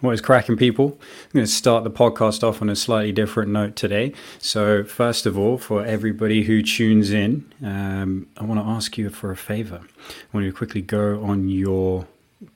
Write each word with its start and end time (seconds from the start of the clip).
What 0.00 0.10
is 0.10 0.20
cracking, 0.20 0.58
people? 0.58 0.98
I'm 1.00 1.30
going 1.32 1.46
to 1.46 1.50
start 1.50 1.82
the 1.82 1.90
podcast 1.90 2.46
off 2.46 2.60
on 2.60 2.68
a 2.68 2.76
slightly 2.76 3.12
different 3.12 3.50
note 3.50 3.76
today. 3.76 4.12
So, 4.38 4.84
first 4.84 5.24
of 5.24 5.38
all, 5.38 5.56
for 5.56 5.86
everybody 5.86 6.42
who 6.42 6.62
tunes 6.62 7.12
in, 7.12 7.50
um, 7.64 8.26
I 8.36 8.44
want 8.44 8.60
to 8.60 8.66
ask 8.66 8.98
you 8.98 9.08
for 9.08 9.30
a 9.30 9.36
favor. 9.36 9.80
I 9.80 10.12
want 10.34 10.44
you 10.44 10.52
to 10.52 10.56
quickly 10.56 10.82
go 10.82 11.24
on 11.24 11.48
your 11.48 12.06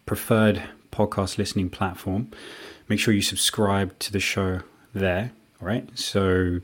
preferred 0.04 0.62
podcast 0.92 1.38
listening 1.38 1.70
platform. 1.70 2.30
Make 2.88 3.00
sure 3.00 3.14
you 3.14 3.22
subscribe 3.22 3.98
to 4.00 4.12
the 4.12 4.20
show 4.20 4.60
there. 4.94 5.32
All 5.62 5.66
right. 5.66 5.88
So, 5.98 6.60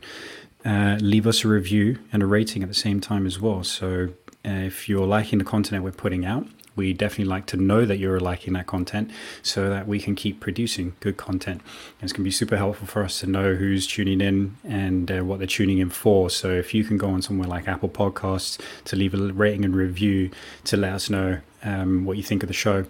uh, 0.62 0.98
leave 1.00 1.26
us 1.26 1.42
a 1.42 1.48
review 1.48 2.00
and 2.12 2.22
a 2.22 2.26
rating 2.26 2.62
at 2.62 2.68
the 2.68 2.74
same 2.74 3.00
time 3.00 3.24
as 3.24 3.40
well. 3.40 3.64
So, 3.64 4.10
uh, 4.44 4.50
if 4.50 4.90
you're 4.90 5.06
liking 5.06 5.38
the 5.38 5.44
content 5.46 5.84
we're 5.84 5.92
putting 5.92 6.26
out, 6.26 6.46
we 6.76 6.92
definitely 6.92 7.24
like 7.24 7.46
to 7.46 7.56
know 7.56 7.84
that 7.84 7.98
you're 7.98 8.20
liking 8.20 8.52
that 8.52 8.66
content 8.66 9.10
so 9.42 9.68
that 9.68 9.88
we 9.88 9.98
can 9.98 10.14
keep 10.14 10.38
producing 10.40 10.94
good 11.00 11.16
content. 11.16 11.62
And 11.62 12.04
it's 12.04 12.12
going 12.12 12.22
to 12.22 12.24
be 12.24 12.30
super 12.30 12.56
helpful 12.56 12.86
for 12.86 13.02
us 13.02 13.20
to 13.20 13.26
know 13.26 13.54
who's 13.54 13.86
tuning 13.86 14.20
in 14.20 14.56
and 14.62 15.10
uh, 15.10 15.20
what 15.24 15.38
they're 15.38 15.46
tuning 15.46 15.78
in 15.78 15.90
for. 15.90 16.30
So 16.30 16.50
if 16.50 16.74
you 16.74 16.84
can 16.84 16.98
go 16.98 17.08
on 17.08 17.22
somewhere 17.22 17.48
like 17.48 17.66
Apple 17.66 17.88
Podcasts 17.88 18.60
to 18.84 18.96
leave 18.96 19.14
a 19.14 19.32
rating 19.32 19.64
and 19.64 19.74
review 19.74 20.30
to 20.64 20.76
let 20.76 20.92
us 20.92 21.10
know 21.10 21.40
um, 21.64 22.04
what 22.04 22.16
you 22.16 22.22
think 22.22 22.42
of 22.42 22.48
the 22.48 22.54
show, 22.54 22.86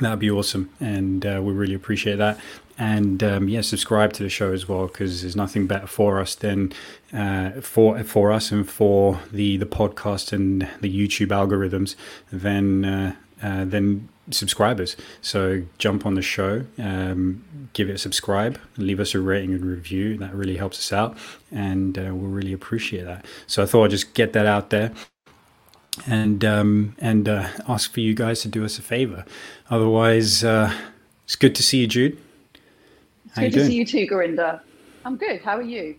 that'd 0.00 0.18
be 0.18 0.30
awesome. 0.30 0.70
And 0.80 1.24
uh, 1.24 1.40
we 1.42 1.52
really 1.52 1.74
appreciate 1.74 2.16
that 2.16 2.38
and 2.78 3.22
um, 3.22 3.48
yeah, 3.48 3.60
subscribe 3.60 4.12
to 4.14 4.22
the 4.22 4.28
show 4.28 4.52
as 4.52 4.68
well 4.68 4.86
because 4.86 5.22
there's 5.22 5.36
nothing 5.36 5.66
better 5.66 5.86
for 5.86 6.20
us 6.20 6.34
than 6.34 6.72
uh, 7.12 7.52
for 7.60 8.02
for 8.02 8.32
us 8.32 8.50
and 8.50 8.68
for 8.68 9.20
the 9.30 9.56
the 9.56 9.66
podcast 9.66 10.32
and 10.32 10.68
the 10.80 10.90
YouTube 10.92 11.28
algorithms 11.28 11.94
than 12.32 12.84
uh, 12.84 13.14
uh, 13.42 13.64
than 13.64 14.08
subscribers. 14.30 14.96
So 15.20 15.62
jump 15.78 16.06
on 16.06 16.14
the 16.14 16.22
show, 16.22 16.64
um, 16.78 17.44
give 17.72 17.90
it 17.90 17.94
a 17.94 17.98
subscribe, 17.98 18.58
leave 18.76 19.00
us 19.00 19.14
a 19.14 19.20
rating 19.20 19.52
and 19.52 19.64
review. 19.64 20.16
That 20.16 20.34
really 20.34 20.56
helps 20.56 20.78
us 20.78 20.92
out, 20.92 21.16
and 21.50 21.98
uh, 21.98 22.14
we'll 22.14 22.30
really 22.30 22.52
appreciate 22.52 23.04
that. 23.04 23.26
So 23.46 23.62
I 23.62 23.66
thought 23.66 23.84
I'd 23.84 23.90
just 23.90 24.14
get 24.14 24.32
that 24.32 24.46
out 24.46 24.70
there 24.70 24.92
and 26.06 26.44
um, 26.44 26.96
and 26.98 27.28
uh, 27.28 27.48
ask 27.68 27.92
for 27.92 28.00
you 28.00 28.14
guys 28.14 28.42
to 28.42 28.48
do 28.48 28.64
us 28.64 28.78
a 28.78 28.82
favor. 28.82 29.24
Otherwise, 29.70 30.44
uh, 30.44 30.72
it's 31.24 31.36
good 31.36 31.54
to 31.54 31.62
see 31.62 31.78
you, 31.78 31.86
Jude. 31.86 32.18
How 33.34 33.42
good 33.42 33.52
to 33.52 33.58
doing? 33.58 33.66
see 33.68 33.76
you 33.76 33.86
too, 33.86 34.06
Gurinder. 34.06 34.60
I'm 35.04 35.16
good. 35.16 35.40
How 35.42 35.56
are 35.56 35.62
you? 35.62 35.96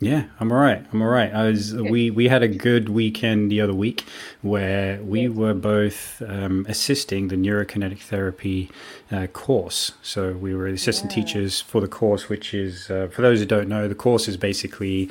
Yeah, 0.00 0.26
I'm 0.38 0.52
all 0.52 0.58
right. 0.58 0.84
I'm 0.92 1.02
all 1.02 1.08
right. 1.08 1.34
I 1.34 1.48
was 1.48 1.72
good. 1.72 1.90
we 1.90 2.10
we 2.10 2.28
had 2.28 2.44
a 2.44 2.48
good 2.48 2.88
weekend 2.88 3.50
the 3.50 3.60
other 3.60 3.74
week 3.74 4.04
where 4.42 5.02
we 5.02 5.22
yes. 5.22 5.30
were 5.32 5.54
both 5.54 6.22
um, 6.22 6.64
assisting 6.68 7.28
the 7.28 7.36
neurokinetic 7.36 7.98
therapy 7.98 8.70
uh, 9.10 9.26
course. 9.26 9.92
So 10.02 10.32
we 10.32 10.54
were 10.54 10.68
assistant 10.68 11.10
yeah. 11.10 11.24
teachers 11.24 11.60
for 11.60 11.80
the 11.80 11.88
course, 11.88 12.28
which 12.28 12.54
is 12.54 12.90
uh, 12.90 13.08
for 13.10 13.22
those 13.22 13.40
who 13.40 13.46
don't 13.46 13.68
know, 13.68 13.88
the 13.88 13.96
course 13.96 14.28
is 14.28 14.36
basically 14.36 15.10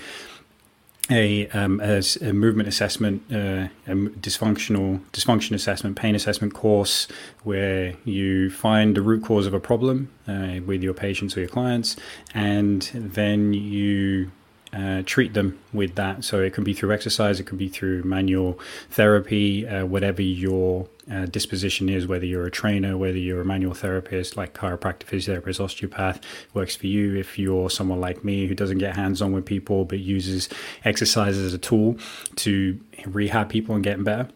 a, 1.10 1.48
um, 1.50 1.80
a, 1.82 2.02
a, 2.22 2.34
movement 2.34 2.68
assessment, 2.68 3.24
uh, 3.32 3.68
a 3.88 3.96
dysfunctional 3.96 5.00
dysfunction 5.12 5.54
assessment, 5.54 5.96
pain 5.96 6.16
assessment 6.16 6.54
course 6.54 7.08
where 7.44 7.94
you 8.04 8.50
find 8.50 8.96
the 8.96 9.02
root 9.02 9.24
cause 9.24 9.46
of 9.46 9.54
a 9.54 9.60
problem 9.60 10.12
uh, 10.28 10.60
with 10.66 10.84
your 10.84 10.94
patients 10.94 11.38
or 11.38 11.42
your 11.42 11.50
clients, 11.50 11.96
and 12.34 12.92
then 12.94 13.54
you 13.54 14.32
uh, 14.74 15.02
treat 15.06 15.34
them 15.34 15.58
with 15.74 15.96
that. 15.96 16.24
So 16.24 16.42
it 16.42 16.54
can 16.54 16.64
be 16.64 16.74
through 16.74 16.94
exercise, 16.94 17.40
it 17.40 17.46
can 17.46 17.58
be 17.58 17.70
through 17.70 18.04
manual 18.04 18.60
therapy, 18.90 19.68
uh, 19.68 19.86
whatever 19.86 20.22
your 20.22 20.88
uh, 21.12 21.26
disposition 21.26 21.88
is, 21.88 22.06
whether 22.06 22.26
you're 22.26 22.46
a 22.46 22.52
trainer, 22.52 22.98
whether 22.98 23.18
you're 23.18 23.42
a 23.42 23.46
manual 23.46 23.74
therapist, 23.74 24.36
like 24.36 24.54
chiropractor, 24.54 25.06
physiotherapist, 25.06 25.60
osteopath, 25.60 26.20
works 26.54 26.76
for 26.76 26.88
you. 26.88 27.16
If 27.16 27.40
you're 27.40 27.70
someone 27.70 28.02
like 28.02 28.24
me 28.24 28.48
who 28.48 28.56
doesn't 28.56 28.80
get 28.80 28.96
hands 28.96 29.22
on 29.22 29.32
with 29.32 29.46
people 29.46 29.86
but 29.86 30.00
uses 30.00 30.50
exercise 30.84 31.38
as 31.38 31.54
a 31.54 31.58
tool 31.58 31.98
to 32.38 32.80
rehab 33.06 33.50
people 33.50 33.76
and 33.76 33.84
get 33.84 33.96
them 33.96 34.04
better 34.04 34.30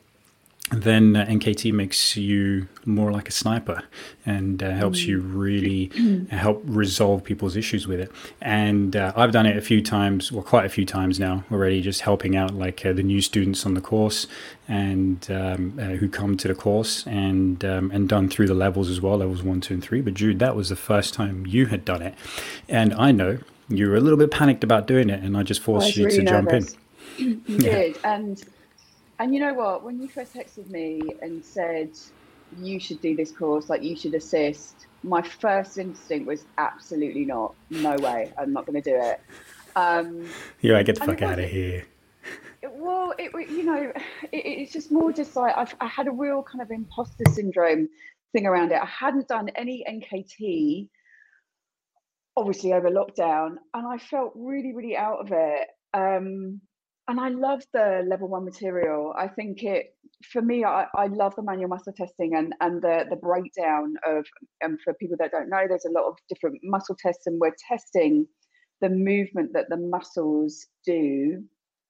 then 0.70 1.18
uh, 1.18 1.26
NKT 1.26 1.74
makes 1.74 2.16
you 2.16 2.68
more 2.86 3.12
like 3.12 3.28
a 3.28 3.32
sniper 3.32 3.84
and 4.26 4.64
uh, 4.64 4.72
helps 4.72 5.04
you 5.04 5.22
mm. 5.22 5.36
really 5.36 6.28
help 6.32 6.62
resolve 6.66 7.24
people's 7.24 7.58
issues 7.58 7.88
with 7.88 8.00
it. 8.00 8.12
And 8.42 8.96
uh, 8.96 9.12
I've 9.16 9.34
done 9.34 9.46
it 9.46 9.58
a 9.58 9.62
few 9.62 9.82
times, 9.82 10.32
well, 10.32 10.44
quite 10.44 10.66
a 10.66 10.70
few 10.70 10.86
times 10.86 11.20
now 11.20 11.44
already, 11.52 11.82
just 11.82 12.02
helping 12.02 12.38
out 12.38 12.54
like 12.54 12.86
uh, 12.86 12.94
the 12.94 13.04
new 13.04 13.22
students 13.22 13.66
on 13.66 13.74
the 13.74 13.82
course 13.82 14.28
and 14.68 15.30
um, 15.30 15.78
uh, 15.78 15.96
who 15.96 16.08
come 16.08 16.38
to 16.38 16.48
the 16.48 16.56
course 16.56 17.06
and 17.06 17.66
um, 17.66 17.92
and 17.92 18.08
done 18.08 18.30
through 18.30 18.48
the 18.48 18.54
levels 18.54 18.90
as 18.90 19.02
well, 19.02 19.18
levels 19.18 19.44
one, 19.44 19.60
two, 19.60 19.74
and 19.74 19.84
three. 19.84 20.00
But 20.00 20.14
Jude, 20.14 20.40
that 20.40 20.56
was 20.56 20.70
the 20.70 20.78
first 20.78 21.14
time 21.14 21.46
you 21.46 21.66
had 21.66 21.84
done 21.84 22.02
it, 22.02 22.16
and 22.70 22.94
I 22.94 23.12
know 23.12 23.40
you 23.68 23.90
were 23.90 23.98
a 23.98 24.02
little 24.02 24.18
bit 24.18 24.32
panicked 24.32 24.64
about 24.64 24.88
doing 24.88 25.10
it, 25.10 25.22
and 25.22 25.36
I 25.36 25.44
just 25.44 25.62
forced 25.62 25.98
I 25.98 26.00
you 26.00 26.06
really 26.06 26.18
to 26.18 26.24
nervous. 26.24 26.74
jump 26.74 27.20
in. 27.20 27.42
you 27.48 27.58
yeah. 27.58 27.72
did, 27.72 28.00
and 28.06 28.44
and 29.22 29.36
you 29.36 29.40
know 29.40 29.54
what? 29.54 29.84
When 29.84 30.02
you 30.02 30.08
first 30.08 30.34
texted 30.34 30.68
me 30.72 31.00
and 31.22 31.46
said 31.46 31.92
you 32.58 32.80
should 32.80 33.00
do 33.02 33.16
this 33.16 33.32
course, 33.32 33.70
like 33.70 33.84
you 33.84 33.96
should 33.96 34.16
assist, 34.16 34.88
my 35.04 35.22
first 35.22 35.78
instinct 35.78 36.26
was 36.26 36.44
absolutely 36.58 37.26
not. 37.26 37.54
No 37.70 37.96
way. 37.98 38.34
I'm 38.36 38.52
not 38.52 38.66
going 38.66 38.82
to 38.82 38.90
do 38.90 39.00
it. 39.00 39.22
Um, 39.76 40.28
yeah, 40.62 40.82
get 40.82 40.98
the 40.98 41.06
fuck 41.06 41.22
out 41.22 41.38
of 41.38 41.48
here. 41.48 41.86
It, 42.64 42.72
well, 42.74 43.14
it 43.20 43.32
you 43.52 43.64
know, 43.64 43.94
it, 44.32 44.38
it's 44.38 44.74
just 44.74 44.92
more 44.92 45.14
just 45.14 45.36
like 45.36 45.56
I've, 45.56 45.76
I 45.80 45.86
had 45.86 46.08
a 46.08 46.12
real 46.12 46.42
kind 46.42 46.64
of 46.64 46.72
imposter 46.72 47.24
syndrome 47.32 47.90
thing 48.34 48.48
around 48.48 48.72
it. 48.72 48.82
I 48.82 48.88
hadn't 48.88 49.28
done 49.28 49.50
any 49.50 49.86
NKT, 49.88 50.90
obviously 52.36 52.74
over 52.74 52.90
lockdown, 52.90 53.58
and 53.76 53.86
I 53.86 54.00
felt 54.00 54.34
really, 54.36 54.74
really 54.74 54.98
out 54.98 55.20
of 55.20 55.32
it. 55.32 55.68
Um, 55.94 56.62
and 57.08 57.20
I 57.20 57.30
love 57.30 57.64
the 57.74 58.06
level 58.08 58.28
one 58.28 58.46
material. 58.46 59.14
I 59.18 59.28
think 59.28 59.64
it 59.64 59.96
for 60.32 60.42
me, 60.42 60.64
I, 60.64 60.86
I 60.96 61.08
love 61.08 61.36
the 61.36 61.42
manual 61.42 61.70
muscle 61.70 61.94
testing 61.94 62.36
and 62.36 62.54
and 62.62 62.82
the 62.82 63.06
the 63.10 63.16
breakdown 63.16 63.96
of 64.08 64.26
and 64.62 64.80
for 64.84 64.94
people 64.94 65.18
that 65.20 65.32
don't 65.32 65.50
know, 65.50 65.66
there's 65.68 65.86
a 65.86 65.92
lot 65.92 66.08
of 66.08 66.16
different 66.30 66.60
muscle 66.64 66.96
tests, 66.98 67.28
and 67.28 67.40
we're 67.40 67.56
testing 67.68 68.28
the 68.82 68.90
movement 68.90 69.54
that 69.54 69.70
the 69.70 69.78
muscles 69.78 70.68
do, 70.86 71.44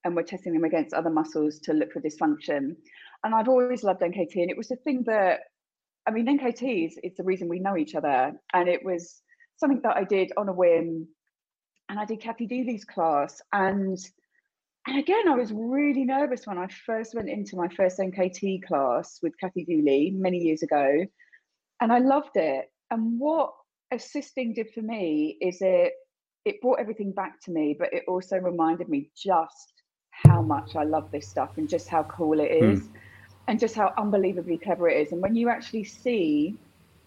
and 0.03 0.15
we're 0.15 0.23
testing 0.23 0.53
them 0.53 0.63
against 0.63 0.93
other 0.93 1.09
muscles 1.09 1.59
to 1.59 1.73
look 1.73 1.91
for 1.91 2.01
dysfunction. 2.01 2.75
And 3.23 3.35
I've 3.35 3.49
always 3.49 3.83
loved 3.83 4.01
NKT, 4.01 4.35
and 4.35 4.49
it 4.49 4.57
was 4.57 4.69
the 4.69 4.77
thing 4.77 5.03
that 5.07 5.41
I 6.07 6.11
mean, 6.11 6.25
NKT 6.25 6.87
is 6.87 6.97
it's 7.03 7.17
the 7.17 7.23
reason 7.23 7.47
we 7.47 7.59
know 7.59 7.77
each 7.77 7.95
other, 7.95 8.31
and 8.53 8.69
it 8.69 8.83
was 8.83 9.21
something 9.57 9.81
that 9.83 9.97
I 9.97 10.03
did 10.03 10.31
on 10.37 10.49
a 10.49 10.53
whim, 10.53 11.07
and 11.89 11.99
I 11.99 12.05
did 12.05 12.21
Kathy 12.21 12.47
Dooley's 12.47 12.85
class, 12.85 13.41
and 13.51 13.97
and 14.87 14.97
again, 14.97 15.27
I 15.27 15.35
was 15.35 15.51
really 15.53 16.05
nervous 16.05 16.47
when 16.47 16.57
I 16.57 16.67
first 16.85 17.13
went 17.13 17.29
into 17.29 17.55
my 17.55 17.67
first 17.69 17.99
NKT 17.99 18.63
class 18.63 19.19
with 19.21 19.37
Kathy 19.39 19.63
Dooley 19.63 20.11
many 20.15 20.39
years 20.39 20.63
ago, 20.63 21.05
and 21.81 21.93
I 21.93 21.99
loved 21.99 22.35
it. 22.35 22.71
And 22.89 23.19
what 23.19 23.53
assisting 23.91 24.53
did 24.53 24.71
for 24.73 24.81
me 24.81 25.37
is 25.39 25.57
it 25.61 25.93
it 26.45 26.59
brought 26.61 26.79
everything 26.79 27.11
back 27.11 27.39
to 27.41 27.51
me, 27.51 27.75
but 27.77 27.93
it 27.93 28.03
also 28.07 28.37
reminded 28.37 28.89
me 28.89 29.11
just 29.15 29.73
how 30.09 30.41
much 30.41 30.75
I 30.75 30.83
love 30.83 31.11
this 31.11 31.27
stuff 31.27 31.51
and 31.57 31.69
just 31.69 31.87
how 31.87 32.03
cool 32.03 32.39
it 32.39 32.51
is, 32.51 32.81
mm. 32.81 32.89
and 33.47 33.59
just 33.59 33.75
how 33.75 33.93
unbelievably 33.97 34.57
clever 34.57 34.89
it 34.89 34.99
is. 35.05 35.11
And 35.11 35.21
when 35.21 35.35
you 35.35 35.49
actually 35.49 35.83
see 35.83 36.57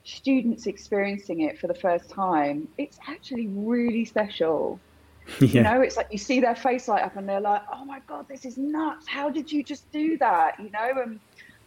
students 0.05 0.67
experiencing 0.67 1.41
it 1.41 1.59
for 1.59 1.67
the 1.67 1.75
first 1.75 2.09
time, 2.09 2.69
it's 2.79 2.99
actually 3.09 3.49
really 3.49 4.05
special. 4.05 4.79
Yeah. 5.41 5.49
You 5.49 5.63
know, 5.63 5.81
it's 5.81 5.97
like 5.97 6.09
you 6.11 6.19
see 6.19 6.41
their 6.41 6.55
face 6.55 6.87
light 6.87 7.03
up 7.03 7.17
and 7.17 7.29
they're 7.29 7.41
like, 7.41 7.63
oh 7.73 7.85
my 7.85 8.01
God, 8.07 8.29
this 8.29 8.45
is 8.45 8.59
nuts. 8.59 9.07
How 9.09 9.31
did 9.31 9.51
you 9.51 9.63
just 9.63 9.91
do 9.91 10.19
that? 10.19 10.61
You 10.61 10.71
know, 10.71 11.03
and 11.03 11.19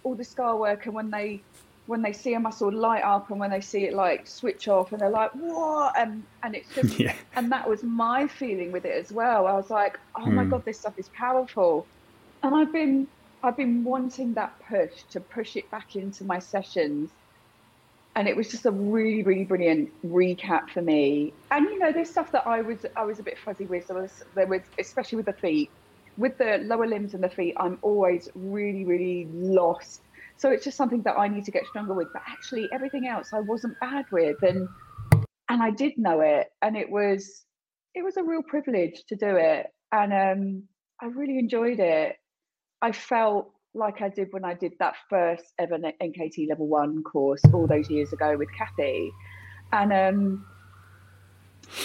all 0.03 0.15
the 0.15 0.23
scar 0.23 0.57
work 0.57 0.85
and 0.85 0.95
when 0.95 1.09
they 1.09 1.41
when 1.87 2.01
they 2.01 2.11
see 2.13 2.33
a 2.33 2.39
muscle 2.39 2.71
light 2.71 3.03
up 3.03 3.29
and 3.31 3.39
when 3.39 3.49
they 3.49 3.61
see 3.61 3.85
it 3.85 3.93
like 3.93 4.27
switch 4.27 4.67
off 4.67 4.91
and 4.91 5.01
they're 5.01 5.09
like, 5.09 5.31
what? 5.31 5.97
And 5.97 6.23
and 6.43 6.55
it's 6.55 6.73
just 6.75 6.99
yeah. 6.99 7.15
and 7.35 7.51
that 7.51 7.67
was 7.67 7.83
my 7.83 8.27
feeling 8.27 8.71
with 8.71 8.85
it 8.85 8.93
as 8.93 9.11
well. 9.11 9.47
I 9.47 9.53
was 9.53 9.69
like, 9.69 9.99
oh 10.15 10.21
mm. 10.21 10.33
my 10.33 10.43
hmm. 10.43 10.51
God, 10.51 10.65
this 10.65 10.79
stuff 10.79 10.97
is 10.99 11.09
powerful. 11.09 11.85
And 12.43 12.55
I've 12.55 12.71
been 12.71 13.07
I've 13.43 13.57
been 13.57 13.83
wanting 13.83 14.33
that 14.33 14.53
push 14.67 15.03
to 15.11 15.19
push 15.19 15.55
it 15.55 15.69
back 15.71 15.95
into 15.95 16.23
my 16.23 16.39
sessions 16.39 17.09
and 18.17 18.27
it 18.27 18.35
was 18.35 18.49
just 18.49 18.65
a 18.65 18.71
really 18.71 19.21
really 19.21 19.45
brilliant 19.45 19.89
recap 20.03 20.69
for 20.71 20.81
me. 20.81 21.31
And 21.51 21.65
you 21.65 21.77
know 21.77 21.91
there's 21.91 22.09
stuff 22.09 22.31
that 22.31 22.45
i 22.47 22.61
was 22.61 22.79
i 22.95 23.05
was 23.05 23.19
a 23.19 23.23
bit 23.23 23.37
fuzzy 23.37 23.65
with 23.65 23.87
there 23.87 24.01
was 24.01 24.23
there 24.35 24.47
was 24.47 24.61
especially 24.79 25.17
with 25.17 25.27
the 25.27 25.33
feet. 25.33 25.69
With 26.17 26.39
the 26.39 26.57
lower 26.63 26.87
limbs 26.87 27.13
and 27.13 27.23
the 27.23 27.29
feet 27.29 27.53
i'm 27.57 27.77
always 27.83 28.27
really 28.33 28.83
really 28.85 29.27
lost. 29.31 30.01
So 30.35 30.49
it's 30.49 30.63
just 30.65 30.77
something 30.77 31.03
that 31.03 31.17
i 31.17 31.27
need 31.27 31.45
to 31.45 31.51
get 31.51 31.67
stronger 31.67 31.93
with. 31.93 32.07
But 32.11 32.23
actually 32.27 32.67
everything 32.73 33.07
else 33.07 33.29
i 33.33 33.39
wasn't 33.39 33.79
bad 33.79 34.05
with 34.11 34.41
and 34.41 34.67
and 35.49 35.61
i 35.61 35.69
did 35.69 35.93
know 35.97 36.21
it. 36.21 36.47
And 36.63 36.75
it 36.75 36.89
was 36.89 37.45
it 37.93 38.03
was 38.03 38.17
a 38.17 38.23
real 38.23 38.41
privilege 38.41 39.03
to 39.09 39.15
do 39.15 39.35
it. 39.35 39.67
And 39.91 40.11
um 40.11 40.63
i 41.01 41.05
really 41.05 41.37
enjoyed 41.37 41.79
it. 41.79 42.15
I 42.81 42.91
felt 42.91 43.51
like 43.77 44.01
I 44.01 44.09
did 44.09 44.31
when 44.31 44.43
I 44.43 44.53
did 44.53 44.73
that 44.79 44.95
first 45.09 45.53
ever 45.59 45.77
NKT 45.77 46.49
level 46.49 46.67
one 46.67 47.03
course 47.03 47.41
all 47.53 47.67
those 47.67 47.89
years 47.89 48.13
ago 48.13 48.35
with 48.37 48.49
Kathy. 48.57 49.11
And 49.71 49.93
um, 49.93 50.45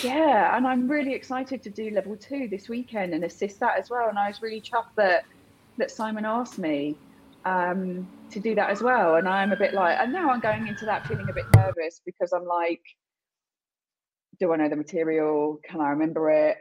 yeah, 0.03 0.57
and 0.57 0.67
I'm 0.67 0.89
really 0.89 1.15
excited 1.15 1.63
to 1.63 1.71
do 1.71 1.91
level 1.91 2.17
two 2.17 2.49
this 2.49 2.69
weekend 2.69 3.15
and 3.15 3.25
assist 3.25 3.61
that 3.61 3.79
as 3.79 3.91
well. 3.91 4.09
And 4.09 4.19
I 4.19 4.29
was 4.29 4.43
really 4.43 4.61
chuffed 4.61 4.95
that 4.97 5.25
that 5.79 5.91
Simon 5.91 6.25
asked 6.25 6.59
me 6.59 6.97
um, 7.45 8.09
to 8.31 8.41
do 8.41 8.55
that 8.55 8.71
as 8.71 8.83
well. 8.83 9.17
And 9.17 9.29
I'm 9.29 9.53
a 9.53 9.57
bit 9.57 9.75
like, 9.75 9.99
and 9.99 10.13
now 10.13 10.31
I'm 10.31 10.41
going 10.41 10.67
into 10.67 10.85
that 10.87 11.07
feeling 11.07 11.29
a 11.29 11.33
bit 11.33 11.47
nervous 11.57 12.01
because 12.05 12.33
I'm 12.33 12.45
like, 12.45 12.83
do 14.39 14.53
I 14.53 14.57
know 14.57 14.69
the 14.69 14.77
material? 14.77 15.61
Can 15.65 15.81
I 15.81 15.91
remember 15.91 16.31
it? 16.31 16.59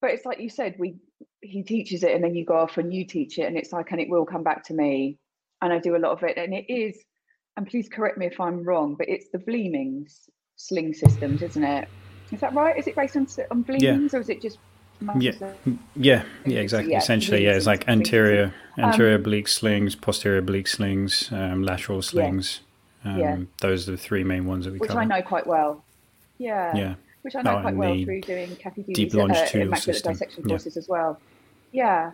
But 0.00 0.10
it's 0.10 0.24
like 0.24 0.40
you 0.40 0.48
said, 0.48 0.76
we 0.78 0.96
he 1.40 1.62
teaches 1.62 2.02
it 2.02 2.14
and 2.14 2.22
then 2.22 2.34
you 2.34 2.44
go 2.44 2.56
off 2.56 2.78
and 2.78 2.92
you 2.92 3.04
teach 3.06 3.38
it, 3.38 3.42
and 3.42 3.56
it's 3.56 3.72
like, 3.72 3.90
and 3.90 4.00
it 4.00 4.08
will 4.08 4.26
come 4.26 4.42
back 4.42 4.64
to 4.64 4.74
me. 4.74 5.18
And 5.60 5.72
I 5.72 5.78
do 5.78 5.96
a 5.96 5.98
lot 5.98 6.12
of 6.12 6.22
it, 6.22 6.36
and 6.36 6.54
it 6.54 6.70
is. 6.72 6.98
And 7.56 7.66
please 7.66 7.88
correct 7.88 8.18
me 8.18 8.26
if 8.26 8.38
I'm 8.40 8.62
wrong, 8.62 8.94
but 8.94 9.08
it's 9.08 9.30
the 9.32 9.38
Vleemings 9.38 10.28
sling 10.54 10.94
systems, 10.94 11.42
isn't 11.42 11.64
it? 11.64 11.88
Is 12.30 12.40
that 12.40 12.54
right? 12.54 12.78
Is 12.78 12.86
it 12.86 12.94
based 12.94 13.16
on 13.16 13.26
on 13.50 13.64
Vleemings, 13.64 14.12
yeah. 14.12 14.18
or 14.18 14.20
is 14.20 14.28
it 14.28 14.40
just 14.40 14.58
yeah, 15.16 15.32
yeah, 15.96 16.24
yeah, 16.44 16.58
exactly. 16.58 16.92
Yeah, 16.92 16.98
Essentially, 16.98 17.44
yeah, 17.44 17.52
it's 17.52 17.66
like 17.66 17.86
anterior, 17.88 18.52
anterior 18.76 19.14
um, 19.14 19.20
oblique 19.20 19.48
slings, 19.48 19.94
posterior 19.94 20.38
oblique 20.38 20.66
slings, 20.66 21.30
um, 21.30 21.62
lateral 21.62 22.02
slings. 22.02 22.60
Yeah. 23.04 23.12
Um, 23.12 23.18
yeah. 23.18 23.36
Those 23.60 23.88
are 23.88 23.92
the 23.92 23.96
three 23.96 24.24
main 24.24 24.46
ones 24.46 24.64
that 24.64 24.72
we 24.72 24.78
Which 24.78 24.88
cover. 24.88 25.00
I 25.00 25.04
know 25.04 25.22
quite 25.22 25.46
well. 25.46 25.84
Yeah. 26.38 26.76
Yeah. 26.76 26.94
Which 27.22 27.34
I 27.34 27.42
know 27.42 27.58
oh, 27.58 27.60
quite 27.60 27.76
well 27.76 28.04
through 28.04 28.20
doing 28.22 28.54
Kathy 28.56 28.82
Deep 28.82 29.12
longitudinal 29.14 29.74
uh, 29.74 29.76
system. 29.76 30.12
dissection 30.12 30.44
courses 30.44 30.76
yeah. 30.76 30.80
as 30.80 30.88
well. 30.88 31.20
Yeah. 31.72 32.12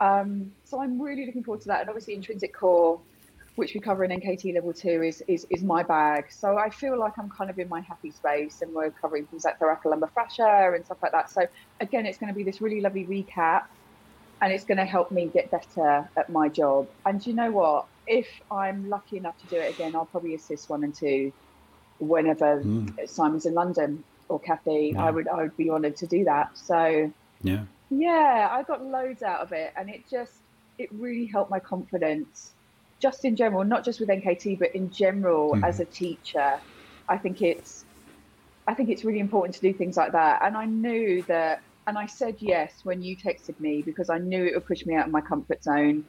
Um, 0.00 0.52
so 0.64 0.80
I'm 0.80 1.00
really 1.00 1.26
looking 1.26 1.44
forward 1.44 1.60
to 1.62 1.68
that, 1.68 1.80
and 1.80 1.88
obviously 1.88 2.14
intrinsic 2.14 2.52
core 2.54 3.00
which 3.60 3.74
we 3.74 3.80
cover 3.80 4.04
in 4.04 4.10
NKT 4.10 4.54
level 4.54 4.72
two, 4.72 5.02
is, 5.02 5.22
is 5.28 5.46
is 5.50 5.62
my 5.62 5.82
bag. 5.82 6.26
So 6.30 6.56
I 6.56 6.70
feel 6.70 6.98
like 6.98 7.18
I'm 7.18 7.28
kind 7.28 7.50
of 7.50 7.58
in 7.58 7.68
my 7.68 7.80
happy 7.80 8.10
space, 8.10 8.62
and 8.62 8.72
we're 8.72 8.90
covering 8.90 9.26
things 9.26 9.44
like 9.44 9.58
thoracolumbar 9.58 10.10
fascia 10.14 10.72
and 10.74 10.84
stuff 10.84 10.96
like 11.02 11.12
that. 11.12 11.30
So 11.30 11.46
again, 11.80 12.06
it's 12.06 12.18
going 12.18 12.32
to 12.32 12.36
be 12.36 12.42
this 12.42 12.60
really 12.60 12.80
lovely 12.80 13.04
recap, 13.04 13.64
and 14.40 14.52
it's 14.52 14.64
going 14.64 14.78
to 14.78 14.84
help 14.84 15.10
me 15.10 15.26
get 15.26 15.50
better 15.50 16.08
at 16.16 16.30
my 16.30 16.48
job. 16.48 16.88
And 17.04 17.24
you 17.26 17.34
know 17.34 17.50
what? 17.50 17.86
If 18.06 18.28
I'm 18.50 18.88
lucky 18.88 19.18
enough 19.18 19.38
to 19.42 19.46
do 19.48 19.56
it 19.56 19.74
again, 19.74 19.94
I'll 19.94 20.06
probably 20.06 20.34
assist 20.34 20.70
one 20.70 20.82
and 20.82 20.94
two 20.94 21.32
whenever 21.98 22.62
mm. 22.62 23.08
Simon's 23.08 23.44
in 23.44 23.52
London 23.52 24.02
or 24.30 24.38
Kathy. 24.40 24.92
Yeah. 24.94 25.04
I 25.04 25.10
would 25.10 25.28
I 25.28 25.42
would 25.42 25.56
be 25.56 25.70
honoured 25.70 25.96
to 25.96 26.06
do 26.06 26.24
that. 26.24 26.56
So 26.56 27.12
yeah, 27.42 27.64
yeah, 27.90 28.48
I 28.50 28.62
got 28.62 28.84
loads 28.84 29.22
out 29.22 29.40
of 29.40 29.52
it, 29.52 29.72
and 29.76 29.90
it 29.90 30.08
just 30.10 30.34
it 30.78 30.88
really 30.92 31.26
helped 31.26 31.50
my 31.50 31.58
confidence 31.58 32.52
just 33.00 33.24
in 33.24 33.34
general, 33.34 33.64
not 33.64 33.84
just 33.84 33.98
with 33.98 34.08
NKT, 34.08 34.58
but 34.58 34.74
in 34.74 34.90
general 34.90 35.54
mm. 35.54 35.66
as 35.66 35.80
a 35.80 35.84
teacher, 35.86 36.60
I 37.08 37.16
think 37.16 37.42
it's 37.42 37.84
I 38.66 38.74
think 38.74 38.90
it's 38.90 39.04
really 39.04 39.18
important 39.18 39.54
to 39.56 39.60
do 39.60 39.72
things 39.72 39.96
like 39.96 40.12
that. 40.12 40.42
And 40.42 40.56
I 40.56 40.66
knew 40.66 41.22
that, 41.22 41.62
and 41.86 41.98
I 41.98 42.06
said 42.06 42.36
yes 42.38 42.80
when 42.84 43.02
you 43.02 43.16
texted 43.16 43.58
me 43.58 43.82
because 43.82 44.10
I 44.10 44.18
knew 44.18 44.44
it 44.44 44.54
would 44.54 44.66
push 44.66 44.86
me 44.86 44.94
out 44.94 45.06
of 45.06 45.12
my 45.12 45.20
comfort 45.20 45.64
zone, 45.64 46.04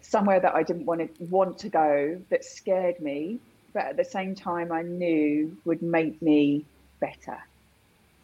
somewhere 0.00 0.40
that 0.40 0.54
I 0.54 0.62
didn't 0.62 0.86
want 0.86 1.00
to 1.00 1.24
want 1.24 1.58
to 1.58 1.68
go, 1.68 2.20
that 2.30 2.44
scared 2.44 3.00
me, 3.00 3.40
but 3.74 3.84
at 3.84 3.96
the 3.96 4.04
same 4.04 4.34
time 4.34 4.72
I 4.72 4.82
knew 4.82 5.56
would 5.64 5.82
make 5.82 6.22
me 6.22 6.64
better. 7.06 7.38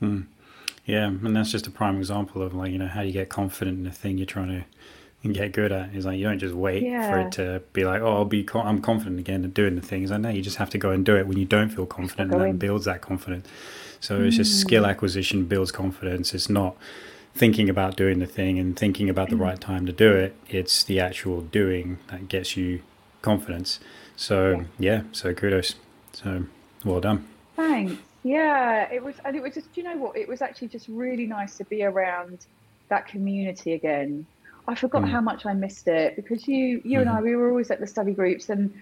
Mm. 0.02 0.26
Yeah, 0.86 1.06
and 1.06 1.36
that's 1.36 1.52
just 1.52 1.66
a 1.66 1.70
prime 1.70 1.98
example 1.98 2.42
of 2.42 2.54
like 2.54 2.72
you 2.72 2.78
know 2.78 2.88
how 2.88 3.02
you 3.02 3.12
get 3.12 3.28
confident 3.28 3.78
in 3.78 3.84
the 3.84 3.90
thing 3.90 4.18
you're 4.18 4.26
trying 4.26 4.48
to 4.48 4.64
and 5.22 5.34
get 5.34 5.52
good 5.52 5.72
at. 5.72 5.94
Is 5.94 6.06
like 6.06 6.18
you 6.18 6.24
don't 6.24 6.38
just 6.38 6.54
wait 6.54 6.82
yeah. 6.82 7.10
for 7.10 7.20
it 7.20 7.32
to 7.32 7.62
be 7.72 7.84
like, 7.84 8.00
oh, 8.02 8.16
I'll 8.16 8.24
be, 8.24 8.46
I'm 8.54 8.80
confident 8.80 9.18
again 9.18 9.44
at 9.44 9.54
doing 9.54 9.76
the 9.76 9.82
things. 9.82 10.10
I 10.10 10.16
know 10.16 10.30
you 10.30 10.42
just 10.42 10.56
have 10.56 10.70
to 10.70 10.78
go 10.78 10.90
and 10.90 11.04
do 11.04 11.16
it 11.16 11.26
when 11.26 11.38
you 11.38 11.44
don't 11.44 11.70
feel 11.70 11.86
confident, 11.86 12.32
and 12.32 12.40
that 12.40 12.58
builds 12.58 12.86
that 12.86 13.00
confidence. 13.00 13.46
So 14.00 14.18
mm. 14.18 14.26
it's 14.26 14.36
just 14.36 14.60
skill 14.60 14.84
mm. 14.84 14.88
acquisition 14.88 15.44
builds 15.44 15.72
confidence. 15.72 16.34
It's 16.34 16.48
not 16.48 16.76
thinking 17.34 17.68
about 17.68 17.96
doing 17.96 18.18
the 18.18 18.26
thing 18.26 18.58
and 18.58 18.76
thinking 18.76 19.08
about 19.08 19.30
the 19.30 19.36
mm. 19.36 19.40
right 19.40 19.60
time 19.60 19.86
to 19.86 19.92
do 19.92 20.12
it. 20.12 20.34
It's 20.48 20.82
the 20.82 21.00
actual 21.00 21.42
doing 21.42 21.98
that 22.08 22.28
gets 22.28 22.56
you 22.56 22.82
confidence. 23.22 23.78
So 24.16 24.64
yeah, 24.78 24.92
yeah 24.96 25.02
so 25.12 25.34
kudos. 25.34 25.74
So 26.12 26.44
well 26.84 27.00
done. 27.00 27.28
Thanks. 27.56 27.94
Yeah, 28.22 28.92
it 28.92 29.02
was, 29.02 29.16
and 29.24 29.34
it 29.34 29.42
was 29.42 29.54
just, 29.54 29.68
you 29.74 29.82
know 29.82 29.96
what? 29.96 30.16
It 30.16 30.28
was 30.28 30.42
actually 30.42 30.68
just 30.68 30.88
really 30.88 31.26
nice 31.26 31.56
to 31.56 31.64
be 31.64 31.82
around 31.82 32.46
that 32.88 33.06
community 33.06 33.72
again 33.72 34.26
I 34.70 34.74
forgot 34.74 35.02
mm. 35.02 35.10
how 35.10 35.20
much 35.20 35.46
I 35.46 35.52
missed 35.52 35.88
it 35.88 36.16
because 36.16 36.46
you, 36.46 36.80
you 36.84 36.98
mm-hmm. 36.98 37.00
and 37.00 37.10
I, 37.10 37.20
we 37.20 37.34
were 37.34 37.48
always 37.48 37.70
at 37.70 37.80
the 37.80 37.86
study 37.86 38.12
groups, 38.12 38.48
and 38.50 38.72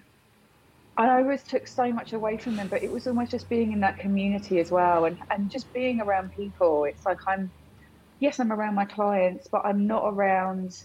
I 0.99 1.23
always 1.23 1.43
took 1.43 1.67
so 1.67 1.91
much 1.93 2.13
away 2.13 2.37
from 2.37 2.57
them. 2.57 2.69
But 2.69 2.83
it 2.83 2.91
was 2.91 3.07
almost 3.07 3.31
just 3.31 3.49
being 3.49 3.73
in 3.73 3.81
that 3.81 3.99
community 3.99 4.61
as 4.61 4.71
well, 4.71 5.07
and 5.07 5.19
and 5.31 5.51
just 5.51 5.73
being 5.73 6.01
around 6.01 6.35
people. 6.35 6.85
It's 6.85 7.07
like 7.07 7.19
I'm, 7.27 7.51
yes, 8.21 8.39
I'm 8.39 8.53
around 8.53 8.75
my 8.75 8.85
clients, 8.85 9.49
but 9.49 9.65
I'm 9.65 9.87
not 9.87 10.05
around 10.05 10.85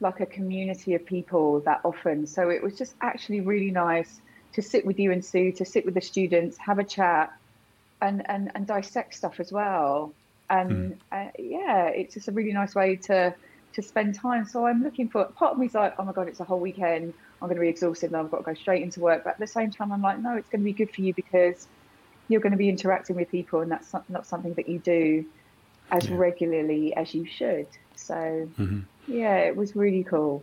like 0.00 0.20
a 0.20 0.26
community 0.26 0.94
of 0.94 1.06
people 1.06 1.60
that 1.60 1.80
often. 1.84 2.26
So 2.26 2.50
it 2.50 2.62
was 2.62 2.76
just 2.76 2.94
actually 3.00 3.40
really 3.40 3.70
nice 3.70 4.20
to 4.52 4.62
sit 4.62 4.84
with 4.84 4.98
you 4.98 5.10
and 5.10 5.24
Sue, 5.24 5.52
to 5.52 5.64
sit 5.64 5.84
with 5.84 5.94
the 5.94 6.00
students, 6.00 6.56
have 6.58 6.78
a 6.78 6.84
chat, 6.84 7.32
and 8.00 8.28
and 8.30 8.50
and 8.54 8.66
dissect 8.66 9.14
stuff 9.14 9.40
as 9.40 9.52
well. 9.52 10.12
And 10.50 10.70
mm. 10.70 10.96
uh, 11.12 11.30
yeah, 11.38 11.86
it's 11.86 12.14
just 12.14 12.28
a 12.28 12.32
really 12.32 12.52
nice 12.52 12.74
way 12.74 12.96
to 12.96 13.34
to 13.74 13.82
spend 13.82 14.14
time. 14.14 14.46
So 14.46 14.66
I'm 14.66 14.82
looking 14.82 15.08
for 15.08 15.24
part 15.24 15.52
of 15.52 15.58
me's 15.58 15.74
like, 15.74 15.94
oh 15.98 16.04
my 16.04 16.12
god, 16.12 16.28
it's 16.28 16.40
a 16.40 16.44
whole 16.44 16.60
weekend. 16.60 17.14
I'm 17.40 17.48
going 17.48 17.56
to 17.56 17.60
be 17.60 17.68
exhausted 17.68 18.06
and 18.06 18.16
I've 18.16 18.30
got 18.30 18.38
to 18.38 18.42
go 18.42 18.54
straight 18.54 18.82
into 18.82 19.00
work. 19.00 19.22
But 19.24 19.34
at 19.34 19.38
the 19.38 19.46
same 19.46 19.70
time, 19.70 19.92
I'm 19.92 20.02
like, 20.02 20.18
no, 20.18 20.36
it's 20.36 20.48
going 20.48 20.60
to 20.60 20.64
be 20.64 20.72
good 20.72 20.92
for 20.92 21.02
you 21.02 21.14
because 21.14 21.68
you're 22.28 22.40
going 22.40 22.52
to 22.52 22.58
be 22.58 22.68
interacting 22.68 23.16
with 23.16 23.30
people, 23.30 23.60
and 23.60 23.70
that's 23.70 23.92
not 24.08 24.26
something 24.26 24.54
that 24.54 24.68
you 24.68 24.78
do 24.78 25.24
as 25.90 26.08
yeah. 26.08 26.16
regularly 26.16 26.94
as 26.94 27.14
you 27.14 27.26
should. 27.26 27.66
So 27.96 28.14
mm-hmm. 28.14 28.80
yeah, 29.06 29.36
it 29.38 29.56
was 29.56 29.74
really 29.74 30.04
cool. 30.04 30.42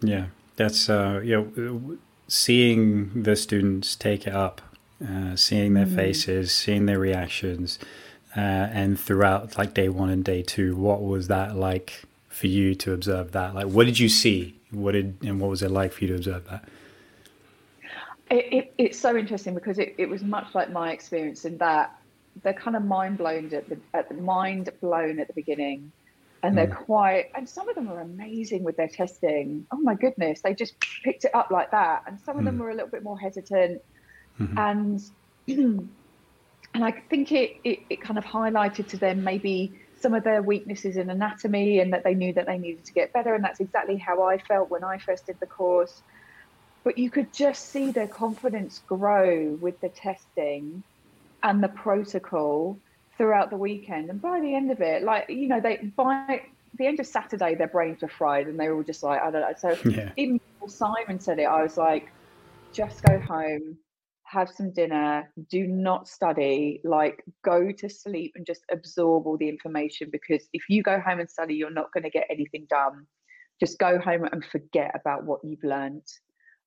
Yeah, 0.00 0.26
that's 0.56 0.88
uh, 0.88 1.20
you 1.24 1.50
know, 1.56 1.98
seeing 2.28 3.22
the 3.22 3.36
students 3.36 3.96
take 3.96 4.26
it 4.26 4.34
up, 4.34 4.60
uh, 5.06 5.36
seeing 5.36 5.74
their 5.74 5.86
mm. 5.86 5.94
faces, 5.94 6.52
seeing 6.52 6.86
their 6.86 6.98
reactions. 6.98 7.78
Uh, 8.36 8.40
and 8.40 8.98
throughout 8.98 9.56
like 9.56 9.74
day 9.74 9.88
one 9.88 10.10
and 10.10 10.24
day 10.24 10.42
two, 10.42 10.74
what 10.74 11.02
was 11.02 11.28
that 11.28 11.54
like 11.54 12.02
for 12.28 12.48
you 12.48 12.74
to 12.74 12.92
observe 12.92 13.30
that? 13.32 13.54
Like, 13.54 13.66
what 13.66 13.86
did 13.86 13.98
you 13.98 14.08
see? 14.08 14.58
What 14.72 14.92
did 14.92 15.16
and 15.22 15.40
what 15.40 15.50
was 15.50 15.62
it 15.62 15.70
like 15.70 15.92
for 15.92 16.02
you 16.02 16.08
to 16.08 16.14
observe 16.16 16.48
that? 16.50 16.64
It, 18.30 18.52
it, 18.52 18.74
it's 18.78 18.98
so 18.98 19.16
interesting 19.16 19.54
because 19.54 19.78
it, 19.78 19.94
it 19.98 20.08
was 20.08 20.22
much 20.24 20.52
like 20.54 20.72
my 20.72 20.90
experience 20.90 21.44
in 21.44 21.58
that 21.58 21.96
they're 22.42 22.52
kind 22.52 22.76
of 22.76 22.84
mind 22.84 23.18
blown 23.18 23.54
at 23.54 23.68
the, 23.68 23.78
at 23.92 24.08
the 24.08 24.14
mind 24.16 24.70
blown 24.80 25.20
at 25.20 25.28
the 25.28 25.32
beginning, 25.34 25.92
and 26.42 26.58
they're 26.58 26.66
mm. 26.66 26.84
quite 26.84 27.30
and 27.36 27.48
some 27.48 27.68
of 27.68 27.76
them 27.76 27.88
are 27.88 28.00
amazing 28.00 28.64
with 28.64 28.76
their 28.76 28.88
testing. 28.88 29.64
Oh 29.70 29.76
my 29.76 29.94
goodness, 29.94 30.40
they 30.40 30.54
just 30.54 30.74
picked 31.04 31.24
it 31.24 31.34
up 31.34 31.52
like 31.52 31.70
that, 31.70 32.02
and 32.08 32.18
some 32.20 32.36
of 32.36 32.42
mm. 32.42 32.46
them 32.46 32.58
were 32.58 32.70
a 32.70 32.74
little 32.74 32.90
bit 32.90 33.04
more 33.04 33.18
hesitant, 33.18 33.80
mm-hmm. 34.40 34.58
and 34.58 35.02
and 36.74 36.84
I 36.84 36.90
think 36.90 37.32
it, 37.32 37.56
it 37.64 37.80
it 37.90 38.00
kind 38.00 38.18
of 38.18 38.24
highlighted 38.24 38.88
to 38.88 38.96
them 38.96 39.24
maybe 39.24 39.72
some 40.04 40.12
of 40.12 40.22
their 40.22 40.42
weaknesses 40.42 40.98
in 40.98 41.08
anatomy 41.08 41.78
and 41.78 41.94
that 41.94 42.04
they 42.04 42.12
knew 42.12 42.30
that 42.34 42.44
they 42.44 42.58
needed 42.58 42.84
to 42.84 42.92
get 42.92 43.10
better. 43.14 43.34
And 43.34 43.42
that's 43.42 43.58
exactly 43.58 43.96
how 43.96 44.22
I 44.22 44.36
felt 44.36 44.68
when 44.68 44.84
I 44.84 44.98
first 44.98 45.24
did 45.24 45.40
the 45.40 45.46
course. 45.46 46.02
But 46.82 46.98
you 46.98 47.08
could 47.08 47.32
just 47.32 47.70
see 47.70 47.90
their 47.90 48.06
confidence 48.06 48.82
grow 48.86 49.56
with 49.62 49.80
the 49.80 49.88
testing 49.88 50.82
and 51.42 51.64
the 51.64 51.68
protocol 51.68 52.78
throughout 53.16 53.48
the 53.48 53.56
weekend. 53.56 54.10
And 54.10 54.20
by 54.20 54.40
the 54.40 54.54
end 54.54 54.70
of 54.70 54.82
it, 54.82 55.04
like, 55.04 55.30
you 55.30 55.48
know, 55.48 55.60
they 55.60 55.76
by 55.96 56.42
the 56.76 56.86
end 56.86 57.00
of 57.00 57.06
Saturday, 57.06 57.54
their 57.54 57.68
brains 57.68 58.02
were 58.02 58.08
fried 58.08 58.46
and 58.46 58.60
they 58.60 58.68
were 58.68 58.76
all 58.76 58.82
just 58.82 59.02
like, 59.02 59.22
I 59.22 59.30
don't 59.30 59.40
know. 59.40 59.54
So 59.56 59.88
yeah. 59.88 60.10
even 60.18 60.36
before 60.36 60.68
Simon 60.68 61.18
said 61.18 61.38
it, 61.38 61.44
I 61.44 61.62
was 61.62 61.78
like, 61.78 62.12
just 62.74 63.02
go 63.02 63.18
home, 63.20 63.78
have 64.24 64.48
some 64.48 64.72
dinner, 64.72 65.30
do 65.50 65.66
not 65.66 66.08
study, 66.08 66.80
like 66.84 67.22
go 67.44 67.70
to 67.70 67.88
sleep 67.88 68.32
and 68.34 68.46
just 68.46 68.62
absorb 68.70 69.26
all 69.26 69.36
the 69.36 69.48
information 69.48 70.08
because 70.10 70.48
if 70.52 70.64
you 70.68 70.82
go 70.82 70.98
home 70.98 71.20
and 71.20 71.30
study, 71.30 71.54
you're 71.54 71.70
not 71.70 71.92
going 71.92 72.04
to 72.04 72.10
get 72.10 72.26
anything 72.30 72.66
done. 72.68 73.06
Just 73.60 73.78
go 73.78 73.98
home 73.98 74.24
and 74.24 74.44
forget 74.44 74.92
about 74.94 75.24
what 75.24 75.40
you've 75.44 75.62
learned. 75.62 76.02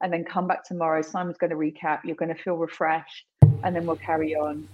And 0.02 0.14
then 0.14 0.24
come 0.24 0.48
back 0.48 0.64
tomorrow. 0.64 1.02
Simon's 1.02 1.38
going 1.38 1.50
to 1.50 1.56
recap. 1.56 2.02
You're 2.04 2.16
going 2.16 2.34
to 2.34 2.42
feel 2.42 2.54
refreshed, 2.54 3.26
and 3.64 3.76
then 3.76 3.88
we'll 3.88 3.96
carry 3.96 4.36
on. 4.36 4.68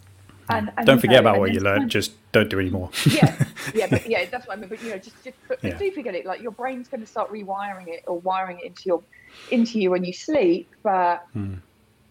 And, 0.49 0.69
and 0.75 0.85
don't 0.85 0.99
forget 0.99 1.23
know, 1.23 1.29
about 1.29 1.39
what 1.39 1.53
you 1.53 1.61
learned. 1.61 1.89
Just 1.89 2.11
don't 2.33 2.49
do 2.49 2.59
any 2.59 2.69
more. 2.69 2.89
yeah, 3.09 3.45
yeah, 3.73 3.87
but 3.89 4.05
yeah, 4.09 4.25
that's 4.25 4.45
what 4.45 4.57
I 4.57 4.59
mean. 4.59 4.67
But 4.67 4.83
you 4.83 4.89
know, 4.89 4.97
just 4.97 5.23
just 5.23 5.37
but, 5.47 5.63
yeah. 5.63 5.77
do 5.77 5.89
forget 5.91 6.13
it. 6.13 6.25
Like 6.25 6.41
your 6.41 6.51
brain's 6.51 6.89
going 6.89 6.99
to 6.99 7.07
start 7.07 7.31
rewiring 7.31 7.87
it 7.87 8.03
or 8.05 8.19
wiring 8.19 8.59
it 8.59 8.65
into 8.65 8.83
your 8.85 9.01
into 9.49 9.79
you 9.79 9.91
when 9.91 10.03
you 10.03 10.11
sleep. 10.11 10.69
But 10.83 11.25
mm 11.33 11.59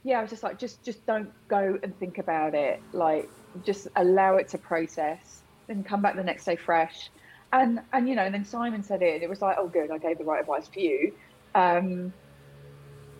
yeah, 0.04 0.18
I 0.18 0.23
was 0.23 0.30
just 0.30 0.42
like, 0.42 0.59
just 0.59 0.85
just 0.85 1.06
don't 1.06 1.30
go 1.49 1.78
and 1.82 1.97
think 1.99 2.18
about 2.18 2.54
it. 2.54 2.80
Like, 2.92 3.30
just 3.64 3.88
allow 3.97 4.37
it 4.37 4.49
to 4.49 4.59
process, 4.59 5.42
and 5.68 5.87
come 5.87 6.02
back 6.02 6.16
the 6.16 6.25
next 6.25 6.44
day 6.44 6.56
fresh. 6.56 7.11
And 7.52 7.80
and 7.92 8.09
you 8.09 8.16
know, 8.16 8.23
and 8.23 8.35
then 8.35 8.44
Simon 8.44 8.82
said 8.82 9.02
it, 9.02 9.14
and 9.14 9.23
it 9.23 9.28
was 9.28 9.40
like, 9.40 9.56
oh, 9.59 9.68
good, 9.68 9.90
I 9.90 9.99
gave 9.99 10.18
the 10.18 10.25
right 10.25 10.40
advice 10.40 10.68
for 10.73 10.80
you. 10.80 11.12
Um, 11.54 12.14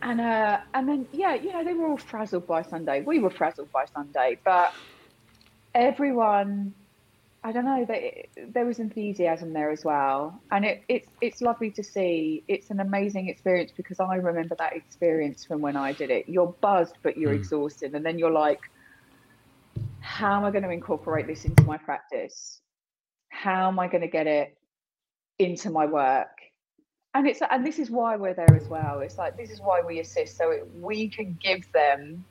and 0.03 0.21
uh, 0.21 0.59
and 0.75 0.89
then 0.89 1.09
yeah, 1.13 1.35
you 1.35 1.53
know, 1.53 1.65
they 1.65 1.75
were 1.75 1.89
all 1.89 1.97
frazzled 1.97 2.47
by 2.47 2.63
Sunday. 2.63 3.03
We 3.03 3.21
were 3.21 3.31
frazzled 3.31 3.71
by 3.73 3.85
Sunday, 3.95 4.41
but 4.45 4.71
everyone, 5.75 6.75
I 7.45 7.51
don't 7.51 7.65
know, 7.65 7.85
they, 7.85 8.29
there 8.37 8.65
was 8.65 8.79
enthusiasm 8.79 9.53
there 9.53 9.71
as 9.71 9.85
well, 9.85 10.41
and 10.53 10.65
it, 10.65 10.83
it's 10.89 11.09
it's 11.21 11.41
lovely 11.41 11.71
to 11.73 11.83
see. 11.83 12.45
It's 12.47 12.71
an 12.71 12.79
amazing 12.79 13.29
experience 13.29 13.73
because 13.77 13.99
I 13.99 14.15
remember 14.15 14.55
that 14.57 14.77
experience 14.77 15.45
from 15.45 15.61
when 15.61 15.77
I 15.77 15.93
did 15.93 16.11
it. 16.11 16.29
You're 16.29 16.55
buzzed, 16.61 16.99
but 17.03 17.17
you're 17.17 17.33
mm. 17.33 17.41
exhausted, 17.41 17.95
and 17.95 18.07
then 18.07 18.19
you're 18.19 18.31
like, 18.31 18.61
how 20.01 20.37
am 20.37 20.45
I 20.45 20.53
going 20.53 20.63
to 20.63 20.71
incorporate 20.71 21.27
this 21.27 21.45
into 21.45 21.65
my 21.65 21.79
practice? 21.79 22.61
How 23.29 23.69
am 23.69 23.79
I 23.81 23.89
going 23.89 24.03
to 24.03 24.09
get 24.09 24.29
it 24.29 24.57
into 25.39 25.71
my 25.71 25.87
work? 25.87 26.29
and 27.15 27.27
it's 27.27 27.41
and 27.51 27.67
this 27.67 27.79
is 27.79 27.91
why 27.91 28.17
we're 28.17 28.35
there 28.35 28.55
as 28.55 28.67
well 28.69 29.01
it's 29.01 29.19
like 29.19 29.37
this 29.37 29.51
is 29.51 29.61
why 29.61 29.83
we 29.87 30.01
assist 30.01 30.37
so 30.37 30.51
it, 30.51 30.67
we 30.81 31.09
can 31.09 31.37
give 31.43 31.71
them 31.73 32.25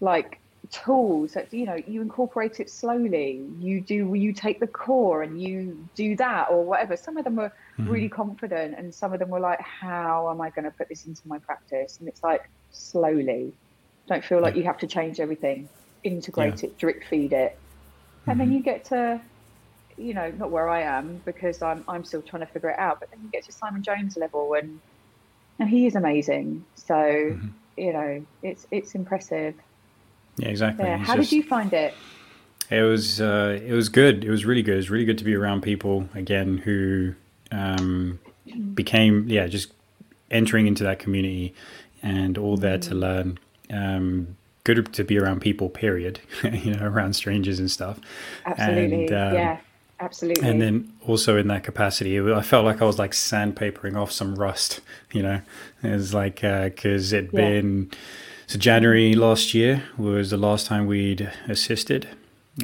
like 0.00 0.38
tools 0.70 1.32
that 1.34 1.52
you 1.52 1.66
know 1.66 1.76
you 1.86 2.02
incorporate 2.02 2.60
it 2.60 2.70
slowly 2.70 3.44
you 3.58 3.80
do 3.80 4.14
you 4.14 4.32
take 4.32 4.60
the 4.60 4.66
core 4.66 5.22
and 5.22 5.40
you 5.40 5.88
do 5.94 6.16
that 6.16 6.48
or 6.50 6.64
whatever 6.64 6.96
some 6.96 7.16
of 7.16 7.24
them 7.24 7.36
were 7.36 7.52
mm-hmm. 7.78 7.88
really 7.88 8.08
confident 8.08 8.74
and 8.76 8.94
some 8.94 9.12
of 9.12 9.18
them 9.18 9.28
were 9.28 9.40
like 9.40 9.60
how 9.60 10.30
am 10.30 10.40
i 10.40 10.50
going 10.50 10.64
to 10.64 10.70
put 10.70 10.88
this 10.88 11.06
into 11.06 11.26
my 11.26 11.38
practice 11.38 11.98
and 11.98 12.08
it's 12.08 12.22
like 12.22 12.48
slowly 12.72 13.52
don't 14.08 14.24
feel 14.24 14.40
like 14.40 14.56
you 14.56 14.62
have 14.62 14.78
to 14.78 14.86
change 14.86 15.20
everything 15.20 15.68
integrate 16.04 16.62
yeah. 16.62 16.68
it 16.68 16.78
drip 16.78 17.02
feed 17.04 17.32
it 17.32 17.58
and 18.26 18.32
mm-hmm. 18.32 18.38
then 18.38 18.52
you 18.52 18.62
get 18.62 18.84
to 18.84 19.20
you 19.96 20.14
know, 20.14 20.30
not 20.32 20.50
where 20.50 20.68
I 20.68 20.82
am 20.82 21.20
because 21.24 21.62
I'm 21.62 21.84
I'm 21.88 22.04
still 22.04 22.22
trying 22.22 22.40
to 22.40 22.46
figure 22.46 22.70
it 22.70 22.78
out. 22.78 23.00
But 23.00 23.10
then 23.10 23.20
you 23.22 23.30
get 23.30 23.44
to 23.44 23.52
Simon 23.52 23.82
Jones 23.82 24.16
level, 24.16 24.54
and 24.54 24.80
and 25.58 25.68
he 25.68 25.86
is 25.86 25.94
amazing. 25.94 26.64
So 26.74 26.94
mm-hmm. 26.94 27.48
you 27.76 27.92
know, 27.92 28.26
it's 28.42 28.66
it's 28.70 28.94
impressive. 28.94 29.54
Yeah, 30.38 30.48
exactly. 30.48 30.84
Yeah. 30.84 30.98
How 30.98 31.16
just, 31.16 31.30
did 31.30 31.36
you 31.36 31.42
find 31.42 31.72
it? 31.72 31.94
It 32.70 32.82
was 32.82 33.20
uh, 33.20 33.58
it 33.64 33.72
was 33.72 33.88
good. 33.88 34.24
It 34.24 34.30
was 34.30 34.44
really 34.44 34.62
good. 34.62 34.74
It 34.74 34.78
was 34.78 34.90
really 34.90 35.04
good 35.04 35.18
to 35.18 35.24
be 35.24 35.34
around 35.34 35.62
people 35.62 36.08
again 36.14 36.58
who 36.58 37.14
um, 37.52 38.18
became 38.74 39.28
yeah 39.28 39.46
just 39.46 39.72
entering 40.30 40.66
into 40.66 40.82
that 40.84 40.98
community 40.98 41.54
and 42.02 42.36
all 42.36 42.56
there 42.56 42.78
to 42.78 42.90
mm. 42.90 43.00
learn. 43.00 43.38
Um, 43.70 44.36
good 44.64 44.92
to 44.92 45.04
be 45.04 45.18
around 45.18 45.40
people. 45.40 45.68
Period. 45.68 46.20
you 46.42 46.74
know, 46.74 46.84
around 46.84 47.14
strangers 47.14 47.58
and 47.58 47.70
stuff. 47.70 48.00
Absolutely. 48.44 49.06
And, 49.06 49.12
um, 49.12 49.34
yeah. 49.34 49.58
Absolutely. 49.98 50.46
And 50.46 50.60
then 50.60 50.92
also 51.06 51.38
in 51.38 51.48
that 51.48 51.64
capacity, 51.64 52.20
I 52.20 52.42
felt 52.42 52.66
like 52.66 52.82
I 52.82 52.84
was 52.84 52.98
like 52.98 53.12
sandpapering 53.12 53.96
off 53.96 54.12
some 54.12 54.34
rust, 54.34 54.80
you 55.12 55.22
know, 55.22 55.40
it 55.82 55.90
was 55.90 56.12
like, 56.12 56.42
because 56.42 57.12
uh, 57.12 57.16
it'd 57.16 57.32
yeah. 57.32 57.40
been, 57.40 57.90
so 58.46 58.58
January 58.58 59.14
last 59.14 59.54
year 59.54 59.84
was 59.96 60.30
the 60.30 60.36
last 60.36 60.66
time 60.66 60.86
we'd 60.86 61.30
assisted. 61.48 62.08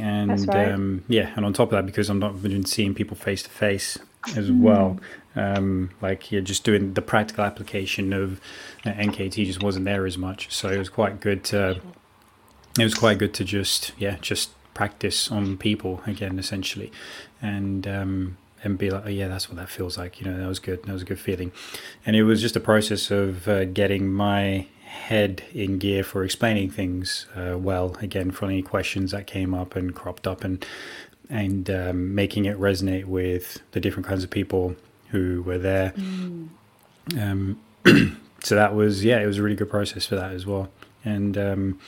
And 0.00 0.48
right. 0.48 0.72
um, 0.72 1.04
yeah, 1.08 1.32
and 1.36 1.44
on 1.44 1.52
top 1.52 1.68
of 1.68 1.72
that, 1.72 1.84
because 1.84 2.08
I'm 2.08 2.18
not 2.18 2.42
been 2.42 2.64
seeing 2.64 2.94
people 2.94 3.16
face 3.16 3.42
to 3.42 3.50
face 3.50 3.98
as 4.36 4.50
mm. 4.50 4.60
well, 4.60 4.98
um, 5.36 5.90
like 6.00 6.32
you're 6.32 6.40
just 6.40 6.64
doing 6.64 6.94
the 6.94 7.02
practical 7.02 7.44
application 7.44 8.12
of 8.12 8.40
uh, 8.86 8.92
NKT 8.92 9.44
just 9.44 9.62
wasn't 9.62 9.84
there 9.84 10.06
as 10.06 10.16
much. 10.16 10.50
So 10.54 10.68
it 10.70 10.78
was 10.78 10.88
quite 10.88 11.20
good 11.20 11.44
to, 11.44 11.80
it 12.78 12.84
was 12.84 12.94
quite 12.94 13.18
good 13.18 13.34
to 13.34 13.44
just, 13.44 13.92
yeah, 13.98 14.16
just 14.22 14.50
practice 14.74 15.30
on 15.30 15.56
people 15.58 16.00
again, 16.06 16.38
essentially, 16.38 16.90
and 17.40 17.86
um, 17.86 18.36
and 18.64 18.78
be 18.78 18.90
like, 18.90 19.04
oh 19.06 19.08
yeah, 19.08 19.28
that's 19.28 19.48
what 19.48 19.56
that 19.56 19.68
feels 19.68 19.98
like. 19.98 20.20
You 20.20 20.30
know, 20.30 20.38
that 20.38 20.48
was 20.48 20.58
good. 20.58 20.82
That 20.84 20.92
was 20.92 21.02
a 21.02 21.04
good 21.04 21.20
feeling, 21.20 21.52
and 22.06 22.16
it 22.16 22.24
was 22.24 22.40
just 22.40 22.56
a 22.56 22.60
process 22.60 23.10
of 23.10 23.48
uh, 23.48 23.64
getting 23.66 24.12
my 24.12 24.66
head 24.92 25.42
in 25.54 25.78
gear 25.78 26.04
for 26.04 26.22
explaining 26.22 26.70
things 26.70 27.26
uh, 27.34 27.56
well. 27.58 27.96
Again, 28.00 28.30
for 28.30 28.44
any 28.46 28.62
questions 28.62 29.10
that 29.10 29.26
came 29.26 29.54
up 29.54 29.74
and 29.74 29.94
cropped 29.94 30.26
up, 30.26 30.44
and 30.44 30.64
and 31.28 31.70
um, 31.70 32.14
making 32.14 32.44
it 32.44 32.58
resonate 32.58 33.06
with 33.06 33.60
the 33.72 33.80
different 33.80 34.06
kinds 34.06 34.22
of 34.22 34.30
people 34.30 34.76
who 35.08 35.42
were 35.42 35.58
there. 35.58 35.92
Mm. 35.96 36.48
Um, 37.18 37.60
so 38.42 38.54
that 38.54 38.74
was 38.74 39.04
yeah, 39.04 39.20
it 39.20 39.26
was 39.26 39.38
a 39.38 39.42
really 39.42 39.56
good 39.56 39.70
process 39.70 40.06
for 40.06 40.16
that 40.16 40.32
as 40.32 40.46
well, 40.46 40.68
and 41.04 41.36
um, 41.38 41.80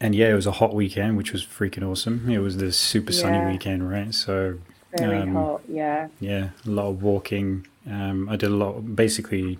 and 0.00 0.14
yeah, 0.14 0.30
it 0.30 0.34
was 0.34 0.46
a 0.46 0.52
hot 0.52 0.74
weekend, 0.74 1.16
which 1.16 1.32
was 1.32 1.44
freaking 1.44 1.88
awesome. 1.88 2.28
It 2.28 2.38
was 2.38 2.56
the 2.56 2.72
super 2.72 3.12
sunny 3.12 3.52
weekend, 3.52 3.88
right? 3.88 4.14
So 4.14 4.58
very 4.98 5.18
um, 5.18 5.34
hot, 5.34 5.60
yeah. 5.68 6.08
Yeah, 6.20 6.50
a 6.66 6.70
lot 6.70 6.88
of 6.88 7.02
walking. 7.02 7.66
Um, 7.88 8.28
I 8.28 8.36
did 8.36 8.50
a 8.50 8.54
lot. 8.54 8.96
Basically, 8.96 9.58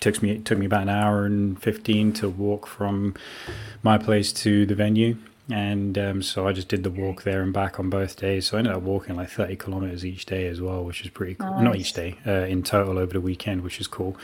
took 0.00 0.22
me 0.22 0.30
it 0.32 0.44
took 0.44 0.58
me 0.58 0.66
about 0.66 0.82
an 0.82 0.88
hour 0.88 1.24
and 1.24 1.60
fifteen 1.62 2.12
to 2.14 2.28
walk 2.28 2.66
from 2.66 3.14
my 3.82 3.98
place 3.98 4.32
to 4.32 4.66
the 4.66 4.74
venue, 4.74 5.16
and 5.50 5.96
um, 5.98 6.22
so 6.22 6.48
I 6.48 6.52
just 6.52 6.68
did 6.68 6.82
the 6.82 6.90
walk 6.90 7.22
there 7.22 7.42
and 7.42 7.52
back 7.52 7.78
on 7.78 7.90
both 7.90 8.16
days. 8.16 8.46
So 8.46 8.56
I 8.56 8.60
ended 8.60 8.74
up 8.74 8.82
walking 8.82 9.16
like 9.16 9.30
thirty 9.30 9.56
kilometers 9.56 10.04
each 10.04 10.26
day 10.26 10.46
as 10.46 10.60
well, 10.60 10.84
which 10.84 11.02
is 11.02 11.10
pretty 11.10 11.34
cool. 11.34 11.50
Nice. 11.50 11.62
Not 11.62 11.76
each 11.76 11.92
day, 11.92 12.18
uh, 12.26 12.46
in 12.46 12.62
total 12.62 12.98
over 12.98 13.12
the 13.12 13.20
weekend, 13.20 13.62
which 13.62 13.80
is 13.80 13.86
cool. 13.86 14.16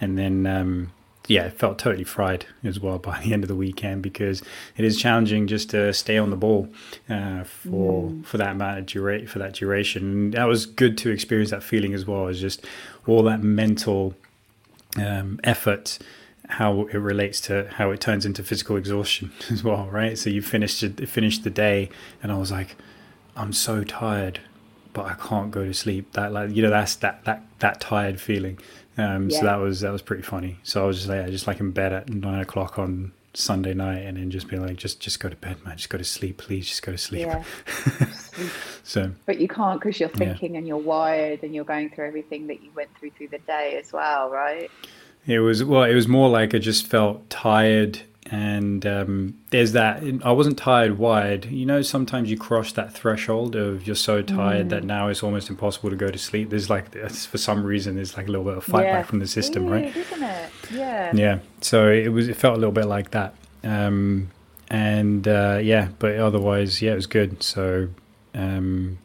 And 0.00 0.18
then 0.18 0.46
um, 0.46 0.92
yeah, 1.28 1.44
it 1.44 1.52
felt 1.52 1.78
totally 1.78 2.04
fried 2.04 2.46
as 2.64 2.80
well 2.80 2.98
by 2.98 3.20
the 3.20 3.32
end 3.32 3.44
of 3.44 3.48
the 3.48 3.54
weekend 3.54 4.02
because 4.02 4.42
it 4.76 4.84
is 4.84 5.00
challenging 5.00 5.46
just 5.46 5.70
to 5.70 5.92
stay 5.92 6.18
on 6.18 6.30
the 6.30 6.36
ball 6.36 6.68
uh, 7.08 7.44
for 7.44 8.10
mm. 8.10 8.24
for 8.26 8.38
that 8.38 8.52
amount 8.52 8.80
of 8.80 8.86
dura- 8.86 9.26
for 9.26 9.38
that 9.38 9.54
duration. 9.54 10.32
That 10.32 10.44
was 10.44 10.66
good 10.66 10.98
to 10.98 11.10
experience 11.10 11.50
that 11.50 11.62
feeling 11.62 11.94
as 11.94 12.06
well 12.06 12.28
as 12.28 12.40
just 12.40 12.66
all 13.06 13.22
that 13.24 13.42
mental 13.42 14.14
um, 14.96 15.40
effort 15.44 15.98
how 16.48 16.82
it 16.82 16.98
relates 16.98 17.40
to 17.40 17.68
how 17.72 17.90
it 17.90 18.00
turns 18.00 18.26
into 18.26 18.42
physical 18.42 18.76
exhaustion 18.76 19.32
as 19.50 19.64
well, 19.64 19.86
right? 19.86 20.18
So 20.18 20.30
you 20.30 20.42
finished 20.42 20.82
it 20.82 21.08
finished 21.08 21.44
the 21.44 21.50
day, 21.50 21.88
and 22.22 22.30
I 22.30 22.36
was 22.36 22.50
like, 22.50 22.76
I'm 23.36 23.52
so 23.52 23.84
tired, 23.84 24.40
but 24.92 25.06
I 25.06 25.14
can't 25.14 25.50
go 25.50 25.64
to 25.64 25.74
sleep. 25.74 26.12
That 26.12 26.32
like 26.32 26.50
you 26.50 26.62
know 26.62 26.70
that's 26.70 26.96
that 26.96 27.24
that 27.24 27.44
that 27.60 27.80
tired 27.80 28.20
feeling. 28.20 28.58
Um, 28.98 29.30
yeah. 29.30 29.38
So 29.38 29.46
that 29.46 29.56
was 29.56 29.80
that 29.80 29.92
was 29.92 30.02
pretty 30.02 30.22
funny. 30.22 30.58
So 30.62 30.84
I 30.84 30.86
was 30.86 30.98
just 30.98 31.08
like, 31.08 31.26
just 31.28 31.46
like 31.46 31.60
in 31.60 31.70
bed 31.70 31.92
at 31.92 32.10
nine 32.10 32.40
o'clock 32.40 32.78
on 32.78 33.12
Sunday 33.34 33.74
night, 33.74 34.00
and 34.00 34.16
then 34.16 34.30
just 34.30 34.48
be 34.48 34.58
like, 34.58 34.76
just 34.76 35.00
just 35.00 35.20
go 35.20 35.28
to 35.28 35.36
bed, 35.36 35.64
man. 35.64 35.76
Just 35.76 35.88
go 35.88 35.98
to 35.98 36.04
sleep, 36.04 36.38
please. 36.38 36.66
Just 36.66 36.82
go 36.82 36.92
to 36.92 36.98
sleep. 36.98 37.26
Yeah. 37.26 37.42
so, 38.82 39.12
but 39.26 39.40
you 39.40 39.48
can't 39.48 39.80
because 39.80 39.98
you're 39.98 40.08
thinking 40.08 40.52
yeah. 40.52 40.58
and 40.58 40.68
you're 40.68 40.76
wired, 40.76 41.42
and 41.42 41.54
you're 41.54 41.64
going 41.64 41.90
through 41.90 42.06
everything 42.06 42.46
that 42.48 42.62
you 42.62 42.70
went 42.74 42.90
through 42.98 43.10
through 43.10 43.28
the 43.28 43.38
day 43.38 43.78
as 43.82 43.92
well, 43.92 44.30
right? 44.30 44.70
It 45.26 45.38
was 45.38 45.64
well. 45.64 45.84
It 45.84 45.94
was 45.94 46.08
more 46.08 46.28
like 46.28 46.54
I 46.54 46.58
just 46.58 46.86
felt 46.86 47.28
tired 47.30 48.02
and 48.32 48.86
um, 48.86 49.38
there's 49.50 49.72
that 49.72 50.02
i 50.24 50.32
wasn't 50.32 50.56
tired 50.56 50.96
wide. 50.96 51.44
You 51.44 51.66
know 51.66 51.82
sometimes 51.82 52.30
you 52.30 52.38
cross 52.38 52.72
that 52.72 52.94
threshold 52.94 53.54
of 53.54 53.86
you're 53.86 53.94
so 53.94 54.22
tired 54.22 54.68
mm. 54.68 54.70
that 54.70 54.84
now 54.84 55.08
it's 55.08 55.22
almost 55.22 55.50
impossible 55.50 55.90
to 55.90 55.96
go 55.96 56.10
to 56.10 56.16
sleep. 56.16 56.48
There's 56.48 56.70
like 56.70 56.96
for 57.10 57.36
some 57.36 57.62
reason 57.62 57.96
there's 57.96 58.16
like 58.16 58.28
a 58.28 58.30
little 58.30 58.46
bit 58.46 58.56
of 58.56 58.64
fight 58.64 58.86
yeah. 58.86 59.00
back 59.00 59.06
from 59.06 59.18
the 59.18 59.26
system 59.26 59.66
Weird, 59.66 59.84
right 59.84 59.96
isn't 59.96 60.22
it? 60.22 60.50
Yeah. 60.72 61.12
Yeah. 61.14 61.38
So 61.60 61.90
it 61.90 62.08
was 62.08 62.28
it 62.28 62.36
felt 62.38 62.54
a 62.54 62.58
little 62.58 62.72
bit 62.72 62.86
like 62.86 63.10
that. 63.10 63.34
Um, 63.62 64.30
and 64.70 65.28
uh, 65.28 65.60
yeah 65.62 65.88
but 65.98 66.16
otherwise 66.16 66.80
yeah 66.80 66.92
it 66.92 66.96
was 66.96 67.06
good. 67.06 67.42
So 67.42 67.88
um, 68.32 68.96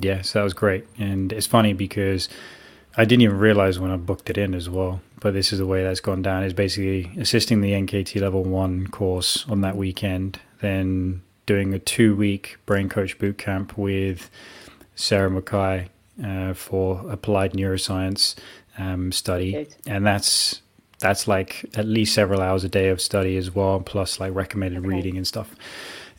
yeah 0.00 0.22
so 0.22 0.40
that 0.40 0.42
was 0.42 0.54
great. 0.54 0.88
And 0.98 1.32
it's 1.32 1.46
funny 1.46 1.72
because 1.72 2.28
I 2.96 3.04
didn't 3.04 3.22
even 3.22 3.38
realize 3.38 3.78
when 3.78 3.92
I 3.92 3.96
booked 3.96 4.28
it 4.28 4.36
in 4.36 4.56
as 4.56 4.68
well. 4.68 5.02
But 5.20 5.34
this 5.34 5.52
is 5.52 5.58
the 5.58 5.66
way 5.66 5.82
that's 5.82 6.00
gone 6.00 6.22
down: 6.22 6.42
is 6.44 6.52
basically 6.52 7.10
assisting 7.18 7.60
the 7.60 7.72
NKT 7.72 8.20
Level 8.20 8.42
One 8.42 8.86
course 8.88 9.46
on 9.48 9.60
that 9.60 9.76
weekend, 9.76 10.40
then 10.60 11.22
doing 11.46 11.74
a 11.74 11.78
two-week 11.78 12.58
brain 12.66 12.88
coach 12.88 13.18
boot 13.18 13.36
camp 13.36 13.76
with 13.76 14.30
Sarah 14.94 15.30
McKay 15.30 15.88
uh, 16.24 16.54
for 16.54 17.04
applied 17.10 17.52
neuroscience 17.52 18.34
um, 18.78 19.12
study, 19.12 19.52
Good. 19.52 19.74
and 19.86 20.06
that's 20.06 20.62
that's 21.00 21.26
like 21.26 21.64
at 21.74 21.86
least 21.86 22.14
several 22.14 22.40
hours 22.40 22.62
a 22.62 22.68
day 22.68 22.88
of 22.88 23.00
study 23.00 23.36
as 23.36 23.54
well, 23.54 23.80
plus 23.80 24.20
like 24.20 24.34
recommended 24.34 24.78
okay. 24.80 24.88
reading 24.88 25.16
and 25.16 25.26
stuff. 25.26 25.54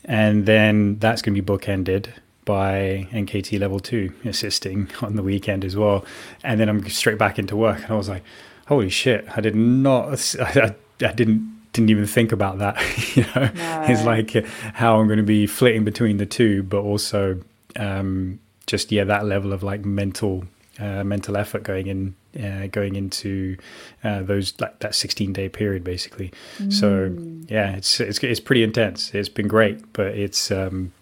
And 0.03 0.46
then 0.46 0.98
that's 0.98 1.22
going 1.22 1.36
to 1.36 1.41
be 1.41 1.46
bookended 1.46 2.10
by 2.46 3.08
NKT 3.12 3.60
level 3.60 3.79
two 3.79 4.13
assisting 4.25 4.89
on 5.01 5.15
the 5.15 5.24
weekend 5.24 5.63
as 5.63 5.75
well. 5.75 6.03
And 6.43 6.60
then 6.60 6.67
I'm 6.67 6.88
straight 6.89 7.17
back 7.17 7.38
into 7.38 7.55
work. 7.55 7.84
And 7.84 7.91
I 7.91 7.96
was 7.96 8.10
like, 8.10 8.24
holy 8.72 8.90
shit, 8.90 9.28
I 9.36 9.42
did 9.42 9.54
not, 9.54 10.34
I, 10.40 10.74
I 11.01 11.12
didn't, 11.12 11.62
didn't 11.74 11.90
even 11.90 12.06
think 12.06 12.32
about 12.32 12.60
that. 12.60 12.78
you 13.18 13.24
know, 13.24 13.51
no. 13.54 13.86
it's 13.90 14.06
like 14.06 14.46
how 14.75 14.98
I'm 14.98 15.08
going 15.08 15.18
to 15.18 15.24
be 15.24 15.46
flitting 15.46 15.84
between 15.84 16.16
the 16.16 16.25
two, 16.25 16.63
but 16.63 16.80
also 16.80 17.42
um, 17.75 18.40
just, 18.68 18.90
yeah, 18.90 19.04
that 19.04 19.25
level 19.25 19.51
of 19.51 19.62
like 19.62 19.84
mental, 19.84 20.46
uh, 20.80 21.04
mental 21.04 21.36
effort 21.36 21.63
going 21.63 21.88
in, 21.88 22.16
uh, 22.42 22.68
going 22.68 22.96
into 22.96 23.58
uh, 24.06 24.22
those 24.22 24.54
like 24.62 24.80
that 24.80 24.96
16 24.96 25.34
day 25.34 25.50
period 25.50 25.84
basically. 25.84 26.32
Mm. 26.58 26.72
So 26.72 27.54
yeah, 27.54 27.75
it's, 27.75 28.00
it's, 28.00 28.20
it's 28.24 28.40
pretty 28.40 28.63
intense. 28.63 29.13
It's 29.13 29.28
been 29.28 29.50
great, 29.50 29.92
but 29.92 30.16
it's, 30.18 30.50
um, 30.50 30.94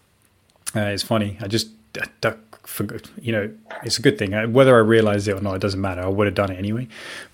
uh, 0.75 0.89
it's 0.89 1.03
funny. 1.03 1.37
I 1.39 1.47
just 1.47 1.67
for 2.69 2.85
you 3.19 3.31
know 3.31 3.51
it's 3.83 3.97
a 3.97 4.01
good 4.01 4.17
thing. 4.17 4.31
Whether 4.53 4.75
I 4.75 4.79
realize 4.79 5.27
it 5.27 5.35
or 5.35 5.41
not 5.41 5.55
it 5.55 5.61
doesn't 5.61 5.81
matter. 5.81 6.01
I 6.01 6.07
would 6.07 6.27
have 6.27 6.35
done 6.35 6.51
it 6.51 6.57
anyway. 6.57 6.87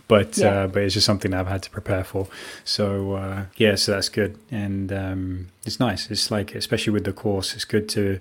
But 0.07 0.37
yeah. 0.37 0.47
uh, 0.47 0.67
but 0.67 0.83
it's 0.83 0.93
just 0.93 1.05
something 1.05 1.31
that 1.31 1.39
I've 1.39 1.47
had 1.47 1.63
to 1.63 1.69
prepare 1.69 2.03
for. 2.03 2.27
So 2.63 3.13
uh, 3.13 3.45
yeah 3.57 3.75
so 3.75 3.93
that's 3.93 4.09
good. 4.09 4.37
And 4.51 4.91
um, 4.93 5.47
it's 5.65 5.79
nice. 5.79 6.09
It's 6.09 6.31
like 6.31 6.55
especially 6.55 6.93
with 6.93 7.03
the 7.05 7.13
course 7.13 7.53
it's 7.53 7.65
good 7.65 7.89
to 7.89 8.19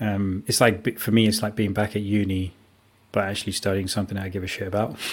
um, 0.00 0.42
it's 0.46 0.60
like 0.60 0.98
for 0.98 1.12
me 1.12 1.26
it's 1.26 1.42
like 1.42 1.54
being 1.54 1.72
back 1.72 1.94
at 1.94 2.02
uni 2.02 2.54
but 3.12 3.24
actually 3.24 3.52
studying 3.52 3.88
something 3.88 4.16
I 4.16 4.28
give 4.28 4.42
a 4.42 4.46
shit 4.48 4.66
about. 4.66 4.96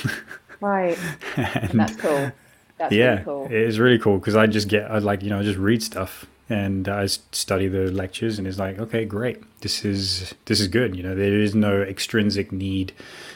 Right. 0.61 0.97
And, 1.37 1.69
and 1.71 1.79
that's 1.79 1.95
cool. 1.95 2.31
That's 2.77 2.93
yeah 2.93 3.11
really 3.11 3.23
cool. 3.23 3.45
it 3.45 3.51
is 3.51 3.79
really 3.79 3.99
cool 3.99 4.17
because 4.19 4.35
I 4.35 4.45
just 4.47 4.67
get 4.67 4.89
I 4.91 4.97
like 4.99 5.23
you 5.23 5.29
know 5.29 5.39
I 5.39 5.43
just 5.43 5.57
read 5.57 5.81
stuff 5.81 6.25
and 6.49 6.89
I 6.89 7.05
study 7.05 7.67
the 7.67 7.91
lectures, 7.91 8.39
and 8.39 8.47
it's 8.47 8.57
like, 8.57 8.79
okay, 8.79 9.05
great, 9.05 9.43
this 9.61 9.85
is 9.85 10.33
this 10.45 10.59
is 10.59 10.67
good. 10.67 10.95
You 10.95 11.03
know, 11.03 11.15
there 11.15 11.39
is 11.39 11.53
no 11.53 11.81
extrinsic 11.81 12.51
need 12.51 12.91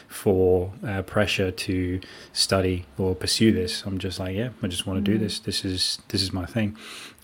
for 0.08 0.72
uh, 0.86 1.02
pressure 1.02 1.52
to 1.52 2.00
study 2.32 2.86
or 2.98 3.14
pursue 3.14 3.52
this. 3.52 3.82
I'm 3.86 3.98
just 3.98 4.18
like, 4.18 4.36
yeah, 4.36 4.50
I 4.62 4.66
just 4.66 4.86
want 4.86 5.04
to 5.04 5.10
mm-hmm. 5.10 5.20
do 5.20 5.24
this. 5.24 5.38
This 5.38 5.64
is 5.64 6.00
this 6.08 6.22
is 6.22 6.32
my 6.32 6.44
thing, 6.44 6.76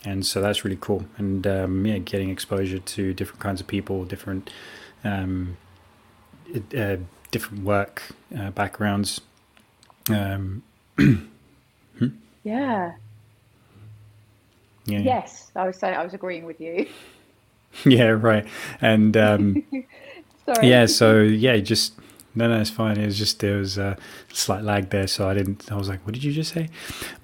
and 0.04 0.24
so 0.24 0.40
that's 0.40 0.64
really 0.64 0.78
cool. 0.80 1.06
And 1.16 1.44
um, 1.46 1.84
yeah, 1.84 1.98
getting 1.98 2.30
exposure 2.30 2.78
to 2.78 3.12
different 3.12 3.40
kinds 3.40 3.60
of 3.60 3.66
people, 3.66 4.04
different 4.04 4.48
um, 5.02 5.56
uh, 6.76 6.96
different 7.32 7.64
work 7.64 8.02
uh, 8.38 8.50
backgrounds. 8.50 9.20
Um, 10.08 10.62
hmm? 10.98 12.06
Yeah, 12.44 12.92
yeah. 14.90 14.98
Yes, 15.00 15.50
I 15.56 15.66
was 15.66 15.76
saying 15.76 15.96
I 15.96 16.02
was 16.02 16.14
agreeing 16.14 16.44
with 16.44 16.60
you. 16.60 16.86
yeah, 17.84 18.08
right. 18.08 18.46
And 18.80 19.16
um, 19.16 19.62
yeah, 20.62 20.86
so 20.86 21.20
yeah, 21.22 21.56
just 21.58 21.94
no, 22.34 22.48
no, 22.48 22.60
it's 22.60 22.70
fine. 22.70 22.98
It 22.98 23.06
was 23.06 23.18
just 23.18 23.40
there 23.40 23.56
was 23.56 23.76
a 23.78 23.96
slight 24.32 24.62
lag 24.62 24.90
there, 24.90 25.06
so 25.06 25.28
I 25.28 25.34
didn't. 25.34 25.70
I 25.70 25.76
was 25.76 25.88
like, 25.88 26.04
"What 26.06 26.14
did 26.14 26.24
you 26.24 26.32
just 26.32 26.52
say?" 26.52 26.68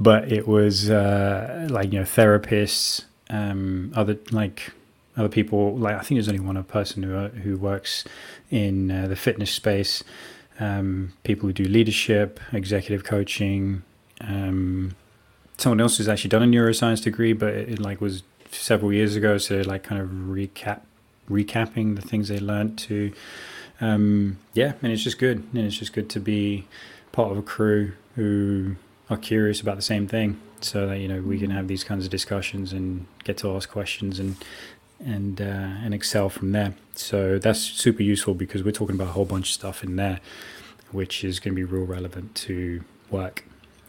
But 0.00 0.30
it 0.32 0.48
was 0.48 0.90
uh, 0.90 1.68
like 1.70 1.92
you 1.92 2.00
know, 2.00 2.04
therapists, 2.04 3.04
um, 3.30 3.92
other 3.94 4.18
like 4.32 4.72
other 5.16 5.28
people. 5.28 5.76
Like 5.76 5.96
I 5.96 6.00
think 6.00 6.16
there's 6.16 6.28
only 6.28 6.40
one 6.40 6.62
person 6.64 7.02
who 7.02 7.16
uh, 7.16 7.28
who 7.28 7.56
works 7.56 8.04
in 8.50 8.90
uh, 8.90 9.06
the 9.08 9.16
fitness 9.16 9.50
space. 9.50 10.02
Um, 10.58 11.12
people 11.22 11.48
who 11.48 11.52
do 11.52 11.64
leadership, 11.64 12.40
executive 12.50 13.04
coaching, 13.04 13.82
um, 14.22 14.96
someone 15.58 15.80
else 15.80 15.98
who's 15.98 16.08
actually 16.08 16.30
done 16.30 16.42
a 16.42 16.46
neuroscience 16.46 17.02
degree, 17.02 17.32
but 17.32 17.54
it, 17.54 17.68
it 17.70 17.78
like 17.78 18.00
was 18.00 18.22
several 18.50 18.92
years 18.92 19.16
ago. 19.16 19.38
So 19.38 19.62
like 19.62 19.82
kind 19.82 20.00
of 20.00 20.08
recap, 20.08 20.80
recapping 21.30 21.96
the 21.96 22.02
things 22.02 22.28
they 22.28 22.38
learned 22.38 22.78
to, 22.80 23.12
um, 23.80 24.38
yeah, 24.54 24.72
and 24.82 24.92
it's 24.92 25.02
just 25.02 25.18
good. 25.18 25.38
And 25.52 25.58
it's 25.66 25.76
just 25.76 25.92
good 25.92 26.08
to 26.10 26.20
be 26.20 26.66
part 27.12 27.30
of 27.30 27.38
a 27.38 27.42
crew 27.42 27.92
who 28.14 28.76
are 29.10 29.16
curious 29.16 29.60
about 29.60 29.76
the 29.76 29.82
same 29.82 30.06
thing, 30.06 30.40
so 30.60 30.86
that 30.86 30.98
you 30.98 31.08
know 31.08 31.20
we 31.20 31.38
can 31.38 31.50
have 31.50 31.68
these 31.68 31.84
kinds 31.84 32.04
of 32.04 32.10
discussions 32.10 32.72
and 32.72 33.06
get 33.24 33.36
to 33.38 33.54
ask 33.54 33.70
questions 33.70 34.18
and 34.18 34.36
and 35.04 35.40
uh, 35.40 35.44
and 35.44 35.94
excel 35.94 36.28
from 36.28 36.52
there. 36.52 36.74
So 36.94 37.38
that's 37.38 37.60
super 37.60 38.02
useful 38.02 38.34
because 38.34 38.62
we're 38.62 38.72
talking 38.72 38.96
about 38.96 39.08
a 39.08 39.12
whole 39.12 39.26
bunch 39.26 39.48
of 39.48 39.54
stuff 39.54 39.84
in 39.84 39.96
there, 39.96 40.20
which 40.90 41.22
is 41.22 41.38
going 41.38 41.54
to 41.54 41.56
be 41.56 41.64
real 41.64 41.84
relevant 41.84 42.34
to 42.36 42.82
work 43.10 43.44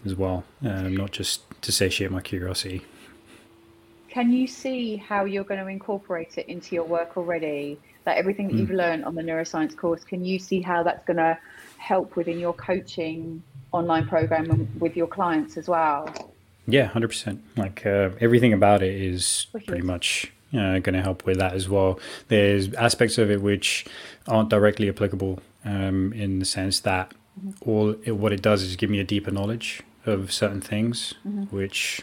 as 0.05 0.15
well, 0.15 0.43
um, 0.63 0.95
not 0.95 1.11
just 1.11 1.41
to 1.61 1.71
satiate 1.71 2.11
my 2.11 2.21
curiosity. 2.21 2.83
Can 4.09 4.31
you 4.31 4.47
see 4.47 4.95
how 4.95 5.25
you're 5.25 5.43
going 5.43 5.59
to 5.59 5.67
incorporate 5.67 6.37
it 6.37 6.47
into 6.47 6.75
your 6.75 6.85
work 6.85 7.17
already? 7.17 7.79
Like 8.05 8.17
everything 8.17 8.47
that 8.47 8.55
mm. 8.55 8.59
you've 8.59 8.71
learned 8.71 9.05
on 9.05 9.15
the 9.15 9.21
neuroscience 9.21 9.75
course, 9.75 10.03
can 10.03 10.25
you 10.25 10.39
see 10.39 10.61
how 10.61 10.81
that's 10.83 11.05
going 11.05 11.17
to 11.17 11.37
help 11.77 12.15
within 12.15 12.39
your 12.39 12.53
coaching 12.53 13.43
online 13.71 14.07
program 14.07 14.67
with 14.79 14.95
your 14.95 15.07
clients 15.07 15.57
as 15.57 15.67
well? 15.67 16.31
Yeah, 16.67 16.85
hundred 16.85 17.09
percent. 17.09 17.43
Like 17.55 17.85
uh, 17.85 18.09
everything 18.19 18.53
about 18.53 18.81
it 18.81 18.93
is 18.93 19.47
pretty 19.65 19.83
much 19.83 20.31
uh, 20.53 20.79
going 20.79 20.93
to 20.93 21.01
help 21.01 21.25
with 21.25 21.37
that 21.37 21.53
as 21.53 21.69
well. 21.69 21.99
There's 22.27 22.73
aspects 22.73 23.17
of 23.17 23.29
it 23.29 23.41
which 23.41 23.85
aren't 24.27 24.49
directly 24.49 24.89
applicable 24.89 25.39
um, 25.63 26.13
in 26.13 26.39
the 26.39 26.45
sense 26.45 26.79
that 26.81 27.13
mm-hmm. 27.39 27.69
all 27.69 27.95
it, 28.03 28.11
what 28.11 28.33
it 28.33 28.41
does 28.41 28.63
is 28.63 28.75
give 28.75 28.89
me 28.89 28.99
a 28.99 29.03
deeper 29.03 29.31
knowledge 29.31 29.81
of 30.07 30.31
certain 30.31 30.61
things, 30.61 31.13
mm-hmm. 31.27 31.43
which 31.55 32.01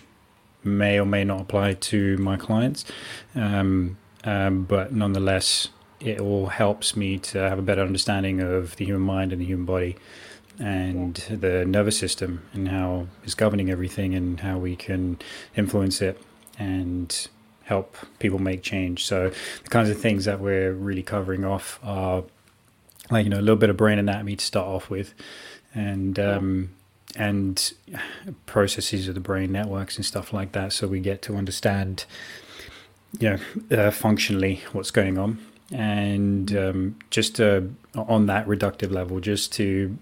may 0.62 0.98
or 0.98 1.04
may 1.04 1.24
not 1.24 1.40
apply 1.40 1.74
to 1.74 2.16
my 2.18 2.36
clients. 2.36 2.84
Um, 3.34 3.98
um, 4.24 4.64
but 4.64 4.92
nonetheless, 4.92 5.68
it 6.00 6.20
all 6.20 6.46
helps 6.46 6.96
me 6.96 7.18
to 7.18 7.38
have 7.38 7.58
a 7.58 7.62
better 7.62 7.82
understanding 7.82 8.40
of 8.40 8.76
the 8.76 8.84
human 8.84 9.02
mind 9.02 9.32
and 9.32 9.40
the 9.40 9.46
human 9.46 9.66
body 9.66 9.96
and 10.58 11.24
yeah. 11.28 11.36
the 11.36 11.64
nervous 11.64 11.98
system 11.98 12.42
and 12.52 12.68
how 12.68 13.06
it's 13.24 13.34
governing 13.34 13.70
everything 13.70 14.14
and 14.14 14.40
how 14.40 14.58
we 14.58 14.76
can 14.76 15.18
influence 15.56 16.00
it 16.00 16.20
and 16.58 17.28
help 17.64 17.96
people 18.18 18.38
make 18.38 18.62
change. 18.62 19.04
So 19.04 19.30
the 19.30 19.70
kinds 19.70 19.88
of 19.88 19.98
things 19.98 20.26
that 20.26 20.40
we're 20.40 20.72
really 20.72 21.02
covering 21.02 21.44
off 21.44 21.80
are 21.82 22.24
like 23.10 23.24
you 23.24 23.30
know 23.30 23.38
a 23.38 23.42
little 23.42 23.56
bit 23.56 23.70
of 23.70 23.76
brain 23.76 23.98
anatomy 23.98 24.36
to 24.36 24.44
start 24.44 24.66
off 24.66 24.90
with, 24.90 25.14
and 25.74 26.18
um, 26.18 26.70
and 27.16 27.72
processes 28.46 29.08
of 29.08 29.14
the 29.14 29.20
brain 29.20 29.52
networks 29.52 29.96
and 29.96 30.04
stuff 30.04 30.32
like 30.32 30.52
that. 30.52 30.72
So 30.72 30.86
we 30.86 31.00
get 31.00 31.22
to 31.22 31.36
understand, 31.36 32.04
you 33.18 33.38
know, 33.70 33.76
uh, 33.76 33.90
functionally 33.90 34.62
what's 34.72 34.90
going 34.90 35.18
on, 35.18 35.38
and 35.72 36.56
um, 36.56 36.96
just 37.10 37.40
uh, 37.40 37.62
on 37.94 38.26
that 38.26 38.46
reductive 38.46 38.90
level, 38.90 39.20
just 39.20 39.52
to 39.54 39.96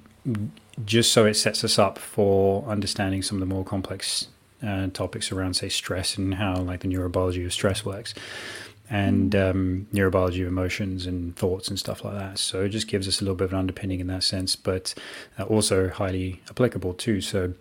just 0.84 1.12
so 1.12 1.26
it 1.26 1.34
sets 1.34 1.64
us 1.64 1.78
up 1.78 1.98
for 1.98 2.64
understanding 2.66 3.22
some 3.22 3.36
of 3.36 3.40
the 3.46 3.54
more 3.54 3.64
complex 3.64 4.28
uh, 4.62 4.86
topics 4.88 5.32
around, 5.32 5.54
say, 5.54 5.68
stress 5.68 6.16
and 6.16 6.34
how 6.34 6.56
like 6.56 6.80
the 6.80 6.88
neurobiology 6.88 7.44
of 7.44 7.52
stress 7.52 7.84
works 7.84 8.14
and 8.92 9.34
um, 9.34 9.86
neurobiology 9.94 10.42
of 10.42 10.48
emotions 10.48 11.06
and 11.06 11.34
thoughts 11.34 11.68
and 11.68 11.78
stuff 11.78 12.04
like 12.04 12.14
that. 12.14 12.38
So 12.38 12.64
it 12.64 12.68
just 12.68 12.88
gives 12.88 13.08
us 13.08 13.22
a 13.22 13.24
little 13.24 13.34
bit 13.34 13.46
of 13.46 13.52
an 13.54 13.58
underpinning 13.58 14.00
in 14.00 14.06
that 14.08 14.22
sense, 14.22 14.54
but 14.54 14.94
uh, 15.38 15.44
also 15.44 15.88
highly 15.88 16.42
applicable 16.50 16.92
too. 16.92 17.22
So 17.22 17.54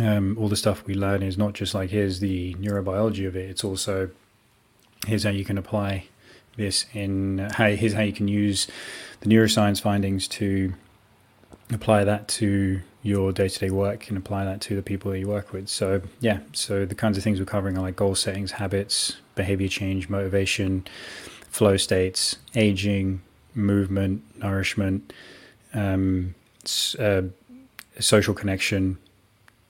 um, 0.00 0.38
all 0.38 0.48
the 0.48 0.56
stuff 0.56 0.86
we 0.86 0.94
learn 0.94 1.22
is 1.22 1.36
not 1.36 1.52
just 1.52 1.74
like 1.74 1.90
here's 1.90 2.20
the 2.20 2.54
neurobiology 2.54 3.28
of 3.28 3.36
it; 3.36 3.50
it's 3.50 3.62
also 3.62 4.08
here's 5.06 5.24
how 5.24 5.30
you 5.30 5.44
can 5.44 5.58
apply 5.58 6.06
this 6.56 6.86
in 6.94 7.40
uh, 7.40 7.52
how 7.54 7.68
here's 7.68 7.92
how 7.92 8.02
you 8.02 8.14
can 8.14 8.26
use 8.26 8.68
the 9.20 9.28
neuroscience 9.28 9.82
findings 9.82 10.26
to 10.26 10.72
apply 11.70 12.04
that 12.04 12.26
to 12.26 12.80
your 13.02 13.32
day-to-day 13.32 13.70
work 13.70 14.08
and 14.08 14.16
apply 14.16 14.44
that 14.46 14.60
to 14.62 14.74
the 14.74 14.82
people 14.82 15.10
that 15.10 15.18
you 15.18 15.28
work 15.28 15.52
with 15.52 15.68
so 15.68 16.02
yeah 16.20 16.40
so 16.52 16.84
the 16.84 16.94
kinds 16.94 17.16
of 17.16 17.22
things 17.22 17.38
we're 17.38 17.44
covering 17.46 17.78
are 17.78 17.82
like 17.82 17.94
goal 17.94 18.14
settings 18.14 18.52
habits 18.52 19.18
behavior 19.38 19.68
change, 19.68 20.10
motivation, 20.10 20.86
flow 21.48 21.78
states, 21.78 22.36
aging, 22.54 23.22
movement, 23.54 24.22
nourishment, 24.38 25.12
um, 25.72 26.34
uh, 26.98 27.22
social 27.98 28.34
connection. 28.34 28.98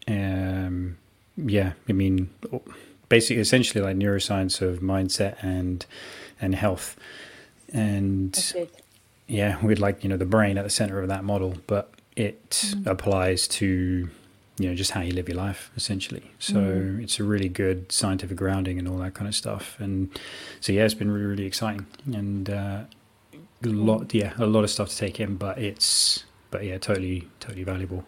Um, 0.09 0.99
yeah, 1.37 1.75
I 1.89 1.93
mean, 1.93 2.31
basically, 3.09 3.41
essentially, 3.41 3.85
like 3.85 3.97
neuroscience 3.97 4.61
of 4.61 4.81
mindset 4.81 5.37
and 5.43 5.87
and 6.41 6.55
health, 6.57 6.97
and 7.73 8.37
yeah, 9.29 9.65
we'd 9.65 9.79
like 9.79 10.03
you 10.03 10.11
know 10.11 10.17
the 10.17 10.27
brain 10.27 10.59
at 10.59 10.65
the 10.65 10.71
center 10.71 11.01
of 11.01 11.09
that 11.09 11.23
model, 11.23 11.59
but 11.69 11.93
it 12.17 12.51
mm-hmm. 12.51 12.89
applies 12.89 13.47
to 13.47 14.11
you 14.59 14.69
know 14.69 14.75
just 14.75 14.91
how 14.91 15.01
you 15.01 15.13
live 15.13 15.29
your 15.29 15.37
life 15.37 15.71
essentially. 15.77 16.31
So 16.39 16.55
mm. 16.55 17.03
it's 17.03 17.21
a 17.21 17.25
really 17.25 17.49
good 17.49 17.91
scientific 17.93 18.37
grounding 18.37 18.79
and 18.79 18.89
all 18.89 18.99
that 18.99 19.15
kind 19.15 19.29
of 19.29 19.35
stuff. 19.35 19.77
And 19.79 20.19
so 20.61 20.73
yeah 20.73 20.85
it's 20.85 20.95
been 20.95 21.11
really 21.11 21.27
really 21.27 21.47
exciting. 21.47 21.87
And 22.13 22.51
uh, 22.51 22.85
a 23.65 23.69
lot 23.69 24.15
yeah 24.15 24.33
a 24.39 24.47
lot 24.47 24.65
of 24.65 24.71
stuff 24.71 24.89
to 24.89 24.97
take 24.97 25.19
in 25.19 25.35
but 25.37 25.59
it's 25.59 26.25
but 26.51 26.65
yeah 26.65 26.79
totally 26.79 27.29
totally 27.41 27.65
valuable. 27.65 28.05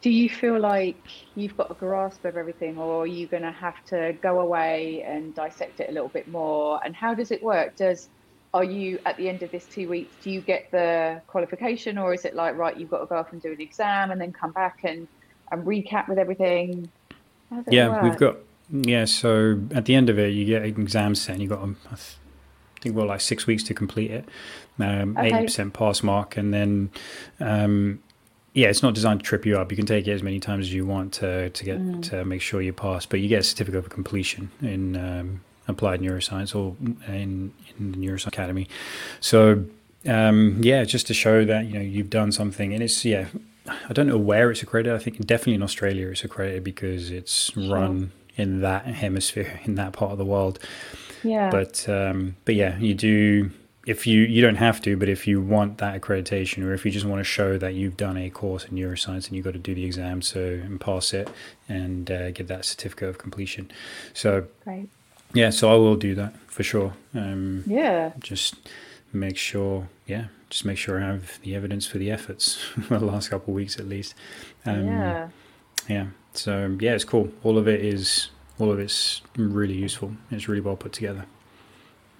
Do 0.00 0.10
you 0.10 0.28
feel 0.28 0.60
like 0.60 0.96
you've 1.34 1.56
got 1.56 1.72
a 1.72 1.74
grasp 1.74 2.24
of 2.24 2.36
everything 2.36 2.78
or 2.78 3.02
are 3.02 3.06
you 3.06 3.26
going 3.26 3.42
to 3.42 3.50
have 3.50 3.84
to 3.86 4.16
go 4.22 4.38
away 4.38 5.02
and 5.02 5.34
dissect 5.34 5.80
it 5.80 5.90
a 5.90 5.92
little 5.92 6.08
bit 6.08 6.28
more? 6.28 6.80
And 6.84 6.94
how 6.94 7.14
does 7.14 7.32
it 7.32 7.42
work? 7.42 7.74
Does 7.74 8.08
are 8.54 8.64
you 8.64 8.98
at 9.04 9.16
the 9.16 9.28
end 9.28 9.42
of 9.42 9.50
this 9.50 9.66
two 9.66 9.88
weeks 9.88 10.14
do 10.22 10.30
you 10.30 10.40
get 10.40 10.70
the 10.70 11.20
qualification 11.26 11.98
or 11.98 12.14
is 12.14 12.24
it 12.24 12.34
like 12.34 12.56
right 12.56 12.78
you've 12.78 12.90
got 12.90 13.00
to 13.00 13.06
go 13.06 13.16
off 13.16 13.32
and 13.32 13.42
do 13.42 13.52
an 13.52 13.60
exam 13.60 14.10
and 14.10 14.20
then 14.20 14.32
come 14.32 14.52
back 14.52 14.80
and 14.84 15.06
and 15.52 15.64
recap 15.64 16.08
with 16.08 16.18
everything 16.18 16.90
yeah 17.68 17.88
work? 17.88 18.02
we've 18.02 18.16
got 18.16 18.36
yeah 18.70 19.04
so 19.04 19.60
at 19.74 19.84
the 19.84 19.94
end 19.94 20.08
of 20.08 20.18
it 20.18 20.28
you 20.28 20.44
get 20.44 20.62
an 20.62 20.68
exam 20.68 21.14
set 21.14 21.32
and 21.32 21.42
you've 21.42 21.50
got 21.50 21.62
um, 21.62 21.76
I 21.90 21.96
think 22.80 22.94
well 22.94 23.06
like 23.06 23.20
six 23.20 23.46
weeks 23.46 23.62
to 23.64 23.74
complete 23.74 24.10
it 24.10 24.28
um, 24.80 25.16
okay. 25.16 25.30
80% 25.30 25.72
pass 25.72 26.02
mark 26.02 26.36
and 26.36 26.54
then 26.54 26.90
um, 27.40 28.00
yeah, 28.54 28.68
it's 28.68 28.82
not 28.82 28.94
designed 28.94 29.20
to 29.20 29.24
trip 29.24 29.46
you 29.46 29.56
up. 29.56 29.70
You 29.70 29.76
can 29.76 29.86
take 29.86 30.08
it 30.08 30.10
as 30.10 30.22
many 30.22 30.40
times 30.40 30.66
as 30.66 30.74
you 30.74 30.84
want 30.84 31.12
to 31.14 31.50
to 31.50 31.64
get 31.64 31.78
mm. 31.78 32.02
to 32.10 32.24
make 32.24 32.42
sure 32.42 32.60
you 32.60 32.72
pass, 32.72 33.06
but 33.06 33.20
you 33.20 33.28
get 33.28 33.40
a 33.40 33.44
certificate 33.44 33.78
of 33.78 33.88
completion 33.88 34.50
in 34.60 34.96
um, 34.96 35.40
applied 35.68 36.00
neuroscience 36.00 36.54
or 36.54 36.76
in, 37.06 37.52
in 37.78 37.92
the 37.92 37.98
neuroscience 37.98 38.26
academy. 38.26 38.68
So 39.20 39.64
um, 40.06 40.58
yeah, 40.62 40.84
just 40.84 41.06
to 41.08 41.14
show 41.14 41.44
that 41.44 41.66
you 41.66 41.74
know 41.74 41.80
you've 41.80 42.10
done 42.10 42.32
something, 42.32 42.72
and 42.72 42.82
it's 42.82 43.04
yeah. 43.04 43.26
I 43.66 43.92
don't 43.92 44.06
know 44.06 44.16
where 44.16 44.50
it's 44.50 44.62
accredited. 44.62 44.98
I 44.98 45.02
think 45.02 45.18
definitely 45.26 45.54
in 45.54 45.62
Australia 45.62 46.08
it's 46.08 46.24
accredited 46.24 46.64
because 46.64 47.10
it's 47.10 47.52
sure. 47.52 47.74
run 47.74 48.12
in 48.34 48.62
that 48.62 48.86
hemisphere, 48.86 49.60
in 49.64 49.74
that 49.74 49.92
part 49.92 50.12
of 50.12 50.18
the 50.18 50.24
world. 50.24 50.58
Yeah. 51.22 51.50
But 51.50 51.86
um, 51.88 52.36
but 52.46 52.54
yeah, 52.54 52.78
you 52.78 52.94
do 52.94 53.50
if 53.86 54.06
you 54.06 54.22
you 54.22 54.40
don't 54.40 54.56
have 54.56 54.80
to, 54.82 54.96
but 54.96 55.08
if 55.08 55.26
you 55.26 55.40
want 55.40 55.78
that 55.78 56.00
accreditation, 56.00 56.64
or 56.64 56.72
if 56.72 56.84
you 56.84 56.90
just 56.90 57.06
want 57.06 57.20
to 57.20 57.24
show 57.24 57.58
that 57.58 57.74
you've 57.74 57.96
done 57.96 58.16
a 58.16 58.30
course 58.30 58.64
in 58.64 58.76
neuroscience 58.76 59.26
and 59.26 59.36
you've 59.36 59.44
got 59.44 59.54
to 59.54 59.58
do 59.58 59.74
the 59.74 59.84
exam 59.84 60.22
so 60.22 60.40
and 60.40 60.80
pass 60.80 61.12
it 61.12 61.28
and 61.68 62.10
uh, 62.10 62.30
get 62.30 62.48
that 62.48 62.64
certificate 62.64 63.08
of 63.08 63.18
completion. 63.18 63.70
So 64.14 64.46
Great. 64.64 64.88
Yeah, 65.34 65.50
so 65.50 65.70
I 65.70 65.76
will 65.76 65.96
do 65.96 66.14
that 66.14 66.36
for 66.46 66.62
sure. 66.62 66.94
Um, 67.14 67.64
yeah, 67.66 68.12
just 68.18 68.56
make 69.12 69.36
sure, 69.36 69.88
yeah, 70.06 70.26
just 70.50 70.64
make 70.64 70.78
sure 70.78 71.02
I 71.02 71.06
have 71.06 71.40
the 71.42 71.54
evidence 71.54 71.86
for 71.86 71.98
the 71.98 72.10
efforts 72.10 72.56
for 72.82 72.98
the 72.98 73.04
last 73.04 73.30
couple 73.30 73.52
of 73.52 73.56
weeks 73.56 73.78
at 73.78 73.88
least. 73.88 74.14
Um, 74.64 74.86
yeah, 74.86 75.28
yeah. 75.88 76.06
So 76.34 76.76
yeah, 76.80 76.94
it's 76.94 77.04
cool. 77.04 77.30
All 77.42 77.58
of 77.58 77.68
it 77.68 77.84
is 77.84 78.30
all 78.58 78.70
of 78.70 78.78
it's 78.78 79.22
really 79.36 79.74
useful. 79.74 80.12
It's 80.30 80.48
really 80.48 80.60
well 80.60 80.76
put 80.76 80.92
together. 80.92 81.26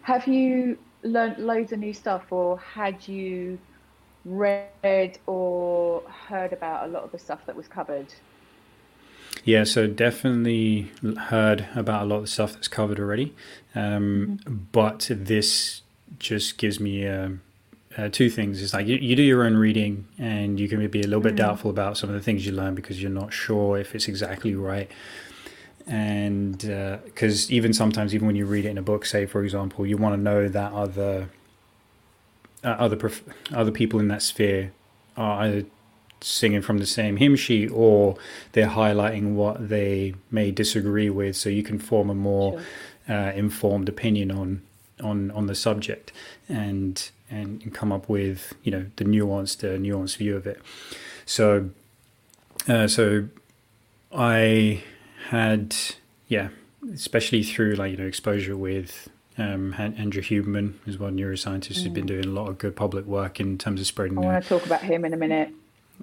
Have 0.03 0.27
you 0.27 0.79
learned 1.03 1.38
loads 1.38 1.73
of 1.73 1.79
new 1.79 1.92
stuff, 1.92 2.31
or 2.31 2.59
had 2.59 3.07
you 3.07 3.59
read 4.25 5.18
or 5.27 6.03
heard 6.09 6.53
about 6.53 6.88
a 6.88 6.92
lot 6.92 7.05
of 7.05 7.12
the 7.12 7.18
stuff 7.18 7.40
that 7.47 7.57
was 7.57 7.68
covered? 7.68 8.07
Yeah, 9.44 9.64
so 9.64 9.87
definitely 9.87 10.90
heard 11.29 11.66
about 11.74 12.03
a 12.03 12.05
lot 12.07 12.16
of 12.16 12.22
the 12.22 12.29
stuff 12.29 12.55
that's 12.55 12.68
covered 12.68 12.98
already. 12.98 13.35
Um, 13.74 14.40
mm-hmm. 14.44 14.55
But 14.72 15.09
this 15.11 15.83
just 16.18 16.59
gives 16.59 16.81
me 16.81 17.07
uh, 17.07 17.31
uh, 17.96 18.09
two 18.11 18.31
things. 18.31 18.62
It's 18.62 18.74
like 18.74 18.87
you, 18.87 18.96
you, 18.96 19.16
do 19.16 19.22
your 19.22 19.44
own 19.44 19.57
reading 19.57 20.07
and 20.18 20.59
you 20.59 20.68
can 20.68 20.87
be 20.88 21.01
a 21.01 21.05
little 21.05 21.20
bit 21.20 21.31
mm-hmm. 21.31 21.37
doubtful 21.37 21.70
about 21.70 21.96
some 21.96 22.11
of 22.11 22.14
the 22.14 22.22
things 22.22 22.46
you 22.46 22.53
learn 22.53 22.74
because 22.74 23.01
you're 23.03 23.11
not 23.11 23.33
sure 23.33 23.79
if 23.79 23.94
it's 23.94 24.09
exactly 24.09 24.55
right 24.55 24.90
and 25.88 26.59
because 27.05 27.51
uh, 27.51 27.55
even 27.55 27.72
sometimes 27.72 28.14
even 28.14 28.27
when 28.27 28.37
you 28.37 28.44
read 28.44 28.66
it 28.66 28.68
in 28.68 28.79
a 28.79 28.83
book 28.83 29.07
say 29.07 29.24
for 29.24 29.42
example 29.42 29.87
you 29.87 29.96
want 29.96 30.14
to 30.14 30.20
know 30.20 30.46
that 30.46 30.70
other 30.72 31.31
uh, 32.62 32.68
other 32.68 32.96
prof- 32.96 33.24
other 33.53 33.70
people 33.70 33.98
in 33.98 34.09
that 34.09 34.20
sphere 34.20 34.72
are 35.16 35.42
either 35.42 35.64
singing 36.20 36.62
from 36.62 36.78
the 36.78 36.87
same 36.87 37.16
hymn 37.16 37.37
sheet 37.37 37.68
or 37.68 38.16
they're 38.52 38.68
highlighting 38.68 39.35
what 39.35 39.68
they 39.68 40.14
may 40.31 40.50
disagree 40.50 41.11
with 41.11 41.37
so 41.37 41.48
you 41.48 41.62
can 41.62 41.78
form 41.78 42.11
a 42.11 42.14
more 42.14 42.61
sure. 43.07 43.16
uh, 43.16 43.33
informed 43.33 43.88
opinion 43.88 44.31
on 44.31 44.62
on 45.00 45.31
on 45.31 45.46
the 45.46 45.54
subject 45.54 46.12
and 46.48 47.11
and 47.31 47.72
come 47.72 47.92
up 47.92 48.09
with 48.09 48.54
you 48.62 48.72
know 48.72 48.87
the 48.96 49.04
nuanced 49.04 49.62
uh, 49.62 49.78
nuanced 49.78 50.16
view 50.16 50.37
of 50.37 50.46
it 50.46 50.61
so 51.24 51.70
uh, 52.68 52.87
so 52.87 53.28
I 54.12 54.83
had, 55.28 55.76
yeah, 56.26 56.48
especially 56.92 57.42
through 57.42 57.74
like, 57.74 57.92
you 57.92 57.96
know, 57.96 58.07
exposure 58.07 58.57
with 58.57 59.09
um, 59.37 59.74
Andrew 59.78 60.22
Huberman 60.22 60.74
as 60.87 60.98
one 60.98 61.16
neuroscientist 61.16 61.78
mm. 61.78 61.83
who's 61.83 61.88
been 61.88 62.04
mm. 62.04 62.09
doing 62.09 62.24
a 62.24 62.28
lot 62.31 62.48
of 62.48 62.59
good 62.59 62.74
public 62.74 63.04
work 63.07 63.40
in 63.40 63.59
terms 63.59 63.81
of 63.81 63.87
spreading. 63.87 64.18
I 64.18 64.20
want 64.20 64.42
to 64.42 64.48
talk 64.48 64.66
about 64.66 64.83
him 64.83 65.04
in 65.04 65.14
a 65.14 65.16
minute. 65.16 65.52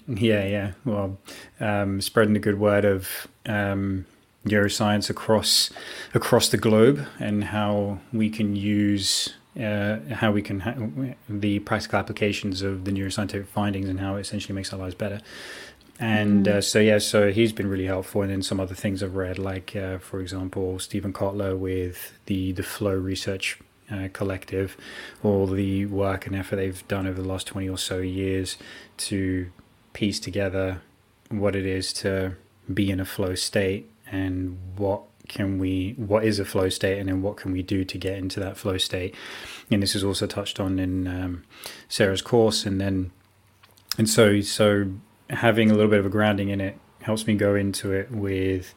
Yeah, 0.07 0.45
yeah. 0.45 0.71
Well, 0.83 1.17
um, 1.59 2.01
spreading 2.01 2.33
the 2.33 2.39
good 2.39 2.59
word 2.59 2.85
of 2.85 3.27
um, 3.45 4.05
neuroscience 4.45 5.09
across 5.09 5.71
across 6.13 6.49
the 6.49 6.57
globe 6.57 7.05
and 7.19 7.45
how 7.45 7.99
we 8.13 8.29
can 8.29 8.55
use 8.55 9.33
uh, 9.59 9.97
how 10.11 10.31
we 10.31 10.41
can 10.41 10.59
ha- 10.59 10.75
the 11.29 11.59
practical 11.59 11.97
applications 11.97 12.61
of 12.61 12.85
the 12.85 12.91
neuroscientific 12.91 13.47
findings 13.47 13.89
and 13.89 13.99
how 13.99 14.15
it 14.15 14.21
essentially 14.21 14.53
makes 14.53 14.71
our 14.71 14.79
lives 14.79 14.95
better 14.95 15.19
and 15.97 16.45
mm. 16.45 16.55
uh, 16.55 16.61
so 16.61 16.79
yeah 16.79 16.97
so 16.97 17.31
he's 17.31 17.53
been 17.53 17.67
really 17.67 17.85
helpful 17.85 18.21
and 18.21 18.29
then 18.29 18.43
some 18.43 18.59
other 18.59 18.75
things 18.75 19.01
i've 19.01 19.15
read 19.15 19.39
like 19.39 19.75
uh, 19.75 19.97
for 19.97 20.19
example 20.19 20.77
steven 20.77 21.13
kotler 21.13 21.57
with 21.57 22.19
the 22.25 22.51
the 22.51 22.63
flow 22.63 22.93
research 22.93 23.59
uh, 23.89 24.09
collective 24.13 24.75
all 25.23 25.47
the 25.47 25.85
work 25.85 26.27
and 26.27 26.35
effort 26.35 26.57
they've 26.57 26.87
done 26.87 27.07
over 27.07 27.21
the 27.21 27.27
last 27.27 27.47
20 27.47 27.69
or 27.69 27.77
so 27.77 27.99
years 27.99 28.57
to 28.97 29.49
piece 29.95 30.19
together 30.19 30.81
what 31.29 31.55
it 31.55 31.65
is 31.65 31.93
to 31.93 32.35
be 32.71 32.91
in 32.91 32.99
a 32.99 33.05
flow 33.05 33.33
state 33.33 33.89
and 34.11 34.59
what 34.75 35.01
can 35.29 35.57
we 35.57 35.93
what 35.97 36.23
is 36.23 36.37
a 36.37 36.45
flow 36.45 36.69
state 36.69 36.99
and 36.99 37.07
then 37.09 37.21
what 37.21 37.37
can 37.37 37.51
we 37.51 37.63
do 37.63 37.83
to 37.83 37.97
get 37.97 38.17
into 38.17 38.39
that 38.39 38.57
flow 38.57 38.77
state. 38.77 39.15
And 39.71 39.81
this 39.81 39.95
is 39.95 40.03
also 40.03 40.27
touched 40.27 40.59
on 40.59 40.77
in 40.77 41.07
um, 41.07 41.43
sarah's 41.87 42.21
course 42.21 42.65
and 42.65 42.79
then 42.79 43.11
and 43.97 44.09
so 44.09 44.41
so 44.41 44.91
having 45.29 45.71
a 45.71 45.73
little 45.73 45.89
bit 45.89 45.99
of 45.99 46.05
a 46.05 46.09
grounding 46.09 46.49
in 46.49 46.59
it 46.59 46.77
helps 47.01 47.25
me 47.25 47.33
go 47.35 47.55
into 47.55 47.93
it 47.93 48.11
with 48.11 48.73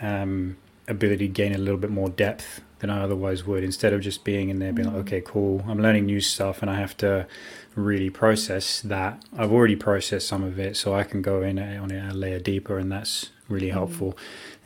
um, 0.00 0.56
ability 0.86 1.26
to 1.26 1.32
gain 1.32 1.52
a 1.52 1.58
little 1.58 1.80
bit 1.80 1.90
more 1.90 2.08
depth 2.08 2.60
than 2.80 2.90
I 2.90 3.02
otherwise 3.02 3.44
would. 3.44 3.64
Instead 3.64 3.92
of 3.92 4.00
just 4.00 4.24
being 4.24 4.48
in 4.48 4.58
there, 4.58 4.72
being 4.72 4.88
like, 4.88 4.96
mm. 4.96 5.00
okay, 5.00 5.20
cool, 5.20 5.64
I'm 5.66 5.80
learning 5.80 6.06
new 6.06 6.20
stuff, 6.20 6.62
and 6.62 6.70
I 6.70 6.76
have 6.76 6.96
to 6.98 7.26
really 7.74 8.10
process 8.10 8.80
that. 8.82 9.24
I've 9.36 9.52
already 9.52 9.76
processed 9.76 10.28
some 10.28 10.42
of 10.42 10.58
it, 10.58 10.76
so 10.76 10.94
I 10.94 11.04
can 11.04 11.22
go 11.22 11.42
in 11.42 11.58
on 11.58 11.90
it 11.90 12.12
a 12.12 12.14
layer 12.14 12.38
deeper, 12.38 12.78
and 12.78 12.90
that's 12.90 13.30
really 13.48 13.68
mm. 13.68 13.72
helpful. 13.72 14.16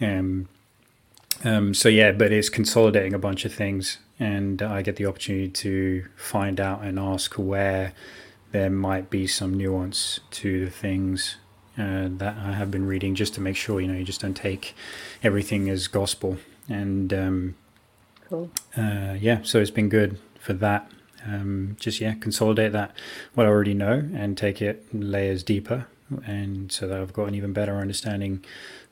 Um, 0.01 0.49
um, 1.45 1.75
so 1.75 1.89
yeah, 1.89 2.13
but 2.13 2.33
it's 2.33 2.49
consolidating 2.49 3.15
a 3.15 3.19
bunch 3.19 3.45
of 3.45 3.55
things, 3.55 3.99
and 4.19 4.61
I 4.61 4.83
get 4.83 4.97
the 4.97 5.07
opportunity 5.07 5.49
to 5.49 6.07
find 6.17 6.61
out 6.61 6.83
and 6.83 6.99
ask 6.99 7.35
where 7.35 7.93
there 8.51 8.71
might 8.71 9.11
be 9.11 9.27
some 9.27 9.57
nuance 9.57 10.21
to 10.33 10.65
the 10.65 10.71
things 10.71 11.37
uh, 11.79 12.09
that 12.11 12.37
I 12.39 12.53
have 12.53 12.71
been 12.71 12.87
reading, 12.87 13.15
just 13.15 13.35
to 13.35 13.41
make 13.41 13.57
sure 13.57 13.81
you 13.81 13.87
know 13.87 13.95
you 13.95 14.05
just 14.05 14.21
don't 14.21 14.35
take 14.37 14.75
everything 15.23 15.69
as 15.69 15.87
gospel. 15.87 16.39
And 16.69 17.15
um, 17.15 17.55
cool. 18.29 18.51
uh, 18.77 19.17
yeah, 19.19 19.41
so 19.43 19.61
it's 19.61 19.71
been 19.71 19.89
good 19.89 20.19
for 20.39 20.53
that. 20.55 20.91
Um, 21.27 21.77
just 21.81 22.01
yeah, 22.01 22.15
consolidate 22.15 22.73
that 22.73 22.95
what 23.35 23.47
I 23.47 23.49
already 23.49 23.75
know 23.75 24.09
and 24.15 24.37
take 24.37 24.63
it 24.63 24.85
layers 24.93 25.43
deeper, 25.43 25.87
and 26.25 26.71
so 26.71 26.87
that 26.87 27.01
I've 27.01 27.13
got 27.13 27.25
an 27.25 27.35
even 27.35 27.53
better 27.53 27.77
understanding 27.77 28.45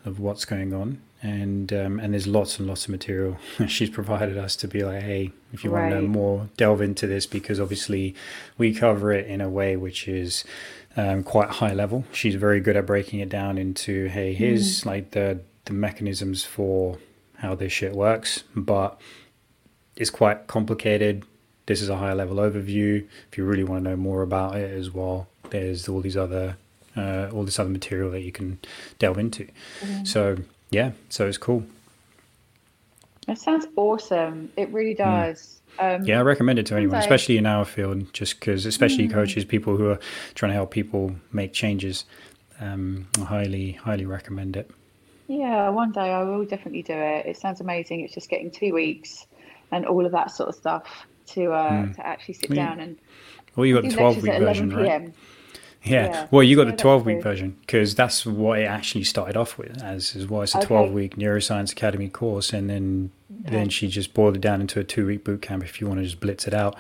of 0.05 0.21
what's 0.21 0.45
going 0.45 0.73
on 0.73 1.01
and 1.23 1.73
um, 1.73 1.99
and 1.99 2.13
there's 2.13 2.27
lots 2.27 2.59
and 2.59 2.69
lots 2.69 2.85
of 2.85 2.91
material 2.91 3.37
she's 3.67 3.91
provided 3.91 4.37
us 4.37 4.55
to 4.57 4.69
be 4.69 4.85
like, 4.85 5.03
hey, 5.03 5.33
if 5.53 5.65
you 5.65 5.71
right. 5.71 5.83
want 5.83 5.95
to 5.95 6.03
know 6.03 6.09
more, 6.09 6.49
delve 6.57 6.81
into 6.81 7.07
this 7.07 7.27
because 7.27 7.59
obviously 7.59 8.15
we 8.59 8.75
cover 8.75 9.13
it 9.13 9.27
in 9.27 9.41
a 9.41 9.49
way 9.49 9.77
which 9.77 10.09
is 10.09 10.45
um, 10.97 11.23
quite 11.23 11.51
high 11.51 11.75
level. 11.75 12.05
She's 12.13 12.35
very 12.35 12.61
good 12.61 12.77
at 12.77 12.87
breaking 12.87 13.21
it 13.21 13.29
down 13.29 13.59
into, 13.59 14.07
hey, 14.07 14.35
here's 14.35 14.83
mm. 14.83 14.87
like 14.87 15.11
the 15.13 15.41
the 15.65 15.73
mechanisms 15.73 16.45
for 16.45 16.99
how 17.39 17.55
this 17.55 17.73
shit 17.73 17.93
works, 17.93 18.45
but 18.55 19.01
it's 19.97 20.11
quite 20.11 20.47
complicated. 20.47 21.25
This 21.67 21.83
is 21.83 21.89
a 21.89 21.97
high 21.97 22.13
level 22.13 22.37
overview. 22.37 23.07
If 23.31 23.39
you 23.39 23.45
really 23.45 23.65
want 23.65 23.85
to 23.85 23.91
know 23.91 23.97
more 23.97 24.23
about 24.23 24.57
it 24.57 24.71
as 24.71 24.91
well, 24.93 25.27
there's 25.51 25.89
all 25.89 26.01
these 26.01 26.17
other 26.17 26.57
uh, 26.97 27.29
all 27.33 27.45
this 27.45 27.59
other 27.59 27.71
material 27.71 28.11
that 28.11 28.23
you 28.23 28.33
can 28.33 28.59
delve 28.99 29.19
into. 29.19 29.49
Mm. 29.81 30.07
So 30.07 30.37
yeah, 30.71 30.93
so 31.09 31.27
it's 31.27 31.39
cool. 31.39 31.65
That 33.27 33.39
sounds 33.39 33.67
awesome. 33.75 34.51
It 34.57 34.73
really 34.73 34.93
hmm. 34.93 35.03
does. 35.03 35.61
Mm. 35.79 35.97
Um, 35.97 36.05
yeah, 36.05 36.21
I 36.21 36.23
recommend 36.23 36.59
it 36.59 36.67
to 36.67 36.77
anyone, 36.77 36.97
especially 36.99 37.37
in 37.37 37.45
our 37.45 37.65
field, 37.65 38.13
just 38.15 38.41
because, 38.41 38.65
especially 38.65 39.09
mm. 39.09 39.13
coaches, 39.13 39.45
people 39.45 39.77
who 39.77 39.91
are 39.91 39.99
trying 40.35 40.51
to 40.51 40.55
help 40.55 40.71
people 40.71 41.15
make 41.33 41.53
changes. 41.53 42.05
Um, 42.61 43.09
I 43.19 43.25
highly, 43.25 43.73
highly 43.73 44.07
recommend 44.07 44.57
it. 44.57 44.71
Yeah, 45.29 45.69
one 45.71 45.93
day 45.93 46.13
I 46.13 46.23
will 46.23 46.47
definitely 46.47 46.83
do 46.83 46.95
it. 46.95 47.27
It 47.27 47.37
sounds 47.37 47.61
amazing. 47.61 48.01
It's 48.01 48.15
just 48.15 48.31
getting 48.31 48.51
two 48.51 48.73
weeks 48.73 49.27
and 49.73 49.87
all 49.87 50.05
of 50.05 50.13
that 50.13 50.31
sort 50.31 50.49
of 50.49 50.55
stuff 50.55 51.07
to 51.27 51.53
uh, 51.53 51.71
mm. 51.71 51.95
to 51.97 52.07
actually 52.07 52.35
sit 52.35 52.51
well, 52.51 52.57
down 52.57 52.81
and. 52.81 52.99
Well, 53.55 53.67
you 53.67 53.75
got 53.75 53.85
the 53.85 53.97
twelve 53.97 54.23
week 54.23 54.39
version, 54.39 54.71
right? 54.71 55.13
Yeah. 55.87 56.07
yeah. 56.07 56.27
Well, 56.31 56.43
you 56.43 56.57
got 56.57 56.67
the 56.67 56.77
12 56.77 57.07
week 57.07 57.23
version 57.23 57.57
because 57.61 57.95
that's 57.95 58.27
what 58.27 58.59
it 58.59 58.65
actually 58.65 59.05
started 59.05 59.37
off 59.37 59.57
with 59.57 59.83
as, 59.83 60.17
as 60.17 60.27
well. 60.27 60.43
It's 60.43 60.55
a 60.55 60.59
okay. 60.59 60.67
12 60.67 60.93
week 60.93 61.17
neuroscience 61.17 61.73
academy 61.73 62.09
course. 62.09 62.53
And 62.53 62.69
then, 62.69 63.13
okay. 63.43 63.57
then 63.57 63.69
she 63.69 63.89
just 63.89 64.15
boiled 64.15 64.37
it 64.37 64.41
down 64.41 64.61
into 64.61 64.81
a 64.81 64.85
two 64.85 65.07
week 65.07 65.25
boot 65.25 65.43
camp 65.43 65.65
if 65.65 65.81
you 65.81 65.87
want 65.87 66.01
to 66.01 66.05
just 66.05 66.21
blitz 66.21 66.47
it 66.47 66.55
out. 66.55 66.77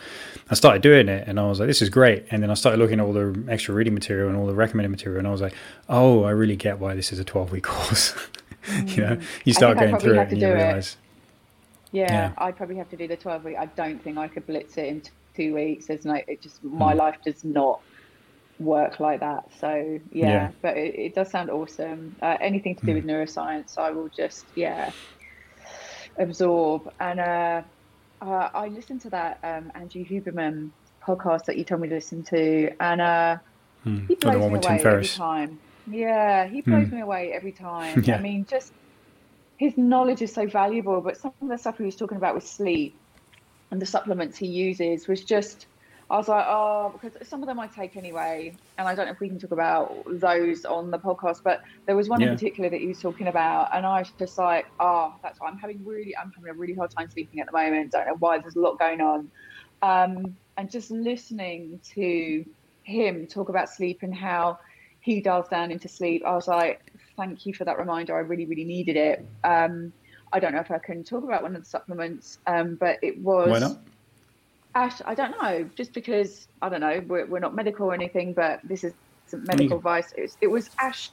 I 0.50 0.54
started 0.54 0.82
doing 0.82 1.08
it 1.08 1.26
and 1.26 1.38
I 1.38 1.46
was 1.46 1.60
like, 1.60 1.68
this 1.68 1.82
is 1.82 1.88
great. 1.88 2.26
And 2.30 2.42
then 2.42 2.50
I 2.50 2.54
started 2.54 2.78
looking 2.78 3.00
at 3.00 3.06
all 3.06 3.12
the 3.12 3.44
extra 3.48 3.74
reading 3.74 3.94
material 3.94 4.28
and 4.28 4.36
all 4.36 4.46
the 4.46 4.54
recommended 4.54 4.90
material. 4.90 5.18
And 5.18 5.28
I 5.28 5.30
was 5.30 5.40
like, 5.40 5.54
oh, 5.88 6.24
I 6.24 6.30
really 6.30 6.56
get 6.56 6.78
why 6.78 6.94
this 6.94 7.12
is 7.12 7.18
a 7.18 7.24
12 7.24 7.52
week 7.52 7.62
course. 7.64 8.14
Mm. 8.66 8.96
you 8.96 9.02
know, 9.04 9.20
you 9.44 9.52
start 9.52 9.78
going 9.78 9.96
through 9.96 10.18
it 10.18 10.32
and 10.32 10.40
you 10.40 10.52
realize. 10.52 10.96
Yeah, 11.92 12.12
yeah, 12.12 12.32
I'd 12.38 12.56
probably 12.56 12.76
have 12.76 12.90
to 12.90 12.96
do 12.96 13.06
the 13.06 13.16
12 13.16 13.44
week. 13.44 13.56
I 13.58 13.66
don't 13.66 14.02
think 14.02 14.18
I 14.18 14.28
could 14.28 14.46
blitz 14.46 14.76
it 14.76 14.86
in 14.86 15.02
two 15.34 15.54
weeks. 15.54 15.86
There's 15.86 16.04
no, 16.04 16.14
it 16.14 16.42
just, 16.42 16.62
my 16.64 16.94
mm. 16.94 16.98
life 16.98 17.16
does 17.24 17.44
not 17.44 17.80
work 18.58 19.00
like 19.00 19.20
that. 19.20 19.48
So 19.60 20.00
yeah, 20.12 20.26
yeah. 20.26 20.50
but 20.62 20.76
it, 20.76 20.94
it, 20.94 21.14
does 21.14 21.30
sound 21.30 21.50
awesome. 21.50 22.16
Uh, 22.20 22.36
anything 22.40 22.74
to 22.76 22.86
do 22.86 22.94
with 22.94 23.04
hmm. 23.04 23.10
neuroscience, 23.10 23.76
I 23.78 23.90
will 23.90 24.08
just 24.08 24.46
yeah 24.54 24.90
absorb. 26.18 26.92
And 26.98 27.20
uh, 27.20 27.62
uh, 28.22 28.48
I 28.54 28.68
listened 28.68 29.02
to 29.02 29.10
that 29.10 29.38
um, 29.42 29.70
Andrew 29.74 30.04
Huberman 30.04 30.70
podcast 31.02 31.44
that 31.44 31.56
you 31.56 31.64
told 31.64 31.82
me 31.82 31.88
to 31.88 31.94
listen 31.94 32.22
to, 32.24 32.70
and 32.80 33.00
uh, 33.00 33.36
Hmm. 33.86 34.06
he 34.06 34.16
blows 34.16 34.36
me 34.36 34.48
with 34.48 34.62
Tim 34.62 34.72
away 34.72 34.84
every 34.84 35.06
time. 35.06 35.60
Yeah, 35.86 36.46
he 36.46 36.60
blows 36.60 36.88
Hmm. 36.88 36.96
me 36.96 37.00
away 37.02 37.32
every 37.32 37.52
time. 37.68 38.02
Yeah. 38.02 38.16
I 38.16 38.20
mean, 38.20 38.44
just 38.44 38.72
his 39.58 39.76
knowledge 39.78 40.22
is 40.22 40.34
so 40.34 40.46
valuable, 40.46 41.00
but 41.02 41.16
some 41.16 41.32
of 41.42 41.48
the 41.48 41.58
stuff 41.58 41.78
he 41.78 41.84
was 41.84 41.96
talking 41.96 42.18
about 42.18 42.34
with 42.34 42.46
sleep 42.46 43.00
and 43.70 43.80
the 43.80 43.86
supplements 43.86 44.36
he 44.38 44.46
uses 44.46 45.08
was 45.08 45.24
just. 45.24 45.66
I 46.08 46.16
was 46.18 46.28
like, 46.28 46.44
oh, 46.48 46.92
because 46.92 47.28
some 47.28 47.42
of 47.42 47.48
them 47.48 47.58
I 47.58 47.66
take 47.66 47.96
anyway, 47.96 48.60
and 48.78 48.86
I 48.86 48.94
don't 48.94 49.06
know 49.06 49.12
if 49.12 49.20
we 49.20 49.28
can 49.28 49.40
talk 49.40 49.50
about 49.50 50.04
those 50.20 50.64
on 50.64 50.92
the 50.92 50.98
podcast, 51.00 51.38
but 51.44 51.60
there 51.86 51.96
was 51.96 52.08
one 52.08 52.22
Yeah. 52.22 52.22
in 52.22 52.30
particular 52.30 52.70
that 52.70 52.78
he 52.80 52.86
was 52.86 53.00
talking 53.00 53.26
about, 53.26 53.70
and 53.74 53.84
I 53.84 53.98
was 53.98 54.12
just 54.16 54.38
like, 54.38 54.66
oh, 54.78 55.12
that's 55.24 55.40
why 55.40 55.48
I'm 55.48 55.58
having 55.58 55.84
really, 55.84 56.14
I'm 56.16 56.30
having 56.36 56.50
a 56.50 56.54
really 56.58 56.74
hard 56.74 56.90
time 56.96 57.08
sleeping 57.10 57.40
at 57.40 57.46
the 57.50 57.58
moment. 57.58 57.90
Don't 57.90 58.06
know 58.06 58.16
why. 58.20 58.38
There's 58.38 58.54
a 58.54 58.60
lot 58.60 58.78
going 58.78 59.00
on, 59.00 59.30
um, 59.82 60.36
and 60.56 60.70
just 60.70 60.90
listening 60.92 61.80
to 61.94 62.44
him 62.84 63.26
talk 63.26 63.48
about 63.48 63.68
sleep 63.68 63.98
and 64.02 64.14
how 64.14 64.58
he 65.00 65.20
dials 65.20 65.48
down 65.48 65.72
into 65.72 65.88
sleep, 65.88 66.22
I 66.26 66.34
was 66.34 66.48
like, 66.48 66.80
thank 67.16 67.46
you 67.46 67.54
for 67.54 67.64
that 67.64 67.78
reminder. 67.78 68.14
I 68.16 68.20
really, 68.20 68.46
really 68.46 68.64
needed 68.64 68.96
it. 68.96 69.26
Um, 69.44 69.92
I 70.32 70.40
don't 70.40 70.52
know 70.52 70.60
if 70.60 70.70
I 70.70 70.78
can 70.78 71.04
talk 71.04 71.24
about 71.24 71.42
one 71.42 71.54
of 71.56 71.62
the 71.62 71.68
supplements, 71.68 72.38
um, 72.46 72.76
but 72.78 72.98
it 73.02 73.18
was. 73.20 73.50
Why 73.50 73.58
not? 73.58 73.78
Ash, 74.74 75.00
I 75.06 75.14
don't 75.14 75.30
know, 75.40 75.68
just 75.74 75.94
because 75.94 76.48
I 76.60 76.68
don't 76.68 76.80
know, 76.80 77.02
we're, 77.06 77.24
we're 77.26 77.38
not 77.38 77.54
medical 77.54 77.86
or 77.86 77.94
anything, 77.94 78.34
but 78.34 78.60
this 78.62 78.84
is 78.84 78.92
some 79.26 79.42
medical 79.44 79.78
advice. 79.78 80.12
It 80.18 80.22
was, 80.22 80.36
it 80.42 80.46
was 80.48 80.70
Ash. 80.78 81.10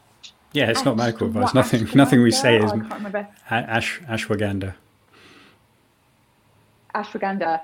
Yeah, 0.51 0.69
it's 0.69 0.83
not 0.83 0.97
medical 0.97 1.27
advice. 1.27 1.45
what, 1.45 1.55
Nothing. 1.55 1.85
ashwagandha? 1.85 1.95
Nothing 1.95 2.23
we 2.23 2.31
say 2.31 2.57
is 2.57 2.71
I 2.71 2.77
can't 2.79 2.91
remember. 2.95 3.27
ash 3.49 4.01
ashwagandha. 4.01 4.73
Ashwagandha, 6.93 7.61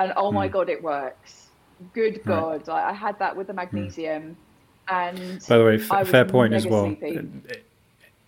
and 0.00 0.12
oh 0.16 0.30
my 0.30 0.46
Hmm. 0.46 0.52
god, 0.52 0.68
it 0.68 0.82
works. 0.82 1.48
Good 1.94 2.20
God, 2.26 2.68
like, 2.68 2.84
I 2.84 2.92
had 2.92 3.18
that 3.18 3.34
with 3.36 3.46
the 3.46 3.54
magnesium, 3.54 4.36
and 4.88 5.40
By 5.48 5.58
the 5.58 5.64
way, 5.64 5.74
f- 5.76 5.90
I 5.92 6.04
fair 6.04 6.24
point 6.26 6.52
as 6.52 6.66
well. 6.66 6.84
sleepy. 6.84 7.26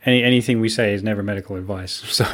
Any 0.07 0.23
anything 0.23 0.61
we 0.61 0.71
say 0.71 0.95
is 0.95 1.03
never 1.03 1.23
medical 1.23 1.57
advice, 1.57 1.93
so 2.09 2.25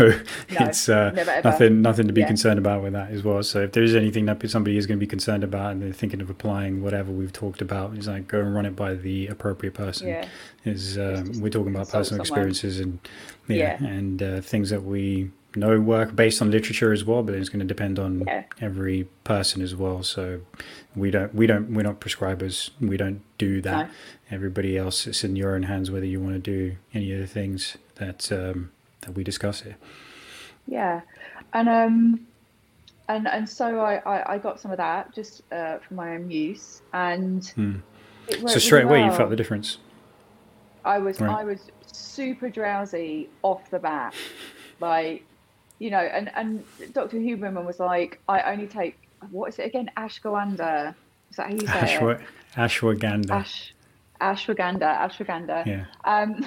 it's 0.48 0.88
uh, 0.88 1.10
nothing 1.42 1.82
nothing 1.82 2.06
to 2.06 2.12
be 2.12 2.20
Yeah. 2.20 2.28
concerned 2.28 2.58
about 2.60 2.82
with 2.82 2.92
that 2.92 3.10
as 3.10 3.24
well. 3.24 3.42
So 3.42 3.62
if 3.62 3.72
there 3.72 3.82
is 3.82 3.96
anything 3.96 4.26
that 4.26 4.48
somebody 4.48 4.76
is 4.76 4.86
going 4.86 4.98
to 4.98 5.00
be 5.00 5.06
concerned 5.08 5.42
about 5.42 5.72
and 5.72 5.82
they're 5.82 5.92
thinking 5.92 6.20
of 6.20 6.30
applying 6.30 6.80
whatever 6.82 7.10
we've 7.10 7.32
talked 7.32 7.60
about, 7.60 7.96
is 7.96 8.06
like 8.06 8.28
go 8.28 8.38
and 8.40 8.54
run 8.54 8.66
it 8.66 8.76
by 8.76 8.94
the 8.94 9.26
appropriate 9.26 9.74
person. 9.74 10.06
yeah, 10.06 10.28
Is 10.64 10.96
um, 10.96 11.40
we're 11.40 11.48
talking 11.50 11.74
about 11.74 11.88
personal 11.90 12.24
someone. 12.24 12.48
experiences 12.48 12.78
and 12.78 13.00
yeah, 13.48 13.76
Yeah. 13.80 13.88
and 13.88 14.22
uh, 14.22 14.40
things 14.42 14.70
that 14.70 14.84
we 14.84 15.32
know 15.56 15.80
work 15.80 16.14
based 16.14 16.40
on 16.42 16.50
literature 16.52 16.92
as 16.92 17.02
well, 17.04 17.22
but 17.24 17.34
it's 17.34 17.48
going 17.48 17.60
to 17.60 17.66
depend 17.66 17.98
on 17.98 18.22
every 18.60 19.08
person 19.24 19.60
as 19.62 19.74
well. 19.74 20.02
So 20.04 20.40
we 20.96 21.10
don't 21.10 21.34
we 21.34 21.46
don't 21.46 21.70
we're 21.72 21.82
not 21.82 22.00
prescribers. 22.00 22.70
We 22.80 22.96
don't 22.96 23.22
do 23.38 23.60
that. 23.62 23.88
No. 23.88 23.92
Everybody 24.30 24.76
else, 24.76 25.06
it's 25.06 25.22
in 25.22 25.36
your 25.36 25.54
own 25.54 25.64
hands 25.64 25.90
whether 25.90 26.06
you 26.06 26.20
want 26.20 26.34
to 26.34 26.38
do 26.40 26.76
any 26.94 27.12
of 27.12 27.20
the 27.20 27.26
things 27.26 27.76
that 27.96 28.32
um, 28.32 28.72
that 29.02 29.12
we 29.12 29.22
discuss 29.22 29.60
here. 29.60 29.76
yeah, 30.66 31.02
and 31.52 31.68
um, 31.68 32.26
and 33.08 33.28
and 33.28 33.48
so 33.48 33.80
I, 33.80 33.96
I, 34.06 34.34
I 34.34 34.38
got 34.38 34.60
some 34.60 34.70
of 34.70 34.78
that 34.78 35.14
just 35.14 35.42
uh, 35.52 35.78
for 35.78 35.94
my 35.94 36.14
own 36.14 36.30
use, 36.30 36.82
and 36.92 37.42
it 38.28 38.48
So 38.48 38.58
straight 38.58 38.84
away 38.84 39.04
you 39.04 39.12
felt 39.12 39.30
the 39.30 39.36
difference. 39.36 39.78
I 40.84 40.98
was 40.98 41.20
Right. 41.20 41.40
I 41.40 41.44
was 41.44 41.70
super 41.92 42.48
drowsy 42.48 43.28
off 43.42 43.70
the 43.70 43.78
bat, 43.78 44.14
like 44.80 45.24
you 45.78 45.90
know, 45.90 45.98
and 45.98 46.30
and 46.34 46.64
Dr. 46.92 47.18
Huberman 47.18 47.64
was 47.64 47.78
like, 47.78 48.20
I 48.28 48.52
only 48.52 48.66
take 48.66 48.96
what 49.30 49.48
is 49.50 49.58
it 49.58 49.66
again, 49.66 49.90
ashwagandha. 49.96 50.94
Is 51.30 51.36
that 51.36 51.46
how 51.48 51.52
you 51.52 51.66
say 51.66 51.94
it? 51.94 52.00
Ashwa- 52.00 52.22
ashwagandha. 52.56 53.30
Ash, 53.30 53.74
ashwagandha, 54.20 54.98
ashwagandha. 55.00 55.66
yeah, 55.66 55.84
Um, 56.04 56.46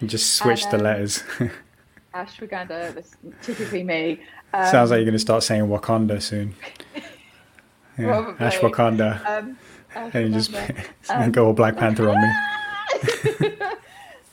you 0.00 0.06
just 0.08 0.34
switch 0.38 0.64
the 0.70 0.76
um, 0.76 0.82
letters. 0.82 1.22
ashwagandha. 2.14 2.94
That's 2.94 3.16
typically 3.42 3.82
me. 3.82 4.20
Um, 4.52 4.66
Sounds 4.66 4.90
like 4.90 4.98
you're 4.98 5.04
going 5.04 5.12
to 5.12 5.18
start 5.18 5.42
saying 5.42 5.66
Wakanda 5.66 6.20
soon. 6.22 6.54
Yeah. 7.98 8.06
Probably. 8.22 8.46
Ashwagandha. 8.46 9.26
Um, 9.26 9.58
and 9.94 10.28
you 10.32 10.40
just 10.40 10.52
go 11.32 11.46
all 11.46 11.52
Black 11.52 11.76
Panther 11.76 12.08
on 12.08 12.16
me. 12.22 13.50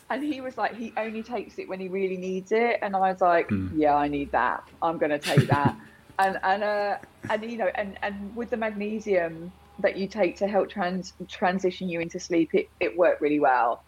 and 0.09 0.23
he 0.23 0.39
was 0.39 0.57
like, 0.57 0.73
he 0.75 0.93
only 0.95 1.21
takes 1.21 1.57
it 1.59 1.67
when 1.67 1.79
he 1.79 1.89
really 1.89 2.15
needs 2.15 2.51
it, 2.53 2.79
and 2.81 2.95
I 2.95 2.99
was 2.99 3.19
like, 3.19 3.49
Hmm. 3.49 3.67
yeah, 3.75 3.95
I 3.95 4.07
need 4.07 4.31
that. 4.31 4.63
I'm 4.81 4.97
gonna 4.97 5.19
take 5.19 5.47
that. 5.49 5.75
And 6.19 6.37
and 6.43 6.63
uh 6.63 6.97
and 7.29 7.43
you 7.51 7.57
know 7.57 7.69
and 7.75 7.97
and 8.01 8.35
with 8.35 8.49
the 8.49 8.57
magnesium 8.57 9.53
that 9.79 9.97
you 9.97 10.07
take 10.09 10.37
to 10.37 10.47
help 10.47 10.69
trans 10.69 11.13
transition 11.29 11.89
you 11.89 11.99
into 12.01 12.19
sleep, 12.19 12.49
it 12.53 12.67
it 12.79 12.97
worked 12.97 13.21
really 13.21 13.39
well, 13.39 13.81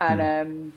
and 0.00 0.20
um. 0.20 0.72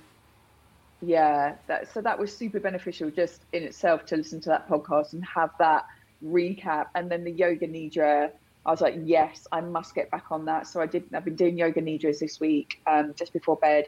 Yeah, 1.01 1.55
that, 1.67 1.91
so 1.91 2.01
that 2.01 2.19
was 2.19 2.37
super 2.37 2.59
beneficial 2.59 3.09
just 3.11 3.45
in 3.53 3.63
itself 3.63 4.05
to 4.05 4.17
listen 4.17 4.41
to 4.41 4.49
that 4.49 4.67
podcast 4.69 5.13
and 5.13 5.23
have 5.35 5.49
that 5.59 5.83
recap. 6.23 6.85
And 6.95 7.11
then 7.11 7.23
the 7.23 7.31
yoga 7.31 7.67
nidra, 7.67 8.29
I 8.65 8.71
was 8.71 8.81
like, 8.81 8.95
yes, 9.03 9.47
I 9.51 9.61
must 9.61 9.95
get 9.95 10.11
back 10.11 10.25
on 10.31 10.45
that. 10.45 10.67
So 10.67 10.79
I 10.79 10.85
did. 10.85 11.05
I've 11.15 11.25
been 11.25 11.35
doing 11.35 11.57
yoga 11.57 11.81
nidras 11.81 12.19
this 12.19 12.37
week, 12.39 12.69
um, 12.87 13.13
just 13.17 13.33
before 13.33 13.57
bed. 13.57 13.85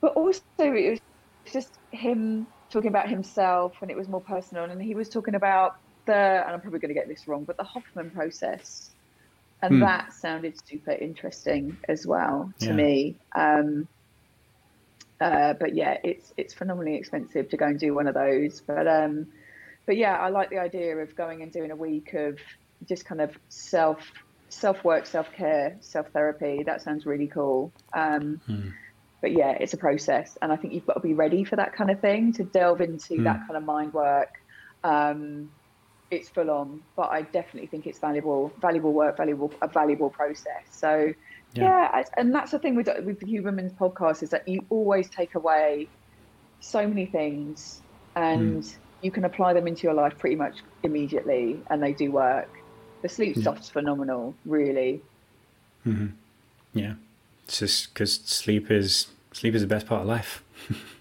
But 0.00 0.12
also, 0.14 0.42
it 0.58 0.90
was 0.90 1.00
just 1.52 1.78
him 1.90 2.48
talking 2.72 2.88
about 2.90 3.08
himself, 3.08 3.76
and 3.82 3.90
it 3.90 3.96
was 3.96 4.08
more 4.08 4.22
personal. 4.22 4.64
And 4.64 4.80
he 4.82 4.94
was 4.94 5.08
talking 5.08 5.34
about 5.34 5.72
the, 6.06 6.14
and 6.14 6.54
I'm 6.54 6.60
probably 6.60 6.80
going 6.80 6.94
to 6.94 7.00
get 7.00 7.08
this 7.08 7.26
wrong, 7.28 7.44
but 7.46 7.56
the 7.56 7.64
Hoffman 7.64 8.10
process, 8.10 8.94
and 9.62 9.80
Hmm. 9.80 9.84
that 9.84 10.12
sounded 10.12 10.56
super 10.66 10.92
interesting 10.92 11.78
as 11.88 12.06
well 12.06 12.52
to 12.62 12.72
Yeah. 12.72 12.74
me. 12.74 13.20
Um, 13.36 13.88
uh, 15.20 15.54
but 15.58 15.74
yeah, 15.74 15.96
it's 16.04 16.32
it's 16.36 16.54
phenomenally 16.54 16.96
expensive 16.96 17.48
to 17.48 17.56
go 17.56 17.66
and 17.66 17.78
do 17.78 17.94
one 17.94 18.08
of 18.08 18.14
those. 18.14 18.62
But 18.66 18.86
um, 18.88 19.26
but 19.86 19.96
yeah, 19.96 20.16
I 20.16 20.28
like 20.30 20.50
the 20.50 20.58
idea 20.58 20.96
of 20.96 21.14
going 21.16 21.42
and 21.42 21.52
doing 21.52 21.70
a 21.70 21.76
week 21.76 22.14
of 22.14 22.38
just 22.88 23.04
kind 23.04 23.20
of 23.20 23.36
self 23.48 24.10
self 24.50 24.84
work, 24.84 25.06
self 25.06 25.32
care, 25.32 25.78
self 25.80 26.08
therapy. 26.12 26.64
That 26.66 26.82
sounds 26.82 27.06
really 27.06 27.28
cool. 27.28 27.74
Um, 27.96 28.42
Hmm. 28.46 28.68
But 29.22 29.32
yeah, 29.32 29.52
it's 29.60 29.74
a 29.74 29.78
process, 29.78 30.36
and 30.42 30.52
I 30.52 30.56
think 30.56 30.74
you've 30.74 30.86
got 30.86 30.94
to 30.94 31.00
be 31.00 31.14
ready 31.14 31.44
for 31.44 31.56
that 31.56 31.74
kind 31.74 31.90
of 31.90 32.00
thing 32.00 32.32
to 32.34 32.44
delve 32.44 32.80
into 32.82 33.22
that 33.24 33.38
Hmm. 33.38 33.48
kind 33.48 33.56
of 33.58 33.64
mind 33.64 33.92
work. 33.94 34.30
Um, 34.84 35.52
it's 36.10 36.28
full 36.30 36.50
on, 36.50 36.82
but 36.96 37.10
I 37.10 37.22
definitely 37.22 37.68
think 37.68 37.86
it's 37.86 37.98
valuable, 38.00 38.54
valuable 38.60 38.92
work, 38.92 39.16
valuable 39.16 39.52
a 39.62 39.68
valuable 39.68 40.10
process. 40.10 40.64
So 40.72 41.12
Yeah. 41.54 41.62
yeah, 41.92 42.02
and 42.16 42.34
that's 42.34 42.50
the 42.52 42.58
thing 42.58 42.76
with 42.76 42.88
with 43.04 43.20
the 43.20 43.26
Huberman's 43.26 43.74
podcast 43.74 44.22
is 44.22 44.30
that 44.30 44.46
you 44.46 44.66
always 44.70 45.08
take 45.10 45.34
away 45.34 45.90
so 46.60 46.86
many 46.86 47.06
things, 47.06 47.82
and 48.16 48.64
you 49.00 49.10
can 49.12 49.24
apply 49.24 49.52
them 49.54 49.66
into 49.66 49.82
your 49.82 49.94
life 49.94 50.18
pretty 50.18 50.36
much 50.36 50.56
immediately, 50.82 51.62
and 51.70 51.82
they 51.82 51.92
do 51.92 52.12
work. 52.12 52.48
The 53.02 53.08
sleep 53.08 53.36
Yeah. 53.36 53.42
stuff's 53.42 53.70
phenomenal, 53.70 54.38
really. 54.44 55.02
hmm 55.84 56.06
Yeah, 56.72 56.94
it's 57.44 57.58
just 57.58 57.92
because 57.94 58.14
sleep 58.24 58.70
is 58.70 59.08
sleep 59.32 59.54
is 59.54 59.62
the 59.62 59.68
best 59.68 59.86
part 59.86 60.02
of 60.02 60.08
life. 60.08 60.42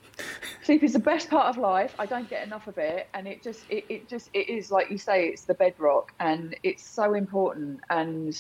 Sleep 0.63 0.84
is 0.84 0.93
the 0.93 0.99
best 0.99 1.30
part 1.30 1.47
of 1.47 1.58
life. 1.58 1.93
I 1.99 2.06
don't 2.06 2.30
get 2.30 2.45
enough 2.45 2.67
of 2.67 2.78
it, 2.78 3.08
and 3.13 3.28
it 3.28 3.43
just 3.43 3.65
it, 3.69 3.86
it 3.89 4.10
just 4.10 4.30
it 4.34 4.49
is 4.49 4.71
like 4.71 4.89
you 4.89 4.97
say, 4.97 5.28
it's 5.28 5.43
the 5.43 5.56
bedrock, 5.56 6.13
and 6.19 6.56
it's 6.63 6.89
so 6.89 7.15
important. 7.15 7.82
And 7.89 8.34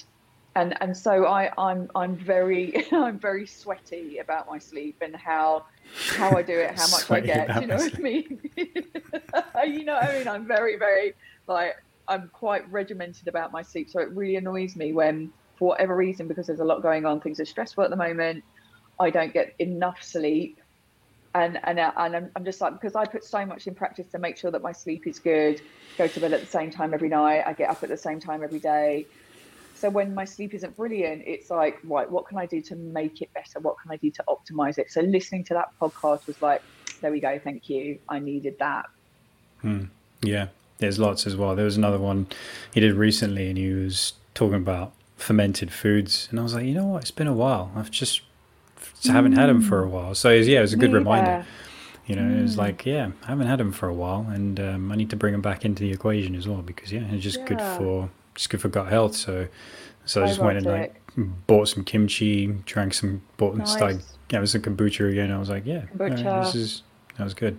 and 0.55 0.81
and 0.81 0.95
so 0.95 1.25
I 1.25 1.51
I'm 1.57 1.89
I'm 1.95 2.15
very 2.15 2.85
I'm 2.93 3.19
very 3.19 3.45
sweaty 3.45 4.19
about 4.19 4.47
my 4.49 4.57
sleep 4.57 4.97
and 5.01 5.15
how 5.15 5.65
how 6.11 6.31
I 6.37 6.43
do 6.43 6.57
it, 6.57 6.79
how 6.79 6.87
much 6.87 7.11
I 7.11 7.19
get. 7.19 7.61
You 7.61 7.67
know 7.67 7.75
what 7.75 7.95
I 7.95 7.99
mean? 7.99 8.39
you 8.57 9.83
know 9.83 9.95
what 9.95 10.03
I 10.03 10.17
mean? 10.17 10.27
I'm 10.27 10.47
very 10.47 10.77
very 10.77 11.13
like 11.47 11.73
I'm 12.07 12.29
quite 12.33 12.69
regimented 12.71 13.27
about 13.27 13.51
my 13.51 13.61
sleep, 13.61 13.89
so 13.89 13.99
it 13.99 14.09
really 14.11 14.37
annoys 14.37 14.77
me 14.77 14.93
when 14.93 15.33
for 15.57 15.69
whatever 15.69 15.95
reason 15.95 16.29
because 16.29 16.47
there's 16.47 16.61
a 16.61 16.65
lot 16.65 16.81
going 16.81 17.05
on, 17.05 17.19
things 17.19 17.41
are 17.41 17.45
stressful 17.45 17.83
at 17.83 17.89
the 17.89 17.97
moment. 17.97 18.45
I 18.99 19.09
don't 19.09 19.33
get 19.33 19.55
enough 19.59 20.01
sleep 20.01 20.59
and 21.35 21.59
and 21.63 21.79
uh, 21.79 21.91
and 21.97 22.15
I'm, 22.15 22.31
I'm 22.35 22.45
just 22.45 22.61
like 22.61 22.73
because 22.73 22.95
I 22.95 23.05
put 23.05 23.23
so 23.23 23.45
much 23.45 23.67
in 23.67 23.75
practice 23.75 24.07
to 24.11 24.19
make 24.19 24.37
sure 24.37 24.51
that 24.51 24.61
my 24.61 24.71
sleep 24.71 25.07
is 25.07 25.19
good. 25.19 25.61
Go 25.97 26.07
to 26.07 26.19
bed 26.19 26.33
at 26.33 26.41
the 26.41 26.47
same 26.47 26.71
time 26.71 26.93
every 26.93 27.09
night. 27.09 27.43
I 27.45 27.53
get 27.53 27.69
up 27.69 27.83
at 27.83 27.89
the 27.89 27.97
same 27.97 28.19
time 28.19 28.43
every 28.43 28.59
day. 28.59 29.05
So 29.75 29.89
when 29.89 30.13
my 30.13 30.23
sleep 30.23 30.53
isn't 30.53 30.77
brilliant, 30.77 31.23
it's 31.25 31.49
like 31.49 31.79
right, 31.83 32.09
what 32.09 32.27
can 32.27 32.37
I 32.37 32.45
do 32.45 32.61
to 32.61 32.75
make 32.75 33.21
it 33.21 33.33
better? 33.33 33.59
What 33.59 33.75
can 33.81 33.91
I 33.91 33.97
do 33.97 34.09
to 34.11 34.23
optimize 34.29 34.77
it? 34.77 34.91
So 34.91 35.01
listening 35.01 35.43
to 35.45 35.53
that 35.55 35.69
podcast 35.81 36.27
was 36.27 36.41
like, 36.41 36.61
there 37.01 37.11
we 37.11 37.19
go, 37.19 37.37
thank 37.37 37.69
you. 37.69 37.99
I 38.07 38.19
needed 38.19 38.57
that. 38.59 38.85
Hmm. 39.61 39.85
Yeah, 40.21 40.47
there's 40.77 40.99
lots 40.99 41.27
as 41.27 41.35
well. 41.35 41.55
There 41.55 41.65
was 41.65 41.77
another 41.77 41.99
one 41.99 42.27
he 42.73 42.79
did 42.79 42.93
recently, 42.93 43.49
and 43.49 43.57
he 43.57 43.73
was 43.73 44.13
talking 44.33 44.55
about 44.55 44.93
fermented 45.17 45.71
foods, 45.71 46.27
and 46.31 46.39
I 46.39 46.43
was 46.43 46.53
like, 46.53 46.65
you 46.65 46.73
know 46.73 46.85
what? 46.85 47.01
It's 47.01 47.11
been 47.11 47.27
a 47.27 47.33
while. 47.33 47.71
I've 47.75 47.91
just, 47.91 48.21
just 49.03 49.13
haven't 49.13 49.33
had 49.33 49.49
them 49.49 49.61
for 49.61 49.83
a 49.83 49.87
while. 49.87 50.15
So 50.15 50.29
yeah, 50.31 50.59
it 50.59 50.61
was 50.61 50.73
a 50.73 50.77
good 50.77 50.91
Me 50.91 50.99
reminder. 50.99 51.31
either. 51.31 51.45
You 52.05 52.17
know, 52.17 52.43
it's 52.43 52.57
like, 52.57 52.85
yeah, 52.85 53.11
I 53.23 53.27
haven't 53.27 53.47
had 53.47 53.59
them 53.59 53.71
for 53.71 53.87
a 53.87 53.93
while, 53.93 54.27
and 54.29 54.59
um, 54.59 54.91
I 54.91 54.95
need 54.95 55.09
to 55.11 55.15
bring 55.15 55.31
them 55.31 55.41
back 55.41 55.63
into 55.63 55.83
the 55.83 55.91
equation 55.91 56.35
as 56.35 56.47
well 56.47 56.61
because 56.61 56.91
yeah, 56.91 57.03
it's 57.11 57.23
just 57.23 57.45
good 57.45 57.61
for 57.61 58.09
just 58.35 58.49
good 58.49 58.59
for 58.61 58.67
gut 58.67 58.87
health. 58.89 59.15
So, 59.15 59.47
so 60.05 60.23
I 60.23 60.27
just 60.27 60.41
went 60.41 60.57
and 60.57 60.65
like 60.67 61.01
bought 61.47 61.69
some 61.69 61.85
kimchi, 61.85 62.47
drank 62.65 62.93
some, 62.93 63.21
bought 63.37 63.55
and 63.55 63.65
started 63.67 63.97
Nice. 63.97 64.17
having 64.31 64.47
some 64.47 64.61
kombucha 64.61 65.09
again. 65.09 65.31
I 65.31 65.39
was 65.39 65.49
like, 65.49 65.65
yeah, 65.65 65.83
uh, 65.97 66.39
this 66.43 66.55
is 66.55 66.83
that 67.17 67.23
was 67.23 67.33
good. 67.33 67.57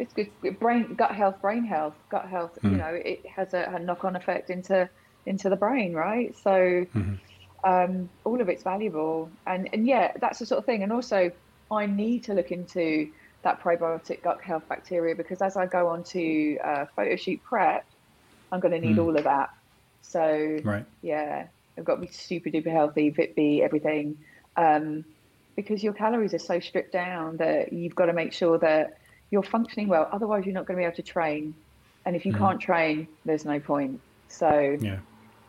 it's 0.00 0.12
good 0.12 0.58
brain 0.58 0.94
gut 0.96 1.12
health 1.14 1.40
brain 1.40 1.64
health 1.64 1.94
gut 2.10 2.28
health 2.28 2.58
you 2.62 2.70
Mm. 2.70 2.78
know 2.78 3.00
it 3.04 3.24
has 3.34 3.54
a, 3.54 3.62
a 3.74 3.78
knock-on 3.78 4.14
effect 4.16 4.50
into 4.50 4.88
into 5.24 5.48
the 5.48 5.56
brain 5.56 5.94
right 5.94 6.36
so 6.36 6.50
Mhm. 6.94 7.18
Um 7.64 8.10
all 8.24 8.40
of 8.40 8.48
it's 8.48 8.62
valuable 8.62 9.32
and 9.46 9.68
and 9.72 9.86
yeah 9.86 10.12
that's 10.20 10.38
the 10.38 10.46
sort 10.46 10.58
of 10.58 10.66
thing 10.66 10.82
and 10.82 10.92
also 10.92 11.30
i 11.70 11.86
need 11.86 12.24
to 12.24 12.34
look 12.34 12.50
into 12.50 13.06
that 13.44 13.60
probiotic 13.62 14.22
gut 14.22 14.38
health 14.42 14.64
bacteria 14.68 15.14
because 15.14 15.40
as 15.40 15.56
i 15.56 15.66
go 15.66 15.88
on 15.88 16.02
to 16.04 16.56
uh, 16.64 16.84
photo 16.94 17.16
shoot 17.16 17.40
prep 17.42 17.84
i'm 18.52 18.60
going 18.60 18.72
to 18.72 18.80
need 18.80 18.98
Mm. 18.98 19.02
all 19.02 19.16
of 19.16 19.24
that 19.24 19.48
so 20.02 20.60
Right. 20.64 20.86
yeah 21.02 21.46
i've 21.78 21.84
got 21.84 21.96
to 21.96 22.00
be 22.02 22.08
super 22.08 22.50
duper 22.50 22.70
healthy 22.72 23.12
fit 23.12 23.34
be 23.36 23.62
everything 23.62 24.16
um 24.56 25.04
because 25.56 25.82
your 25.82 25.94
calories 25.94 26.34
are 26.34 26.38
so 26.38 26.60
stripped 26.60 26.92
down 26.92 27.38
that 27.38 27.72
you've 27.72 27.94
got 27.94 28.06
to 28.06 28.12
make 28.12 28.32
sure 28.32 28.58
that 28.58 28.90
you're 29.30 29.42
functioning 29.42 29.88
well. 29.88 30.08
Otherwise, 30.12 30.44
you're 30.44 30.54
not 30.54 30.66
going 30.66 30.76
to 30.76 30.80
be 30.82 30.84
able 30.84 30.94
to 30.96 31.02
train. 31.02 31.54
And 32.04 32.14
if 32.14 32.26
you 32.26 32.32
Mhm. 32.32 32.38
can't 32.38 32.60
train, 32.60 33.08
there's 33.24 33.44
no 33.44 33.58
point. 33.58 34.00
So 34.28 34.76
Yeah. 34.80 35.00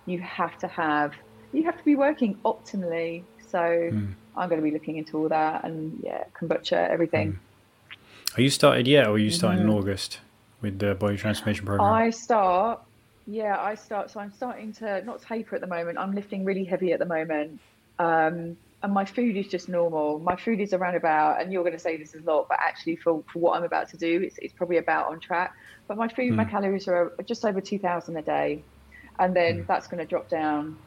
you 0.05 0.21
have 0.21 0.57
to 0.59 0.67
have, 0.67 1.13
you 1.57 1.63
have 1.65 1.77
to 1.77 1.83
be 1.83 1.95
working 1.95 2.35
optimally. 2.45 3.23
So 3.49 3.59
Mm. 3.59 4.13
I'm 4.35 4.49
going 4.49 4.61
to 4.61 4.63
be 4.63 4.71
looking 4.71 4.97
into 4.97 5.17
all 5.17 5.29
that 5.29 5.63
and 5.63 5.99
yeah, 6.03 6.23
kombucha, 6.39 6.89
everything. 6.89 7.39
Are 8.37 8.41
you 8.41 8.49
started 8.51 8.87
yet, 8.87 9.07
or 9.07 9.11
are 9.11 9.17
you 9.17 9.31
starting 9.31 9.63
in. 9.63 9.69
August 9.69 10.19
with 10.61 10.77
the 10.77 10.93
body 10.93 11.17
transformation 11.17 11.65
program? 11.65 11.91
I 11.91 12.11
start, 12.11 12.81
yeah, 13.25 13.57
I 13.59 13.73
start. 13.73 14.11
So 14.11 14.19
I'm 14.19 14.31
starting 14.31 14.73
to 14.73 15.03
not 15.03 15.23
taper 15.23 15.55
at 15.55 15.61
the 15.61 15.67
moment. 15.67 15.97
I'm 15.97 16.13
lifting 16.13 16.45
really 16.45 16.63
heavy 16.65 16.93
at 16.93 16.99
the 16.99 17.05
moment. 17.05 17.59
Um, 17.97 18.57
and 18.83 18.93
my 18.93 19.05
food 19.05 19.35
is 19.37 19.47
just 19.47 19.69
normal. 19.69 20.19
My 20.19 20.35
food 20.35 20.59
is 20.59 20.71
around 20.71 20.95
about, 20.95 21.41
and 21.41 21.51
you're 21.51 21.63
going 21.63 21.73
to 21.73 21.79
say 21.79 21.97
this 21.97 22.13
is 22.13 22.23
a 22.23 22.31
lot, 22.31 22.45
but 22.47 22.59
actually 22.61 22.97
for, 22.97 23.23
for 23.33 23.39
what 23.39 23.57
I'm 23.57 23.63
about 23.63 23.89
to 23.89 23.97
do, 23.97 24.21
it's, 24.21 24.35
it's 24.37 24.53
probably 24.53 24.77
about 24.77 25.07
on 25.07 25.19
track. 25.19 25.51
But 25.87 25.97
my 25.97 26.07
food, 26.07 26.35
my 26.35 26.45
Mm. 26.45 26.51
calories 26.51 26.87
are 26.87 27.11
just 27.27 27.43
over 27.43 27.59
2,000 27.59 28.17
a 28.17 28.21
day. 28.21 28.65
And 29.17 29.35
then 29.35 29.63
Mm. 29.63 29.67
that's 29.67 29.87
going 29.87 29.97
to 29.97 30.05
drop 30.05 30.29
down 30.29 30.77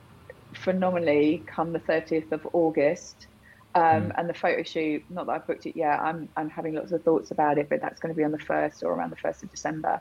phenomenally 0.54 1.44
come 1.46 1.72
the 1.72 1.80
30th 1.80 2.32
of 2.32 2.46
August. 2.52 3.26
Um, 3.74 3.82
Mm. 3.82 4.12
And 4.18 4.28
the 4.28 4.34
photo 4.34 4.62
shoot, 4.64 5.04
not 5.08 5.26
that 5.26 5.32
I've 5.32 5.46
booked 5.46 5.64
it 5.66 5.76
yet, 5.76 6.00
I'm, 6.00 6.28
I'm 6.36 6.50
having 6.50 6.74
lots 6.74 6.90
of 6.90 7.04
thoughts 7.04 7.30
about 7.30 7.56
it, 7.56 7.68
but 7.70 7.80
that's 7.80 8.00
going 8.00 8.12
to 8.12 8.16
be 8.16 8.24
on 8.24 8.32
the 8.32 8.38
1st 8.38 8.82
or 8.82 8.92
around 8.92 9.10
the 9.10 9.16
1st 9.16 9.44
of 9.44 9.50
December. 9.50 10.00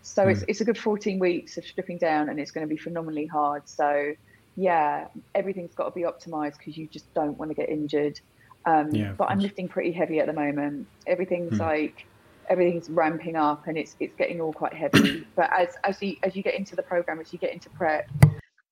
So 0.00 0.28
it's, 0.28 0.40
Mm. 0.40 0.44
it's 0.48 0.60
a 0.62 0.64
good 0.64 0.78
14 0.78 1.18
weeks 1.18 1.58
of 1.58 1.64
stripping 1.64 1.98
down 1.98 2.30
and 2.30 2.40
it's 2.40 2.50
going 2.52 2.66
to 2.66 2.74
be 2.74 2.78
phenomenally 2.78 3.26
hard. 3.26 3.62
So, 3.66 4.14
yeah, 4.56 5.08
everything's 5.34 5.74
got 5.74 5.84
to 5.84 5.90
be 5.94 6.02
optimized 6.02 6.54
because 6.58 6.76
you 6.78 6.88
just 6.88 7.12
don't 7.14 7.36
want 7.38 7.50
to 7.50 7.54
get 7.54 7.68
injured. 7.68 8.18
Um, 8.64 8.88
Yeah, 8.92 9.12
but 9.12 9.28
I'm 9.30 9.40
lifting 9.40 9.68
pretty 9.68 9.92
heavy 9.92 10.18
at 10.20 10.26
the 10.26 10.32
moment. 10.32 10.88
Everything's 11.06 11.58
Mm. 11.58 11.60
like, 11.60 12.06
everything's 12.48 12.88
ramping 12.90 13.36
up 13.36 13.66
and 13.68 13.76
it's 13.78 13.94
it's 14.00 14.16
getting 14.16 14.40
all 14.40 14.52
quite 14.54 14.72
heavy. 14.74 15.24
but 15.36 15.50
as 15.52 15.68
as 15.84 16.00
you 16.02 16.16
as 16.22 16.34
you 16.34 16.42
get 16.42 16.54
into 16.54 16.74
the 16.76 16.82
program, 16.82 17.20
as 17.20 17.32
you 17.32 17.38
get 17.38 17.52
into 17.52 17.68
prep, 17.70 18.04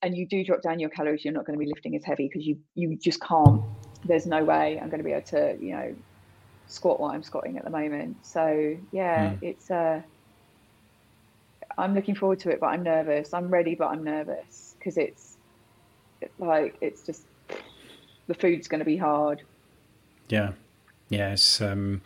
and 0.02 0.16
you 0.16 0.26
do 0.26 0.44
drop 0.44 0.62
down 0.62 0.78
your 0.80 0.90
calories, 0.90 1.24
you're 1.24 1.34
not 1.34 1.46
going 1.46 1.58
to 1.58 1.64
be 1.64 1.70
lifting 1.70 1.94
as 1.96 2.04
heavy 2.04 2.28
because 2.28 2.46
you 2.46 2.58
you 2.74 2.96
just 2.96 3.20
can't. 3.20 3.62
There's 4.04 4.26
no 4.26 4.44
way 4.44 4.78
I'm 4.80 4.88
going 4.88 4.98
to 4.98 5.04
be 5.04 5.12
able 5.12 5.26
to 5.28 5.56
you 5.60 5.72
know 5.72 5.94
squat 6.66 7.00
what 7.00 7.14
I'm 7.14 7.22
squatting 7.22 7.58
at 7.58 7.64
the 7.64 7.70
moment. 7.70 8.24
So 8.24 8.76
yeah, 8.92 9.30
Mm. 9.30 9.42
it's 9.42 9.70
uh 9.70 10.02
I'm 11.78 11.94
looking 11.94 12.14
forward 12.14 12.40
to 12.40 12.50
it, 12.50 12.60
but 12.60 12.66
I'm 12.66 12.82
nervous. 12.82 13.32
I'm 13.32 13.48
ready, 13.48 13.74
but 13.74 13.88
I'm 13.88 14.04
nervous 14.04 14.74
because 14.78 14.96
it's 14.96 15.36
like 16.38 16.76
it's 16.80 17.02
just 17.02 17.22
the 18.26 18.34
food's 18.34 18.68
going 18.68 18.80
to 18.80 18.84
be 18.84 18.96
hard. 18.96 19.42
Yeah. 20.28 20.52
Yes. 21.08 21.60
Um, 21.60 22.02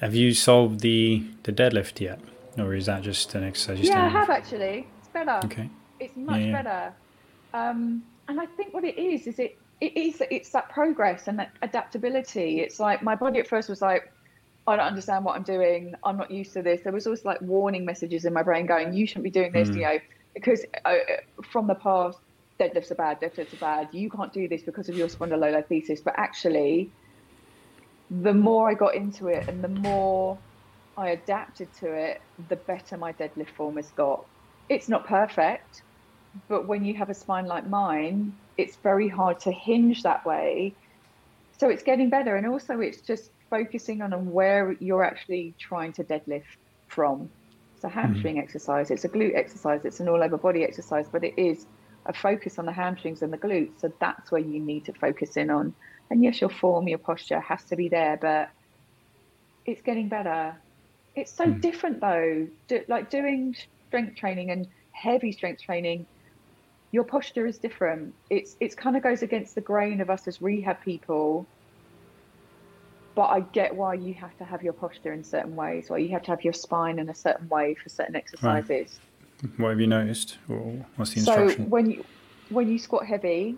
have 0.00 0.14
you 0.14 0.34
solved 0.34 0.80
the 0.80 1.24
the 1.44 1.52
deadlift 1.52 2.00
yet, 2.00 2.20
or 2.56 2.74
is 2.74 2.86
that 2.86 3.02
just 3.02 3.34
an 3.34 3.44
exercise? 3.44 3.80
yeah, 3.80 4.04
I 4.04 4.08
have 4.08 4.30
actually. 4.30 4.88
It's 4.98 5.08
better. 5.08 5.40
Okay. 5.44 5.70
It's 6.00 6.16
much 6.16 6.42
yeah. 6.42 6.62
better. 6.62 6.94
Um, 7.52 8.04
and 8.28 8.40
I 8.40 8.46
think 8.46 8.74
what 8.74 8.84
it 8.84 8.98
is 8.98 9.26
is 9.26 9.38
it 9.38 9.52
it 9.80 9.96
is 9.96 10.20
it's 10.30 10.50
that 10.50 10.68
progress 10.70 11.28
and 11.28 11.38
that 11.38 11.52
adaptability. 11.62 12.60
It's 12.60 12.80
like 12.80 13.02
my 13.02 13.14
body 13.14 13.38
at 13.40 13.48
first 13.48 13.68
was 13.68 13.80
like, 13.80 14.02
I 14.66 14.76
don't 14.76 14.86
understand 14.86 15.24
what 15.24 15.36
I'm 15.36 15.44
doing. 15.44 15.94
I'm 16.04 16.16
not 16.16 16.30
used 16.30 16.52
to 16.54 16.62
this. 16.62 16.82
There 16.82 16.92
was 16.92 17.06
always 17.06 17.24
like 17.24 17.40
warning 17.40 17.84
messages 17.84 18.24
in 18.24 18.32
my 18.32 18.42
brain 18.42 18.66
going, 18.66 18.92
you 18.92 19.06
shouldn't 19.06 19.24
be 19.24 19.30
doing 19.30 19.52
this, 19.52 19.70
Mm. 19.70 19.76
you 19.76 19.82
know, 19.82 19.98
because 20.34 20.64
uh, 20.84 20.94
from 21.50 21.66
the 21.68 21.76
past, 21.76 22.18
deadlifts 22.60 22.90
are 22.90 22.96
bad, 22.96 23.20
deadlifts 23.20 23.54
are 23.54 23.56
bad. 23.58 23.88
You 23.92 24.10
can't 24.10 24.32
do 24.32 24.48
this 24.48 24.62
because 24.64 24.88
of 24.88 24.96
your 24.96 25.08
spondylolisthesis. 25.08 26.00
But 26.04 26.14
actually, 26.18 26.92
the 28.10 28.34
more 28.34 28.68
I 28.68 28.74
got 28.74 28.94
into 28.94 29.28
it 29.28 29.44
and 29.48 29.62
the 29.62 29.68
more 29.68 30.42
I 30.96 31.10
adapted 31.10 31.72
to 31.80 31.92
it, 31.92 32.18
the 32.48 32.56
better 32.56 32.96
my 32.98 33.12
deadlift 33.12 33.50
form 33.56 33.76
has 33.76 33.92
got. 33.92 34.26
It's 34.68 34.88
not 34.88 35.06
perfect, 35.06 35.82
but 36.48 36.66
when 36.68 36.84
you 36.84 36.94
have 36.96 37.10
a 37.10 37.14
spine 37.14 37.46
like 37.46 37.68
mine, 37.68 38.34
it's 38.56 38.76
very 38.82 39.08
hard 39.08 39.40
to 39.40 39.52
hinge 39.52 40.02
that 40.02 40.24
way. 40.26 40.76
So 41.58 41.68
it's 41.68 41.82
getting 41.82 42.10
better. 42.10 42.36
And 42.36 42.46
also, 42.46 42.80
it's 42.80 43.02
just 43.02 43.30
focusing 43.50 44.02
on 44.02 44.30
where 44.30 44.76
you're 44.80 45.04
actually 45.04 45.56
trying 45.60 45.92
to 45.94 46.04
deadlift 46.04 46.44
from. 46.88 47.30
It's 47.76 47.84
a 47.84 47.88
hamstring 47.88 48.38
exercise, 48.38 48.90
it's 48.90 49.04
a 49.04 49.08
glute 49.08 49.36
exercise, 49.36 49.84
it's 49.84 50.00
an 50.00 50.08
all 50.08 50.22
over 50.22 50.38
body 50.38 50.64
exercise, 50.64 51.06
but 51.12 51.24
it 51.24 51.34
is 51.38 51.66
a 52.06 52.12
focus 52.12 52.58
on 52.58 52.66
the 52.66 52.72
hamstrings 52.72 53.22
and 53.22 53.32
the 53.32 53.38
glutes. 53.38 53.78
So 53.78 53.90
that's 54.00 54.32
where 54.32 54.40
you 54.40 54.60
need 54.60 54.86
to 54.86 54.92
focus 54.94 55.36
in 55.36 55.50
on. 55.50 55.74
And 56.10 56.24
yes, 56.24 56.40
your 56.40 56.50
form, 56.50 56.88
your 56.88 56.98
posture 56.98 57.40
has 57.40 57.64
to 57.66 57.76
be 57.76 57.88
there, 57.88 58.18
but 58.20 58.48
it's 59.66 59.82
getting 59.82 60.08
better. 60.08 60.62
It's 61.14 61.36
so 61.36 61.52
Mm. 61.52 61.60
different 61.60 62.00
though. 62.00 62.48
Do, 62.68 62.84
like 62.88 63.10
doing 63.10 63.54
strength 63.88 64.16
training 64.16 64.50
and 64.50 64.66
heavy 64.92 65.32
strength 65.32 65.62
training, 65.62 66.06
your 66.90 67.04
posture 67.04 67.46
is 67.46 67.58
different. 67.58 68.14
It's 68.30 68.56
it's 68.60 68.74
kind 68.74 68.96
of 68.96 69.02
goes 69.02 69.22
against 69.22 69.54
the 69.54 69.60
grain 69.60 70.00
of 70.00 70.10
us 70.10 70.26
as 70.26 70.40
rehab 70.40 70.82
people. 70.82 71.46
But 73.14 73.26
I 73.26 73.40
get 73.40 73.74
why 73.74 73.94
you 73.94 74.14
have 74.14 74.36
to 74.38 74.44
have 74.44 74.62
your 74.62 74.72
posture 74.72 75.12
in 75.12 75.24
certain 75.24 75.56
ways, 75.56 75.90
why 75.90 75.98
you 75.98 76.08
have 76.10 76.22
to 76.22 76.30
have 76.30 76.44
your 76.44 76.52
spine 76.52 76.98
in 76.98 77.08
a 77.08 77.14
certain 77.14 77.48
way 77.48 77.74
for 77.74 77.88
certain 77.88 78.14
exercises. 78.14 79.00
What 79.56 79.70
have 79.70 79.80
you 79.80 79.86
noticed, 79.88 80.38
or 80.48 80.86
what's 80.96 81.14
the 81.14 81.20
So 81.20 81.50
when 81.64 81.90
you 81.90 82.04
when 82.48 82.68
you 82.70 82.78
squat 82.78 83.06
heavy, 83.06 83.56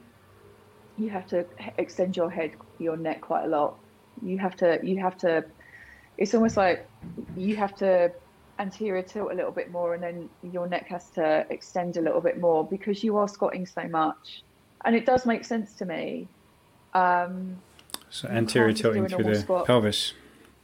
you 0.99 1.11
have 1.11 1.27
to 1.29 1.45
extend 1.79 2.17
your 2.17 2.31
head, 2.31 2.53
your 2.79 2.97
neck 2.97 3.21
quite 3.21 3.45
a 3.45 3.49
lot. 3.49 3.79
You 4.23 4.39
have 4.39 4.57
to 4.57 4.81
you 4.83 4.99
have 4.99 5.17
to. 5.19 5.45
It's 6.19 6.35
almost 6.35 6.57
like 6.57 6.89
you 7.37 7.57
have 7.57 7.75
to 7.77 8.13
anterior 8.61 9.03
tilt 9.03 9.33
a 9.33 9.35
little 9.35 9.51
bit 9.51 9.71
more, 9.71 9.95
and 9.95 10.03
then 10.03 10.29
your 10.43 10.69
neck 10.69 10.87
has 10.89 11.11
to 11.11 11.47
extend 11.51 11.97
a 11.97 12.01
little 12.01 12.21
bit 12.21 12.39
more 12.39 12.65
because 12.65 13.03
you 13.03 13.17
are 13.17 13.27
squatting 13.27 13.67
so 13.67 13.83
much, 13.89 14.43
and 14.85 14.95
it 14.95 15.07
does 15.07 15.27
make 15.27 15.45
sense 15.45 15.75
to 15.75 15.85
me. 15.87 16.29
Um, 16.95 17.57
so 18.11 18.29
anterior 18.29 18.69
can't 18.69 18.77
just 18.77 18.83
do 18.83 18.91
a 18.91 18.93
tilting 19.09 19.09
through 19.25 19.35
the 19.35 19.41
squat. 19.41 19.67
pelvis. 19.67 20.15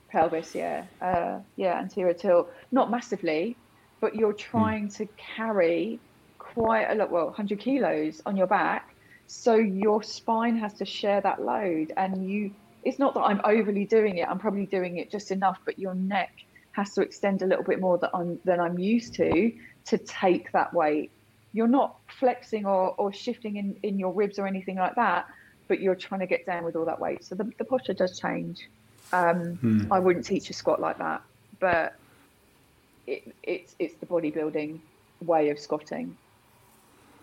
pelvis 0.08 0.54
yeah 0.54 0.84
uh, 1.00 1.38
yeah 1.56 1.78
anterior 1.78 2.12
tilt 2.14 2.50
not 2.72 2.90
massively 2.90 3.56
but 4.00 4.14
you're 4.16 4.32
Hmm. 4.32 4.36
trying 4.50 4.88
to 4.88 5.06
carry 5.16 6.00
quite 6.38 6.86
a 6.90 6.94
lot 6.96 7.10
well 7.12 7.26
100 7.26 7.60
kilos 7.60 8.20
on 8.26 8.36
your 8.36 8.48
back 8.48 8.94
so 9.28 9.54
your 9.54 10.02
spine 10.02 10.56
has 10.56 10.72
to 10.74 10.84
share 10.84 11.20
that 11.20 11.40
load 11.42 11.92
and 11.96 12.28
you 12.28 12.50
it's 12.82 12.98
not 12.98 13.14
that 13.14 13.20
i'm 13.20 13.40
overly 13.44 13.84
doing 13.84 14.18
it 14.18 14.26
i'm 14.28 14.38
probably 14.40 14.66
doing 14.66 14.96
it 14.96 15.08
just 15.10 15.30
enough 15.30 15.58
but 15.64 15.78
your 15.78 15.94
neck 15.94 16.32
has 16.76 16.92
to 16.92 17.00
extend 17.00 17.42
a 17.42 17.46
little 17.46 17.64
bit 17.64 17.80
more 17.80 17.98
than 17.98 18.10
i'm 18.14 18.38
than 18.44 18.60
i'm 18.60 18.78
used 18.78 19.14
to 19.14 19.52
to 19.86 19.98
take 19.98 20.52
that 20.52 20.72
weight 20.74 21.10
you're 21.52 21.66
not 21.68 21.96
flexing 22.20 22.66
or, 22.66 22.94
or 23.00 23.12
shifting 23.12 23.56
in, 23.56 23.74
in 23.82 23.98
your 23.98 24.12
ribs 24.12 24.38
or 24.38 24.46
anything 24.46 24.76
like 24.76 24.94
that 24.96 25.24
but 25.68 25.80
you're 25.80 25.94
trying 25.96 26.20
to 26.20 26.26
get 26.26 26.44
down 26.46 26.64
with 26.64 26.76
all 26.76 26.84
that 26.84 27.00
weight 27.00 27.24
so 27.24 27.34
the, 27.34 27.50
the 27.58 27.64
posture 27.64 27.94
does 27.94 28.18
change 28.18 28.58
um, 29.12 29.60
Hmm. 29.60 29.78
I 29.90 29.98
wouldn't 30.00 30.26
teach 30.26 30.50
a 30.50 30.52
squat 30.52 30.80
like 30.80 30.98
that, 30.98 31.22
but 31.60 31.92
it, 33.06 33.22
it's 33.42 33.74
it's 33.78 33.94
the 34.00 34.06
bodybuilding 34.06 34.80
way 35.20 35.50
of 35.50 35.58
squatting, 35.58 36.18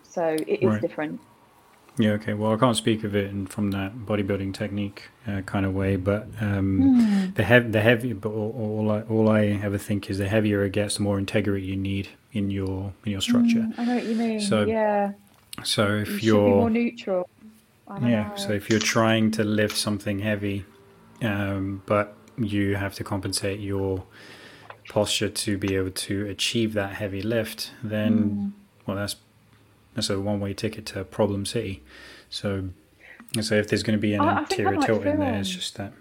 so 0.02 0.42
it 0.46 0.62
is 0.62 0.78
Right. 0.78 0.80
different. 0.80 1.20
Yeah. 1.98 2.10
Okay. 2.12 2.34
Well, 2.34 2.52
I 2.52 2.56
can't 2.56 2.76
speak 2.76 3.04
of 3.04 3.14
it 3.14 3.30
in, 3.30 3.46
from 3.46 3.70
that 3.70 3.94
bodybuilding 3.96 4.52
technique 4.54 5.04
uh, 5.28 5.42
kind 5.42 5.64
of 5.64 5.74
way, 5.74 5.96
but 5.96 6.26
um, 6.40 6.78
Hmm. 6.80 7.30
the 7.34 7.44
heavy, 7.44 7.68
the 7.70 7.80
heavy, 7.80 8.12
but 8.12 8.30
all, 8.30 8.52
all 8.58 8.90
I 8.90 9.00
all 9.02 9.28
I 9.28 9.46
ever 9.62 9.78
think 9.78 10.10
is 10.10 10.18
the 10.18 10.28
heavier 10.28 10.64
it 10.64 10.72
gets, 10.72 10.96
the 10.96 11.02
more 11.02 11.18
integrity 11.18 11.64
you 11.66 11.76
need 11.76 12.08
in 12.32 12.50
your 12.50 12.92
in 13.04 13.12
your 13.12 13.20
structure. 13.20 13.60
Mm, 13.60 13.78
I 13.78 13.84
know 13.84 13.94
what 13.94 14.04
you 14.06 14.16
mean. 14.16 14.40
So, 14.40 14.64
yeah, 14.64 15.12
So 15.62 15.98
if 15.98 16.08
should 16.08 16.22
you're 16.24 16.48
more 16.48 16.70
neutral. 16.70 17.28
Yeah. 17.88 18.28
know. 18.28 18.36
So 18.36 18.52
if 18.52 18.70
you're 18.70 18.80
trying 18.80 19.30
to 19.32 19.44
lift 19.44 19.76
something 19.76 20.18
heavy, 20.18 20.64
um, 21.22 21.82
but 21.86 22.16
you 22.36 22.74
have 22.76 22.94
to 22.94 23.04
compensate 23.04 23.60
your 23.60 24.02
posture 24.88 25.28
to 25.28 25.56
be 25.58 25.76
able 25.76 25.90
to 25.90 26.26
achieve 26.26 26.72
that 26.74 26.94
heavy 26.94 27.22
lift, 27.22 27.70
then 27.82 28.30
mm. 28.30 28.52
well, 28.86 28.96
that's 28.96 29.16
that's 29.94 30.10
a 30.10 30.20
one-way 30.20 30.54
ticket 30.54 30.86
to 30.86 31.04
problem 31.04 31.46
city. 31.46 31.82
So, 32.28 32.70
so 33.40 33.54
if 33.54 33.68
there's 33.68 33.82
going 33.82 33.98
to 33.98 34.02
be 34.02 34.14
an 34.14 34.20
I, 34.20 34.38
anterior 34.38 34.80
I 34.80 34.86
tilt 34.86 35.06
in 35.06 35.20
there, 35.20 35.34
it's 35.34 35.50
just 35.50 35.76
that. 35.76 35.92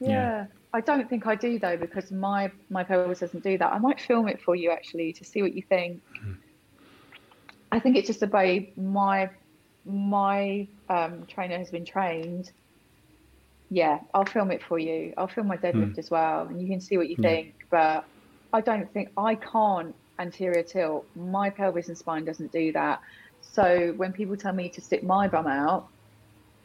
Yeah. 0.00 0.08
yeah. 0.08 0.46
I 0.72 0.80
don't 0.80 1.08
think 1.08 1.26
I 1.26 1.34
do 1.34 1.58
though 1.58 1.78
because 1.78 2.10
my 2.10 2.50
my 2.68 2.84
pelvis 2.84 3.20
doesn't 3.20 3.42
do 3.42 3.56
that. 3.56 3.72
I 3.72 3.78
might 3.78 3.98
film 3.98 4.28
it 4.28 4.42
for 4.42 4.54
you 4.54 4.70
actually 4.70 5.12
to 5.14 5.24
see 5.24 5.40
what 5.40 5.54
you 5.54 5.62
think. 5.62 6.02
Mm. 6.22 6.36
I 7.72 7.78
think 7.78 7.96
it's 7.96 8.06
just 8.06 8.20
the 8.20 8.26
way 8.26 8.72
my 8.76 9.30
my 9.86 10.66
um, 10.90 11.24
trainer 11.26 11.56
has 11.56 11.70
been 11.70 11.86
trained. 11.86 12.52
Yeah, 13.70 14.00
I'll 14.12 14.26
film 14.26 14.50
it 14.50 14.62
for 14.62 14.78
you. 14.78 15.14
I'll 15.16 15.28
film 15.28 15.46
my 15.46 15.56
deadlift 15.56 15.94
mm. 15.94 15.98
as 15.98 16.10
well, 16.10 16.42
and 16.42 16.60
you 16.60 16.68
can 16.68 16.80
see 16.80 16.98
what 16.98 17.08
you 17.08 17.16
think. 17.16 17.54
But 17.70 18.04
I 18.52 18.60
don't 18.60 18.92
think 18.92 19.10
I 19.16 19.34
can't 19.34 19.94
anterior 20.18 20.62
tilt. 20.62 21.06
My 21.16 21.50
pelvis 21.50 21.88
and 21.88 21.96
spine 21.96 22.24
doesn't 22.24 22.52
do 22.52 22.72
that. 22.72 23.00
So 23.56 23.94
when 23.96 24.12
people 24.12 24.36
tell 24.36 24.52
me 24.52 24.68
to 24.68 24.82
stick 24.82 25.02
my 25.02 25.28
bum 25.28 25.46
out, 25.46 25.88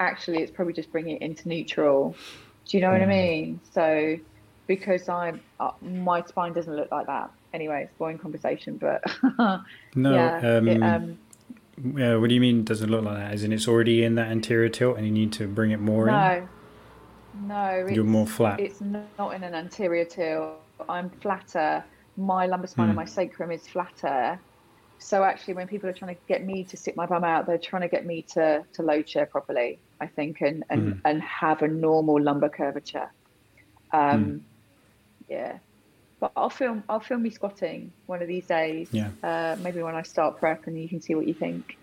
actually 0.02 0.39
it's 0.39 0.52
probably 0.52 0.74
just 0.74 0.92
bringing 0.92 1.16
it 1.16 1.22
into 1.22 1.48
neutral. 1.48 2.18
Do 2.66 2.76
you 2.76 2.82
know 2.82 2.89
mm. 2.89 3.00
what 3.00 3.02
I 3.02 3.06
hmm. 3.06 3.10
mean? 3.10 3.60
So 3.72 4.18
because 4.68 5.08
I'm 5.08 5.39
uh, 5.62 5.72
my 5.82 6.22
spine 6.24 6.52
doesn't 6.52 6.76
look 6.76 6.92
like 6.92 7.08
that. 7.08 7.32
Anyway, 7.54 7.84
it's 7.84 7.94
boring 7.98 8.18
conversation, 8.18 8.76
but 8.76 9.02
no. 9.96 10.14
Yeah, 10.14 10.58
um, 10.58 10.68
it, 10.68 10.84
um, 10.84 11.18
yeah, 11.96 12.16
what 12.16 12.28
do 12.28 12.36
you 12.36 12.42
mean 12.42 12.66
doesn't 12.66 12.92
look 12.92 13.06
like 13.06 13.16
that? 13.16 13.32
As 13.32 13.46
in 13.46 13.54
it's 13.54 13.70
already 13.70 14.04
in 14.04 14.16
that 14.16 14.28
anterior 14.28 14.68
tilt 14.68 14.98
and 14.98 15.06
you 15.06 15.14
need 15.14 15.32
to 15.34 15.48
bring 15.48 15.72
it 15.72 15.80
more 15.80 16.08
no, 16.08 16.12
in? 16.12 17.48
No, 17.48 17.84
No, 17.84 17.88
You're 17.88 18.04
more 18.04 18.28
flat. 18.28 18.60
It's 18.60 18.82
not 18.82 19.34
in 19.34 19.44
an 19.44 19.56
anterior 19.56 20.04
tilt. 20.04 20.60
I'm 20.89 21.10
flatter. 21.10 21.86
My 22.18 22.48
lumbar 22.48 22.68
spine 22.68 22.89
and 22.89 22.94
hmm. 22.94 22.98
my 22.98 23.06
sacrum 23.06 23.50
is 23.50 23.66
flatter. 23.66 24.38
So 25.02 25.24
actually, 25.24 25.56
when 25.56 25.68
people 25.68 25.89
are 25.89 25.93
trying 25.93 26.16
to 26.16 26.22
get 26.28 26.45
me 26.45 26.64
to 26.66 26.78
stick 26.78 26.95
my 26.95 27.08
bum 27.08 27.24
out, 27.24 27.47
they're 27.47 27.58
trying 27.58 27.82
to 27.82 27.88
get 27.88 28.06
me 28.06 28.22
to 28.34 28.64
to 28.74 28.84
load 28.84 29.10
share 29.10 29.26
properly, 29.26 29.80
I 29.99 30.08
think, 30.08 30.41
and 30.41 30.64
and, 30.70 30.93
mm. 30.93 31.02
and 31.04 31.22
have 31.24 31.64
a 31.64 31.68
normal 31.68 32.22
lumbar 32.22 32.49
curvature. 32.49 33.12
Um, 33.91 34.26
mm. 34.26 34.41
Yeah, 35.28 35.58
but 36.20 36.32
I'll 36.36 36.52
film 36.52 36.84
I'll 36.88 36.99
film 36.99 37.24
me 37.24 37.32
squatting 37.32 37.91
one 38.06 38.22
of 38.22 38.28
these 38.28 38.45
days. 38.45 38.89
Yeah. 38.91 39.10
Uh, 39.24 39.58
maybe 39.62 39.82
when 39.82 39.95
I 39.95 40.04
start 40.04 40.38
prep, 40.38 40.68
and 40.68 40.80
you 40.80 40.88
can 40.88 41.02
see 41.02 41.16
what 41.16 41.28
you 41.28 41.34
think. 41.34 41.78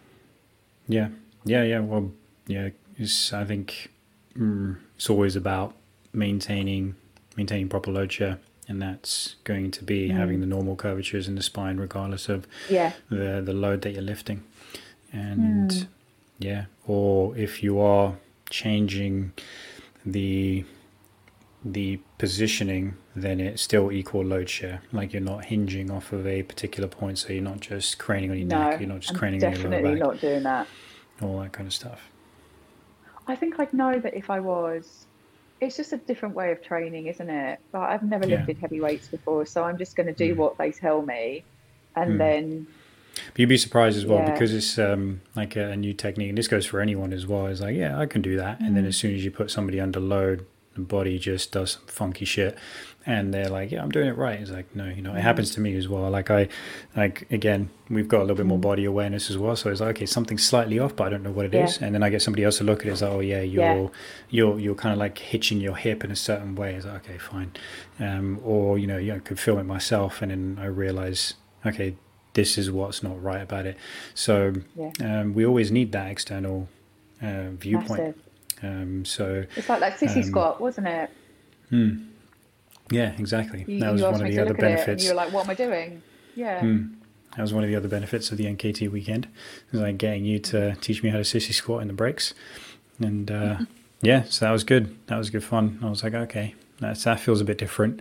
Yeah, 0.87 1.09
yeah, 1.45 1.65
yeah. 1.65 1.81
Well, 1.81 2.13
yeah. 2.47 2.71
It's, 2.97 3.33
I 3.33 3.45
think 3.45 3.91
mm, 4.39 4.77
it's 4.97 5.11
always 5.11 5.35
about 5.35 5.75
maintaining 6.13 6.95
maintaining 7.37 7.69
proper 7.69 7.91
load 7.91 8.13
share, 8.13 8.39
and 8.69 8.81
that's 8.81 9.37
going 9.45 9.71
to 9.73 9.83
be 9.83 10.11
mm. 10.11 10.17
having 10.17 10.41
the 10.41 10.47
normal 10.47 10.77
curvatures 10.77 11.27
in 11.27 11.35
the 11.35 11.43
spine, 11.43 11.79
regardless 11.79 12.29
of 12.29 12.47
yeah. 12.69 12.93
the 13.09 13.43
the 13.45 13.55
load 13.55 13.83
that 13.83 13.93
you're 13.93 14.03
lifting. 14.03 14.45
And 15.13 15.71
mm. 15.71 15.87
yeah, 16.39 16.67
or 16.87 17.37
if 17.37 17.63
you 17.63 17.81
are 17.81 18.17
changing 18.51 19.33
the 20.05 20.65
the 21.65 22.01
positioning, 22.19 22.97
then 23.17 23.41
it's 23.41 23.63
still 23.63 23.91
equal 23.91 24.25
load 24.25 24.49
share. 24.49 24.83
Like 24.93 25.13
you're 25.13 25.23
not 25.23 25.47
hinging 25.47 25.91
off 25.91 26.13
of 26.13 26.27
a 26.27 26.43
particular 26.43 26.89
point, 26.89 27.19
so 27.19 27.33
you're 27.33 27.43
not 27.43 27.61
just 27.61 27.99
craning 27.99 28.31
on 28.31 28.39
your 28.39 28.47
no, 28.47 28.71
neck, 28.71 28.81
you're 28.81 28.89
not 28.89 29.01
just 29.01 29.15
I'm 29.15 29.19
craning 29.19 29.45
on 29.45 29.53
your 29.53 29.63
lower 29.63 29.71
back. 29.71 29.83
Definitely 29.83 30.01
not 30.01 30.21
doing 30.21 30.43
that. 30.45 30.67
All 31.23 31.41
that 31.41 31.53
kind 31.53 31.67
of 31.67 31.73
stuff. 31.73 32.11
I 33.27 33.35
think 33.35 33.59
I'd 33.59 33.75
know 33.75 33.99
that 33.99 34.15
if 34.15 34.31
I 34.31 34.41
was. 34.41 35.07
It's 35.61 35.77
just 35.77 35.93
a 35.93 35.97
different 35.97 36.35
way 36.35 36.53
of 36.53 36.63
training, 36.63 37.07
isn't 37.07 37.29
it? 37.29 37.61
Like 37.73 37.91
I've 37.91 38.03
never 38.03 38.27
yeah. 38.27 38.37
lifted 38.37 38.59
heavy 38.59 38.81
weights 38.81 39.09
before, 39.09 39.47
so 39.47 39.65
I'm 39.65 39.79
just 39.79 39.97
going 39.97 40.07
to 40.07 40.13
do 40.13 40.35
mm. 40.35 40.39
what 40.39 40.59
they 40.59 40.73
tell 40.73 41.03
me, 41.03 41.45
and 41.97 42.13
mm. 42.13 42.19
then. 42.19 42.67
But 43.15 43.41
you'd 43.41 43.49
be 43.49 43.59
surprised 43.59 43.99
as 43.99 44.07
well 44.07 44.21
yeah. 44.21 44.33
because 44.33 44.55
it's 44.55 44.79
um, 44.79 45.21
like 45.35 45.57
a, 45.57 45.71
a, 45.71 45.77
new 45.77 45.93
technique, 45.93 46.29
and 46.29 46.39
this 46.39 46.47
goes 46.47 46.67
for 46.67 46.81
anyone 46.81 47.13
as 47.13 47.27
well. 47.27 47.47
It's 47.47 47.61
like, 47.61 47.75
yeah, 47.75 47.99
I 47.99 48.07
can 48.07 48.23
do 48.23 48.37
that, 48.37 48.61
mm. 48.61 48.67
and 48.67 48.77
then 48.77 48.85
mm. 48.85 48.89
as 48.89 48.97
soon 48.97 49.15
as 49.15 49.25
you 49.25 49.31
put 49.31 49.51
somebody 49.51 49.81
under 49.81 49.99
load, 49.99 50.47
the 50.75 50.81
body 50.81 51.19
just 51.19 51.53
does 51.53 51.73
some 51.73 51.83
funky 51.87 52.25
shit 52.25 52.57
and 53.09 53.33
they're 53.33 53.49
like 53.49 53.73
yeah 53.73 53.83
i'm 53.83 53.91
doing 53.91 54.07
it 54.07 54.17
right. 54.17 54.39
It's 54.39 54.51
like 54.51 54.77
no 54.77 54.85
you 54.85 55.03
know 55.03 55.15
it 55.15 55.23
happens 55.23 55.51
to 55.53 55.61
me 55.61 55.75
as 55.77 55.89
well. 55.89 56.09
Like 56.11 56.31
i 56.31 56.47
like 56.95 57.27
again 57.33 57.71
we've 57.89 58.07
got 58.07 58.19
a 58.19 58.21
little 58.21 58.37
bit 58.37 58.47
more 58.47 58.59
body 58.59 58.85
awareness 58.85 59.31
as 59.31 59.39
well. 59.39 59.57
So 59.57 59.71
it's 59.71 59.81
like 59.81 59.97
okay 59.97 60.07
something's 60.07 60.47
slightly 60.47 60.79
off 60.79 60.95
but 60.95 61.07
i 61.07 61.09
don't 61.09 61.23
know 61.23 61.33
what 61.33 61.47
it 61.47 61.55
yeah. 61.55 61.65
is, 61.65 61.79
and 61.79 61.95
then 61.95 62.03
i 62.03 62.11
get 62.11 62.23
somebody 62.23 62.45
else 62.45 62.59
to 62.59 62.65
look 62.65 62.81
at 62.81 62.87
it. 62.87 62.91
It's 62.91 63.03
like 63.03 63.11
oh 63.11 63.21
yeah 63.21 63.41
you're 63.41 63.65
yeah. 63.65 63.89
you're 64.29 64.61
you're 64.61 64.75
kind 64.75 64.93
of 64.93 64.99
like 64.99 65.19
hitching 65.19 65.61
your 65.61 65.75
hip 65.75 66.05
in 66.05 66.11
a 66.11 66.17
certain 66.17 66.55
way. 66.55 66.75
It's 66.75 66.87
like 66.87 67.07
okay 67.07 67.19
fine. 67.19 67.53
Um, 67.99 68.41
or 68.45 68.79
you 68.79 68.87
know 68.87 68.99
you 68.99 69.13
know, 69.13 69.17
I 69.17 69.21
could 69.21 69.41
film 69.41 69.59
it 69.59 69.65
myself 69.65 70.23
and 70.23 70.31
then 70.31 70.59
i 70.61 70.67
realize 70.67 71.35
okay 71.67 71.97
this 72.35 72.57
is 72.57 72.71
what's 72.71 73.03
not 73.03 73.21
right 73.21 73.43
about 73.43 73.67
it. 73.67 73.77
So 74.15 74.53
yeah. 74.77 74.93
um, 75.01 75.35
we 75.35 75.45
always 75.45 75.73
need 75.73 75.91
that 75.93 76.09
external 76.09 76.69
uh, 77.21 77.49
viewpoint. 77.51 78.17
Um, 78.63 79.05
so 79.05 79.45
it's 79.57 79.69
like 79.69 79.81
that 79.81 79.99
sissy 79.99 80.19
um, 80.19 80.23
squat, 80.23 80.61
wasn't 80.61 80.87
it? 80.87 81.11
Hmm. 81.71 82.08
Yeah, 82.91 83.13
exactly. 83.19 83.65
You, 83.67 83.81
that 83.81 83.93
was 83.93 84.03
one 84.03 84.15
of 84.15 84.21
the 84.21 84.39
other 84.39 84.55
benefits. 84.55 85.05
you 85.05 85.11
were 85.11 85.17
like, 85.17 85.33
"What 85.33 85.45
am 85.45 85.51
I 85.51 85.55
doing?" 85.55 86.03
Yeah. 86.35 86.61
Hmm. 86.61 86.95
That 87.37 87.43
was 87.43 87.53
one 87.53 87.63
of 87.63 87.71
the 87.71 87.77
other 87.77 87.89
benefits 87.89 88.33
of 88.33 88.39
the 88.39 88.47
NKT 88.47 88.91
weekend. 88.91 89.29
Was 89.73 89.83
like 89.83 89.99
getting 89.99 90.25
you 90.25 90.39
to 90.41 90.75
teach 90.77 91.03
me 91.03 91.11
how 91.11 91.19
to 91.19 91.25
sissy 91.25 91.53
squat 91.53 91.83
in 91.83 91.89
the 91.89 91.95
breaks, 91.95 92.35
and 92.99 93.31
uh, 93.31 93.59
yeah, 94.03 94.25
so 94.25 94.45
that 94.47 94.53
was 94.53 94.65
good. 94.65 94.97
That 95.07 95.19
was 95.19 95.31
good 95.31 95.45
fun. 95.45 95.79
I 95.83 95.91
was 95.91 96.03
like, 96.03 96.15
okay, 96.15 96.55
that's, 96.81 97.05
that 97.05 97.21
feels 97.21 97.41
a 97.41 97.45
bit 97.45 97.59
different 97.59 98.01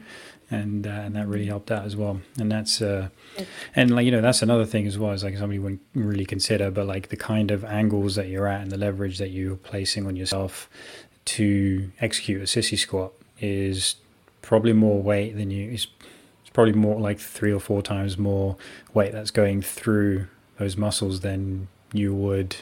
and 0.50 0.88
uh, 0.88 0.92
and 0.92 1.16
that 1.16 1.28
really 1.28 1.46
helped 1.46 1.72
out 1.72 1.86
as 1.86 1.96
well. 1.96 2.22
And 2.40 2.52
that's 2.52 2.82
uh, 2.82 3.10
and 3.76 3.92
like 3.92 4.06
you 4.06 4.12
know 4.12 4.22
that's 4.22 4.42
another 4.42 4.66
thing 4.66 4.88
as 4.88 4.98
well 4.98 5.12
is 5.12 5.24
like 5.24 5.38
somebody 5.38 5.60
wouldn't 5.60 5.82
really 5.94 6.26
consider, 6.26 6.72
but 6.72 6.86
like 6.88 7.10
the 7.10 7.18
kind 7.18 7.52
of 7.52 7.66
angles 7.66 8.16
that 8.16 8.28
you're 8.28 8.48
at 8.48 8.62
and 8.62 8.72
the 8.72 8.78
leverage 8.78 9.18
that 9.18 9.30
you're 9.30 9.56
placing 9.56 10.08
on 10.08 10.16
yourself 10.16 10.70
to 11.26 11.92
execute 12.00 12.42
a 12.42 12.46
sissy 12.46 12.78
squat 12.78 13.12
is 13.40 13.96
probably 14.48 14.72
more 14.72 15.02
weight 15.02 15.36
than 15.36 15.52
you. 15.52 15.70
It's, 15.72 15.88
it's 16.42 16.50
probably 16.54 16.72
more 16.72 17.00
like 17.02 17.20
three 17.20 17.52
or 17.52 17.60
four 17.60 17.82
times 17.82 18.18
more 18.18 18.56
weight 18.94 19.12
that's 19.12 19.30
going 19.30 19.62
through 19.62 20.28
those 20.58 20.78
muscles 20.78 21.20
than 21.20 21.68
you 21.92 22.16
would 22.16 22.56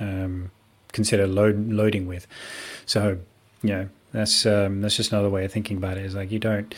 um, 0.00 0.50
consider 0.92 1.26
load, 1.26 1.70
loading 1.70 2.06
with. 2.06 2.26
So 2.86 3.18
you 3.62 3.70
know 3.70 3.88
that's 4.12 4.46
um, 4.46 4.80
that's 4.80 4.96
just 4.96 5.12
another 5.12 5.28
way 5.28 5.44
of 5.44 5.52
thinking 5.52 5.76
about 5.76 5.98
it. 5.98 6.06
Is 6.06 6.14
like 6.14 6.32
you 6.32 6.38
don't. 6.38 6.74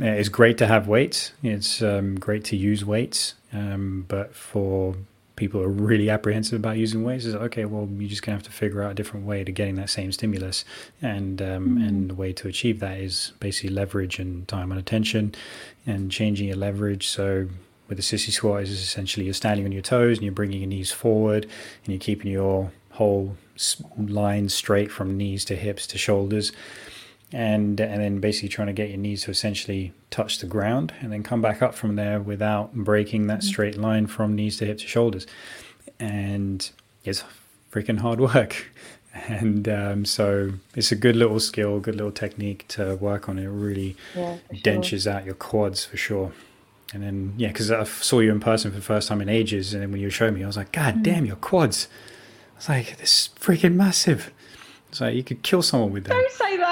It's 0.00 0.30
great 0.30 0.56
to 0.58 0.66
have 0.66 0.88
weights. 0.88 1.32
It's 1.42 1.82
um, 1.82 2.14
great 2.14 2.44
to 2.46 2.56
use 2.56 2.86
weights, 2.86 3.34
um, 3.52 4.06
but 4.08 4.34
for 4.34 4.96
people 5.42 5.60
are 5.60 5.68
really 5.68 6.08
apprehensive 6.08 6.56
about 6.56 6.76
using 6.76 7.02
weights, 7.02 7.24
is 7.24 7.34
okay. 7.34 7.64
Well, 7.64 7.88
you're 7.98 8.08
just 8.08 8.22
gonna 8.22 8.36
have 8.36 8.44
to 8.44 8.52
figure 8.52 8.80
out 8.80 8.92
a 8.92 8.94
different 8.94 9.26
way 9.26 9.42
to 9.42 9.50
getting 9.50 9.74
that 9.74 9.90
same 9.90 10.12
stimulus, 10.12 10.64
and 11.02 11.42
um, 11.42 11.78
mm. 11.78 11.88
and 11.88 12.10
the 12.10 12.14
way 12.14 12.32
to 12.34 12.46
achieve 12.46 12.78
that 12.78 13.00
is 13.00 13.32
basically 13.40 13.70
leverage 13.70 14.20
and 14.20 14.46
time 14.46 14.70
and 14.70 14.78
attention, 14.78 15.34
and 15.84 16.12
changing 16.12 16.46
your 16.46 16.56
leverage. 16.56 17.08
So 17.08 17.48
with 17.88 17.98
the 17.98 18.04
sissy 18.04 18.30
squat 18.30 18.62
is 18.62 18.70
essentially 18.70 19.26
you're 19.26 19.34
standing 19.34 19.66
on 19.66 19.72
your 19.72 19.82
toes 19.82 20.18
and 20.18 20.24
you're 20.24 20.32
bringing 20.32 20.60
your 20.60 20.68
knees 20.68 20.92
forward 20.92 21.42
and 21.84 21.92
you're 21.92 21.98
keeping 21.98 22.30
your 22.30 22.70
whole 22.92 23.36
line 23.98 24.48
straight 24.48 24.92
from 24.92 25.16
knees 25.16 25.44
to 25.46 25.56
hips 25.56 25.88
to 25.88 25.98
shoulders 25.98 26.52
and 27.32 27.80
and 27.80 28.02
then 28.02 28.20
basically 28.20 28.48
trying 28.48 28.66
to 28.66 28.72
get 28.72 28.88
your 28.88 28.98
knees 28.98 29.22
to 29.22 29.30
essentially 29.30 29.92
touch 30.10 30.38
the 30.38 30.46
ground 30.46 30.92
and 31.00 31.12
then 31.12 31.22
come 31.22 31.40
back 31.40 31.62
up 31.62 31.74
from 31.74 31.96
there 31.96 32.20
without 32.20 32.74
breaking 32.74 33.26
that 33.26 33.38
mm-hmm. 33.38 33.48
straight 33.48 33.78
line 33.78 34.06
from 34.06 34.34
knees 34.34 34.58
to 34.58 34.66
hips 34.66 34.82
to 34.82 34.88
shoulders 34.88 35.26
and 35.98 36.70
it's 37.04 37.24
freaking 37.70 38.00
hard 38.00 38.20
work 38.20 38.70
and 39.28 39.68
um, 39.68 40.04
so 40.04 40.52
it's 40.74 40.92
a 40.92 40.96
good 40.96 41.16
little 41.16 41.40
skill 41.40 41.80
good 41.80 41.96
little 41.96 42.12
technique 42.12 42.66
to 42.68 42.96
work 42.96 43.28
on 43.28 43.38
it 43.38 43.46
really 43.46 43.96
yeah, 44.14 44.38
dentures 44.52 45.06
out 45.10 45.24
your 45.24 45.34
quads 45.34 45.84
for 45.84 45.96
sure 45.96 46.32
and 46.94 47.02
then 47.02 47.32
yeah 47.36 47.48
because 47.48 47.70
i 47.70 47.84
saw 47.84 48.20
you 48.20 48.30
in 48.30 48.40
person 48.40 48.70
for 48.70 48.76
the 48.76 48.82
first 48.82 49.08
time 49.08 49.20
in 49.20 49.28
ages 49.28 49.72
and 49.72 49.82
then 49.82 49.90
when 49.90 50.00
you 50.00 50.10
showed 50.10 50.34
me 50.34 50.42
i 50.42 50.46
was 50.46 50.56
like 50.56 50.72
god 50.72 50.96
mm. 50.96 51.02
damn 51.02 51.24
your 51.24 51.36
quads 51.36 51.88
it's 52.62 52.68
like 52.68 52.96
this 52.98 53.10
is 53.10 53.30
freaking 53.40 53.74
massive. 53.74 54.30
It's 54.88 55.00
like 55.00 55.16
you 55.16 55.24
could 55.24 55.42
kill 55.42 55.62
someone 55.62 55.90
with 55.90 56.04
that. 56.04 56.10
Don't 56.10 56.30
say 56.30 56.56
that. 56.58 56.71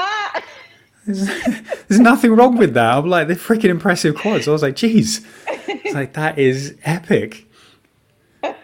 There's, 1.06 1.26
there's 1.88 2.00
nothing 2.00 2.34
wrong 2.34 2.56
with 2.56 2.74
that. 2.74 2.96
I'm 2.96 3.08
like 3.08 3.26
they're 3.26 3.36
freaking 3.36 3.70
impressive 3.70 4.14
quads. 4.16 4.48
I 4.48 4.52
was 4.52 4.62
like, 4.62 4.76
geez, 4.76 5.26
it's 5.48 5.94
like 5.94 6.12
that 6.14 6.38
is 6.38 6.76
epic. 6.84 7.46
I'm 8.42 8.54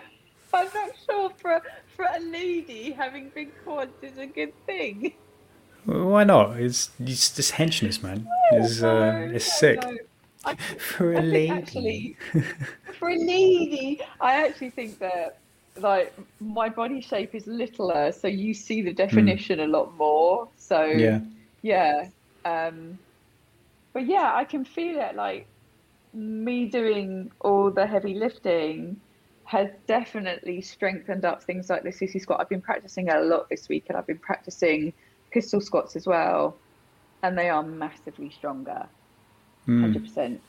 not 0.52 0.90
sure 1.06 1.30
for 1.38 1.62
for 1.96 2.06
a 2.14 2.20
lady 2.20 2.92
having 2.92 3.30
big 3.34 3.52
quads 3.64 3.92
is 4.02 4.18
a 4.18 4.26
good 4.26 4.52
thing. 4.66 5.14
Well, 5.86 6.06
why 6.08 6.24
not? 6.24 6.56
It's, 6.56 6.90
it's 6.98 7.28
this 7.30 7.50
henchness, 7.50 8.02
man. 8.02 8.28
It's 8.52 8.82
uh, 8.82 9.28
it's 9.32 9.58
sick. 9.58 9.82
I, 10.44 10.54
for 10.78 11.14
a 11.14 11.22
lady. 11.22 11.50
Actually, 11.50 12.16
for 12.98 13.08
a 13.08 13.16
lady, 13.16 14.00
I 14.20 14.46
actually 14.46 14.70
think 14.70 14.98
that 15.00 15.38
like 15.78 16.14
my 16.40 16.68
body 16.68 17.00
shape 17.00 17.34
is 17.34 17.46
littler, 17.46 18.12
so 18.12 18.28
you 18.28 18.54
see 18.54 18.82
the 18.82 18.90
hmm. 18.90 18.96
definition 18.96 19.58
mm. 19.58 19.64
a 19.64 19.66
lot 19.66 19.94
more. 19.96 20.48
So 20.56 20.84
yeah, 20.84 21.20
yeah. 21.66 22.08
Um, 22.44 22.98
but 23.92 24.06
yeah, 24.06 24.32
I 24.34 24.44
can 24.44 24.64
feel 24.64 25.00
it. 25.00 25.16
Like 25.16 25.46
me 26.12 26.66
doing 26.66 27.30
all 27.40 27.70
the 27.70 27.86
heavy 27.86 28.14
lifting 28.14 29.00
has 29.44 29.68
definitely 29.86 30.60
strengthened 30.60 31.24
up 31.24 31.42
things 31.42 31.70
like 31.70 31.82
the 31.82 31.90
sissy 31.90 32.20
squat. 32.20 32.40
I've 32.40 32.48
been 32.48 32.60
practicing 32.60 33.08
a 33.10 33.20
lot 33.20 33.48
this 33.48 33.68
week, 33.68 33.84
and 33.88 33.96
I've 33.96 34.06
been 34.06 34.18
practicing 34.18 34.92
pistol 35.30 35.60
squats 35.60 35.96
as 35.96 36.06
well, 36.06 36.56
and 37.22 37.36
they 37.38 37.48
are 37.48 37.62
massively 37.62 38.30
stronger, 38.30 38.86
hmm. 39.64 39.80
hundred 39.80 40.02
mm. 40.02 40.08
percent. 40.08 40.40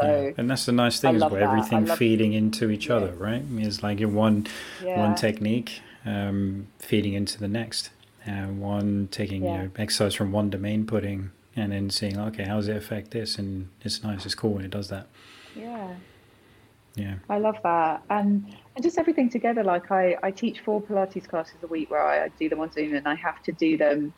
So 0.00 0.06
yeah. 0.06 0.32
and 0.38 0.50
that's 0.50 0.66
the 0.66 0.72
nice 0.72 1.00
thing 1.00 1.16
is 1.16 1.24
where 1.24 1.42
everything 1.42 1.84
feeding 1.86 2.32
into 2.32 2.70
each 2.70 2.88
yeah. 2.88 2.96
other, 2.96 3.12
right? 3.12 3.42
It's 3.56 3.82
like 3.82 4.00
in 4.00 4.14
one 4.14 4.46
yeah. 4.82 4.98
one 4.98 5.14
technique 5.14 5.82
um, 6.06 6.68
feeding 6.78 7.12
into 7.12 7.38
the 7.38 7.48
next, 7.48 7.90
uh, 8.26 8.46
one 8.46 9.08
taking 9.10 9.44
you 9.44 9.50
know, 9.50 9.70
exercise 9.76 10.14
from 10.14 10.32
one 10.32 10.50
domain, 10.50 10.86
putting 10.86 11.30
and 11.56 11.72
then 11.72 11.90
seeing 11.90 12.18
okay, 12.18 12.44
how 12.44 12.56
does 12.56 12.68
it 12.68 12.76
affect 12.76 13.10
this? 13.10 13.38
And 13.38 13.68
it's 13.82 14.02
nice, 14.02 14.24
it's 14.24 14.34
cool 14.34 14.54
when 14.54 14.64
it 14.64 14.70
does 14.70 14.88
that. 14.88 15.08
Yeah. 15.54 15.94
Yeah. 16.96 17.16
I 17.28 17.38
love 17.38 17.56
that. 17.62 18.02
And 18.10 18.54
and 18.74 18.82
just 18.82 18.98
everything 18.98 19.30
together. 19.30 19.62
Like 19.62 19.90
I, 19.90 20.16
I 20.22 20.30
teach 20.30 20.60
four 20.60 20.82
Pilates 20.82 21.28
classes 21.28 21.56
a 21.62 21.66
week 21.66 21.90
where 21.90 22.02
I, 22.02 22.24
I 22.24 22.28
do 22.38 22.48
them 22.48 22.60
on 22.60 22.72
Zoom 22.72 22.94
and 22.94 23.06
I 23.06 23.14
have 23.14 23.42
to 23.44 23.52
do 23.52 23.76
them 23.76 24.12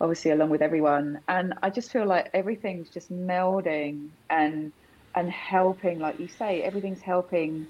obviously 0.00 0.30
along 0.30 0.50
with 0.50 0.62
everyone. 0.62 1.20
And 1.28 1.54
I 1.62 1.70
just 1.70 1.90
feel 1.90 2.06
like 2.06 2.30
everything's 2.34 2.88
just 2.88 3.10
melding 3.12 4.08
and 4.30 4.72
and 5.14 5.30
helping, 5.30 5.98
like 5.98 6.20
you 6.20 6.28
say, 6.28 6.62
everything's 6.62 7.00
helping 7.00 7.66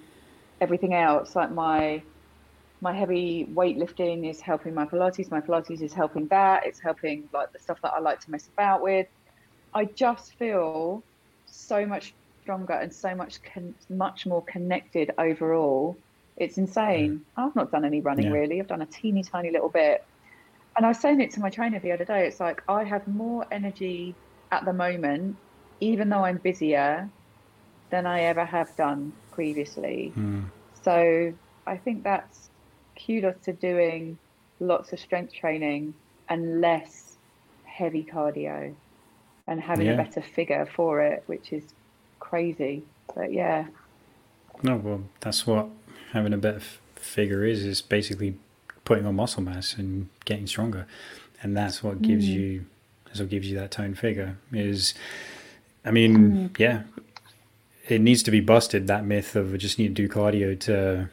everything 0.60 0.94
else. 0.94 1.34
Like 1.34 1.50
my 1.50 2.02
my 2.80 2.92
heavy 2.92 3.48
weightlifting 3.52 4.28
is 4.28 4.40
helping 4.40 4.74
my 4.74 4.86
Pilates. 4.86 5.30
My 5.30 5.40
Pilates 5.40 5.82
is 5.82 5.92
helping 5.92 6.28
that. 6.28 6.66
It's 6.66 6.78
helping 6.78 7.28
like 7.32 7.52
the 7.52 7.58
stuff 7.58 7.78
that 7.82 7.92
I 7.92 7.98
like 7.98 8.20
to 8.20 8.30
mess 8.30 8.48
about 8.48 8.82
with. 8.82 9.06
I 9.74 9.84
just 9.84 10.34
feel 10.34 11.02
so 11.46 11.84
much 11.84 12.14
stronger 12.42 12.74
and 12.74 12.92
so 12.92 13.14
much 13.14 13.42
con- 13.42 13.74
much 13.90 14.26
more 14.26 14.42
connected 14.44 15.10
overall. 15.18 15.96
It's 16.36 16.56
insane. 16.56 17.24
Mm. 17.36 17.48
I've 17.48 17.56
not 17.56 17.72
done 17.72 17.84
any 17.84 18.00
running 18.00 18.26
yeah. 18.26 18.32
really. 18.32 18.60
I've 18.60 18.68
done 18.68 18.82
a 18.82 18.86
teeny 18.86 19.22
tiny 19.24 19.50
little 19.50 19.68
bit. 19.68 20.04
And 20.76 20.86
I 20.86 20.90
was 20.90 21.00
saying 21.00 21.20
it 21.20 21.32
to 21.32 21.40
my 21.40 21.50
trainer 21.50 21.80
the 21.80 21.90
other 21.90 22.04
day. 22.04 22.26
It's 22.26 22.38
like 22.38 22.62
I 22.68 22.84
have 22.84 23.08
more 23.08 23.44
energy 23.50 24.14
at 24.52 24.64
the 24.64 24.72
moment, 24.72 25.36
even 25.80 26.08
though 26.08 26.24
I'm 26.24 26.38
busier, 26.38 27.10
than 27.90 28.06
I 28.06 28.22
ever 28.22 28.44
have 28.44 28.74
done 28.76 29.12
previously. 29.32 30.12
Mm. 30.16 30.44
So 30.84 31.34
I 31.66 31.76
think 31.76 32.04
that's 32.04 32.50
kudos 33.06 33.36
to 33.44 33.52
doing 33.52 34.18
lots 34.60 34.92
of 34.92 35.00
strength 35.00 35.32
training 35.32 35.94
and 36.28 36.60
less 36.60 37.16
heavy 37.64 38.04
cardio 38.04 38.74
and 39.46 39.60
having 39.60 39.86
yeah. 39.86 39.92
a 39.92 39.96
better 39.96 40.20
figure 40.20 40.66
for 40.66 41.00
it, 41.00 41.22
which 41.26 41.52
is 41.52 41.64
crazy. 42.20 42.82
But 43.14 43.32
yeah. 43.32 43.66
No, 44.62 44.76
well, 44.76 45.02
that's 45.20 45.46
what 45.46 45.68
having 46.12 46.32
a 46.32 46.38
better 46.38 46.60
figure 46.96 47.44
is, 47.44 47.64
is 47.64 47.80
basically 47.80 48.36
putting 48.84 49.06
on 49.06 49.16
muscle 49.16 49.42
mass 49.42 49.74
and 49.74 50.08
getting 50.24 50.46
stronger. 50.46 50.86
And 51.42 51.56
that's 51.56 51.82
what 51.82 52.02
gives 52.02 52.26
mm. 52.26 52.34
you, 52.34 52.66
that's 53.06 53.20
what 53.20 53.28
gives 53.28 53.48
you 53.50 53.58
that 53.58 53.70
toned 53.70 53.98
figure 53.98 54.36
is, 54.52 54.94
I 55.84 55.92
mean, 55.92 56.16
mm. 56.16 56.58
yeah, 56.58 56.82
it 57.88 58.00
needs 58.00 58.22
to 58.24 58.30
be 58.30 58.40
busted. 58.40 58.86
That 58.86 59.06
myth 59.06 59.36
of 59.36 59.56
just 59.56 59.78
need 59.78 59.94
to 59.96 60.06
do 60.06 60.08
cardio 60.08 60.58
to, 60.60 61.08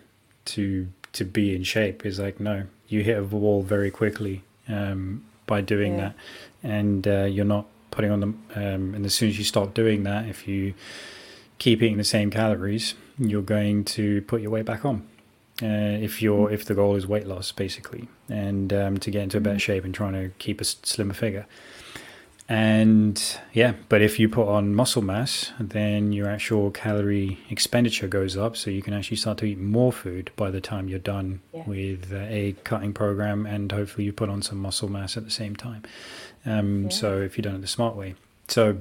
to 0.45 0.87
to 1.15 1.25
be 1.25 1.55
in 1.55 1.63
shape 1.63 2.05
is 2.05 2.19
like 2.19 2.39
no 2.39 2.63
you 2.87 3.01
hit 3.03 3.17
a 3.17 3.23
wall 3.23 3.63
very 3.63 3.89
quickly 3.89 4.43
um, 4.67 5.23
by 5.47 5.61
doing 5.61 5.95
yeah. 5.95 5.99
that 6.01 6.15
and 6.63 7.07
uh, 7.07 7.23
you're 7.23 7.45
not 7.45 7.65
putting 7.91 8.11
on 8.11 8.19
them 8.19 8.43
um, 8.55 8.93
and 8.93 9.05
as 9.05 9.13
soon 9.13 9.29
as 9.29 9.37
you 9.37 9.43
stop 9.43 9.73
doing 9.73 10.03
that 10.03 10.27
if 10.27 10.47
you 10.47 10.73
keep 11.57 11.81
eating 11.81 11.97
the 11.97 12.03
same 12.03 12.29
calories 12.29 12.95
you're 13.17 13.41
going 13.41 13.83
to 13.83 14.21
put 14.23 14.41
your 14.41 14.51
weight 14.51 14.65
back 14.65 14.83
on 14.83 15.07
uh, 15.63 15.97
if 16.01 16.21
you're 16.21 16.51
if 16.51 16.65
the 16.65 16.75
goal 16.75 16.95
is 16.95 17.07
weight 17.07 17.25
loss 17.25 17.53
basically 17.53 18.09
and 18.27 18.73
um, 18.73 18.97
to 18.97 19.09
get 19.09 19.23
into 19.23 19.37
a 19.37 19.41
better 19.41 19.55
mm. 19.55 19.61
shape 19.61 19.85
and 19.85 19.95
trying 19.95 20.13
to 20.13 20.29
keep 20.37 20.59
a 20.59 20.65
slimmer 20.65 21.13
figure 21.13 21.45
and 22.47 23.39
yeah, 23.53 23.73
but 23.89 24.03
if 24.03 24.19
you 24.19 24.29
put 24.29 24.47
on 24.47 24.75
muscle 24.75 25.01
mass, 25.01 25.51
then 25.59 26.13
your 26.13 26.29
actual 26.29 26.69
calorie 26.69 27.39
expenditure 27.49 28.07
goes 28.07 28.37
up. 28.37 28.55
So 28.55 28.69
you 28.69 28.83
can 28.83 28.93
actually 28.93 29.17
start 29.17 29.39
to 29.39 29.45
eat 29.45 29.57
more 29.57 29.91
food 29.91 30.29
by 30.35 30.51
the 30.51 30.61
time 30.61 30.87
you're 30.87 30.99
done 30.99 31.41
yeah. 31.53 31.63
with 31.65 32.13
a 32.13 32.55
cutting 32.63 32.93
program. 32.93 33.47
And 33.47 33.71
hopefully 33.71 34.05
you 34.05 34.13
put 34.13 34.29
on 34.29 34.43
some 34.43 34.59
muscle 34.59 34.89
mass 34.89 35.17
at 35.17 35.23
the 35.23 35.31
same 35.31 35.55
time. 35.55 35.83
Um, 36.45 36.83
yeah. 36.83 36.89
So 36.89 37.19
if 37.19 37.35
you're 37.35 37.43
done 37.43 37.55
it 37.55 37.61
the 37.61 37.67
smart 37.67 37.95
way. 37.95 38.13
So, 38.47 38.77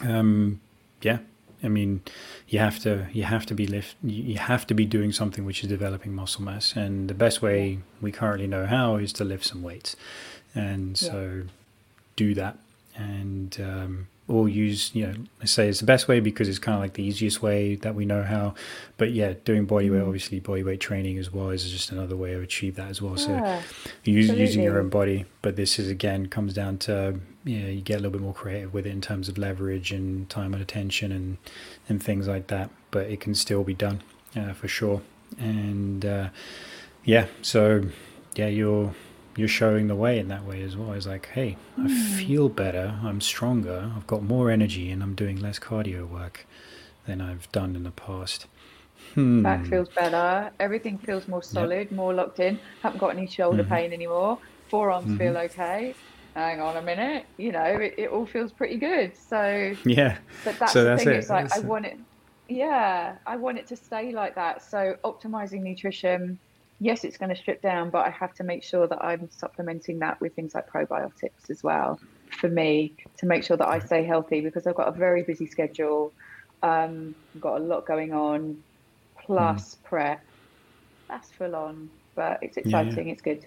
um, 0.00 0.60
yeah, 1.00 1.18
I 1.62 1.68
mean, 1.68 2.02
you 2.48 2.58
have 2.58 2.80
to 2.80 3.06
you 3.12 3.22
have 3.22 3.46
to 3.46 3.54
be 3.54 3.68
lift 3.68 3.94
you 4.02 4.38
have 4.38 4.66
to 4.66 4.74
be 4.74 4.84
doing 4.84 5.12
something 5.12 5.44
which 5.44 5.62
is 5.62 5.68
developing 5.68 6.12
muscle 6.12 6.42
mass, 6.42 6.74
and 6.74 7.08
the 7.08 7.14
best 7.14 7.40
way 7.40 7.78
we 8.00 8.10
currently 8.10 8.48
know 8.48 8.66
how 8.66 8.96
is 8.96 9.12
to 9.14 9.24
lift 9.24 9.44
some 9.44 9.62
weights, 9.62 9.94
and 10.56 10.98
so 10.98 11.42
yeah. 11.44 11.50
do 12.16 12.34
that 12.34 12.58
and 12.96 13.60
um, 13.60 14.06
or 14.26 14.48
use 14.48 14.94
you 14.94 15.06
know 15.06 15.14
I 15.42 15.44
say 15.44 15.68
it's 15.68 15.80
the 15.80 15.86
best 15.86 16.08
way 16.08 16.20
because 16.20 16.48
it's 16.48 16.58
kind 16.58 16.76
of 16.76 16.80
like 16.80 16.94
the 16.94 17.02
easiest 17.02 17.42
way 17.42 17.74
that 17.76 17.94
we 17.94 18.06
know 18.06 18.22
how. 18.22 18.54
But 18.96 19.12
yeah 19.12 19.34
doing 19.44 19.66
body 19.66 19.90
weight 19.90 20.00
mm. 20.00 20.06
obviously 20.06 20.40
body 20.40 20.62
weight 20.62 20.80
training 20.80 21.18
as 21.18 21.32
well 21.32 21.50
is 21.50 21.70
just 21.70 21.90
another 21.90 22.16
way 22.16 22.32
of 22.32 22.42
achieve 22.42 22.76
that 22.76 22.88
as 22.88 23.02
well. 23.02 23.18
Yeah, 23.18 23.62
so 23.62 23.90
use, 24.04 24.30
using 24.30 24.62
your 24.62 24.78
own 24.78 24.88
body 24.88 25.26
but 25.42 25.56
this 25.56 25.78
is 25.78 25.88
again 25.88 26.26
comes 26.26 26.54
down 26.54 26.78
to 26.78 27.20
you 27.44 27.60
know 27.60 27.68
you 27.68 27.82
get 27.82 27.94
a 27.94 27.98
little 27.98 28.12
bit 28.12 28.22
more 28.22 28.34
creative 28.34 28.72
with 28.72 28.86
it 28.86 28.90
in 28.90 29.00
terms 29.00 29.28
of 29.28 29.36
leverage 29.36 29.92
and 29.92 30.28
time 30.30 30.54
and 30.54 30.62
attention 30.62 31.12
and 31.12 31.36
and 31.88 32.02
things 32.02 32.26
like 32.26 32.46
that 32.46 32.70
but 32.90 33.06
it 33.06 33.20
can 33.20 33.34
still 33.34 33.64
be 33.64 33.74
done 33.74 34.02
uh, 34.36 34.52
for 34.52 34.68
sure. 34.68 35.02
And 35.38 36.04
uh, 36.04 36.28
yeah 37.04 37.26
so 37.42 37.84
yeah 38.36 38.46
you're 38.46 38.94
you're 39.36 39.48
showing 39.48 39.88
the 39.88 39.96
way 39.96 40.18
in 40.18 40.28
that 40.28 40.44
way 40.44 40.62
as 40.62 40.76
well. 40.76 40.92
It's 40.92 41.06
like, 41.06 41.28
hey. 41.30 41.56
I 41.76 41.82
hmm. 41.82 42.16
feel 42.16 42.48
better, 42.48 42.98
I'm 43.02 43.20
stronger, 43.20 43.90
I've 43.96 44.06
got 44.06 44.22
more 44.22 44.50
energy, 44.50 44.90
and 44.90 45.02
I'm 45.02 45.14
doing 45.14 45.40
less 45.40 45.58
cardio 45.58 46.08
work 46.08 46.46
than 47.06 47.20
I've 47.20 47.50
done 47.52 47.76
in 47.76 47.82
the 47.82 47.90
past. 47.90 48.46
Hmm. 49.14 49.42
Back 49.42 49.66
feels 49.66 49.88
better. 49.90 50.50
Everything 50.58 50.98
feels 50.98 51.28
more 51.28 51.42
solid, 51.42 51.88
yep. 51.88 51.92
more 51.92 52.14
locked 52.14 52.40
in. 52.40 52.58
Haven't 52.82 52.98
got 52.98 53.16
any 53.16 53.26
shoulder 53.26 53.62
mm-hmm. 53.62 53.72
pain 53.72 53.92
anymore. 53.92 54.38
Forearms 54.68 55.06
mm-hmm. 55.06 55.18
feel 55.18 55.36
okay. 55.36 55.94
Hang 56.34 56.60
on 56.60 56.76
a 56.76 56.82
minute. 56.82 57.26
You 57.36 57.52
know, 57.52 57.64
it, 57.64 57.94
it 57.96 58.08
all 58.08 58.26
feels 58.26 58.50
pretty 58.50 58.76
good. 58.76 59.16
So 59.16 59.74
yeah. 59.84 60.18
But 60.44 60.58
that's 60.58 60.72
so 60.72 60.82
the 60.82 60.90
that's 60.90 61.04
thing. 61.04 61.14
It. 61.14 61.18
It's 61.18 61.30
like 61.30 61.48
that's 61.48 61.62
I 61.62 61.66
want 61.66 61.86
it. 61.86 61.98
Yeah, 62.48 63.16
I 63.26 63.36
want 63.36 63.58
it 63.58 63.66
to 63.68 63.76
stay 63.76 64.12
like 64.12 64.34
that. 64.34 64.62
So 64.62 64.96
optimizing 65.04 65.62
nutrition, 65.62 66.38
yes, 66.80 67.04
it's 67.04 67.16
going 67.16 67.30
to 67.30 67.36
strip 67.36 67.62
down, 67.62 67.90
but 67.90 68.06
I 68.06 68.10
have 68.10 68.34
to 68.34 68.44
make 68.44 68.62
sure 68.62 68.86
that 68.86 69.02
I'm 69.02 69.30
supplementing 69.30 70.00
that 70.00 70.20
with 70.20 70.34
things 70.34 70.54
like 70.54 70.68
probiotics 70.68 71.50
as 71.50 71.62
well 71.62 71.98
for 72.40 72.48
me 72.48 72.94
to 73.18 73.26
make 73.26 73.44
sure 73.44 73.56
that 73.56 73.68
I 73.68 73.78
stay 73.78 74.04
healthy 74.04 74.40
because 74.40 74.66
I've 74.66 74.74
got 74.74 74.88
a 74.88 74.92
very 74.92 75.22
busy 75.22 75.46
schedule. 75.46 76.12
Um, 76.62 77.14
I've 77.34 77.40
got 77.40 77.56
a 77.60 77.64
lot 77.64 77.86
going 77.86 78.12
on, 78.12 78.62
plus 79.20 79.74
mm. 79.74 79.84
prep. 79.84 80.24
That's 81.08 81.30
full 81.30 81.54
on, 81.54 81.90
but 82.14 82.38
it's 82.42 82.56
exciting. 82.56 83.06
Yeah. 83.06 83.12
It's 83.12 83.22
good. 83.22 83.46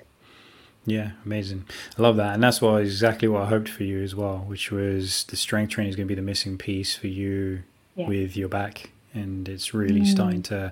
Yeah, 0.85 1.11
amazing. 1.25 1.65
I 1.97 2.01
love 2.01 2.15
that. 2.15 2.33
And 2.33 2.41
that's 2.41 2.61
what 2.61 2.81
exactly 2.81 3.27
what 3.27 3.43
I 3.43 3.45
hoped 3.47 3.67
for 3.67 3.83
you 3.83 4.01
as 4.01 4.15
well, 4.15 4.45
which 4.47 4.71
was 4.71 5.25
the 5.25 5.35
strength 5.35 5.71
training 5.71 5.89
is 5.89 5.97
going 5.97 6.07
to 6.07 6.11
be 6.11 6.15
the 6.15 6.21
missing 6.21 6.57
piece 6.57 6.95
for 6.95 7.07
you 7.07 7.63
yeah. 7.95 8.07
with 8.07 8.37
your 8.37 8.47
back. 8.47 8.91
And 9.13 9.49
it's 9.49 9.73
really 9.73 10.01
mm. 10.01 10.07
starting 10.07 10.41
to 10.43 10.71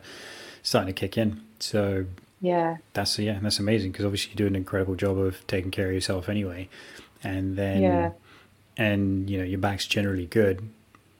starting 0.63 0.93
to 0.93 0.97
kick 0.97 1.17
in. 1.17 1.41
So 1.59 2.05
yeah 2.45 2.77
that's 2.93 3.17
yeah 3.17 3.39
that's 3.41 3.57
amazing 3.57 3.91
because 3.91 4.05
obviously 4.05 4.29
you 4.29 4.35
do 4.35 4.45
an 4.45 4.55
incredible 4.55 4.93
job 4.93 5.17
of 5.17 5.45
taking 5.47 5.71
care 5.71 5.87
of 5.87 5.93
yourself 5.93 6.29
anyway 6.29 6.69
and 7.23 7.55
then 7.55 7.81
yeah. 7.81 8.11
and 8.77 9.27
you 9.29 9.39
know 9.39 9.43
your 9.43 9.57
back's 9.57 9.87
generally 9.87 10.27
good 10.27 10.69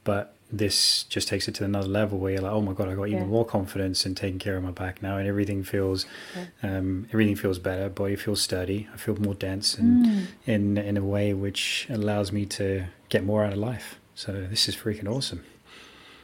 but 0.04 0.36
this 0.52 1.02
just 1.02 1.26
takes 1.26 1.48
it 1.48 1.54
to 1.56 1.64
another 1.64 1.88
level 1.88 2.16
where 2.18 2.34
you're 2.34 2.42
like 2.42 2.52
oh 2.52 2.60
my 2.60 2.72
god 2.72 2.88
i 2.88 2.94
got 2.94 3.08
even 3.08 3.18
yeah. 3.18 3.24
more 3.24 3.44
confidence 3.44 4.06
in 4.06 4.14
taking 4.14 4.38
care 4.38 4.56
of 4.56 4.62
my 4.62 4.70
back 4.70 5.02
now 5.02 5.16
and 5.16 5.26
everything 5.26 5.64
feels 5.64 6.06
yeah. 6.36 6.76
um, 6.78 7.08
everything 7.12 7.34
feels 7.34 7.58
better 7.58 7.88
body 7.88 8.14
feels 8.14 8.40
sturdy 8.40 8.86
i 8.94 8.96
feel 8.96 9.16
more 9.16 9.34
dense 9.34 9.76
and 9.76 10.06
mm. 10.06 10.26
in 10.46 10.78
in 10.78 10.96
a 10.96 11.02
way 11.02 11.34
which 11.34 11.88
allows 11.90 12.30
me 12.30 12.46
to 12.46 12.84
get 13.08 13.24
more 13.24 13.44
out 13.44 13.52
of 13.52 13.58
life 13.58 13.98
so 14.14 14.46
this 14.48 14.68
is 14.68 14.76
freaking 14.76 15.08
awesome 15.08 15.42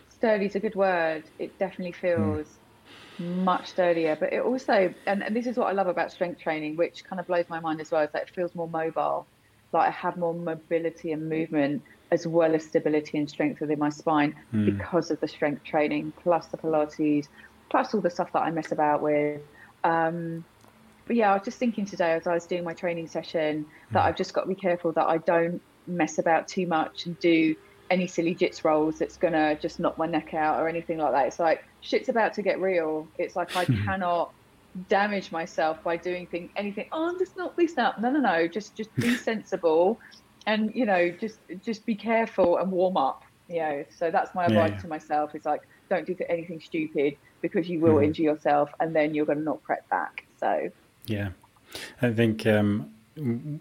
sturdy 0.08 0.46
is 0.46 0.54
a 0.54 0.60
good 0.60 0.76
word 0.76 1.24
it 1.40 1.58
definitely 1.58 1.90
feels 1.90 2.46
mm 2.46 2.56
much 3.22 3.68
sturdier. 3.68 4.16
But 4.18 4.32
it 4.32 4.42
also, 4.42 4.92
and, 5.06 5.22
and, 5.22 5.34
this 5.34 5.46
is 5.46 5.56
what 5.56 5.68
I 5.68 5.72
love 5.72 5.86
about 5.86 6.12
strength 6.12 6.40
training, 6.40 6.76
which 6.76 7.04
kind 7.04 7.20
of 7.20 7.26
blows 7.26 7.46
my 7.48 7.60
mind 7.60 7.80
as 7.80 7.90
well, 7.90 8.02
is 8.02 8.10
that 8.12 8.22
it 8.22 8.30
feels 8.30 8.54
more 8.54 8.68
mobile. 8.68 9.26
Like 9.72 9.88
I 9.88 9.90
have 9.90 10.16
more 10.16 10.34
mobility 10.34 11.12
and 11.12 11.28
movement 11.28 11.82
as 12.10 12.26
well 12.26 12.54
as 12.54 12.64
stability 12.64 13.16
and 13.16 13.28
strength 13.28 13.60
within 13.60 13.78
my 13.78 13.88
spine 13.88 14.34
mm. 14.52 14.66
because 14.66 15.10
of 15.10 15.18
the 15.20 15.28
strength 15.28 15.64
training, 15.64 16.12
plus 16.22 16.46
the 16.48 16.58
Pilates, 16.58 17.26
plus 17.70 17.94
all 17.94 18.02
the 18.02 18.10
stuff 18.10 18.32
that 18.32 18.40
I 18.40 18.50
mess 18.50 18.70
about 18.70 19.00
with. 19.00 19.40
Um, 19.82 20.44
but 21.06 21.16
yeah, 21.16 21.30
I 21.30 21.34
was 21.34 21.44
just 21.44 21.58
thinking 21.58 21.86
today 21.86 22.12
as 22.12 22.26
I 22.26 22.34
was 22.34 22.46
doing 22.46 22.64
my 22.64 22.74
training 22.74 23.08
session 23.08 23.66
that 23.92 24.00
mm. 24.00 24.06
I've 24.06 24.16
just 24.16 24.34
got 24.34 24.42
to 24.42 24.48
be 24.48 24.54
careful 24.54 24.92
that 24.92 25.06
I 25.06 25.18
don't 25.18 25.62
mess 25.86 26.18
about 26.18 26.48
too 26.48 26.66
much 26.66 27.06
and 27.06 27.18
do 27.18 27.56
any 27.92 28.06
silly 28.06 28.34
jits 28.34 28.64
rolls 28.64 28.98
that's 28.98 29.18
gonna 29.18 29.54
just 29.56 29.78
knock 29.78 29.98
my 29.98 30.06
neck 30.06 30.32
out 30.32 30.58
or 30.58 30.66
anything 30.66 30.96
like 30.96 31.12
that. 31.12 31.26
It's 31.26 31.38
like 31.38 31.62
shit's 31.82 32.08
about 32.08 32.32
to 32.34 32.42
get 32.42 32.58
real. 32.58 33.06
It's 33.18 33.36
like 33.36 33.54
I 33.54 33.66
cannot 33.66 34.32
damage 34.88 35.30
myself 35.30 35.82
by 35.84 35.98
doing 35.98 36.26
thing 36.26 36.48
anything. 36.56 36.88
Oh, 36.90 37.10
I'm 37.10 37.18
just 37.18 37.36
knock 37.36 37.54
this 37.54 37.76
up. 37.76 38.00
No, 38.00 38.10
no, 38.10 38.18
no. 38.18 38.48
Just 38.48 38.74
just 38.74 38.94
be 38.96 39.14
sensible, 39.30 40.00
and 40.46 40.74
you 40.74 40.86
know, 40.86 41.10
just 41.10 41.38
just 41.62 41.84
be 41.84 41.94
careful 41.94 42.56
and 42.56 42.72
warm 42.72 42.96
up. 42.96 43.24
You 43.46 43.60
know, 43.60 43.84
so 43.94 44.10
that's 44.10 44.34
my 44.34 44.46
advice 44.46 44.72
yeah. 44.72 44.80
to 44.80 44.88
myself. 44.88 45.34
It's 45.34 45.44
like 45.44 45.60
don't 45.90 46.06
do 46.06 46.16
anything 46.30 46.62
stupid 46.62 47.18
because 47.42 47.68
you 47.68 47.78
will 47.78 47.96
mm. 47.96 48.06
injure 48.06 48.22
yourself, 48.22 48.70
and 48.80 48.96
then 48.96 49.14
you're 49.14 49.26
going 49.26 49.38
to 49.38 49.44
not 49.44 49.62
prep 49.62 49.86
back. 49.90 50.24
So 50.40 50.70
yeah, 51.04 51.30
I 52.00 52.10
think 52.10 52.46
um, 52.46 52.90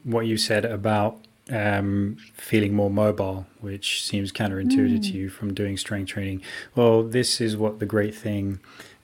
what 0.06 0.26
you 0.26 0.38
said 0.38 0.64
about 0.64 1.20
um, 1.52 2.18
feeling 2.34 2.74
more 2.74 2.90
mobile, 2.90 3.46
which 3.60 4.04
seems 4.04 4.32
counterintuitive 4.32 5.00
mm. 5.00 5.04
to 5.04 5.12
you 5.12 5.30
from 5.30 5.54
doing 5.54 5.78
strength 5.78 6.10
training. 6.10 6.42
Well, 6.76 7.04
this 7.04 7.42
is 7.42 7.58
what 7.58 7.80
the 7.80 7.86
great 7.86 8.16
thing 8.16 8.60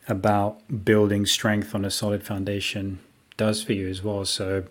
about 0.07 0.85
building 0.85 1.25
strength 1.25 1.75
on 1.75 1.83
a 1.83 1.91
solid 1.91 2.23
foundation 2.23 2.99
does 3.35 3.61
for 3.61 3.73
you 3.73 3.87
as 3.87 4.01
well. 4.01 4.25
So 4.25 4.63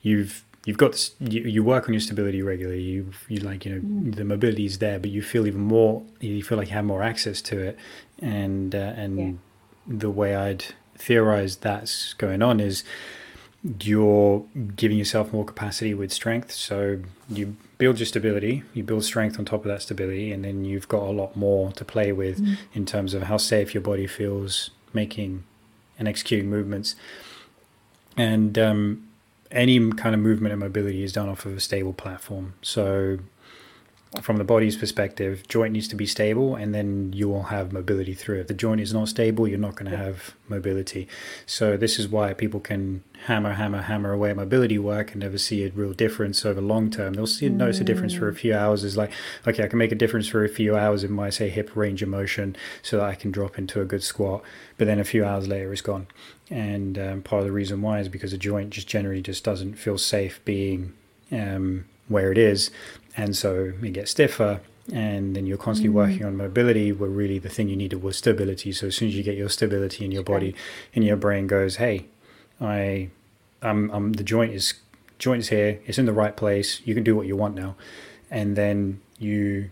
you've 0.00 0.44
you've 0.64 0.78
got 0.78 0.92
this, 0.92 1.12
you, 1.18 1.42
you 1.42 1.64
work 1.64 1.88
on 1.88 1.94
your 1.94 2.00
stability 2.00 2.42
regularly. 2.42 2.82
You 2.82 3.10
you 3.28 3.40
like 3.40 3.64
you 3.64 3.74
know 3.74 3.80
mm. 3.80 4.14
the 4.14 4.24
mobility 4.24 4.64
is 4.64 4.78
there, 4.78 4.98
but 4.98 5.10
you 5.10 5.22
feel 5.22 5.46
even 5.46 5.60
more. 5.60 6.02
You 6.20 6.42
feel 6.42 6.58
like 6.58 6.68
you 6.68 6.74
have 6.74 6.84
more 6.84 7.02
access 7.02 7.42
to 7.42 7.58
it, 7.60 7.78
and 8.20 8.74
uh, 8.74 8.94
and 8.96 9.18
yeah. 9.18 9.32
the 9.86 10.10
way 10.10 10.36
I'd 10.36 10.64
theorize 10.96 11.56
that's 11.56 12.12
going 12.14 12.42
on 12.42 12.60
is 12.60 12.84
you're 13.80 14.44
giving 14.76 14.98
yourself 14.98 15.32
more 15.32 15.44
capacity 15.44 15.94
with 15.94 16.12
strength. 16.12 16.52
So 16.52 17.00
you 17.28 17.56
build 17.76 17.98
your 17.98 18.06
stability, 18.06 18.62
you 18.74 18.82
build 18.82 19.04
strength 19.04 19.38
on 19.38 19.44
top 19.44 19.60
of 19.60 19.68
that 19.68 19.82
stability, 19.82 20.32
and 20.32 20.44
then 20.44 20.64
you've 20.64 20.88
got 20.88 21.02
a 21.02 21.10
lot 21.10 21.36
more 21.36 21.72
to 21.72 21.84
play 21.84 22.12
with 22.12 22.40
mm. 22.40 22.56
in 22.74 22.86
terms 22.86 23.14
of 23.14 23.24
how 23.24 23.36
safe 23.36 23.74
your 23.74 23.82
body 23.82 24.06
feels 24.06 24.70
making 24.92 25.44
and 25.98 26.08
executing 26.08 26.48
movements. 26.48 26.96
And 28.16 28.58
um, 28.58 29.08
any 29.50 29.90
kind 29.92 30.14
of 30.14 30.20
movement 30.20 30.52
and 30.52 30.60
mobility 30.60 31.02
is 31.02 31.12
done 31.12 31.28
off 31.28 31.46
of 31.46 31.56
a 31.56 31.60
stable 31.60 31.92
platform. 31.92 32.54
So 32.62 33.18
from 34.22 34.38
the 34.38 34.44
body's 34.44 34.76
perspective, 34.76 35.46
joint 35.48 35.72
needs 35.72 35.86
to 35.88 35.94
be 35.94 36.06
stable, 36.06 36.56
and 36.56 36.74
then 36.74 37.12
you 37.12 37.28
will 37.28 37.44
have 37.44 37.72
mobility 37.72 38.14
through 38.14 38.38
it. 38.38 38.40
If 38.40 38.46
the 38.48 38.54
joint 38.54 38.80
is 38.80 38.92
not 38.92 39.08
stable, 39.08 39.46
you're 39.46 39.58
not 39.58 39.76
going 39.76 39.90
to 39.90 39.96
have 39.96 40.34
mobility. 40.48 41.06
So 41.44 41.76
this 41.76 41.98
is 41.98 42.08
why 42.08 42.32
people 42.32 42.58
can 42.58 43.04
hammer, 43.26 43.52
hammer, 43.52 43.82
hammer 43.82 44.12
away 44.12 44.30
at 44.30 44.36
mobility 44.36 44.78
work 44.78 45.12
and 45.12 45.20
never 45.20 45.36
see 45.36 45.62
a 45.62 45.70
real 45.70 45.92
difference 45.92 46.46
over 46.46 46.62
long 46.62 46.90
term. 46.90 47.14
They'll 47.14 47.26
see, 47.26 47.50
notice 47.50 47.80
a 47.80 47.84
difference 47.84 48.14
for 48.14 48.28
a 48.28 48.34
few 48.34 48.54
hours. 48.54 48.82
Is 48.82 48.96
like, 48.96 49.12
okay, 49.46 49.62
I 49.62 49.66
can 49.66 49.78
make 49.78 49.92
a 49.92 49.96
difference 49.96 50.26
for 50.26 50.42
a 50.42 50.48
few 50.48 50.74
hours 50.74 51.04
in 51.04 51.12
my 51.12 51.28
say 51.28 51.50
hip 51.50 51.76
range 51.76 52.02
of 52.02 52.08
motion, 52.08 52.56
so 52.82 52.96
that 52.96 53.04
I 53.04 53.14
can 53.14 53.30
drop 53.30 53.58
into 53.58 53.82
a 53.82 53.84
good 53.84 54.02
squat. 54.02 54.42
But 54.78 54.86
then 54.86 54.98
a 54.98 55.04
few 55.04 55.22
hours 55.22 55.46
later, 55.48 55.70
it's 55.70 55.82
gone. 55.82 56.06
And 56.48 56.98
um, 56.98 57.22
part 57.22 57.40
of 57.40 57.46
the 57.46 57.52
reason 57.52 57.82
why 57.82 58.00
is 58.00 58.08
because 58.08 58.30
the 58.30 58.38
joint 58.38 58.70
just 58.70 58.88
generally 58.88 59.20
just 59.20 59.44
doesn't 59.44 59.74
feel 59.74 59.98
safe 59.98 60.40
being 60.46 60.94
um, 61.30 61.84
where 62.08 62.32
it 62.32 62.38
is 62.38 62.70
and 63.18 63.36
so 63.36 63.72
it 63.82 63.92
gets 63.92 64.12
stiffer 64.12 64.60
and 64.92 65.36
then 65.36 65.44
you're 65.44 65.58
constantly 65.58 65.92
mm. 65.92 65.96
working 65.96 66.24
on 66.24 66.36
mobility 66.36 66.92
where 66.92 67.10
really 67.10 67.38
the 67.38 67.48
thing 67.50 67.68
you 67.68 67.76
needed 67.76 68.02
was 68.02 68.16
stability. 68.16 68.72
So 68.72 68.86
as 68.86 68.96
soon 68.96 69.08
as 69.08 69.14
you 69.16 69.22
get 69.22 69.36
your 69.36 69.50
stability 69.50 70.04
in 70.04 70.12
your 70.12 70.22
body 70.22 70.54
and 70.94 71.04
your 71.04 71.16
brain 71.16 71.46
goes 71.46 71.76
hey 71.76 72.06
i 72.60 73.08
i'm, 73.60 73.90
I'm 73.90 74.14
the 74.14 74.24
joint 74.24 74.54
is 74.54 74.74
joint 75.18 75.40
is 75.40 75.48
here. 75.48 75.80
It's 75.84 75.98
in 75.98 76.06
the 76.06 76.12
right 76.12 76.36
place. 76.36 76.80
You 76.84 76.94
can 76.94 77.02
do 77.02 77.16
what 77.16 77.26
you 77.26 77.36
want 77.36 77.56
now. 77.56 77.74
And 78.30 78.56
then 78.56 79.00
you 79.18 79.70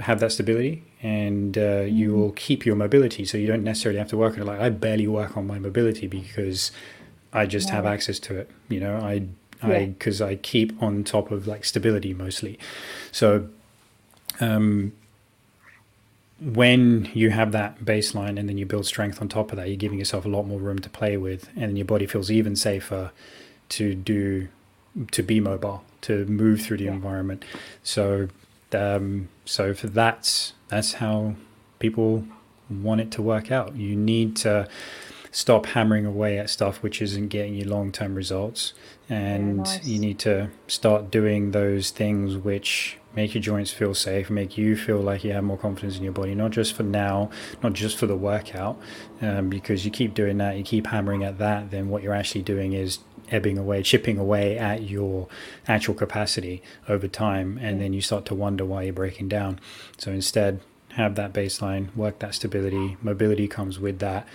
have 0.00 0.18
that 0.20 0.32
stability 0.32 0.82
and 1.02 1.56
uh, 1.56 1.60
mm. 1.60 1.94
you 1.94 2.14
will 2.14 2.32
keep 2.32 2.66
your 2.66 2.76
mobility. 2.76 3.24
So 3.24 3.38
you 3.38 3.46
don't 3.46 3.62
necessarily 3.62 3.98
have 3.98 4.08
to 4.08 4.16
work 4.16 4.34
on 4.34 4.40
it. 4.40 4.44
Like 4.44 4.60
i 4.60 4.68
barely 4.68 5.06
work 5.06 5.36
on 5.36 5.46
my 5.46 5.58
mobility 5.58 6.06
because 6.06 6.72
i 7.32 7.46
just 7.46 7.70
have 7.70 7.86
access 7.86 8.18
to 8.20 8.36
it. 8.36 8.50
You 8.68 8.80
know 8.80 8.96
i 8.96 9.22
I 9.62 9.86
because 9.86 10.20
I 10.20 10.36
keep 10.36 10.82
on 10.82 11.04
top 11.04 11.30
of 11.30 11.46
like 11.46 11.64
stability 11.64 12.14
mostly. 12.14 12.58
So 13.12 13.48
um, 14.40 14.92
when 16.40 17.10
you 17.14 17.30
have 17.30 17.52
that 17.52 17.84
baseline 17.84 18.38
and 18.38 18.48
then 18.48 18.58
you 18.58 18.66
build 18.66 18.86
strength 18.86 19.20
on 19.22 19.28
top 19.28 19.52
of 19.52 19.56
that, 19.56 19.68
you're 19.68 19.76
giving 19.76 19.98
yourself 19.98 20.24
a 20.24 20.28
lot 20.28 20.44
more 20.44 20.58
room 20.58 20.78
to 20.80 20.90
play 20.90 21.16
with, 21.16 21.48
and 21.56 21.78
your 21.78 21.86
body 21.86 22.06
feels 22.06 22.30
even 22.30 22.56
safer 22.56 23.12
to 23.70 23.94
do 23.94 24.48
to 25.10 25.22
be 25.22 25.40
mobile, 25.40 25.84
to 26.00 26.24
move 26.26 26.62
through 26.62 26.78
the 26.78 26.84
yeah. 26.84 26.92
environment. 26.92 27.44
So 27.82 28.28
um, 28.72 29.28
so 29.44 29.74
for 29.74 29.86
that, 29.88 30.52
that's 30.68 30.94
how 30.94 31.34
people 31.78 32.26
want 32.68 33.00
it 33.00 33.10
to 33.12 33.22
work 33.22 33.50
out. 33.50 33.76
You 33.76 33.94
need 33.96 34.36
to 34.38 34.68
stop 35.36 35.66
hammering 35.66 36.06
away 36.06 36.38
at 36.38 36.48
stuff 36.48 36.82
which 36.82 37.02
isn't 37.02 37.28
getting 37.28 37.54
you 37.54 37.62
long 37.62 37.92
term 37.92 38.14
results. 38.14 38.72
And 39.06 39.58
nice. 39.58 39.86
you 39.86 39.98
need 39.98 40.18
to 40.20 40.48
start 40.66 41.10
doing 41.10 41.50
those 41.50 41.90
things 41.90 42.38
which 42.38 42.96
make 43.14 43.34
your 43.34 43.42
joints 43.42 43.70
feel 43.70 43.92
safe, 43.92 44.30
make 44.30 44.56
you 44.56 44.78
feel 44.78 44.98
like 44.98 45.24
you 45.24 45.32
have 45.34 45.44
more 45.44 45.58
confidence 45.58 45.98
in 45.98 46.04
your 46.04 46.14
body, 46.14 46.34
not 46.34 46.52
just 46.52 46.72
for 46.72 46.84
now, 46.84 47.28
not 47.62 47.74
just 47.74 47.98
for 47.98 48.06
the 48.06 48.16
workout. 48.16 48.80
Um, 49.20 49.50
because 49.50 49.84
you 49.84 49.90
keep 49.90 50.14
doing 50.14 50.38
that, 50.38 50.56
you 50.56 50.64
keep 50.64 50.86
hammering 50.86 51.22
at 51.22 51.36
that, 51.36 51.70
then 51.70 51.90
what 51.90 52.02
you're 52.02 52.14
actually 52.14 52.42
doing 52.42 52.72
is 52.72 53.00
ebbing 53.30 53.58
away, 53.58 53.82
chipping 53.82 54.16
away 54.16 54.56
at 54.56 54.84
your 54.84 55.28
actual 55.68 55.92
capacity 55.92 56.62
over 56.88 57.08
time. 57.08 57.58
And 57.60 57.78
then 57.78 57.92
you 57.92 58.00
start 58.00 58.24
to 58.26 58.34
wonder 58.34 58.64
why 58.64 58.84
you're 58.84 58.94
breaking 58.94 59.28
down. 59.28 59.60
So 59.98 60.12
instead, 60.12 60.62
have 60.92 61.14
that 61.16 61.34
baseline, 61.34 61.94
work 61.94 62.20
that 62.20 62.34
stability, 62.34 62.96
mobility 63.02 63.46
comes 63.46 63.78
with 63.78 63.98
that 63.98 64.26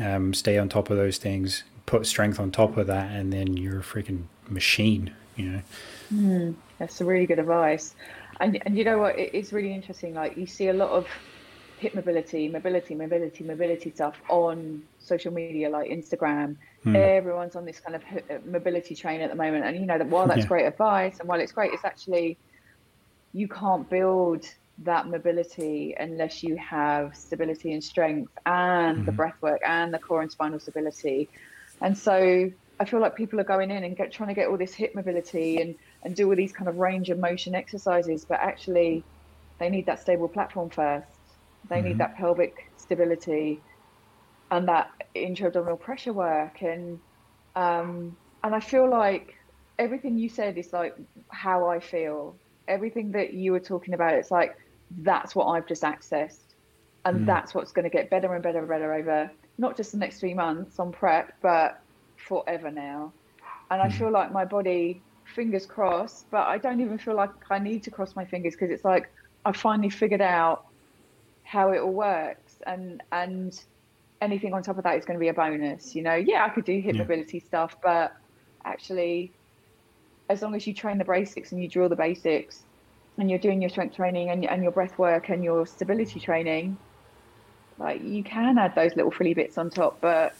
um, 0.00 0.34
stay 0.34 0.58
on 0.58 0.68
top 0.68 0.90
of 0.90 0.96
those 0.96 1.18
things, 1.18 1.64
put 1.86 2.06
strength 2.06 2.38
on 2.40 2.50
top 2.50 2.76
of 2.76 2.86
that, 2.86 3.10
and 3.10 3.32
then 3.32 3.56
you're 3.56 3.80
a 3.80 3.82
freaking 3.82 4.24
machine. 4.48 5.14
You 5.36 5.46
know. 5.46 5.62
Mm, 6.12 6.54
that's 6.78 7.00
a 7.00 7.04
really 7.04 7.26
good 7.26 7.38
advice. 7.38 7.94
And 8.40 8.60
and 8.64 8.76
you 8.76 8.84
know 8.84 8.98
what? 8.98 9.18
It, 9.18 9.30
it's 9.34 9.52
really 9.52 9.72
interesting. 9.72 10.14
Like 10.14 10.36
you 10.36 10.46
see 10.46 10.68
a 10.68 10.72
lot 10.72 10.90
of 10.90 11.06
hip 11.78 11.94
mobility, 11.94 12.48
mobility, 12.48 12.94
mobility, 12.94 13.44
mobility 13.44 13.90
stuff 13.90 14.16
on 14.28 14.82
social 14.98 15.32
media 15.32 15.68
like 15.68 15.90
Instagram. 15.90 16.56
Hmm. 16.84 16.96
Everyone's 16.96 17.56
on 17.56 17.64
this 17.64 17.80
kind 17.80 17.96
of 17.96 18.02
uh, 18.02 18.38
mobility 18.44 18.94
train 18.94 19.20
at 19.20 19.30
the 19.30 19.36
moment, 19.36 19.64
and 19.64 19.76
you 19.76 19.86
know 19.86 19.98
that 19.98 20.06
while 20.06 20.26
that's 20.26 20.40
yeah. 20.40 20.46
great 20.46 20.66
advice 20.66 21.18
and 21.18 21.28
while 21.28 21.40
it's 21.40 21.52
great, 21.52 21.72
it's 21.72 21.84
actually 21.84 22.38
you 23.32 23.48
can't 23.48 23.88
build 23.88 24.46
that 24.84 25.06
mobility 25.06 25.94
unless 25.98 26.42
you 26.42 26.56
have 26.56 27.16
stability 27.16 27.72
and 27.72 27.82
strength 27.82 28.32
and 28.46 28.98
mm-hmm. 28.98 29.06
the 29.06 29.12
breath 29.12 29.36
work 29.40 29.60
and 29.66 29.92
the 29.92 29.98
core 29.98 30.22
and 30.22 30.30
spinal 30.30 30.58
stability. 30.58 31.28
And 31.80 31.96
so 31.96 32.50
I 32.80 32.84
feel 32.84 33.00
like 33.00 33.14
people 33.16 33.40
are 33.40 33.44
going 33.44 33.70
in 33.70 33.84
and 33.84 33.96
get, 33.96 34.12
trying 34.12 34.28
to 34.28 34.34
get 34.34 34.48
all 34.48 34.56
this 34.56 34.74
hip 34.74 34.94
mobility 34.94 35.60
and, 35.60 35.74
and 36.02 36.14
do 36.14 36.28
all 36.28 36.36
these 36.36 36.52
kind 36.52 36.68
of 36.68 36.78
range 36.78 37.10
of 37.10 37.18
motion 37.18 37.54
exercises, 37.54 38.24
but 38.24 38.40
actually 38.40 39.04
they 39.58 39.68
need 39.68 39.86
that 39.86 40.00
stable 40.00 40.28
platform 40.28 40.70
first. 40.70 41.06
They 41.68 41.76
mm-hmm. 41.76 41.88
need 41.88 41.98
that 41.98 42.16
pelvic 42.16 42.70
stability 42.76 43.60
and 44.50 44.68
that 44.68 44.90
intra-abdominal 45.14 45.76
pressure 45.76 46.12
work. 46.12 46.62
And, 46.62 47.00
um, 47.56 48.16
and 48.44 48.54
I 48.54 48.60
feel 48.60 48.88
like 48.88 49.36
everything 49.78 50.18
you 50.18 50.28
said 50.28 50.58
is 50.58 50.72
like 50.72 50.94
how 51.28 51.68
I 51.68 51.80
feel 51.80 52.36
everything 52.68 53.12
that 53.12 53.32
you 53.34 53.52
were 53.52 53.60
talking 53.60 53.94
about, 53.94 54.14
it's 54.14 54.30
like 54.30 54.56
that's 54.98 55.34
what 55.34 55.46
I've 55.46 55.66
just 55.66 55.82
accessed. 55.82 56.54
And 57.04 57.20
mm. 57.20 57.26
that's 57.26 57.54
what's 57.54 57.72
going 57.72 57.84
to 57.84 57.90
get 57.90 58.10
better 58.10 58.32
and 58.34 58.42
better 58.42 58.60
and 58.60 58.68
better 58.68 58.92
over 58.94 59.30
not 59.58 59.76
just 59.76 59.92
the 59.92 59.98
next 59.98 60.20
three 60.20 60.34
months 60.34 60.78
on 60.78 60.92
prep, 60.92 61.34
but 61.42 61.80
forever 62.16 62.70
now. 62.70 63.12
And 63.70 63.82
I 63.82 63.88
mm. 63.88 63.98
feel 63.98 64.10
like 64.10 64.32
my 64.32 64.44
body, 64.44 65.00
fingers 65.34 65.66
crossed, 65.66 66.30
but 66.30 66.46
I 66.46 66.58
don't 66.58 66.80
even 66.80 66.98
feel 66.98 67.14
like 67.14 67.30
I 67.50 67.58
need 67.58 67.82
to 67.84 67.90
cross 67.90 68.16
my 68.16 68.24
fingers 68.24 68.54
because 68.54 68.70
it's 68.70 68.84
like 68.84 69.10
I 69.44 69.52
finally 69.52 69.90
figured 69.90 70.20
out 70.20 70.66
how 71.44 71.70
it 71.72 71.80
all 71.80 71.92
works. 71.92 72.56
And 72.66 73.02
and 73.12 73.58
anything 74.20 74.54
on 74.54 74.62
top 74.62 74.78
of 74.78 74.84
that 74.84 74.96
is 74.96 75.04
going 75.04 75.18
to 75.18 75.20
be 75.20 75.28
a 75.28 75.34
bonus. 75.34 75.94
You 75.94 76.02
know, 76.02 76.14
yeah, 76.14 76.44
I 76.44 76.48
could 76.48 76.64
do 76.64 76.78
hip 76.80 76.94
yeah. 76.94 77.02
mobility 77.02 77.40
stuff, 77.40 77.76
but 77.82 78.14
actually, 78.64 79.32
as 80.28 80.42
long 80.42 80.54
as 80.54 80.66
you 80.66 80.74
train 80.74 80.98
the 80.98 81.04
basics 81.04 81.52
and 81.52 81.62
you 81.62 81.68
drill 81.68 81.88
the 81.88 81.96
basics, 81.96 82.62
and 83.18 83.30
you're 83.30 83.38
doing 83.38 83.60
your 83.60 83.70
strength 83.70 83.96
training 83.96 84.30
and, 84.30 84.44
and 84.44 84.62
your 84.62 84.72
breath 84.72 84.98
work 84.98 85.28
and 85.28 85.44
your 85.44 85.66
stability 85.66 86.20
training, 86.20 86.76
like 87.78 88.02
you 88.02 88.22
can 88.22 88.58
add 88.58 88.74
those 88.74 88.96
little 88.96 89.10
frilly 89.10 89.34
bits 89.34 89.58
on 89.58 89.70
top, 89.70 90.00
but 90.00 90.34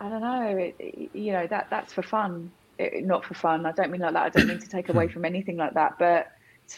I 0.00 0.08
don't 0.08 0.22
know, 0.22 0.72
it, 0.78 1.10
you 1.12 1.32
know, 1.32 1.46
that 1.46 1.68
that's 1.68 1.92
for 1.92 2.02
fun, 2.02 2.50
it, 2.78 3.04
not 3.04 3.24
for 3.24 3.34
fun. 3.34 3.66
I 3.66 3.72
don't 3.72 3.90
mean 3.90 4.00
like 4.00 4.14
that. 4.14 4.22
I 4.22 4.28
don't 4.30 4.46
mean 4.46 4.58
to 4.58 4.68
take 4.68 4.88
away 4.88 5.08
from 5.08 5.24
anything 5.24 5.56
like 5.56 5.74
that, 5.74 5.98
but 5.98 6.32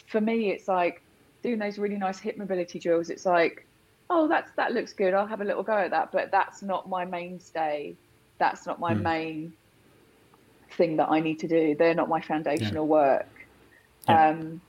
for 0.07 0.19
me, 0.19 0.49
it's 0.49 0.67
like 0.67 1.01
doing 1.41 1.59
those 1.59 1.77
really 1.77 1.97
nice 1.97 2.19
hip 2.19 2.37
mobility 2.37 2.79
drills. 2.79 3.09
It's 3.09 3.25
like, 3.25 3.65
oh, 4.09 4.27
that's 4.27 4.51
that 4.57 4.73
looks 4.73 4.93
good. 4.93 5.13
I'll 5.13 5.27
have 5.27 5.41
a 5.41 5.45
little 5.45 5.63
go 5.63 5.73
at 5.73 5.91
that, 5.91 6.11
but 6.11 6.31
that's 6.31 6.61
not 6.61 6.89
my 6.89 7.05
mainstay. 7.05 7.95
That's 8.39 8.65
not 8.65 8.79
my 8.79 8.93
mm. 8.93 9.01
main 9.01 9.53
thing 10.71 10.97
that 10.97 11.09
I 11.09 11.19
need 11.19 11.39
to 11.39 11.47
do. 11.47 11.75
They're 11.75 11.93
not 11.93 12.09
my 12.09 12.19
foundational 12.19 12.85
yeah. 12.85 12.91
work. 12.91 13.42
Yeah. 14.07 14.29
Um, 14.29 14.61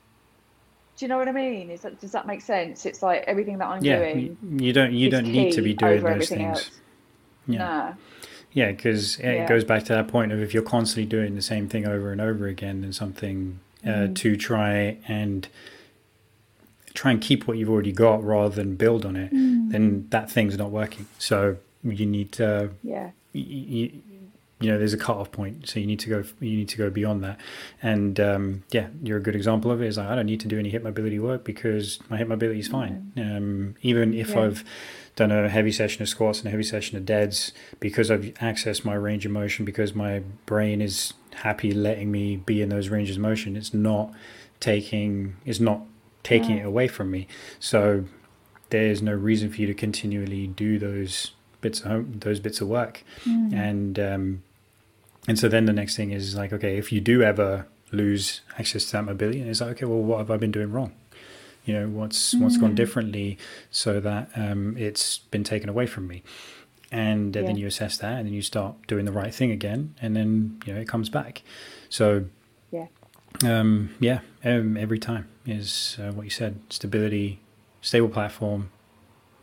do 0.96 1.04
you 1.04 1.08
know 1.08 1.18
what 1.18 1.28
I 1.28 1.32
mean? 1.32 1.70
Is 1.70 1.80
that, 1.80 2.00
does 2.00 2.12
that 2.12 2.26
make 2.26 2.40
sense? 2.40 2.86
It's 2.86 3.02
like 3.02 3.24
everything 3.26 3.58
that 3.58 3.66
I'm 3.66 3.82
yeah, 3.84 3.98
doing. 3.98 4.38
You 4.58 4.72
don't 4.72 4.92
you 4.92 5.10
don't 5.10 5.26
need 5.26 5.52
to 5.54 5.62
be 5.62 5.74
doing 5.74 6.04
those 6.04 6.28
things. 6.28 6.58
Else. 6.58 6.70
Yeah. 7.46 7.58
Nah. 7.58 7.92
Yeah, 8.52 8.70
because 8.70 9.18
it 9.18 9.34
yeah. 9.34 9.48
goes 9.48 9.64
back 9.64 9.82
to 9.84 9.92
that 9.94 10.06
point 10.06 10.30
of 10.30 10.40
if 10.40 10.54
you're 10.54 10.62
constantly 10.62 11.06
doing 11.06 11.34
the 11.34 11.42
same 11.42 11.68
thing 11.68 11.86
over 11.86 12.12
and 12.12 12.20
over 12.20 12.46
again, 12.46 12.82
then 12.82 12.92
something 12.92 13.58
uh, 13.84 13.88
mm-hmm. 13.88 14.14
to 14.14 14.36
try 14.36 14.98
and 15.08 15.48
try 16.94 17.10
and 17.10 17.20
keep 17.20 17.48
what 17.48 17.58
you've 17.58 17.68
already 17.68 17.90
got 17.90 18.22
rather 18.22 18.54
than 18.54 18.76
build 18.76 19.04
on 19.04 19.16
it, 19.16 19.34
mm. 19.34 19.68
then 19.70 20.06
that 20.10 20.30
thing's 20.30 20.56
not 20.56 20.70
working. 20.70 21.06
So 21.18 21.56
you 21.82 22.06
need 22.06 22.30
to, 22.32 22.70
yeah, 22.84 23.10
you, 23.32 23.42
you 23.42 24.02
know, 24.70 24.78
there's 24.78 24.94
a 24.94 24.98
cutoff 24.98 25.32
point. 25.32 25.68
So 25.68 25.80
you 25.80 25.86
need 25.86 26.00
to 26.00 26.08
go, 26.08 26.24
you 26.40 26.56
need 26.56 26.68
to 26.68 26.76
go 26.76 26.90
beyond 26.90 27.24
that. 27.24 27.40
And 27.82 28.18
um, 28.20 28.64
yeah, 28.70 28.88
you're 29.02 29.18
a 29.18 29.22
good 29.22 29.34
example 29.34 29.70
of 29.70 29.82
it. 29.82 29.86
Is 29.86 29.98
like 29.98 30.08
I 30.08 30.14
don't 30.14 30.26
need 30.26 30.40
to 30.40 30.48
do 30.48 30.58
any 30.58 30.70
hip 30.70 30.82
mobility 30.82 31.18
work 31.18 31.44
because 31.44 31.98
my 32.08 32.16
hip 32.16 32.28
mobility 32.28 32.60
is 32.60 32.68
fine. 32.68 33.12
Um, 33.16 33.74
even 33.82 34.14
if 34.14 34.30
yeah. 34.30 34.42
I've 34.42 34.64
done 35.16 35.30
a 35.30 35.48
heavy 35.48 35.72
session 35.72 36.02
of 36.02 36.08
squats 36.08 36.40
and 36.40 36.48
a 36.48 36.50
heavy 36.50 36.62
session 36.62 36.96
of 36.96 37.06
deads 37.06 37.52
because 37.78 38.10
I've 38.10 38.22
accessed 38.40 38.84
my 38.84 38.94
range 38.94 39.24
of 39.26 39.32
motion 39.32 39.64
because 39.64 39.94
my 39.94 40.20
brain 40.46 40.80
is 40.80 41.14
happy 41.34 41.72
letting 41.72 42.10
me 42.10 42.36
be 42.36 42.62
in 42.62 42.68
those 42.68 42.88
ranges 42.88 43.16
of 43.16 43.22
motion. 43.22 43.56
It's 43.56 43.74
not 43.74 44.12
taking 44.60 45.36
it's 45.44 45.60
not 45.60 45.82
taking 46.22 46.58
it 46.58 46.66
away 46.66 46.88
from 46.88 47.10
me. 47.10 47.26
So 47.60 48.04
there's 48.70 49.02
no 49.02 49.12
reason 49.12 49.50
for 49.50 49.60
you 49.60 49.66
to 49.66 49.74
continually 49.74 50.46
do 50.46 50.78
those 50.78 51.32
bits 51.64 51.80
of 51.80 51.86
home, 51.86 52.20
those 52.20 52.38
bits 52.38 52.60
of 52.60 52.68
work. 52.68 53.02
Mm. 53.24 53.52
And 53.52 53.98
um, 53.98 54.42
and 55.26 55.38
so 55.38 55.48
then 55.48 55.64
the 55.64 55.72
next 55.72 55.96
thing 55.96 56.12
is 56.12 56.36
like, 56.36 56.52
okay, 56.52 56.78
if 56.78 56.92
you 56.92 57.00
do 57.00 57.22
ever 57.22 57.66
lose 57.90 58.42
access 58.58 58.84
to 58.86 58.92
that 58.92 59.04
mobility, 59.04 59.40
it's 59.40 59.60
like, 59.60 59.70
okay, 59.72 59.86
well, 59.86 60.02
what 60.02 60.18
have 60.18 60.30
I 60.30 60.36
been 60.36 60.52
doing 60.52 60.70
wrong? 60.70 60.92
you 61.64 61.72
know 61.72 61.88
what's 61.88 62.34
what's 62.34 62.56
gone 62.56 62.72
mm. 62.72 62.76
differently 62.76 63.38
so 63.70 64.00
that 64.00 64.30
um, 64.36 64.76
it's 64.76 65.18
been 65.18 65.44
taken 65.44 65.68
away 65.68 65.86
from 65.86 66.06
me 66.06 66.22
and 66.92 67.36
uh, 67.36 67.40
yeah. 67.40 67.46
then 67.46 67.56
you 67.56 67.66
assess 67.66 67.96
that 67.98 68.18
and 68.18 68.26
then 68.26 68.34
you 68.34 68.42
start 68.42 68.74
doing 68.86 69.04
the 69.04 69.12
right 69.12 69.34
thing 69.34 69.50
again 69.50 69.94
and 70.00 70.14
then 70.14 70.60
you 70.66 70.74
know 70.74 70.80
it 70.80 70.88
comes 70.88 71.08
back 71.08 71.42
so 71.88 72.24
yeah 72.70 72.86
um, 73.44 73.94
yeah 73.98 74.20
um, 74.44 74.76
every 74.76 74.98
time 74.98 75.26
is 75.46 75.96
uh, 76.00 76.12
what 76.12 76.24
you 76.24 76.30
said 76.30 76.60
stability 76.68 77.40
stable 77.80 78.08
platform 78.08 78.70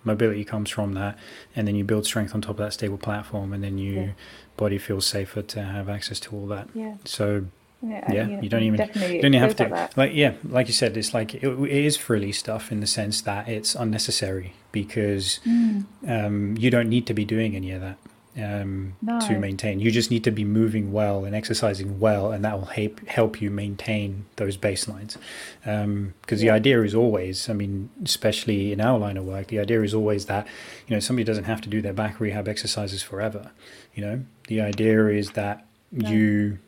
mobility 0.04 0.44
comes 0.44 0.70
from 0.70 0.94
that 0.94 1.18
and 1.56 1.68
then 1.68 1.76
you 1.76 1.84
build 1.84 2.06
strength 2.06 2.34
on 2.34 2.42
top 2.42 2.52
of 2.52 2.58
that 2.58 2.74
stable 2.74 2.98
platform 2.98 3.54
and 3.54 3.64
then 3.64 3.78
your 3.78 4.04
yeah. 4.04 4.12
body 4.58 4.78
feels 4.78 5.06
safer 5.06 5.42
to 5.42 5.62
have 5.62 5.90
access 5.90 6.20
to 6.20 6.36
all 6.36 6.48
that 6.48 6.68
yeah 6.74 6.96
so 7.06 7.46
yeah, 7.84 8.12
yeah 8.12 8.42
you, 8.42 8.50
don't 8.50 8.64
even 8.64 8.80
you 8.80 9.22
don't 9.22 9.34
even 9.34 9.34
have 9.34 9.56
to 9.56 9.68
like, 9.68 9.98
like, 9.98 10.12
yeah 10.14 10.34
like 10.44 10.68
you 10.68 10.74
said 10.74 10.96
it's 10.96 11.14
like 11.14 11.36
it, 11.36 11.44
it 11.44 11.86
is 11.86 11.98
frilly 11.98 12.32
stuff 12.32 12.72
in 12.72 12.80
the 12.80 12.88
sense 12.88 13.22
that 13.22 13.48
it's 13.48 13.74
unnecessary 13.74 14.54
because 14.72 15.40
mm. 15.46 15.84
um, 16.08 16.56
you 16.58 16.70
don't 16.70 16.90
need 16.90 17.08
to 17.08 17.14
be 17.14 17.26
doing 17.26 17.56
any 17.56 17.72
of 17.72 17.82
that 17.82 17.98
um, 18.38 18.96
no. 19.02 19.20
to 19.20 19.38
maintain 19.38 19.80
you 19.80 19.92
just 19.92 20.10
need 20.10 20.24
to 20.24 20.32
be 20.32 20.46
moving 20.46 20.94
well 20.94 21.26
and 21.26 21.36
exercising 21.36 22.00
well 22.00 22.32
and 22.32 22.46
that 22.46 22.58
will 22.58 22.68
help 22.68 23.06
help 23.08 23.42
you 23.42 23.50
maintain 23.50 24.26
those 24.38 24.56
baselines 24.56 25.18
because 25.64 25.84
um, 25.84 26.14
the 26.30 26.50
idea 26.50 26.82
is 26.82 26.96
always 26.96 27.50
i 27.50 27.54
mean 27.54 27.90
especially 28.04 28.72
in 28.72 28.80
our 28.80 28.98
line 28.98 29.18
of 29.18 29.26
work 29.26 29.48
the 29.48 29.60
idea 29.60 29.82
is 29.82 29.94
always 29.94 30.28
that 30.28 30.48
you 30.88 30.96
know 30.96 31.00
somebody 31.00 31.24
doesn't 31.24 31.44
have 31.44 31.60
to 31.60 31.70
do 31.70 31.82
their 31.82 31.94
back 31.94 32.20
rehab 32.20 32.48
exercises 32.48 33.04
forever 33.04 33.52
you 33.94 34.04
know 34.04 34.24
the 34.48 34.62
idea 34.62 35.08
is 35.08 35.32
that 35.32 35.66
no. 35.92 36.10
you 36.10 36.60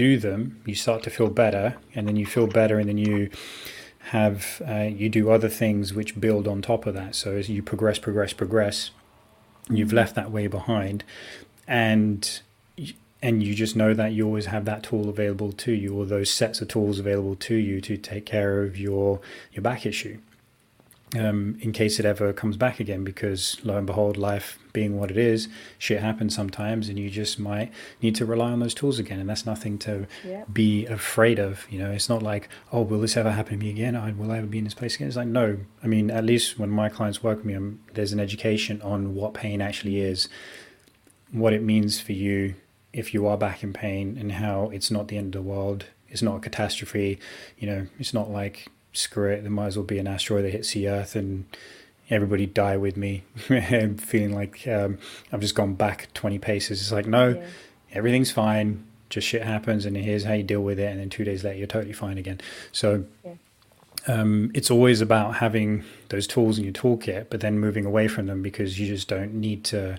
do 0.00 0.16
them, 0.16 0.60
you 0.64 0.74
start 0.74 1.02
to 1.02 1.10
feel 1.10 1.28
better, 1.28 1.76
and 1.94 2.08
then 2.08 2.16
you 2.16 2.24
feel 2.24 2.46
better, 2.46 2.78
and 2.78 2.88
then 2.88 2.96
you 2.96 3.30
have 3.98 4.62
uh, 4.66 4.88
you 5.00 5.10
do 5.10 5.30
other 5.30 5.48
things 5.48 5.92
which 5.92 6.18
build 6.18 6.48
on 6.48 6.62
top 6.62 6.86
of 6.86 6.94
that. 6.94 7.14
So 7.14 7.36
as 7.36 7.50
you 7.50 7.62
progress, 7.62 7.98
progress, 7.98 8.32
progress, 8.32 8.90
you've 9.70 9.88
mm-hmm. 9.88 9.96
left 9.96 10.14
that 10.14 10.30
way 10.30 10.46
behind, 10.46 11.04
and 11.66 12.40
and 13.22 13.42
you 13.42 13.54
just 13.54 13.76
know 13.76 13.92
that 13.92 14.12
you 14.12 14.24
always 14.24 14.46
have 14.46 14.64
that 14.64 14.82
tool 14.82 15.08
available 15.08 15.52
to 15.52 15.72
you, 15.72 15.94
or 15.94 16.06
those 16.06 16.30
sets 16.30 16.60
of 16.60 16.68
tools 16.68 16.98
available 16.98 17.36
to 17.36 17.54
you 17.54 17.80
to 17.82 17.96
take 17.96 18.26
care 18.26 18.62
of 18.62 18.78
your 18.78 19.20
your 19.52 19.62
back 19.62 19.86
issue 19.86 20.18
um, 21.18 21.58
in 21.60 21.72
case 21.72 21.98
it 21.98 22.04
ever 22.04 22.32
comes 22.32 22.56
back 22.56 22.78
again 22.78 23.02
because 23.02 23.60
lo 23.64 23.76
and 23.76 23.86
behold 23.86 24.16
life 24.16 24.58
being 24.72 24.96
what 24.96 25.10
it 25.10 25.16
is 25.18 25.48
shit 25.76 26.00
happens 26.00 26.34
sometimes 26.34 26.88
and 26.88 27.00
you 27.00 27.10
just 27.10 27.40
might 27.40 27.72
need 28.00 28.14
to 28.14 28.24
rely 28.24 28.52
on 28.52 28.60
those 28.60 28.74
tools 28.74 29.00
again. 29.00 29.18
And 29.18 29.28
that's 29.28 29.44
nothing 29.44 29.76
to 29.78 30.06
yep. 30.24 30.52
be 30.52 30.86
afraid 30.86 31.40
of 31.40 31.66
you 31.70 31.78
know. 31.78 31.90
It's 31.90 32.08
not 32.08 32.22
like 32.22 32.48
oh 32.72 32.82
will 32.82 33.00
this 33.00 33.16
ever 33.16 33.32
happen 33.32 33.58
to 33.58 33.64
me 33.64 33.70
again? 33.70 33.96
I, 33.96 34.12
will 34.12 34.30
I 34.30 34.38
ever 34.38 34.46
be 34.46 34.58
in 34.58 34.64
this 34.64 34.74
place 34.74 34.94
again? 34.94 35.08
It's 35.08 35.16
like 35.16 35.26
no. 35.26 35.58
I 35.82 35.88
mean 35.88 36.10
at 36.10 36.24
least 36.24 36.58
when 36.58 36.70
my 36.70 36.88
clients 36.88 37.22
work 37.22 37.38
with 37.38 37.46
me 37.46 37.54
I'm, 37.54 37.62
um, 37.62 37.80
there's 37.94 38.12
an 38.12 38.20
education 38.20 38.80
on 38.82 39.14
what 39.14 39.34
pain 39.34 39.60
actually 39.60 40.00
is 40.00 40.28
what 41.32 41.52
it 41.52 41.62
means 41.62 42.00
for 42.00 42.12
you 42.12 42.54
if 42.92 43.14
you 43.14 43.26
are 43.26 43.36
back 43.36 43.62
in 43.62 43.72
pain 43.72 44.16
and 44.18 44.32
how 44.32 44.70
it's 44.72 44.90
not 44.90 45.08
the 45.08 45.16
end 45.16 45.34
of 45.34 45.42
the 45.42 45.48
world. 45.48 45.86
It's 46.08 46.22
not 46.22 46.36
a 46.36 46.40
catastrophe 46.40 47.18
you 47.58 47.66
know. 47.66 47.88
It's 47.98 48.14
not 48.14 48.30
like 48.30 48.68
screw 48.92 49.30
it, 49.30 49.42
there 49.42 49.50
might 49.50 49.68
as 49.68 49.76
well 49.76 49.86
be 49.86 49.98
an 49.98 50.06
asteroid 50.06 50.44
that 50.44 50.50
hits 50.50 50.72
the 50.72 50.88
Earth 50.88 51.16
and 51.16 51.44
everybody 52.10 52.46
die 52.46 52.76
with 52.76 52.96
me. 52.96 53.22
Feeling 53.36 54.34
like 54.34 54.66
um, 54.66 54.98
I've 55.32 55.40
just 55.40 55.54
gone 55.54 55.74
back 55.74 56.08
20 56.14 56.38
paces. 56.38 56.80
It's 56.80 56.92
like, 56.92 57.06
no, 57.06 57.30
yeah. 57.30 57.46
everything's 57.92 58.30
fine. 58.30 58.84
Just 59.08 59.26
shit 59.26 59.42
happens, 59.42 59.86
and 59.86 59.96
here's 59.96 60.22
how 60.22 60.34
you 60.34 60.44
deal 60.44 60.60
with 60.60 60.78
it. 60.78 60.84
And 60.84 61.00
then 61.00 61.10
two 61.10 61.24
days 61.24 61.42
later, 61.42 61.58
you're 61.58 61.66
totally 61.66 61.92
fine 61.92 62.16
again. 62.16 62.40
So 62.70 63.04
yeah. 63.24 63.32
um, 64.06 64.52
it's 64.54 64.70
always 64.70 65.00
about 65.00 65.36
having 65.36 65.82
those 66.10 66.28
tools 66.28 66.58
in 66.58 66.64
your 66.64 66.72
toolkit, 66.72 67.26
but 67.28 67.40
then 67.40 67.58
moving 67.58 67.84
away 67.84 68.06
from 68.06 68.26
them 68.26 68.40
because 68.40 68.78
you 68.78 68.86
just 68.86 69.08
don't 69.08 69.34
need 69.34 69.64
to. 69.64 69.98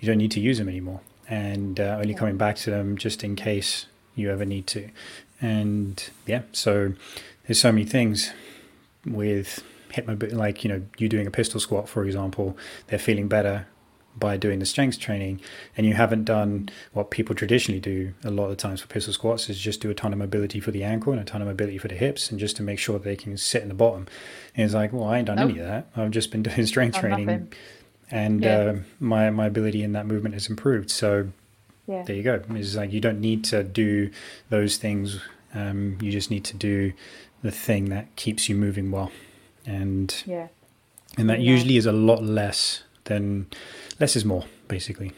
You 0.00 0.08
don't 0.08 0.18
need 0.18 0.32
to 0.32 0.40
use 0.40 0.58
them 0.58 0.68
anymore, 0.68 1.00
and 1.28 1.78
uh, 1.78 1.98
only 2.00 2.10
yeah. 2.10 2.18
coming 2.18 2.36
back 2.36 2.56
to 2.56 2.70
them 2.70 2.96
just 2.96 3.22
in 3.22 3.36
case 3.36 3.86
you 4.16 4.28
ever 4.28 4.44
need 4.44 4.66
to. 4.66 4.88
And 5.40 6.10
yeah, 6.26 6.42
so 6.50 6.94
there's 7.46 7.60
so 7.60 7.72
many 7.72 7.84
things 7.84 8.32
with 9.06 9.62
hip 9.92 10.06
mobility, 10.06 10.36
like 10.36 10.64
you 10.64 10.70
know, 10.70 10.82
you 10.98 11.08
doing 11.08 11.26
a 11.26 11.30
pistol 11.30 11.60
squat, 11.60 11.88
for 11.88 12.04
example, 12.04 12.56
they're 12.88 12.98
feeling 12.98 13.28
better 13.28 13.66
by 14.16 14.36
doing 14.36 14.58
the 14.58 14.66
strength 14.66 14.98
training, 14.98 15.40
and 15.76 15.86
you 15.86 15.94
haven't 15.94 16.24
done 16.24 16.68
what 16.92 17.10
people 17.10 17.34
traditionally 17.34 17.80
do 17.80 18.12
a 18.24 18.30
lot 18.30 18.50
of 18.50 18.56
times 18.58 18.80
for 18.80 18.86
pistol 18.86 19.12
squats 19.12 19.48
is 19.48 19.58
just 19.58 19.80
do 19.80 19.90
a 19.90 19.94
ton 19.94 20.12
of 20.12 20.18
mobility 20.18 20.60
for 20.60 20.70
the 20.70 20.84
ankle 20.84 21.12
and 21.12 21.20
a 21.20 21.24
ton 21.24 21.40
of 21.40 21.48
mobility 21.48 21.78
for 21.78 21.88
the 21.88 21.94
hips, 21.94 22.30
and 22.30 22.38
just 22.38 22.56
to 22.56 22.62
make 22.62 22.78
sure 22.78 22.98
they 22.98 23.16
can 23.16 23.36
sit 23.36 23.62
in 23.62 23.68
the 23.68 23.74
bottom. 23.74 24.06
And 24.54 24.64
it's 24.64 24.74
like, 24.74 24.92
well, 24.92 25.04
I 25.04 25.18
ain't 25.18 25.26
done 25.26 25.36
nope. 25.36 25.50
any 25.50 25.60
of 25.60 25.66
that. 25.66 25.88
I've 25.96 26.10
just 26.10 26.30
been 26.30 26.42
doing 26.42 26.66
strength 26.66 26.98
training, 26.98 27.26
nothing. 27.26 27.52
and 28.10 28.42
yeah. 28.42 28.56
uh, 28.56 28.76
my 29.00 29.30
my 29.30 29.46
ability 29.46 29.82
in 29.82 29.92
that 29.92 30.06
movement 30.06 30.34
has 30.34 30.48
improved. 30.48 30.90
So. 30.90 31.28
Yeah. 31.88 32.04
There 32.04 32.14
you 32.14 32.22
go. 32.22 32.40
It's 32.50 32.76
like 32.76 32.92
you 32.92 33.00
don't 33.00 33.20
need 33.20 33.42
to 33.46 33.64
do 33.64 34.12
those 34.50 34.76
things. 34.76 35.20
Um, 35.52 35.98
you 36.00 36.12
just 36.12 36.30
need 36.30 36.44
to 36.44 36.56
do 36.56 36.92
the 37.42 37.50
thing 37.50 37.90
that 37.90 38.14
keeps 38.16 38.48
you 38.48 38.54
moving 38.54 38.90
well, 38.90 39.10
and 39.66 40.22
yeah, 40.26 40.48
and 41.18 41.28
that 41.28 41.40
yeah. 41.40 41.50
usually 41.50 41.76
is 41.76 41.86
a 41.86 41.92
lot 41.92 42.22
less 42.22 42.84
than 43.04 43.46
less 44.00 44.16
is 44.16 44.24
more, 44.24 44.44
basically. 44.68 45.12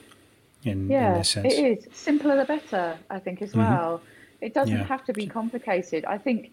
In, 0.64 0.89
yeah, 0.89 1.12
in 1.12 1.18
this 1.18 1.29
sense. 1.29 1.53
it 1.53 1.59
is 1.59 1.87
simpler 1.93 2.37
the 2.37 2.47
better. 2.47 2.97
I 3.11 3.18
think 3.18 3.43
as 3.43 3.51
mm-hmm. 3.51 3.61
well. 3.61 4.01
It 4.41 4.53
doesn't 4.53 4.77
yeah. 4.77 4.85
have 4.85 5.05
to 5.07 5.12
be 5.14 5.27
complicated. 5.27 6.05
I 6.05 6.18
think 6.18 6.53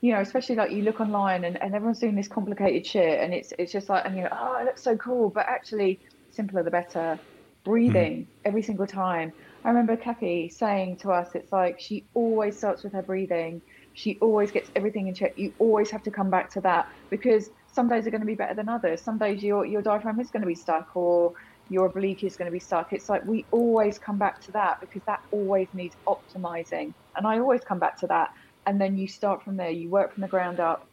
you 0.00 0.12
know, 0.12 0.20
especially 0.20 0.54
like 0.54 0.70
you 0.70 0.82
look 0.82 1.00
online 1.00 1.44
and, 1.44 1.60
and 1.60 1.74
everyone's 1.74 1.98
doing 1.98 2.14
this 2.14 2.28
complicated 2.28 2.86
shit 2.86 3.20
and 3.20 3.34
it's 3.34 3.52
it's 3.58 3.72
just 3.72 3.88
like 3.88 4.04
and 4.04 4.16
you 4.16 4.22
know 4.22 4.28
oh 4.32 4.58
it 4.60 4.64
looks 4.64 4.82
so 4.82 4.96
cool, 4.96 5.28
but 5.30 5.46
actually 5.46 5.98
simpler 6.30 6.62
the 6.62 6.70
better. 6.70 7.18
Breathing 7.64 8.22
mm. 8.22 8.26
every 8.44 8.62
single 8.62 8.86
time. 8.86 9.32
I 9.64 9.68
remember 9.68 9.96
Kathy 9.96 10.48
saying 10.48 10.98
to 10.98 11.10
us, 11.10 11.34
it's 11.34 11.52
like 11.52 11.80
she 11.80 12.04
always 12.14 12.56
starts 12.56 12.84
with 12.84 12.92
her 12.92 13.02
breathing 13.02 13.60
she 13.98 14.16
always 14.20 14.52
gets 14.52 14.70
everything 14.76 15.08
in 15.08 15.14
check. 15.14 15.36
You 15.36 15.52
always 15.58 15.90
have 15.90 16.04
to 16.04 16.10
come 16.10 16.30
back 16.30 16.50
to 16.50 16.60
that 16.60 16.88
because 17.10 17.50
some 17.66 17.88
days 17.88 18.06
are 18.06 18.10
going 18.10 18.20
to 18.20 18.26
be 18.26 18.36
better 18.36 18.54
than 18.54 18.68
others. 18.68 19.00
Some 19.00 19.18
days 19.18 19.42
your 19.42 19.66
your 19.66 19.82
diaphragm 19.82 20.20
is 20.20 20.30
going 20.30 20.42
to 20.42 20.46
be 20.46 20.54
stuck 20.54 20.96
or 20.96 21.32
your 21.68 21.86
oblique 21.86 22.22
is 22.22 22.36
going 22.36 22.46
to 22.46 22.52
be 22.52 22.60
stuck. 22.60 22.92
It's 22.92 23.08
like 23.08 23.26
we 23.26 23.44
always 23.50 23.98
come 23.98 24.16
back 24.16 24.40
to 24.42 24.52
that 24.52 24.80
because 24.80 25.02
that 25.06 25.20
always 25.32 25.66
needs 25.72 25.96
optimizing. 26.06 26.94
And 27.16 27.26
I 27.26 27.40
always 27.40 27.62
come 27.62 27.80
back 27.80 27.98
to 27.98 28.06
that. 28.06 28.32
And 28.66 28.80
then 28.80 28.96
you 28.96 29.08
start 29.08 29.42
from 29.42 29.56
there. 29.56 29.70
You 29.70 29.88
work 29.88 30.14
from 30.14 30.20
the 30.20 30.28
ground 30.28 30.60
up. 30.60 30.86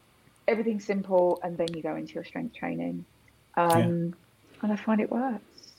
Everything's 0.48 0.86
simple, 0.86 1.40
and 1.44 1.58
then 1.58 1.68
you 1.76 1.84
go 1.84 1.96
into 1.96 2.14
your 2.14 2.24
strength 2.24 2.56
training. 2.56 3.06
Um, 3.56 3.70
yeah. 3.70 4.64
And 4.64 4.74
I 4.74 4.76
find 4.76 5.00
it 5.00 5.12
works. 5.12 5.74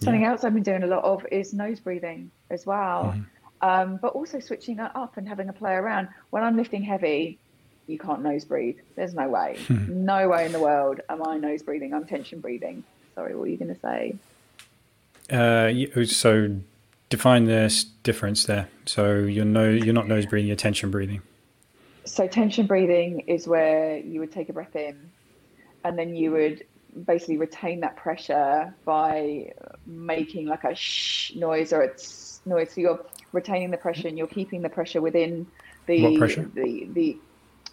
Something 0.00 0.22
yeah. 0.22 0.30
else 0.30 0.42
I've 0.42 0.54
been 0.54 0.64
doing 0.64 0.82
a 0.82 0.88
lot 0.88 1.04
of 1.04 1.24
is 1.30 1.54
nose 1.54 1.78
breathing 1.78 2.30
as 2.50 2.66
well. 2.66 3.04
Mm-hmm 3.04 3.31
um, 3.62 3.96
but 3.96 4.12
also 4.12 4.40
switching 4.40 4.78
it 4.78 4.90
up 4.94 5.16
and 5.16 5.26
having 5.26 5.48
a 5.48 5.52
play 5.52 5.72
around. 5.72 6.08
When 6.30 6.42
I'm 6.42 6.56
lifting 6.56 6.82
heavy, 6.82 7.38
you 7.86 7.98
can't 7.98 8.22
nose 8.22 8.44
breathe. 8.44 8.78
There's 8.96 9.14
no 9.14 9.28
way. 9.28 9.56
Hmm. 9.66 10.04
no 10.04 10.28
way 10.28 10.46
in 10.46 10.52
the 10.52 10.60
world 10.60 11.00
am 11.08 11.26
I 11.26 11.38
nose 11.38 11.62
breathing. 11.62 11.94
I'm 11.94 12.04
tension 12.04 12.40
breathing. 12.40 12.84
Sorry, 13.14 13.34
what 13.34 13.42
were 13.42 13.46
you 13.46 13.56
going 13.56 13.74
to 13.74 13.80
say? 13.80 14.16
Uh, 15.30 16.04
so 16.04 16.56
define 17.08 17.44
this 17.44 17.84
difference 17.84 18.44
there. 18.44 18.68
So 18.86 19.18
you're 19.18 19.44
no, 19.44 19.68
you're 19.68 19.94
not 19.94 20.08
nose 20.08 20.26
breathing. 20.26 20.48
You're 20.48 20.56
tension 20.56 20.90
breathing. 20.90 21.22
So 22.04 22.26
tension 22.26 22.66
breathing 22.66 23.20
is 23.20 23.46
where 23.46 23.98
you 23.98 24.20
would 24.20 24.32
take 24.32 24.48
a 24.48 24.52
breath 24.52 24.74
in, 24.74 24.98
and 25.84 25.96
then 25.96 26.16
you 26.16 26.32
would 26.32 26.64
basically 27.06 27.38
retain 27.38 27.80
that 27.80 27.96
pressure 27.96 28.74
by 28.84 29.52
making 29.86 30.46
like 30.46 30.64
a 30.64 30.74
shh 30.74 31.34
noise 31.34 31.72
or 31.72 31.82
it's 31.82 32.31
noise. 32.44 32.72
So 32.72 32.80
you're 32.80 33.04
retaining 33.32 33.70
the 33.70 33.76
pressure 33.76 34.08
and 34.08 34.18
you're 34.18 34.26
keeping 34.26 34.62
the 34.62 34.68
pressure 34.68 35.00
within 35.00 35.46
the 35.86 36.18
pressure? 36.18 36.50
the 36.54 36.88
the 36.92 37.18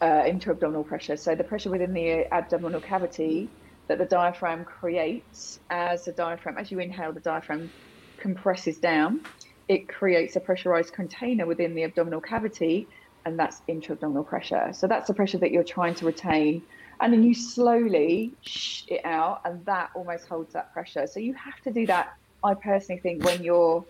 uh, 0.02 0.24
intra-abdominal 0.26 0.84
pressure. 0.84 1.18
So 1.18 1.36
the 1.36 1.44
pressure 1.44 1.70
within 1.70 1.94
the 1.94 2.32
abdominal 2.34 2.80
cavity 2.80 3.50
that 3.88 3.98
the 3.98 4.06
diaphragm 4.06 4.64
creates 4.64 5.60
as 5.70 6.06
the 6.06 6.12
diaphragm 6.12 6.58
as 6.58 6.72
you 6.72 6.80
inhale, 6.80 7.12
the 7.12 7.20
diaphragm 7.20 7.70
compresses 8.18 8.78
down. 8.78 9.22
It 9.68 9.90
creates 9.90 10.36
a 10.36 10.40
pressurized 10.40 10.94
container 10.94 11.46
within 11.46 11.76
the 11.76 11.84
abdominal 11.84 12.22
cavity, 12.22 12.88
and 13.26 13.38
that's 13.38 13.62
intra-abdominal 13.68 14.24
pressure. 14.24 14.72
So 14.74 14.88
that's 14.88 15.08
the 15.08 15.14
pressure 15.14 15.38
that 15.40 15.52
you're 15.52 15.64
trying 15.64 15.96
to 15.96 16.06
retain 16.06 16.62
and 17.02 17.14
then 17.14 17.24
you 17.24 17.34
slowly 17.34 18.34
shh 18.42 18.84
it 18.88 19.06
out 19.06 19.42
and 19.46 19.66
that 19.66 19.90
almost 19.96 20.28
holds 20.28 20.54
that 20.54 20.74
pressure 20.74 21.08
so 21.08 21.20
you 21.20 21.34
have 21.34 21.60
to 21.62 21.72
do 21.72 21.86
that 21.86 22.18
i 22.44 22.54
personally 22.54 23.00
think 23.00 23.24
when 23.24 23.44
you're 23.44 23.84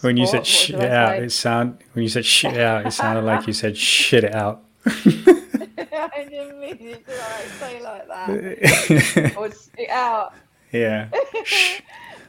When 0.00 0.16
you 0.16 0.26
said 0.26 0.46
shit 0.46 0.76
it 0.80 0.90
out, 0.90 1.10
say? 1.18 1.24
it 1.24 1.30
sound 1.32 1.78
when 1.92 2.02
you 2.02 2.08
said 2.08 2.24
shit 2.26 2.56
out, 2.58 2.86
it 2.86 2.90
sounded 2.92 3.22
like 3.24 3.46
you 3.46 3.52
said 3.52 3.76
shit 3.94 4.24
it 4.24 4.34
out. 4.34 4.62
i 4.86 6.26
didn't 6.28 6.60
mean 6.60 6.76
it 6.80 7.06
to 7.06 7.12
like, 7.12 7.46
say 7.58 7.82
like 7.82 8.06
that 8.08 9.34
or 9.36 9.50
spit 9.50 9.88
out 9.90 10.34
yeah. 10.72 11.08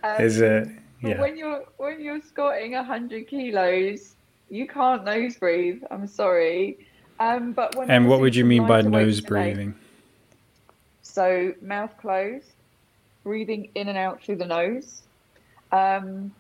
Um, 0.03 0.21
Is 0.21 0.39
it 0.39 0.67
yeah. 1.01 1.19
when 1.19 1.35
you're 1.35 1.63
when 1.77 1.99
you're 1.99 2.21
squatting 2.21 2.73
100 2.73 3.27
kilos 3.27 4.13
you 4.51 4.67
can't 4.67 5.03
nose 5.03 5.35
breathe 5.35 5.81
i'm 5.89 6.05
sorry 6.05 6.77
um 7.19 7.53
but 7.53 7.75
when 7.75 7.89
And 7.89 8.07
what 8.07 8.19
would 8.21 8.35
you 8.35 8.45
mean 8.45 8.67
by 8.67 8.81
nose 8.83 9.15
today- 9.17 9.27
breathing? 9.27 9.75
So 11.01 11.53
mouth 11.61 11.97
closed, 11.99 12.51
breathing 13.23 13.69
in 13.73 13.87
and 13.87 13.97
out 13.97 14.21
through 14.21 14.35
the 14.35 14.45
nose. 14.45 15.01
Um, 15.71 16.31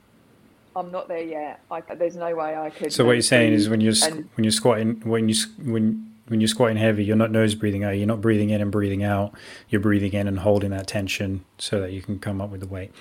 I'm 0.75 0.91
not 0.91 1.07
there 1.07 1.23
yet. 1.23 1.61
I, 1.71 1.81
there's 1.81 2.15
no 2.15 2.35
way 2.35 2.55
I 2.55 2.69
could. 2.69 2.91
So 2.91 3.05
what 3.05 3.13
you're 3.13 3.21
saying 3.21 3.53
is 3.53 3.69
when 3.69 3.81
you're 3.81 3.93
and- 4.03 4.27
when 4.35 4.43
you're 4.43 4.51
squatting 4.51 5.01
when 5.05 5.29
you 5.29 5.35
when 5.63 6.11
when 6.27 6.41
you're 6.41 6.47
squatting 6.47 6.77
heavy, 6.77 7.03
you're 7.05 7.15
not 7.15 7.31
nose 7.31 7.53
breathing 7.55 7.83
out. 7.83 7.91
You're 7.91 8.07
not 8.07 8.19
breathing 8.21 8.49
in 8.49 8.59
and 8.61 8.71
breathing 8.71 9.03
out. 9.03 9.33
You're 9.69 9.81
breathing 9.81 10.13
in 10.13 10.27
and 10.27 10.39
holding 10.39 10.71
that 10.71 10.87
tension 10.87 11.45
so 11.59 11.79
that 11.81 11.91
you 11.91 12.01
can 12.01 12.17
come 12.19 12.41
up 12.41 12.49
with 12.49 12.61
the 12.61 12.67
weight. 12.67 12.91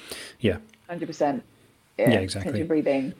Yeah, 0.40 0.58
100%. 0.90 1.42
Yeah, 1.98 2.10
Yeah, 2.10 2.18
exactly. 2.18 2.52
Tension 2.52 2.66
breathing. 2.68 3.14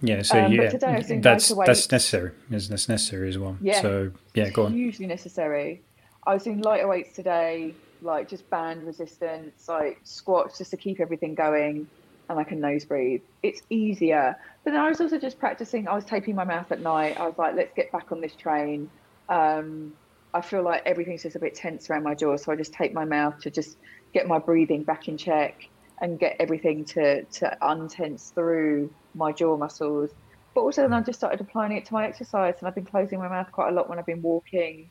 yeah. 0.00 0.22
So 0.22 0.38
Um, 0.44 0.52
yeah, 0.52 0.70
today 0.70 0.86
I 0.86 0.96
was 0.98 1.06
doing 1.08 1.20
that's 1.22 1.48
that's 1.66 1.90
necessary. 1.90 2.30
That's 2.48 2.70
necessary 2.70 3.28
as 3.28 3.36
well. 3.36 3.56
Yeah. 3.60 3.82
So 3.82 4.12
yeah, 4.34 4.50
go 4.50 4.66
on. 4.66 4.72
Hugely 4.74 5.06
necessary. 5.06 5.82
I 6.24 6.34
was 6.34 6.44
doing 6.44 6.60
lighter 6.60 6.86
weights 6.86 7.16
today, 7.16 7.74
like 8.00 8.28
just 8.28 8.48
band 8.50 8.84
resistance, 8.86 9.68
like 9.68 9.98
squats, 10.04 10.58
just 10.58 10.70
to 10.70 10.76
keep 10.76 11.00
everything 11.00 11.34
going, 11.34 11.88
and 12.28 12.38
I 12.38 12.44
can 12.44 12.60
nose 12.60 12.84
breathe. 12.84 13.22
It's 13.42 13.62
easier. 13.70 14.36
But 14.64 14.72
then 14.72 14.80
I 14.80 14.88
was 14.88 15.00
also 15.00 15.18
just 15.18 15.38
practicing. 15.38 15.88
I 15.88 15.94
was 15.94 16.04
taping 16.04 16.34
my 16.34 16.44
mouth 16.44 16.70
at 16.70 16.80
night. 16.80 17.18
I 17.18 17.26
was 17.26 17.38
like, 17.38 17.54
let's 17.54 17.72
get 17.74 17.90
back 17.90 18.12
on 18.12 18.20
this 18.20 18.34
train. 18.34 18.90
Um, 19.28 19.94
I 20.34 20.42
feel 20.42 20.62
like 20.62 20.82
everything's 20.84 21.22
just 21.22 21.36
a 21.36 21.38
bit 21.38 21.54
tense 21.54 21.88
around 21.88 22.02
my 22.02 22.14
jaw, 22.14 22.36
so 22.36 22.52
I 22.52 22.56
just 22.56 22.72
tape 22.72 22.92
my 22.92 23.04
mouth 23.04 23.40
to 23.40 23.50
just 23.50 23.78
get 24.12 24.26
my 24.26 24.38
breathing 24.38 24.82
back 24.82 25.08
in 25.08 25.16
check 25.16 25.68
and 26.00 26.18
get 26.18 26.36
everything 26.38 26.84
to 26.84 27.24
to 27.24 27.56
untense 27.62 28.30
through 28.30 28.92
my 29.14 29.32
jaw 29.32 29.56
muscles. 29.56 30.10
But 30.54 30.60
also 30.62 30.82
then 30.82 30.92
I 30.92 31.00
just 31.00 31.18
started 31.18 31.40
applying 31.40 31.72
it 31.72 31.86
to 31.86 31.94
my 31.94 32.06
exercise, 32.06 32.56
and 32.58 32.68
I've 32.68 32.74
been 32.74 32.84
closing 32.84 33.18
my 33.18 33.28
mouth 33.28 33.50
quite 33.52 33.70
a 33.70 33.72
lot 33.72 33.88
when 33.88 33.98
I've 33.98 34.06
been 34.06 34.22
walking. 34.22 34.90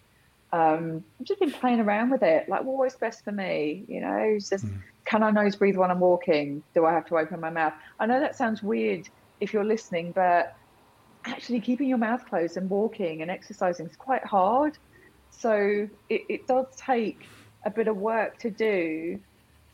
Um, 0.52 1.04
I've 1.20 1.26
just 1.26 1.40
been 1.40 1.52
playing 1.52 1.82
around 1.82 2.10
with 2.10 2.24
it, 2.24 2.50
like 2.50 2.64
what 2.64 2.78
works 2.78 2.96
best 2.96 3.24
for 3.24 3.32
me. 3.32 3.86
You 3.88 4.02
know, 4.02 4.38
just 4.40 4.66
can 5.08 5.24
I 5.24 5.32
nose 5.32 5.56
breathe 5.56 5.78
when 5.78 5.90
I'm 5.90 6.00
walking? 6.00 6.64
Do 6.76 6.86
I 6.86 6.94
have 6.94 7.06
to 7.08 7.18
open 7.18 7.40
my 7.40 7.50
mouth? 7.50 7.74
I 8.00 8.06
know 8.06 8.20
that 8.20 8.36
sounds 8.36 8.62
weird 8.62 9.08
if 9.40 9.54
you're 9.54 9.64
listening, 9.64 10.12
but 10.14 10.48
actually 11.26 11.62
keeping 11.62 11.88
your 11.88 11.98
mouth 11.98 12.26
closed 12.26 12.58
and 12.58 12.70
walking 12.70 13.22
and 13.22 13.32
exercising 13.32 13.88
is 13.88 13.96
quite 13.96 14.26
hard. 14.26 14.78
So 15.30 15.88
it, 16.10 16.22
it 16.30 16.48
does 16.48 16.66
take 16.86 17.30
a 17.66 17.72
bit 17.72 17.88
of 17.88 17.96
work 17.96 18.38
to 18.40 18.52
do 18.52 19.20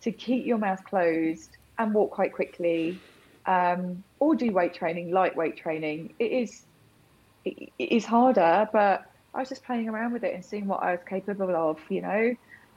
to 0.03 0.11
keep 0.11 0.45
your 0.45 0.57
mouth 0.57 0.84
closed 0.84 1.49
and 1.79 1.93
walk 1.93 2.11
quite 2.11 2.34
quickly, 2.34 3.01
um, 3.47 4.03
or 4.19 4.36
do 4.36 4.51
weight 4.51 4.75
training, 4.75 5.11
light 5.11 5.36
weight 5.36 5.57
training. 5.57 6.13
It 6.19 6.31
is 6.31 6.63
it, 7.43 7.71
it 7.79 7.91
is 7.91 8.05
harder, 8.05 8.67
but 8.71 9.01
I 9.34 9.39
was 9.39 9.49
just 9.49 9.63
playing 9.65 9.89
around 9.89 10.13
with 10.13 10.23
it 10.23 10.36
and 10.36 10.45
seeing 10.45 10.67
what 10.67 10.84
I 10.84 10.91
was 10.91 11.01
capable 11.09 11.55
of. 11.55 11.79
You 11.89 12.01
know, 12.03 12.36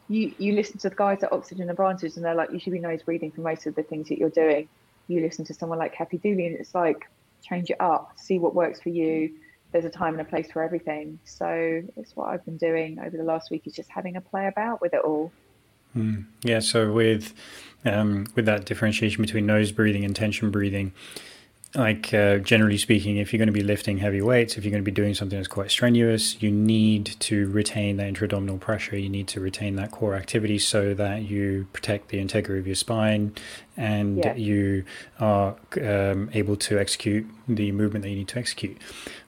you 0.09 0.35
you 0.39 0.53
listen 0.53 0.79
to 0.79 0.89
the 0.89 0.97
guys 0.97 1.23
at 1.23 1.33
Oxygen 1.33 1.71
Advantage, 1.71 2.17
and 2.17 2.25
they're 2.25 2.35
like, 2.35 2.53
you 2.53 2.59
should 2.59 2.73
be 2.73 2.79
nose 2.79 3.03
breathing 3.03 3.31
for 3.31 3.41
most 3.41 3.67
of 3.67 3.75
the 3.75 3.83
things 3.83 4.09
that 4.09 4.19
you're 4.19 4.31
doing. 4.31 4.69
You 5.09 5.21
listen 5.21 5.45
to 5.47 5.55
someone 5.55 5.79
like 5.79 5.95
Happy 5.95 6.19
Dooley, 6.19 6.47
and 6.47 6.57
it's 6.57 6.75
like 6.75 7.09
change 7.43 7.71
it 7.71 7.81
up, 7.81 8.13
see 8.17 8.39
what 8.39 8.55
works 8.55 8.81
for 8.81 8.89
you. 8.89 9.33
There's 9.73 9.85
a 9.85 9.91
time 9.91 10.15
and 10.15 10.21
a 10.21 10.25
place 10.25 10.51
for 10.51 10.63
everything. 10.63 11.19
So 11.25 11.83
it's 11.97 12.17
what 12.17 12.29
I've 12.29 12.45
been 12.45 12.57
doing 12.57 12.99
over 12.99 13.17
the 13.17 13.25
last 13.25 13.51
week 13.51 13.67
is 13.67 13.75
just 13.75 13.91
having 13.91 14.17
a 14.17 14.21
play 14.21 14.47
about 14.47 14.81
with 14.81 14.95
it 14.95 15.01
all. 15.01 15.33
Yeah, 16.43 16.61
so 16.61 16.93
with 16.93 17.35
um, 17.85 18.27
with 18.35 18.47
that 18.47 18.65
differentiation 18.65 19.23
between 19.23 19.47
nose 19.47 19.73
breathing 19.73 20.05
and 20.05 20.15
tension 20.15 20.51
breathing, 20.51 20.93
like 21.77 22.13
uh, 22.15 22.39
generally 22.39 22.79
speaking, 22.79 23.19
if 23.19 23.33
you're 23.33 23.39
going 23.39 23.47
to 23.49 23.53
be 23.53 23.63
lifting 23.63 23.99
heavy 23.99 24.23
weights, 24.23 24.57
if 24.57 24.65
you're 24.65 24.71
going 24.71 24.83
to 24.83 24.85
be 24.85 24.91
doing 24.91 25.15
something 25.15 25.39
that's 25.39 25.49
quite 25.49 25.71
strenuous, 25.71 26.41
you 26.43 26.51
need 26.51 27.05
to 27.21 27.51
retain 27.51 27.99
that 27.99 28.07
intra-abdominal 28.07 28.59
pressure. 28.59 28.97
You 28.97 29.09
need 29.11 29.29
to 29.29 29.41
retain 29.41 29.77
that 29.77 29.91
core 29.91 30.15
activity 30.15 30.59
so 30.59 30.95
that 30.95 31.23
you 31.23 31.67
protect 31.73 32.09
the 32.09 32.19
integrity 32.19 32.59
of 32.61 32.67
your 32.67 32.77
spine 32.77 33.35
and 33.77 34.19
Yeah. 34.25 34.35
you 34.37 34.85
are 35.21 35.57
um, 35.83 36.31
able 36.33 36.57
to 36.57 36.79
execute 36.79 37.27
the 37.47 37.71
movement 37.73 38.03
that 38.05 38.09
you 38.11 38.17
need 38.17 38.29
to 38.29 38.39
execute. 38.39 38.79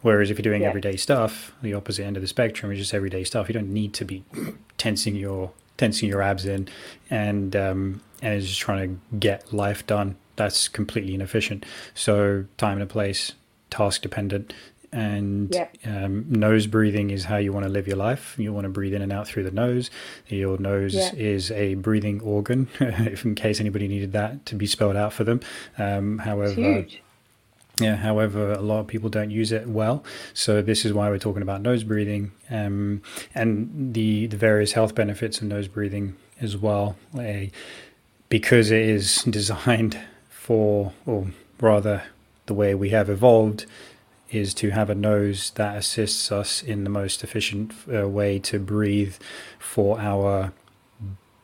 Whereas 0.00 0.30
if 0.30 0.38
you're 0.38 0.42
doing 0.42 0.62
Yeah. 0.62 0.68
everyday 0.68 0.96
stuff, 0.96 1.52
the 1.62 1.74
opposite 1.74 2.04
end 2.04 2.16
of 2.16 2.22
the 2.22 2.28
spectrum 2.28 2.72
is 2.72 2.78
just 2.78 2.94
everyday 2.94 3.24
stuff. 3.24 3.48
You 3.48 3.52
don't 3.54 3.72
need 3.72 3.92
to 3.94 4.04
be 4.04 4.24
tensing 4.78 5.14
your 5.16 5.52
tensing 5.76 6.08
your 6.08 6.20
abs 6.22 6.44
in 6.44 6.66
and 7.08 7.54
um, 7.54 8.00
and 8.20 8.40
just 8.42 8.58
trying 8.58 9.00
to 9.10 9.16
get 9.16 9.52
life 9.52 9.86
done. 9.86 10.16
That's 10.38 10.68
completely 10.68 11.14
inefficient. 11.14 11.66
So 11.94 12.44
time 12.56 12.74
and 12.74 12.82
a 12.82 12.86
place, 12.86 13.32
task 13.70 14.00
dependent, 14.02 14.54
and 14.92 15.54
Yeah. 15.54 15.66
um, 15.84 16.24
nose 16.30 16.66
breathing 16.66 17.10
is 17.10 17.24
how 17.24 17.36
you 17.36 17.52
want 17.52 17.66
to 17.66 17.70
live 17.70 17.86
your 17.86 17.98
life. 17.98 18.34
You 18.38 18.54
want 18.54 18.64
to 18.64 18.70
breathe 18.70 18.94
in 18.94 19.02
and 19.02 19.12
out 19.12 19.26
through 19.28 19.42
the 19.42 19.50
nose. 19.50 19.90
Your 20.28 20.56
nose 20.58 20.94
Yeah. 20.94 21.10
is 21.14 21.50
a 21.50 21.74
breathing 21.74 22.20
organ, 22.22 22.68
if 22.80 23.24
in 23.26 23.34
case 23.34 23.60
anybody 23.60 23.86
needed 23.88 24.12
that 24.12 24.46
to 24.46 24.54
be 24.54 24.66
spelled 24.66 24.96
out 24.96 25.12
for 25.12 25.24
them. 25.24 25.40
Um, 25.76 26.18
however, 26.20 26.86
yeah, 27.80 27.96
however, 27.96 28.52
a 28.52 28.62
lot 28.62 28.80
of 28.80 28.86
people 28.86 29.10
don't 29.10 29.30
use 29.30 29.52
it 29.52 29.68
well. 29.68 30.02
So 30.34 30.62
this 30.62 30.84
is 30.86 30.92
why 30.94 31.10
we're 31.10 31.18
talking 31.18 31.42
about 31.42 31.60
nose 31.62 31.84
breathing 31.84 32.32
um, 32.50 33.02
and 33.34 33.92
the 33.94 34.26
the 34.28 34.36
various 34.38 34.72
health 34.72 34.94
benefits 34.94 35.38
of 35.42 35.48
nose 35.48 35.68
breathing 35.68 36.16
as 36.40 36.56
well. 36.56 36.96
A, 37.18 37.50
because 38.30 38.70
it 38.70 38.82
is 38.82 39.22
designed 39.30 39.98
for, 40.48 40.92
or 41.04 41.26
rather, 41.60 42.04
the 42.46 42.54
way 42.54 42.74
we 42.74 42.88
have 42.88 43.10
evolved 43.10 43.66
is 44.30 44.54
to 44.54 44.70
have 44.70 44.88
a 44.88 44.94
nose 44.94 45.50
that 45.56 45.76
assists 45.76 46.32
us 46.32 46.62
in 46.62 46.84
the 46.84 46.90
most 46.90 47.22
efficient 47.22 47.72
uh, 47.92 48.08
way 48.08 48.38
to 48.38 48.58
breathe 48.58 49.16
for 49.58 50.00
our 50.00 50.52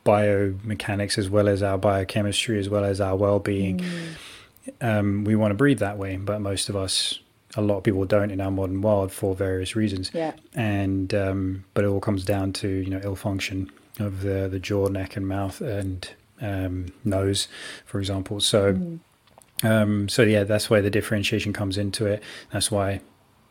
biomechanics 0.07 1.19
as 1.19 1.29
well 1.29 1.49
as 1.49 1.63
our 1.63 1.77
biochemistry 1.77 2.59
as 2.59 2.69
well 2.69 2.85
as 2.85 2.99
our 3.01 3.17
well-being 3.17 3.85
um, 4.81 5.25
we 5.25 5.37
want 5.37 5.51
to 5.51 5.55
breathe 5.55 5.81
that 5.81 5.99
way, 5.99 6.17
but 6.17 6.41
most 6.41 6.69
of 6.69 6.77
us, 6.77 7.21
a 7.57 7.61
lot 7.61 7.77
of 7.77 7.85
people 7.85 8.05
don't 8.05 8.31
in 8.31 8.41
our 8.41 8.51
modern 8.51 8.81
world 8.81 9.13
for 9.13 9.35
various 9.35 9.77
reasons. 9.77 10.11
Yeah. 10.15 10.33
And 10.55 11.13
um, 11.15 11.65
but 11.75 11.85
it 11.85 11.89
all 11.89 12.01
comes 12.01 12.25
down 12.25 12.53
to 12.55 12.69
you 12.69 12.91
know 12.91 13.01
ill 13.03 13.17
function 13.17 13.71
of 13.99 14.23
the 14.23 14.49
the 14.49 14.59
jaw, 14.59 14.89
neck, 14.89 15.17
and 15.17 15.29
mouth 15.29 15.61
and 15.61 16.09
um, 16.45 16.87
nose, 17.05 17.49
for 17.85 17.99
example. 17.99 18.41
So. 18.41 18.99
Um, 19.63 20.11
so 20.11 20.23
yeah, 20.23 20.45
that's 20.45 20.69
where 20.69 20.83
the 20.83 20.91
differentiation 20.91 21.55
comes 21.55 21.79
into 21.79 22.05
it. 22.07 22.23
That's 22.53 22.71
why 22.71 23.01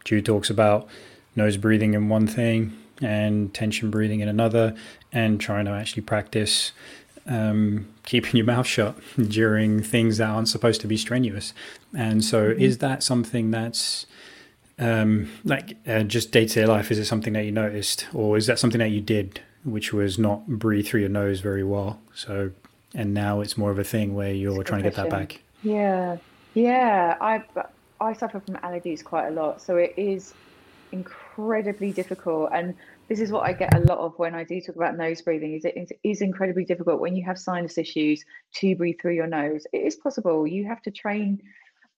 Jude 0.04 0.26
talks 0.26 0.50
about 0.50 0.88
nose 1.36 1.58
breathing 1.58 1.96
in 1.96 2.10
one 2.10 2.28
thing 2.28 2.78
and 3.02 3.52
tension 3.54 3.90
breathing 3.90 4.20
in 4.20 4.28
another, 4.28 4.76
and 5.12 5.40
trying 5.40 5.66
to 5.66 5.72
actually 5.72 6.04
practice 6.04 6.72
um, 7.28 7.88
keeping 8.06 8.36
your 8.36 8.46
mouth 8.46 8.68
shut 8.68 8.98
during 9.28 9.82
things 9.82 10.18
that 10.18 10.30
aren't 10.30 10.50
supposed 10.50 10.82
to 10.82 10.88
be 10.88 10.98
strenuous. 10.98 11.54
And 11.96 12.24
so, 12.24 12.50
is 12.50 12.80
that 12.80 13.04
something 13.04 13.52
that's 13.52 14.06
um, 14.80 15.30
like 15.44 15.78
uh, 15.88 16.04
just 16.04 16.32
day 16.32 16.46
to 16.48 16.54
day 16.54 16.66
life? 16.66 16.92
Is 16.92 17.00
it 17.00 17.06
something 17.06 17.34
that 17.34 17.46
you 17.46 17.52
noticed, 17.52 18.08
or 18.14 18.38
is 18.38 18.48
that 18.48 18.60
something 18.60 18.80
that 18.80 18.92
you 18.92 19.02
did, 19.02 19.42
which 19.64 19.94
was 19.94 20.20
not 20.20 20.48
breathe 20.48 20.88
through 20.88 21.02
your 21.02 21.10
nose 21.10 21.40
very 21.40 21.64
well? 21.64 22.02
So, 22.14 22.52
and 22.94 23.14
now 23.14 23.42
it's 23.42 23.58
more 23.58 23.72
of 23.72 23.80
a 23.80 23.84
thing 23.84 24.16
where 24.16 24.34
you're 24.34 24.64
trying 24.64 24.84
to 24.84 24.90
get 24.90 24.96
that 24.96 25.10
back. 25.10 25.42
Yeah, 25.64 26.18
yeah. 26.54 27.18
I 27.20 27.44
I 28.00 28.14
suffer 28.14 28.40
from 28.40 28.56
allergies 28.56 29.04
quite 29.04 29.28
a 29.28 29.32
lot, 29.32 29.62
so 29.62 29.78
it 29.78 29.94
is 29.98 30.34
incredibly 30.92 31.92
difficult. 31.92 32.52
And 32.54 32.76
this 33.10 33.20
is 33.20 33.32
what 33.32 33.44
I 33.44 33.54
get 33.54 33.74
a 33.74 33.80
lot 33.80 33.98
of 33.98 34.18
when 34.18 34.36
I 34.36 34.44
do 34.44 34.62
talk 34.62 34.76
about 34.76 34.96
nose 34.96 35.22
breathing 35.22 35.54
is 35.54 35.66
it 35.66 35.92
is 36.04 36.22
incredibly 36.22 36.64
difficult 36.64 37.02
when 37.02 37.16
you 37.16 37.26
have 37.26 37.38
sinus 37.38 37.78
issues 37.78 38.24
to 38.56 38.76
breathe 38.76 38.96
through 39.02 39.16
your 39.16 39.28
nose. 39.28 39.66
It 39.74 39.80
is 39.80 39.96
possible. 39.96 40.48
You 40.48 40.66
have 40.66 40.82
to 40.84 40.92
train 40.92 41.42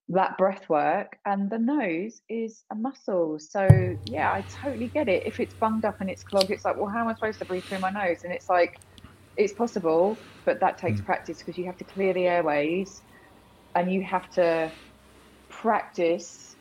that 0.09 0.37
breath 0.37 0.69
work 0.69 1.17
and 1.25 1.49
the 1.49 1.57
nose 1.57 2.21
is 2.29 2.63
a 2.71 2.75
muscle. 2.75 3.39
So 3.39 3.97
yeah, 4.05 4.31
I 4.31 4.41
totally 4.63 4.87
get 4.87 5.09
it. 5.09 5.25
If 5.25 5.39
it's 5.39 5.53
bunged 5.55 5.85
up 5.85 5.99
and 6.01 6.09
it's 6.09 6.23
clogged, 6.23 6.51
it's 6.51 6.65
like, 6.65 6.77
well, 6.77 6.87
how 6.87 7.01
am 7.01 7.07
I 7.07 7.13
supposed 7.15 7.39
to 7.39 7.45
breathe 7.45 7.63
through 7.63 7.79
my 7.79 7.89
nose? 7.89 8.23
And 8.23 8.31
it's 8.31 8.49
like, 8.49 8.79
it's 9.37 9.53
possible, 9.53 10.17
but 10.45 10.59
that 10.59 10.77
takes 10.77 11.01
mm. 11.01 11.05
practice 11.05 11.39
because 11.39 11.57
you 11.57 11.65
have 11.65 11.77
to 11.77 11.83
clear 11.83 12.13
the 12.13 12.27
airways 12.27 13.01
and 13.75 13.91
you 13.91 14.01
have 14.03 14.29
to 14.31 14.71
practice 15.49 16.55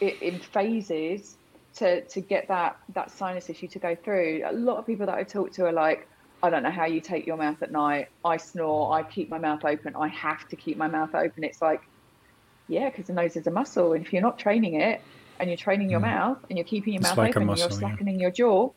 it 0.00 0.20
in 0.22 0.38
phases 0.38 1.36
to 1.74 2.02
to 2.02 2.20
get 2.20 2.48
that 2.48 2.78
that 2.94 3.10
sinus 3.10 3.48
issue 3.50 3.68
to 3.68 3.78
go 3.78 3.94
through. 3.94 4.42
A 4.46 4.52
lot 4.52 4.78
of 4.78 4.86
people 4.86 5.06
that 5.06 5.14
I 5.14 5.22
talk 5.22 5.52
to 5.52 5.66
are 5.66 5.72
like, 5.72 6.08
I 6.42 6.50
don't 6.50 6.62
know 6.62 6.70
how 6.70 6.86
you 6.86 7.00
take 7.00 7.26
your 7.26 7.36
mouth 7.36 7.62
at 7.62 7.70
night. 7.70 8.08
I 8.24 8.38
snore. 8.38 8.92
I 8.92 9.02
keep 9.02 9.28
my 9.28 9.38
mouth 9.38 9.64
open. 9.64 9.94
I 9.94 10.08
have 10.08 10.48
to 10.48 10.56
keep 10.56 10.76
my 10.76 10.88
mouth 10.88 11.14
open. 11.14 11.44
It's 11.44 11.60
like, 11.60 11.82
yeah, 12.68 12.88
because 12.88 13.06
the 13.06 13.12
nose 13.12 13.36
is 13.36 13.46
a 13.46 13.50
muscle, 13.50 13.92
and 13.92 14.04
if 14.04 14.12
you're 14.12 14.22
not 14.22 14.38
training 14.38 14.80
it, 14.80 15.00
and 15.38 15.50
you're 15.50 15.56
training 15.56 15.90
your 15.90 16.00
mm. 16.00 16.14
mouth, 16.14 16.38
and 16.48 16.58
you're 16.58 16.66
keeping 16.66 16.94
your 16.94 17.00
it's 17.00 17.10
mouth 17.10 17.18
like 17.18 17.36
open, 17.36 17.46
muscle, 17.46 17.64
and 17.64 17.72
you're 17.72 17.78
slackening 17.78 18.14
yeah. 18.16 18.22
your 18.22 18.30
jaw, 18.30 18.70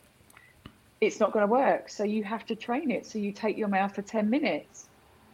it's 1.08 1.20
not 1.20 1.32
going 1.32 1.46
to 1.46 1.52
work. 1.52 1.90
So 1.90 2.04
you 2.04 2.24
have 2.24 2.46
to 2.48 2.56
train 2.56 2.92
it. 2.92 3.06
So 3.06 3.20
you 3.20 3.32
take 3.32 3.58
your 3.58 3.68
mouth 3.68 3.94
for 3.96 4.02
ten 4.02 4.30
minutes, 4.30 4.88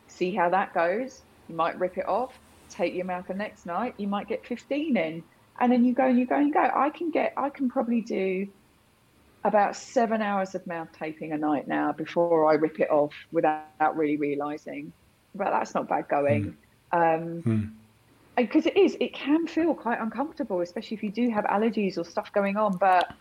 see 0.08 0.34
how 0.34 0.50
that 0.50 0.74
goes. 0.74 1.22
You 1.48 1.56
might 1.56 1.80
rip 1.80 1.98
it 1.98 2.08
off. 2.08 2.38
Take 2.70 2.94
your 2.94 3.06
mouth 3.06 3.28
the 3.28 3.34
next 3.34 3.66
night. 3.66 3.96
You 3.98 4.08
might 4.08 4.28
get 4.28 4.46
15 4.46 4.96
in 4.96 5.24
and 5.60 5.72
then 5.72 5.84
you 5.84 5.94
go 5.94 6.06
and 6.06 6.18
you 6.18 6.26
go 6.26 6.36
and 6.36 6.48
you 6.48 6.54
go. 6.54 6.70
I 6.74 6.90
can 6.90 7.12
get, 7.12 7.34
I 7.36 7.50
can 7.50 7.70
probably 7.70 8.02
do 8.02 8.48
about 9.44 9.76
seven 9.76 10.22
hours 10.22 10.56
of 10.56 10.66
mouth 10.68 10.90
taping 10.98 11.34
a 11.34 11.38
night 11.38 11.68
now 11.68 11.92
before 11.92 12.50
I 12.50 12.54
rip 12.56 12.80
it 12.80 12.90
off 12.90 13.14
without 13.32 13.96
really 13.96 14.18
realizing. 14.18 14.92
But 15.36 15.52
that's 15.52 15.74
not 15.74 15.88
bad 15.88 16.08
going. 16.08 16.58
Mm. 16.94 17.18
Um, 17.18 17.44
mm. 17.44 17.72
Because 18.38 18.66
it 18.66 18.78
is, 18.78 18.96
it 19.02 19.14
can 19.14 19.48
feel 19.48 19.74
quite 19.74 20.00
uncomfortable, 20.00 20.62
especially 20.62 20.96
if 20.96 21.04
you 21.04 21.12
do 21.12 21.30
have 21.30 21.44
allergies 21.46 21.98
or 21.98 22.06
stuff 22.06 22.32
going 22.32 22.56
on. 22.56 22.78
But 22.78 23.12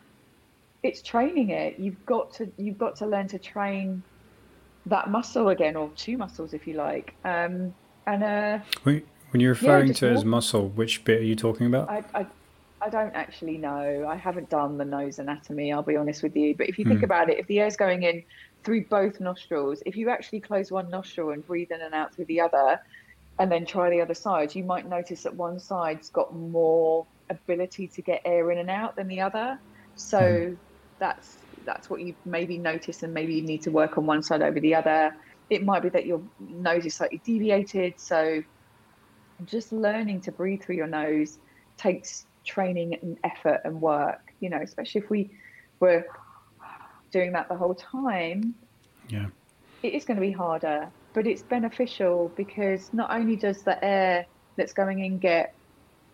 it's 0.82 1.02
training 1.02 1.50
it. 1.50 1.78
You've 1.78 2.04
got 2.06 2.32
to, 2.34 2.50
you've 2.56 2.78
got 2.78 2.96
to 2.96 3.06
learn 3.06 3.28
to 3.28 3.38
train 3.38 4.02
that 4.86 5.10
muscle 5.10 5.48
again, 5.48 5.76
or 5.76 5.90
two 5.96 6.16
muscles 6.16 6.54
if 6.54 6.66
you 6.66 6.74
like. 6.74 7.14
Um, 7.24 7.74
and 8.06 8.24
uh, 8.24 8.58
when 9.30 9.40
you're 9.40 9.52
referring 9.52 9.88
yeah, 9.88 9.94
to 9.94 10.10
as 10.10 10.24
muscle, 10.24 10.68
which 10.70 11.04
bit 11.04 11.20
are 11.20 11.24
you 11.24 11.36
talking 11.36 11.66
about? 11.66 11.90
I, 11.90 12.02
I, 12.14 12.26
I, 12.80 12.88
don't 12.88 13.14
actually 13.14 13.58
know. 13.58 14.06
I 14.08 14.16
haven't 14.16 14.48
done 14.48 14.78
the 14.78 14.84
nose 14.84 15.18
anatomy, 15.18 15.72
I'll 15.72 15.82
be 15.82 15.96
honest 15.96 16.22
with 16.22 16.34
you. 16.34 16.54
But 16.54 16.68
if 16.68 16.78
you 16.78 16.86
think 16.86 17.00
mm. 17.00 17.04
about 17.04 17.28
it, 17.28 17.38
if 17.38 17.46
the 17.46 17.60
air's 17.60 17.76
going 17.76 18.04
in 18.04 18.22
through 18.64 18.86
both 18.86 19.20
nostrils, 19.20 19.82
if 19.84 19.96
you 19.96 20.08
actually 20.08 20.40
close 20.40 20.70
one 20.70 20.88
nostril 20.88 21.30
and 21.30 21.46
breathe 21.46 21.70
in 21.70 21.82
and 21.82 21.94
out 21.94 22.14
through 22.14 22.26
the 22.26 22.40
other, 22.40 22.80
and 23.38 23.52
then 23.52 23.66
try 23.66 23.90
the 23.90 24.00
other 24.00 24.14
side, 24.14 24.54
you 24.54 24.64
might 24.64 24.88
notice 24.88 25.22
that 25.24 25.34
one 25.34 25.60
side's 25.60 26.08
got 26.08 26.34
more 26.34 27.06
ability 27.30 27.86
to 27.86 28.02
get 28.02 28.22
air 28.24 28.50
in 28.50 28.58
and 28.58 28.70
out 28.70 28.96
than 28.96 29.06
the 29.06 29.20
other. 29.20 29.58
So 29.94 30.18
mm. 30.18 30.56
That's 30.98 31.38
that's 31.64 31.90
what 31.90 32.00
you 32.00 32.14
maybe 32.24 32.58
notice, 32.58 33.02
and 33.02 33.12
maybe 33.12 33.34
you 33.34 33.42
need 33.42 33.62
to 33.62 33.70
work 33.70 33.98
on 33.98 34.06
one 34.06 34.22
side 34.22 34.42
over 34.42 34.60
the 34.60 34.74
other. 34.74 35.14
It 35.50 35.64
might 35.64 35.82
be 35.82 35.88
that 35.90 36.06
your 36.06 36.22
nose 36.38 36.84
is 36.84 36.94
slightly 36.94 37.20
deviated, 37.24 37.94
so 37.98 38.42
just 39.44 39.72
learning 39.72 40.20
to 40.22 40.32
breathe 40.32 40.62
through 40.62 40.76
your 40.76 40.86
nose 40.86 41.38
takes 41.76 42.26
training 42.44 42.94
and 43.02 43.18
effort 43.24 43.60
and 43.64 43.80
work, 43.80 44.32
you 44.40 44.50
know, 44.50 44.60
especially 44.62 45.00
if 45.02 45.10
we 45.10 45.30
were 45.80 46.04
doing 47.12 47.32
that 47.32 47.48
the 47.48 47.56
whole 47.56 47.74
time. 47.74 48.54
Yeah. 49.08 49.26
It 49.82 49.94
is 49.94 50.04
going 50.04 50.16
to 50.16 50.20
be 50.20 50.32
harder, 50.32 50.88
but 51.12 51.26
it's 51.26 51.42
beneficial 51.42 52.32
because 52.36 52.92
not 52.92 53.10
only 53.10 53.36
does 53.36 53.62
the 53.62 53.82
air 53.84 54.26
that's 54.56 54.72
going 54.72 55.04
in 55.04 55.18
get 55.18 55.54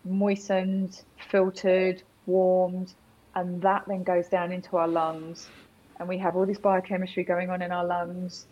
moistened, 0.03 1.01
filtered, 1.29 2.03
warmed, 2.27 2.93
and 3.35 3.61
that 3.61 3.83
then 3.87 4.03
goes 4.03 4.27
down 4.27 4.51
into 4.51 4.77
our 4.77 4.87
lungs, 4.87 5.49
and 5.99 6.07
we 6.07 6.17
have 6.17 6.35
all 6.35 6.45
this 6.45 6.57
biochemistry 6.57 7.23
going 7.23 7.49
on 7.49 7.61
in 7.61 7.71
our 7.71 7.85
lungs. 7.85 8.47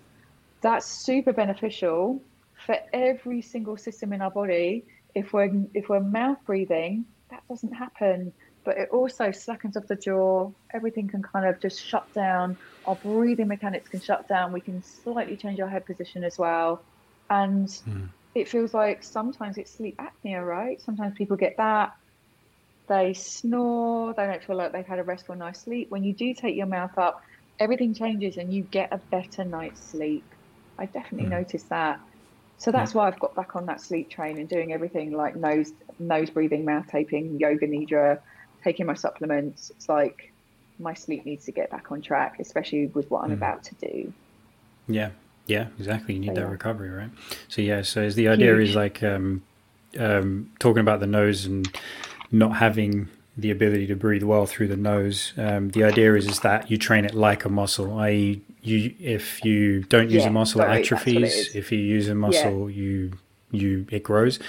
That's 0.61 0.85
super 0.85 1.33
beneficial 1.33 2.21
for 2.65 2.77
every 2.93 3.41
single 3.41 3.77
system 3.77 4.13
in 4.13 4.21
our 4.21 4.31
body. 4.31 4.85
If 5.15 5.33
we're 5.33 5.51
if 5.73 5.89
we're 5.89 5.99
mouth 5.99 6.37
breathing, 6.45 7.05
that 7.29 7.43
doesn't 7.49 7.73
happen. 7.73 8.33
But 8.63 8.77
it 8.77 8.89
also 8.89 9.31
slackens 9.31 9.75
up 9.75 9.87
the 9.87 9.95
jaw. 9.95 10.49
Everything 10.73 11.09
can 11.09 11.21
kind 11.21 11.45
of 11.45 11.59
just 11.59 11.83
shut 11.83 12.11
down. 12.13 12.55
Our 12.85 12.95
breathing 12.95 13.49
mechanics 13.49 13.89
can 13.89 13.99
shut 13.99 14.27
down. 14.29 14.53
We 14.53 14.61
can 14.61 14.81
slightly 14.81 15.35
change 15.35 15.59
our 15.59 15.67
head 15.67 15.85
position 15.85 16.23
as 16.23 16.37
well. 16.37 16.81
And 17.29 17.67
mm. 17.67 18.07
it 18.35 18.47
feels 18.47 18.73
like 18.73 19.03
sometimes 19.03 19.57
it's 19.57 19.71
sleep 19.71 19.97
apnea, 19.99 20.45
right? 20.45 20.81
Sometimes 20.81 21.13
people 21.17 21.35
get 21.35 21.57
that. 21.57 21.93
They 22.87 23.13
snore. 23.13 24.13
They 24.13 24.25
don't 24.25 24.43
feel 24.43 24.55
like 24.55 24.71
they've 24.71 24.85
had 24.85 24.99
a 24.99 25.03
restful 25.03 25.35
night's 25.35 25.61
sleep. 25.61 25.89
When 25.89 26.03
you 26.03 26.13
do 26.13 26.33
take 26.33 26.55
your 26.55 26.65
mouth 26.65 26.97
up, 26.97 27.23
everything 27.59 27.93
changes 27.93 28.37
and 28.37 28.53
you 28.53 28.63
get 28.63 28.91
a 28.91 28.97
better 28.97 29.45
night's 29.45 29.81
sleep. 29.81 30.23
I 30.77 30.85
definitely 30.85 31.27
mm. 31.27 31.31
noticed 31.31 31.69
that. 31.69 31.99
So 32.57 32.71
that's 32.71 32.93
yeah. 32.93 32.97
why 32.99 33.07
I've 33.07 33.19
got 33.19 33.35
back 33.35 33.55
on 33.55 33.65
that 33.67 33.81
sleep 33.81 34.09
train 34.09 34.37
and 34.37 34.47
doing 34.47 34.73
everything 34.73 35.11
like 35.11 35.35
nose 35.35 35.71
nose 35.99 36.29
breathing, 36.29 36.65
mouth 36.65 36.87
taping, 36.87 37.39
yoga 37.39 37.67
nidra, 37.67 38.19
taking 38.63 38.85
my 38.85 38.93
supplements. 38.93 39.69
It's 39.71 39.89
like 39.89 40.31
my 40.79 40.93
sleep 40.93 41.25
needs 41.25 41.45
to 41.45 41.51
get 41.51 41.69
back 41.69 41.91
on 41.91 42.01
track, 42.01 42.39
especially 42.39 42.87
with 42.87 43.09
what 43.11 43.23
I'm 43.23 43.31
mm. 43.31 43.33
about 43.33 43.63
to 43.65 43.75
do. 43.75 44.13
Yeah, 44.87 45.11
yeah, 45.45 45.67
exactly. 45.77 46.15
You 46.15 46.21
need 46.21 46.27
so, 46.27 46.33
that 46.35 46.41
yeah. 46.41 46.51
recovery, 46.51 46.89
right? 46.89 47.09
So 47.47 47.61
yeah, 47.61 47.81
so 47.81 48.09
the 48.09 48.27
idea 48.27 48.55
Huge. 48.55 48.69
is 48.69 48.75
like 48.75 49.03
um, 49.03 49.43
um, 49.99 50.51
talking 50.59 50.81
about 50.81 50.99
the 50.99 51.07
nose 51.07 51.45
and 51.45 51.67
not 52.33 52.57
having 52.57 53.07
the 53.37 53.49
ability 53.49 53.87
to 53.87 53.95
breathe 53.95 54.23
well 54.23 54.45
through 54.45 54.67
the 54.67 54.75
nose. 54.75 55.33
Um, 55.37 55.69
the 55.69 55.83
idea 55.83 56.13
is 56.15 56.27
is 56.27 56.41
that 56.41 56.69
you 56.69 56.77
train 56.77 57.05
it 57.05 57.13
like 57.13 57.45
a 57.45 57.49
muscle, 57.49 57.97
i.e., 57.99 58.41
you 58.61 58.93
if 58.99 59.43
you 59.43 59.83
don't 59.83 60.09
use 60.09 60.23
yeah, 60.23 60.29
a 60.29 60.31
muscle, 60.31 60.61
sorry, 60.61 60.77
it 60.77 60.81
atrophies. 60.81 61.55
If 61.55 61.71
you 61.71 61.79
use 61.79 62.09
a 62.09 62.15
muscle, 62.15 62.69
yeah. 62.69 62.75
you 62.75 63.13
you 63.51 63.85
it 63.91 64.03
grows, 64.03 64.39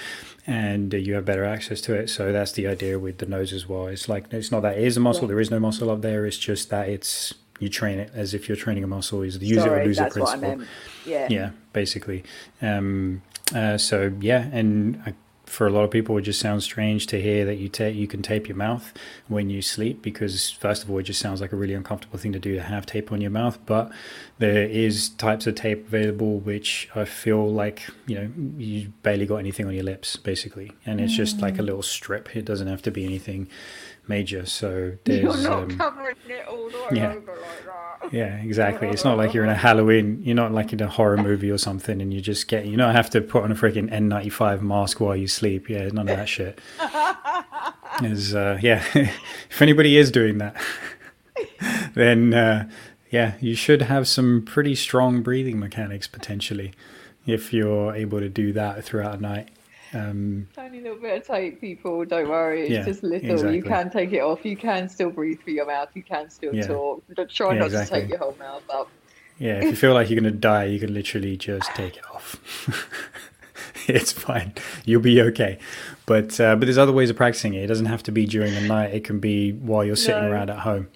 and 0.46 0.92
you 0.92 1.14
have 1.14 1.24
better 1.24 1.44
access 1.44 1.80
to 1.82 1.94
it. 1.94 2.08
So 2.08 2.32
that's 2.32 2.52
the 2.52 2.66
idea 2.66 2.98
with 2.98 3.18
the 3.18 3.26
nose 3.26 3.52
as 3.52 3.68
well. 3.68 3.86
It's 3.86 4.08
like 4.08 4.32
it's 4.32 4.50
not 4.50 4.60
that 4.60 4.78
it 4.78 4.84
is 4.84 4.96
a 4.96 5.00
muscle. 5.00 5.24
Yeah. 5.24 5.28
There 5.28 5.40
is 5.40 5.50
no 5.50 5.60
muscle 5.60 5.90
up 5.90 6.02
there. 6.02 6.26
It's 6.26 6.38
just 6.38 6.70
that 6.70 6.88
it's 6.88 7.34
you 7.58 7.68
train 7.68 7.98
it 7.98 8.10
as 8.14 8.34
if 8.34 8.48
you're 8.48 8.56
training 8.56 8.84
a 8.84 8.86
muscle. 8.86 9.22
Is 9.22 9.38
the 9.38 9.46
use 9.46 9.58
sorry, 9.58 9.80
it 9.80 9.82
or 9.82 9.86
lose 9.86 9.98
it 9.98 10.12
principle. 10.12 10.64
Yeah, 11.04 11.26
yeah, 11.30 11.50
basically. 11.72 12.24
Um, 12.62 13.22
uh, 13.54 13.78
so 13.78 14.12
yeah, 14.20 14.48
and 14.52 15.02
I 15.06 15.14
for 15.54 15.68
a 15.68 15.70
lot 15.70 15.84
of 15.84 15.90
people, 15.90 16.18
it 16.18 16.22
just 16.22 16.40
sounds 16.40 16.64
strange 16.64 17.06
to 17.06 17.22
hear 17.22 17.44
that 17.44 17.54
you 17.56 17.68
ta- 17.68 17.84
you 17.84 18.08
can 18.08 18.22
tape 18.22 18.48
your 18.48 18.56
mouth 18.56 18.92
when 19.28 19.50
you 19.50 19.62
sleep 19.62 20.02
because 20.02 20.50
first 20.50 20.82
of 20.82 20.90
all, 20.90 20.98
it 20.98 21.04
just 21.04 21.20
sounds 21.20 21.40
like 21.40 21.52
a 21.52 21.56
really 21.56 21.74
uncomfortable 21.74 22.18
thing 22.18 22.32
to 22.32 22.40
do 22.40 22.56
to 22.56 22.62
have 22.62 22.84
tape 22.84 23.12
on 23.12 23.20
your 23.20 23.30
mouth. 23.30 23.58
But 23.64 23.92
there 24.38 24.64
is 24.64 25.10
types 25.10 25.46
of 25.46 25.54
tape 25.54 25.86
available 25.86 26.40
which 26.40 26.88
I 26.96 27.04
feel 27.04 27.48
like 27.48 27.88
you 28.06 28.16
know 28.16 28.30
you 28.58 28.92
barely 29.02 29.26
got 29.26 29.36
anything 29.36 29.66
on 29.66 29.74
your 29.74 29.84
lips 29.84 30.16
basically, 30.16 30.72
and 30.84 31.00
it's 31.00 31.14
just 31.14 31.40
like 31.40 31.54
a 31.54 31.62
mm. 31.62 31.66
little 31.66 31.82
strip. 31.82 32.34
It 32.34 32.44
doesn't 32.44 32.66
have 32.66 32.82
to 32.82 32.90
be 32.90 33.04
anything 33.04 33.48
major. 34.08 34.46
So 34.46 34.96
there's 35.04 35.22
you're 35.22 35.36
not 35.36 35.62
um, 35.64 35.78
covering 35.78 36.16
it 36.28 36.46
all 36.46 36.70
yeah. 36.92 37.14
over 37.14 37.32
like 37.32 37.64
that. 37.64 38.12
Yeah, 38.12 38.36
exactly. 38.36 38.88
It's 38.88 39.04
not 39.04 39.16
like 39.16 39.34
you're 39.34 39.44
in 39.44 39.50
a 39.50 39.54
Halloween. 39.68 40.22
You're 40.22 40.36
not 40.36 40.52
like 40.52 40.72
in 40.72 40.82
a 40.82 40.88
horror 40.88 41.16
movie 41.16 41.50
or 41.50 41.58
something, 41.58 42.00
and 42.00 42.12
you 42.12 42.20
just 42.20 42.48
get. 42.48 42.66
You 42.66 42.76
don't 42.76 42.94
have 42.94 43.10
to 43.10 43.20
put 43.20 43.44
on 43.44 43.52
a 43.52 43.54
freaking 43.54 43.90
N95 43.90 44.60
mask 44.62 45.00
while 45.00 45.16
you 45.16 45.28
sleep. 45.28 45.68
Yeah, 45.68 45.88
none 45.88 46.08
of 46.08 46.16
that 46.16 46.28
shit. 46.28 46.60
Is 48.02 48.34
uh, 48.34 48.58
yeah. 48.60 48.84
if 48.94 49.62
anybody 49.62 49.96
is 49.96 50.10
doing 50.10 50.38
that, 50.38 50.56
then 51.94 52.34
uh, 52.34 52.68
yeah, 53.08 53.34
you 53.40 53.54
should 53.54 53.82
have 53.82 54.08
some 54.08 54.42
pretty 54.42 54.74
strong 54.74 55.22
breathing 55.22 55.60
mechanics 55.60 56.08
potentially, 56.08 56.72
if 57.24 57.52
you're 57.52 57.94
able 57.94 58.18
to 58.18 58.28
do 58.28 58.52
that 58.52 58.82
throughout 58.84 59.18
a 59.18 59.22
night. 59.22 59.50
Um, 59.94 60.48
Tiny 60.54 60.80
little 60.80 60.98
bit 60.98 61.18
of 61.18 61.26
tape, 61.26 61.60
people. 61.60 62.04
Don't 62.04 62.28
worry. 62.28 62.62
It's 62.62 62.70
yeah, 62.70 62.84
just 62.84 63.02
little. 63.02 63.30
Exactly. 63.30 63.56
You 63.56 63.62
can 63.62 63.90
take 63.90 64.12
it 64.12 64.20
off. 64.20 64.44
You 64.44 64.56
can 64.56 64.88
still 64.88 65.10
breathe 65.10 65.40
through 65.40 65.54
your 65.54 65.66
mouth. 65.66 65.90
You 65.94 66.02
can 66.02 66.30
still 66.30 66.54
yeah. 66.54 66.66
talk. 66.66 67.04
But 67.14 67.30
try 67.30 67.52
yeah, 67.52 67.60
not 67.60 67.66
exactly. 67.66 68.00
to 68.00 68.02
take 68.02 68.10
your 68.10 68.18
whole 68.18 68.36
mouth 68.38 68.62
up. 68.70 68.88
Yeah, 69.38 69.58
if 69.58 69.64
you 69.64 69.76
feel 69.76 69.94
like 69.94 70.10
you're 70.10 70.20
going 70.20 70.32
to 70.32 70.38
die, 70.38 70.64
you 70.64 70.78
can 70.78 70.94
literally 70.94 71.36
just 71.36 71.68
take 71.74 71.96
it 71.96 72.04
off. 72.12 72.36
it's 73.88 74.12
fine. 74.12 74.54
You'll 74.84 75.00
be 75.00 75.20
okay. 75.22 75.58
But 76.06 76.38
uh, 76.40 76.56
but 76.56 76.66
there's 76.66 76.78
other 76.78 76.92
ways 76.92 77.10
of 77.10 77.16
practicing 77.16 77.54
it. 77.54 77.64
It 77.64 77.66
doesn't 77.66 77.86
have 77.86 78.02
to 78.04 78.12
be 78.12 78.26
during 78.26 78.54
the 78.54 78.60
night. 78.60 78.94
It 78.94 79.04
can 79.04 79.18
be 79.18 79.52
while 79.52 79.84
you're 79.84 79.96
sitting 79.96 80.22
no. 80.22 80.30
around 80.30 80.50
at 80.50 80.60
home. 80.60 80.88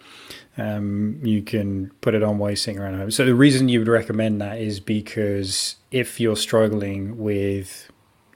Um, 0.56 1.20
you 1.22 1.42
can 1.42 1.92
put 2.00 2.14
it 2.14 2.22
on 2.22 2.38
while 2.38 2.50
you're 2.50 2.56
sitting 2.56 2.80
around 2.80 2.94
at 2.94 3.00
home. 3.00 3.10
So 3.10 3.24
the 3.24 3.34
reason 3.34 3.68
you 3.68 3.78
would 3.78 3.88
recommend 3.88 4.40
that 4.40 4.58
is 4.58 4.80
because 4.80 5.76
if 5.92 6.18
you're 6.18 6.36
struggling 6.36 7.16
with 7.18 7.90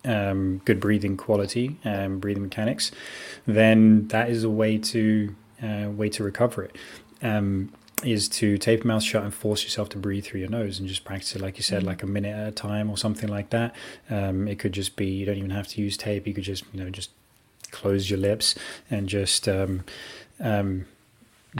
um, 0.04 0.60
good 0.64 0.80
breathing 0.80 1.16
quality 1.16 1.78
and 1.84 2.20
breathing 2.20 2.42
mechanics, 2.42 2.90
then 3.46 4.08
that 4.08 4.30
is 4.30 4.44
a 4.44 4.50
way 4.50 4.78
to 4.78 5.34
uh, 5.62 5.88
way 5.90 6.08
to 6.10 6.24
recover 6.24 6.64
it. 6.64 6.76
Um, 7.22 7.72
is 8.04 8.28
to 8.28 8.58
tape 8.58 8.80
your 8.80 8.88
mouth 8.88 9.02
shut 9.02 9.22
and 9.22 9.32
force 9.32 9.62
yourself 9.62 9.88
to 9.90 9.96
breathe 9.96 10.24
through 10.24 10.40
your 10.40 10.48
nose 10.48 10.80
and 10.80 10.88
just 10.88 11.04
practice 11.04 11.36
it, 11.36 11.40
like 11.40 11.56
you 11.56 11.62
said, 11.62 11.84
mm. 11.84 11.86
like 11.86 12.02
a 12.02 12.06
minute 12.06 12.36
at 12.36 12.48
a 12.48 12.50
time 12.50 12.90
or 12.90 12.96
something 12.96 13.28
like 13.28 13.50
that. 13.50 13.74
Um, 14.10 14.48
it 14.48 14.58
could 14.58 14.72
just 14.72 14.96
be 14.96 15.06
you 15.06 15.24
don't 15.24 15.38
even 15.38 15.50
have 15.50 15.68
to 15.68 15.80
use 15.80 15.96
tape. 15.96 16.26
You 16.26 16.34
could 16.34 16.44
just 16.44 16.64
you 16.72 16.82
know 16.82 16.90
just 16.90 17.10
close 17.70 18.10
your 18.10 18.18
lips 18.18 18.54
and 18.90 19.08
just 19.08 19.48
um, 19.48 19.84
um, 20.40 20.86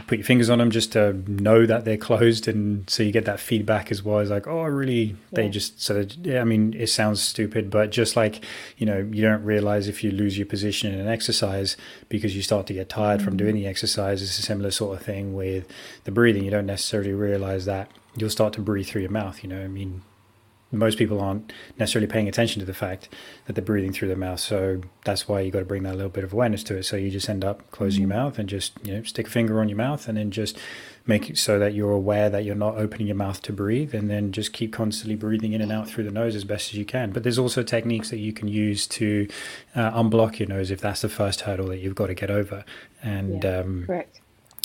put 0.07 0.17
your 0.17 0.25
fingers 0.25 0.49
on 0.49 0.59
them 0.59 0.71
just 0.71 0.93
to 0.93 1.13
know 1.31 1.67
that 1.67 1.85
they're 1.85 1.99
closed 1.99 2.49
and 2.49 2.89
so 2.89 3.03
you 3.03 3.13
get 3.13 3.27
that 3.27 3.39
feedback 3.39 3.91
as 3.91 4.03
well 4.03 4.21
as 4.21 4.31
like 4.31 4.47
oh 4.47 4.63
really? 4.63 5.17
They 5.33 5.51
just 5.51 5.83
sort 5.83 6.01
of 6.01 6.27
yeah, 6.27 6.41
i 6.41 6.45
mean 6.45 6.75
it 6.75 6.87
sounds 6.89 7.21
stupid 7.21 7.71
but 7.71 7.91
just 7.91 8.17
like 8.17 8.43
you 8.79 8.87
know 8.87 9.07
you 9.13 9.23
don't 9.23 9.45
realize 9.45 9.89
if 9.89 10.03
you 10.03 10.11
lose 10.11 10.39
your 10.39 10.47
position 10.47 10.95
in 10.95 10.99
an 10.99 11.09
exercise 11.09 11.77
because 12.09 12.35
you 12.35 12.41
start 12.41 12.67
to 12.69 12.73
get 12.73 12.89
tired 12.89 13.19
mm-hmm. 13.19 13.29
from 13.29 13.37
doing 13.37 13.55
the 13.55 13.67
exercise 13.67 14.23
it's 14.23 14.39
a 14.39 14.43
similar 14.43 14.71
sort 14.71 14.99
of 14.99 15.05
thing 15.05 15.35
with 15.35 15.67
the 16.05 16.11
breathing. 16.11 16.45
You 16.45 16.51
don't 16.51 16.67
necessarily 16.67 17.13
realize 17.13 17.67
that 17.67 17.91
you'll 18.17 18.31
start 18.31 18.55
to 18.55 18.63
breathe 18.63 18.87
through 18.87 19.03
your 19.03 19.11
mouth 19.11 19.43
you 19.43 19.49
know 19.49 19.63
i 19.63 19.69
mean 19.69 20.03
most 20.73 20.97
people 20.97 21.21
aren't 21.21 21.53
necessarily 21.79 22.11
paying 22.11 22.29
attention 22.29 22.59
to 22.61 22.67
the 22.67 22.75
fact 22.75 23.09
that 23.47 23.53
they're 23.53 23.65
breathing 23.65 23.93
through 23.93 24.09
their 24.09 24.17
mouth. 24.17 24.41
So 24.41 24.81
that's 25.05 25.29
why 25.29 25.41
you 25.43 25.51
got 25.51 25.59
to 25.59 25.65
bring 25.67 25.83
that 25.83 25.95
little 25.95 26.11
bit 26.11 26.25
of 26.25 26.33
awareness 26.33 26.65
to 26.65 26.79
it. 26.79 26.85
So 26.85 26.97
you 26.97 27.11
just 27.11 27.29
end 27.29 27.45
up 27.45 27.71
closing 27.71 28.03
mm-hmm. 28.03 28.11
your 28.11 28.19
mouth 28.25 28.39
and 28.39 28.49
just 28.49 28.73
you 28.83 28.95
know 28.95 29.03
stick 29.03 29.27
a 29.27 29.31
finger 29.31 29.61
on 29.61 29.69
your 29.69 29.77
mouth 29.77 30.09
and 30.09 30.17
then 30.17 30.31
just 30.31 30.59
make 31.07 31.29
it 31.29 31.37
so 31.37 31.59
that 31.59 31.75
you're 31.75 31.91
aware 31.91 32.31
that 32.31 32.45
you're 32.45 32.55
not 32.55 32.77
opening 32.77 33.07
your 33.07 33.17
mouth 33.17 33.43
to 33.43 33.53
breathe 33.53 33.95
and 33.95 34.09
then 34.09 34.33
just 34.33 34.53
keep 34.53 34.73
constantly 34.73 35.17
breathing 35.17 35.53
in 35.53 35.61
and 35.61 35.73
out 35.73 35.89
through 35.89 36.05
the 36.05 36.11
nose 36.11 36.35
as 36.35 36.45
best 36.45 36.71
as 36.71 36.79
you 36.79 36.85
can. 36.85 37.11
But 37.11 37.23
there's 37.23 37.39
also 37.39 37.63
techniques 37.63 38.09
that 38.11 38.19
you 38.19 38.33
can 38.33 38.49
use 38.49 38.87
to 38.89 39.29
uh, 39.75 39.91
unblock 39.93 40.39
your 40.39 40.49
nose 40.49 40.71
if 40.71 40.81
that's 40.81 41.03
the 41.03 41.09
first 41.09 41.43
hurdle 41.43 41.67
that 41.69 41.79
you've 41.79 41.95
got 41.95 42.07
to 42.07 42.15
get 42.15 42.31
over. 42.31 42.65
And 43.03 43.45
yeah, 43.45 43.59
um, 43.59 43.85
correct 43.87 44.22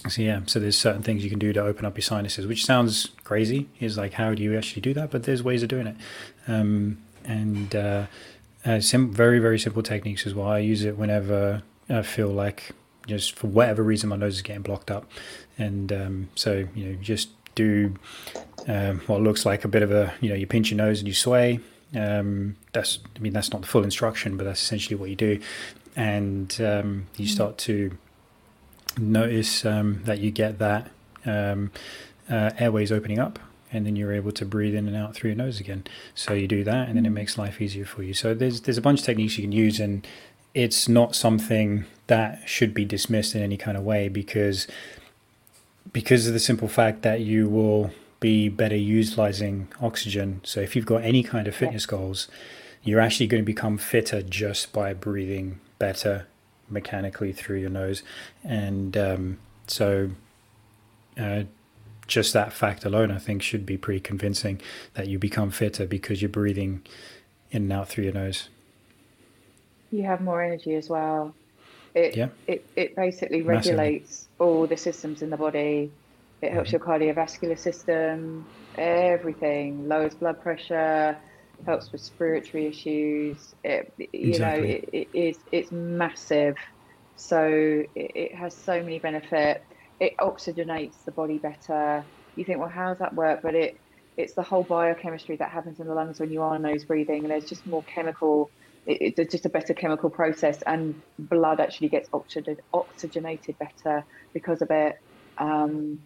so 0.10 0.22
yeah, 0.22 0.42
so 0.46 0.60
there's 0.60 0.78
certain 0.78 1.04
things 1.04 1.24
you 1.24 1.30
can 1.30 1.40
do 1.40 1.54
to 1.54 1.62
open 1.62 1.86
up 1.86 1.96
your 1.98 2.04
sinuses, 2.04 2.48
which 2.48 2.66
sounds 2.66 3.10
crazy. 3.24 3.70
Is 3.80 3.98
like 3.98 4.14
how 4.14 4.34
do 4.34 4.44
you 4.44 4.58
actually 4.58 4.82
do 4.82 4.94
that? 4.94 5.12
But 5.12 5.24
there's 5.24 5.44
ways 5.44 5.64
of 5.64 5.70
doing 5.70 5.88
it, 5.88 5.96
um, 6.48 6.98
and 7.24 7.76
uh, 7.76 8.06
uh, 8.66 8.80
sim- 8.80 9.12
very 9.14 9.40
very 9.40 9.60
simple 9.60 9.84
techniques 9.84 10.26
as 10.26 10.34
well. 10.34 10.48
I 10.48 10.60
use 10.60 10.84
it 10.84 10.98
whenever 10.98 11.64
I 11.90 12.02
feel 12.02 12.30
like 12.30 12.72
just 13.08 13.36
for 13.36 13.48
whatever 13.48 13.84
reason 13.84 14.10
my 14.10 14.18
nose 14.18 14.36
is 14.36 14.42
getting 14.42 14.62
blocked 14.62 14.92
up, 14.92 15.10
and 15.58 15.92
um, 15.92 16.30
so 16.36 16.68
you 16.76 16.86
know 16.86 16.96
just 17.02 17.30
do 17.56 17.96
um, 18.68 19.00
what 19.08 19.22
looks 19.22 19.46
like 19.46 19.66
a 19.66 19.68
bit 19.68 19.84
of 19.84 19.92
a 19.92 20.14
you 20.22 20.30
know 20.30 20.36
you 20.36 20.48
pinch 20.48 20.72
your 20.72 20.78
nose 20.78 21.00
and 21.00 21.08
you 21.08 21.14
sway. 21.14 21.60
Um, 21.96 22.58
that's 22.74 23.00
I 23.16 23.20
mean 23.20 23.34
that's 23.34 23.52
not 23.52 23.62
the 23.62 23.68
full 23.68 23.84
instruction, 23.84 24.38
but 24.38 24.44
that's 24.44 24.62
essentially 24.62 24.96
what 24.96 25.10
you 25.10 25.16
do, 25.16 25.40
and 25.96 26.56
um, 26.62 27.08
you 27.16 27.26
mm. 27.26 27.30
start 27.30 27.58
to 27.60 27.98
notice 28.98 29.66
um, 29.66 30.02
that 30.04 30.20
you 30.20 30.32
get 30.32 30.60
that 30.60 30.92
um, 31.26 31.72
uh, 32.30 32.52
airways 32.58 32.92
opening 32.92 33.20
up 33.20 33.40
and 33.72 33.86
then 33.86 33.96
you're 33.96 34.14
able 34.14 34.32
to 34.32 34.46
breathe 34.46 34.76
in 34.76 34.88
and 34.88 34.96
out 34.96 35.14
through 35.14 35.32
your 35.32 35.38
nose 35.38 35.60
again. 35.60 35.84
So 36.16 36.34
you 36.34 36.48
do 36.48 36.64
that, 36.64 36.88
and 36.88 36.98
then 36.98 37.06
it 37.06 37.10
mm. 37.10 37.16
makes 37.16 37.38
life 37.38 37.62
easier 37.62 37.86
for 37.86 38.04
you. 38.04 38.14
So 38.14 38.34
there's 38.34 38.62
there's 38.62 38.78
a 38.78 38.82
bunch 38.82 39.02
of 39.02 39.06
techniques 39.06 39.38
you 39.38 39.44
can 39.44 39.52
use, 39.52 39.80
and 39.80 40.08
it's 40.54 40.88
not 40.88 41.16
something 41.16 41.86
that 42.08 42.48
should 42.48 42.74
be 42.74 42.86
dismissed 42.86 43.36
in 43.36 43.42
any 43.42 43.58
kind 43.58 43.78
of 43.78 43.84
way 43.84 44.08
because 44.08 44.68
because 45.92 46.28
of 46.28 46.34
the 46.34 46.40
simple 46.40 46.68
fact 46.68 47.02
that 47.02 47.22
you 47.22 47.50
will 47.50 47.92
be 48.20 48.50
better 48.50 48.76
utilizing 48.76 49.68
oxygen. 49.82 50.42
So 50.44 50.60
if 50.60 50.76
you've 50.76 50.86
got 50.86 51.04
any 51.04 51.24
kind 51.24 51.48
of 51.48 51.56
fitness 51.56 51.86
goals, 51.86 52.28
you're 52.84 53.00
actually 53.00 53.28
going 53.28 53.44
to 53.44 53.46
become 53.46 53.78
fitter 53.78 54.22
just 54.22 54.74
by 54.74 54.94
breathing 54.94 55.60
better 55.78 56.26
mechanically 56.70 57.32
through 57.32 57.58
your 57.58 57.70
nose, 57.70 58.04
and 58.44 58.96
um, 58.98 59.38
so 59.68 60.12
uh, 61.20 61.44
just 62.08 62.34
that 62.34 62.54
fact 62.54 62.86
alone, 62.86 63.12
I 63.12 63.18
think, 63.18 63.42
should 63.42 63.66
be 63.66 63.78
pretty 63.78 64.00
convincing 64.00 64.62
that 64.94 65.08
you 65.08 65.20
become 65.20 65.52
fitter 65.52 65.86
because 65.86 66.22
you're 66.22 66.30
breathing 66.30 66.82
in 67.52 67.64
and 67.64 67.74
out 67.74 67.90
through 67.90 68.06
your 68.06 68.14
nose. 68.14 68.50
You 69.92 70.04
have 70.04 70.22
more 70.22 70.42
energy 70.42 70.76
as 70.76 70.90
well. 70.90 71.34
It 71.94 72.16
yeah. 72.16 72.30
it, 72.46 72.66
it 72.76 72.96
basically 72.96 73.42
regulates 73.42 74.28
Massively. 74.40 74.46
all 74.46 74.68
the 74.68 74.78
systems 74.78 75.22
in 75.22 75.30
the 75.30 75.38
body. 75.38 75.92
It 76.42 76.52
helps 76.52 76.72
mm-hmm. 76.72 76.90
your 76.90 77.16
cardiovascular 77.16 77.58
system, 77.58 78.46
everything, 78.78 79.88
lowers 79.88 80.14
blood 80.14 80.42
pressure, 80.42 81.18
helps 81.66 81.92
with 81.92 82.02
respiratory 82.02 82.68
issues. 82.68 83.54
It, 83.64 83.94
you 83.98 84.30
exactly. 84.30 84.68
know, 84.68 84.74
it, 84.76 84.90
it 84.94 85.10
is 85.14 85.38
it's 85.52 85.72
massive. 85.72 86.56
So 87.16 87.84
it, 87.96 88.12
it, 88.16 88.36
has 88.36 88.56
so 88.56 88.82
many 88.82 89.00
benefits. 89.00 89.64
It 90.00 90.14
oxygenates 90.20 91.04
the 91.06 91.12
body 91.12 91.40
better. 91.40 92.06
You 92.36 92.46
think, 92.46 92.60
well, 92.60 92.70
how 92.70 92.90
does 92.90 93.00
that 93.00 93.16
work? 93.16 93.42
But 93.42 93.56
it 93.56 93.80
it's 94.18 94.34
the 94.34 94.44
whole 94.44 94.64
biochemistry 94.64 95.36
that 95.38 95.52
happens 95.52 95.80
in 95.80 95.88
the 95.88 95.94
lungs 95.94 96.20
when 96.20 96.32
you 96.32 96.42
are 96.42 96.58
nose 96.58 96.86
breathing, 96.86 97.24
and 97.24 97.32
there's 97.32 97.46
just 97.46 97.66
more 97.66 97.84
chemical. 97.84 98.50
It, 98.86 99.14
it's 99.18 99.32
just 99.32 99.46
a 99.46 99.50
better 99.50 99.74
chemical 99.74 100.10
process, 100.10 100.62
and 100.64 101.02
blood 101.18 101.60
actually 101.60 101.90
gets 101.90 102.10
oxygenated 102.74 103.56
better 103.60 104.04
because 104.34 104.62
of 104.62 104.72
it. 104.72 104.96
Um, 105.38 106.00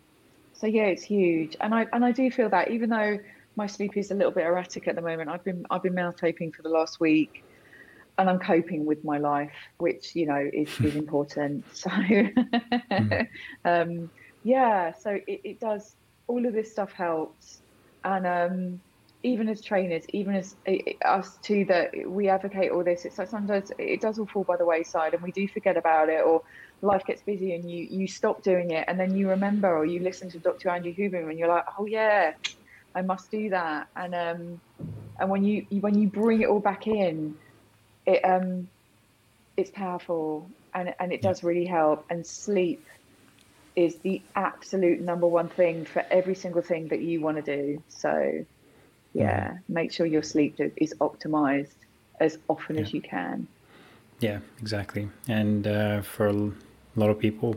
so 0.53 0.67
yeah, 0.67 0.83
it's 0.83 1.03
huge, 1.03 1.55
and 1.59 1.73
I 1.73 1.87
and 1.91 2.05
I 2.05 2.11
do 2.11 2.29
feel 2.31 2.49
that 2.49 2.71
even 2.71 2.89
though 2.89 3.17
my 3.55 3.67
sleep 3.67 3.97
is 3.97 4.11
a 4.11 4.15
little 4.15 4.31
bit 4.31 4.45
erratic 4.45 4.87
at 4.87 4.95
the 4.95 5.01
moment. 5.01 5.29
I've 5.29 5.43
been 5.43 5.65
I've 5.69 5.83
been 5.83 5.95
mouth 5.95 6.15
taping 6.17 6.51
for 6.51 6.61
the 6.61 6.69
last 6.69 6.99
week, 6.99 7.43
and 8.17 8.29
I'm 8.29 8.39
coping 8.39 8.85
with 8.85 9.03
my 9.03 9.17
life, 9.17 9.53
which 9.77 10.15
you 10.15 10.25
know 10.25 10.49
is 10.53 10.69
is 10.83 10.95
important. 10.95 11.65
So, 11.75 11.89
mm. 11.89 13.27
um, 13.65 14.09
yeah, 14.43 14.93
so 14.93 15.19
it, 15.27 15.41
it 15.43 15.59
does. 15.59 15.95
All 16.27 16.45
of 16.45 16.53
this 16.53 16.71
stuff 16.71 16.93
helps, 16.93 17.61
and 18.03 18.25
um, 18.25 18.81
even 19.23 19.49
as 19.49 19.61
trainers, 19.61 20.05
even 20.09 20.35
as 20.35 20.55
us 21.03 21.37
too, 21.41 21.65
that 21.65 21.91
we 22.09 22.29
advocate 22.29 22.71
all 22.71 22.83
this. 22.83 23.05
It's 23.05 23.17
like 23.17 23.27
sometimes 23.27 23.71
it 23.77 24.01
does 24.01 24.17
all 24.17 24.25
fall 24.25 24.43
by 24.43 24.57
the 24.57 24.65
wayside, 24.65 25.13
and 25.13 25.21
we 25.21 25.31
do 25.31 25.47
forget 25.47 25.77
about 25.77 26.09
it, 26.09 26.23
or 26.23 26.41
life 26.81 27.05
gets 27.05 27.21
busy 27.21 27.53
and 27.53 27.69
you 27.69 27.85
you 27.89 28.07
stop 28.07 28.41
doing 28.43 28.71
it, 28.71 28.85
and 28.87 28.99
then 28.99 29.15
you 29.15 29.29
remember, 29.29 29.75
or 29.75 29.85
you 29.85 29.99
listen 29.99 30.29
to 30.31 30.39
Dr. 30.39 30.69
Andrew 30.69 30.93
Huberman, 30.93 31.29
and 31.29 31.39
you're 31.39 31.49
like, 31.49 31.65
oh 31.77 31.85
yeah, 31.85 32.33
I 32.95 33.01
must 33.01 33.31
do 33.31 33.49
that. 33.49 33.87
And 33.95 34.15
um, 34.15 34.61
and 35.19 35.29
when 35.29 35.43
you 35.43 35.65
when 35.79 35.97
you 35.97 36.07
bring 36.07 36.41
it 36.41 36.47
all 36.47 36.59
back 36.59 36.87
in, 36.87 37.35
it 38.05 38.23
um, 38.23 38.67
it's 39.57 39.71
powerful 39.71 40.49
and 40.73 40.93
and 40.99 41.11
it 41.11 41.21
does 41.21 41.43
really 41.43 41.65
help. 41.65 42.05
And 42.09 42.25
sleep 42.25 42.85
is 43.75 43.95
the 43.97 44.21
absolute 44.35 44.99
number 44.99 45.27
one 45.27 45.47
thing 45.47 45.85
for 45.85 46.05
every 46.11 46.35
single 46.35 46.61
thing 46.61 46.89
that 46.89 47.01
you 47.01 47.21
want 47.21 47.43
to 47.43 47.57
do. 47.57 47.81
So 47.87 48.45
yeah, 49.13 49.57
make 49.67 49.91
sure 49.91 50.05
your 50.05 50.23
sleep 50.23 50.59
is 50.77 50.93
optimized 50.99 51.75
as 52.19 52.37
often 52.47 52.75
yeah. 52.75 52.81
as 52.81 52.93
you 52.93 53.01
can. 53.01 53.47
Yeah, 54.19 54.39
exactly. 54.59 55.09
And 55.27 55.65
uh, 55.65 56.01
for 56.01 56.27
a 56.27 56.51
lot 56.95 57.09
of 57.09 57.19
people, 57.19 57.55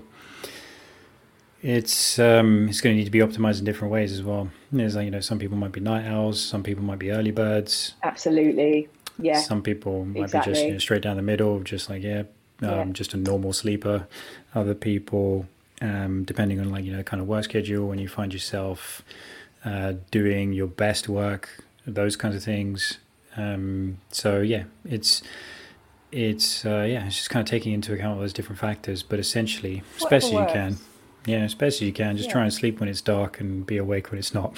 it's 1.64 2.18
um, 2.18 2.68
it's 2.68 2.82
going 2.82 2.94
to 2.94 2.98
need 2.98 3.06
to 3.06 3.10
be 3.10 3.20
optimized 3.20 3.58
in 3.58 3.64
different 3.64 3.90
ways 3.90 4.12
as 4.12 4.22
well. 4.22 4.50
There's 4.70 4.96
like, 4.96 5.06
you 5.06 5.10
know 5.10 5.20
some 5.20 5.38
people 5.38 5.56
might 5.56 5.72
be 5.72 5.80
night 5.80 6.06
owls, 6.06 6.38
some 6.38 6.62
people 6.62 6.84
might 6.84 6.98
be 6.98 7.10
early 7.10 7.30
birds. 7.30 7.94
Absolutely, 8.02 8.86
yeah. 9.18 9.40
Some 9.40 9.62
people 9.62 10.04
might 10.04 10.24
exactly. 10.24 10.52
be 10.52 10.54
just 10.54 10.66
you 10.66 10.72
know, 10.72 10.78
straight 10.78 11.00
down 11.00 11.16
the 11.16 11.22
middle, 11.22 11.60
just 11.60 11.88
like 11.88 12.02
yeah, 12.02 12.24
um, 12.60 12.68
yeah. 12.68 12.84
just 12.92 13.14
a 13.14 13.16
normal 13.16 13.54
sleeper. 13.54 14.06
Other 14.54 14.74
people, 14.74 15.46
um, 15.80 16.24
depending 16.24 16.60
on 16.60 16.68
like 16.70 16.84
you 16.84 16.94
know 16.94 17.02
kind 17.02 17.22
of 17.22 17.26
work 17.26 17.44
schedule, 17.44 17.88
when 17.88 17.98
you 17.98 18.08
find 18.08 18.34
yourself 18.34 19.02
uh, 19.64 19.94
doing 20.10 20.52
your 20.52 20.66
best 20.66 21.08
work, 21.08 21.64
those 21.86 22.14
kinds 22.14 22.36
of 22.36 22.42
things. 22.42 22.98
Um, 23.38 23.96
so 24.10 24.42
yeah, 24.42 24.64
it's 24.84 25.22
it's 26.12 26.66
uh, 26.66 26.86
yeah, 26.86 27.06
it's 27.06 27.16
just 27.16 27.30
kind 27.30 27.40
of 27.40 27.48
taking 27.48 27.72
into 27.72 27.94
account 27.94 28.16
all 28.16 28.20
those 28.20 28.34
different 28.34 28.58
factors, 28.58 29.02
but 29.02 29.18
essentially, 29.18 29.82
as 30.10 30.30
you 30.30 30.44
can 30.52 30.76
yeah, 31.26 31.38
as 31.38 31.54
best 31.54 31.76
as 31.76 31.82
you 31.82 31.92
can. 31.92 32.16
Just 32.16 32.28
yeah. 32.28 32.34
try 32.34 32.42
and 32.42 32.52
sleep 32.52 32.80
when 32.80 32.88
it's 32.88 33.00
dark 33.00 33.40
and 33.40 33.64
be 33.64 33.76
awake 33.76 34.10
when 34.10 34.18
it's 34.18 34.34
not. 34.34 34.54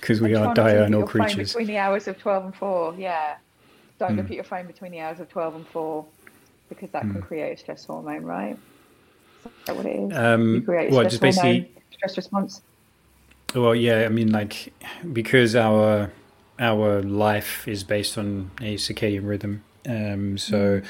Because 0.00 0.20
yeah. 0.20 0.26
we 0.26 0.34
are 0.34 0.54
diurnal 0.54 1.06
creatures. 1.06 1.52
Between 1.52 1.68
the 1.68 1.78
hours 1.78 2.08
of 2.08 2.18
12 2.18 2.44
and 2.46 2.54
4, 2.54 2.94
yeah. 2.98 3.36
Don't 3.98 4.12
mm. 4.12 4.16
look 4.16 4.26
at 4.26 4.32
your 4.32 4.44
phone 4.44 4.66
between 4.66 4.92
the 4.92 5.00
hours 5.00 5.20
of 5.20 5.28
12 5.28 5.56
and 5.56 5.66
4 5.68 6.06
because 6.68 6.90
that 6.90 7.04
mm. 7.04 7.12
can 7.12 7.22
create 7.22 7.52
a 7.52 7.56
stress 7.58 7.84
hormone, 7.84 8.22
right? 8.22 8.56
Is 9.44 9.50
that 9.66 9.76
what 9.76 9.86
it 9.86 9.96
is? 9.96 10.16
Um, 10.16 10.54
you 10.54 10.62
create 10.62 10.92
a 10.92 10.94
well, 10.94 11.10
stress 11.10 11.36
hormone, 11.36 11.66
stress 11.92 12.16
response. 12.16 12.62
Well, 13.54 13.74
yeah, 13.74 14.04
I 14.04 14.08
mean, 14.08 14.32
like, 14.32 14.72
because 15.12 15.54
our 15.56 16.10
our 16.58 17.02
life 17.02 17.66
is 17.66 17.84
based 17.84 18.18
on 18.18 18.50
a 18.60 18.76
circadian 18.76 19.26
rhythm. 19.26 19.64
Um, 19.88 20.38
so 20.38 20.80
mm. 20.80 20.84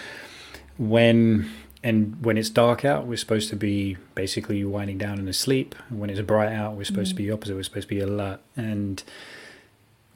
when 0.79 1.51
and 1.83 2.23
when 2.25 2.37
it's 2.37 2.51
dark 2.51 2.85
out, 2.85 3.07
we're 3.07 3.17
supposed 3.17 3.49
to 3.51 3.57
be 3.57 3.97
basically 4.15 4.63
winding 4.65 4.99
down 4.99 5.19
and 5.19 5.29
asleep. 5.29 5.75
And 5.89 5.99
when 5.99 6.11
it's 6.11 6.21
bright 6.21 6.53
out, 6.53 6.75
we're 6.75 6.85
supposed 6.85 7.15
mm. 7.15 7.17
to 7.17 7.23
be 7.23 7.31
opposite. 7.31 7.55
We're 7.55 7.63
supposed 7.63 7.89
to 7.89 7.95
be 7.95 8.01
alert. 8.01 8.41
And 8.55 9.03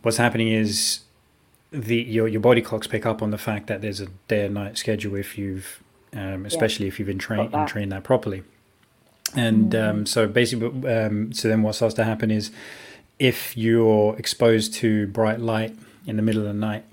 what's 0.03 0.19
happening 0.19 0.49
is 0.49 1.01
the 1.71 1.97
your 1.97 2.29
your 2.29 2.41
body 2.41 2.61
clocks 2.61 2.87
pick 2.87 3.07
up 3.07 3.23
on 3.23 3.31
the 3.31 3.39
fact 3.39 3.67
that 3.69 3.81
there's 3.81 4.01
a 4.01 4.07
day 4.29 4.45
and 4.45 4.55
night 4.55 4.77
schedule 4.77 5.17
if 5.17 5.39
you've, 5.39 5.83
um, 6.13 6.45
especially 6.45 6.87
yeah. 6.87 6.89
if 6.89 6.99
you've 6.99 7.09
been 7.09 7.19
trained 7.19 7.55
and 7.55 7.67
trained 7.67 7.93
that 7.93 8.05
properly. 8.05 8.43
And 9.35 9.73
mm. 9.73 9.89
um, 9.89 10.07
so 10.07 10.29
basically, 10.29 10.67
um, 10.93 11.33
so 11.33 11.49
then 11.49 11.63
what 11.63 11.75
starts 11.75 11.95
to 11.95 12.05
happen 12.05 12.31
is 12.31 12.51
if 13.19 13.57
you're 13.57 14.15
exposed 14.17 14.75
to 14.75 15.07
bright 15.09 15.41
light 15.41 15.75
in 16.07 16.17
the 16.17 16.23
middle 16.23 16.43
of 16.43 16.49
the 16.49 16.55
night, 16.55 16.85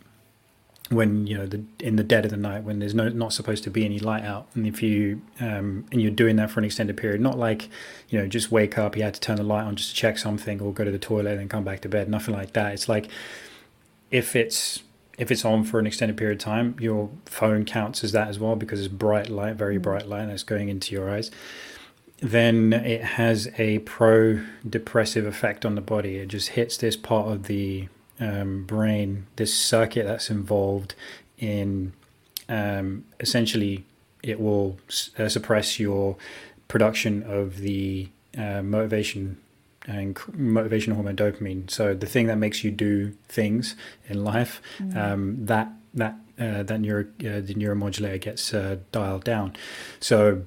when 0.91 1.25
you 1.25 1.37
know 1.37 1.45
the 1.45 1.63
in 1.79 1.95
the 1.95 2.03
dead 2.03 2.25
of 2.25 2.31
the 2.31 2.37
night 2.37 2.63
when 2.63 2.79
there's 2.79 2.93
no 2.93 3.07
not 3.07 3.31
supposed 3.31 3.63
to 3.63 3.71
be 3.71 3.85
any 3.85 3.97
light 3.97 4.23
out. 4.23 4.47
And 4.53 4.67
if 4.67 4.83
you 4.83 5.21
um, 5.39 5.85
and 5.91 6.01
you're 6.01 6.11
doing 6.11 6.35
that 6.35 6.51
for 6.51 6.59
an 6.59 6.65
extended 6.65 6.97
period 6.97 7.21
not 7.21 7.39
like 7.39 7.69
you 8.09 8.19
know 8.19 8.27
just 8.27 8.51
wake 8.51 8.77
up 8.77 8.97
you 8.97 9.03
had 9.03 9.13
to 9.13 9.19
turn 9.19 9.37
the 9.37 9.43
light 9.43 9.63
on 9.63 9.75
just 9.75 9.91
to 9.91 9.95
check 9.95 10.17
something 10.17 10.59
or 10.61 10.73
go 10.73 10.83
to 10.83 10.91
the 10.91 10.99
toilet 10.99 11.39
and 11.39 11.49
come 11.49 11.63
back 11.63 11.79
to 11.81 11.89
bed 11.89 12.09
nothing 12.09 12.35
like 12.35 12.53
that. 12.53 12.73
It's 12.73 12.89
like 12.89 13.07
if 14.11 14.35
it's 14.35 14.83
if 15.17 15.31
it's 15.31 15.45
on 15.45 15.63
for 15.63 15.79
an 15.79 15.87
extended 15.87 16.17
period 16.17 16.39
of 16.39 16.43
time 16.43 16.75
your 16.79 17.09
phone 17.25 17.63
counts 17.63 18.03
as 18.03 18.11
that 18.11 18.27
as 18.27 18.37
well 18.37 18.55
because 18.55 18.79
it's 18.79 18.87
bright 18.87 19.29
light 19.29 19.55
very 19.55 19.77
mm. 19.77 19.81
bright 19.81 20.07
light 20.07 20.25
that's 20.25 20.43
going 20.43 20.67
into 20.67 20.93
your 20.93 21.09
eyes. 21.09 21.31
Then 22.19 22.73
it 22.73 23.01
has 23.01 23.49
a 23.57 23.79
pro 23.79 24.41
depressive 24.69 25.25
effect 25.25 25.65
on 25.65 25.73
the 25.73 25.81
body. 25.81 26.17
It 26.17 26.27
just 26.27 26.49
hits 26.49 26.77
this 26.77 26.95
part 26.95 27.29
of 27.29 27.43
the 27.43 27.87
um, 28.21 28.63
brain, 28.63 29.25
this 29.35 29.53
circuit 29.53 30.05
that's 30.05 30.29
involved 30.29 30.95
in 31.37 31.91
um, 32.47 33.03
essentially 33.19 33.83
it 34.23 34.39
will 34.39 34.77
uh, 35.17 35.27
suppress 35.27 35.79
your 35.79 36.15
production 36.67 37.23
of 37.23 37.57
the 37.57 38.07
uh, 38.37 38.61
motivation 38.61 39.37
and 39.87 40.17
motivation 40.33 40.93
hormone 40.93 41.15
dopamine. 41.15 41.69
So 41.69 41.95
the 41.95 42.05
thing 42.05 42.27
that 42.27 42.37
makes 42.37 42.63
you 42.63 42.69
do 42.69 43.13
things 43.27 43.75
in 44.07 44.23
life, 44.23 44.61
mm. 44.79 44.95
um, 44.95 45.45
that 45.45 45.69
that 45.95 46.15
uh, 46.39 46.63
that 46.63 46.79
neuro 46.79 47.03
uh, 47.03 47.41
the 47.41 47.55
neuromodulator 47.55 48.21
gets 48.21 48.53
uh, 48.53 48.77
dialed 48.91 49.23
down. 49.23 49.55
So 49.99 50.43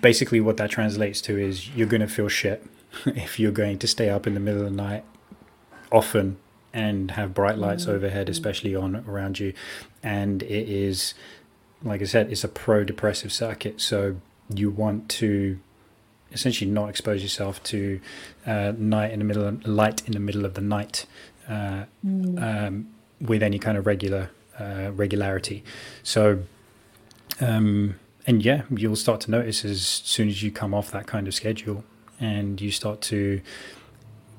basically, 0.00 0.40
what 0.40 0.56
that 0.56 0.70
translates 0.70 1.20
to 1.22 1.38
is 1.38 1.68
you're 1.76 1.86
going 1.86 2.00
to 2.00 2.08
feel 2.08 2.28
shit 2.28 2.64
if 3.06 3.38
you're 3.38 3.52
going 3.52 3.78
to 3.80 3.86
stay 3.86 4.08
up 4.08 4.26
in 4.26 4.32
the 4.32 4.40
middle 4.40 4.64
of 4.64 4.70
the 4.70 4.76
night 4.76 5.04
often 5.92 6.36
and 6.72 7.12
have 7.12 7.34
bright 7.34 7.58
lights 7.58 7.84
mm-hmm. 7.84 7.92
overhead, 7.92 8.28
especially 8.28 8.74
on 8.74 9.04
around 9.06 9.38
you. 9.38 9.52
And 10.02 10.42
it 10.42 10.68
is, 10.68 11.14
like 11.82 12.00
I 12.00 12.04
said, 12.04 12.32
it's 12.32 12.44
a 12.44 12.48
pro 12.48 12.84
depressive 12.84 13.32
circuit. 13.32 13.80
So 13.80 14.16
you 14.48 14.70
want 14.70 15.08
to 15.10 15.58
essentially 16.32 16.70
not 16.70 16.88
expose 16.88 17.22
yourself 17.22 17.62
to 17.64 18.00
uh, 18.46 18.72
night 18.76 19.12
in 19.12 19.18
the 19.18 19.24
middle 19.24 19.46
of, 19.46 19.66
light 19.66 20.06
in 20.06 20.12
the 20.12 20.20
middle 20.20 20.44
of 20.44 20.54
the 20.54 20.60
night 20.60 21.06
uh, 21.48 21.84
mm. 22.04 22.42
um, 22.42 22.88
with 23.20 23.42
any 23.42 23.58
kind 23.58 23.76
of 23.76 23.86
regular 23.86 24.30
uh, 24.58 24.90
regularity. 24.92 25.62
So, 26.02 26.40
um, 27.40 27.96
and 28.26 28.44
yeah, 28.44 28.62
you'll 28.70 28.96
start 28.96 29.20
to 29.22 29.30
notice 29.30 29.64
as 29.64 29.82
soon 29.84 30.28
as 30.28 30.42
you 30.42 30.50
come 30.50 30.72
off 30.72 30.90
that 30.92 31.06
kind 31.06 31.26
of 31.28 31.34
schedule 31.34 31.84
and 32.20 32.60
you 32.60 32.70
start 32.70 33.00
to 33.02 33.40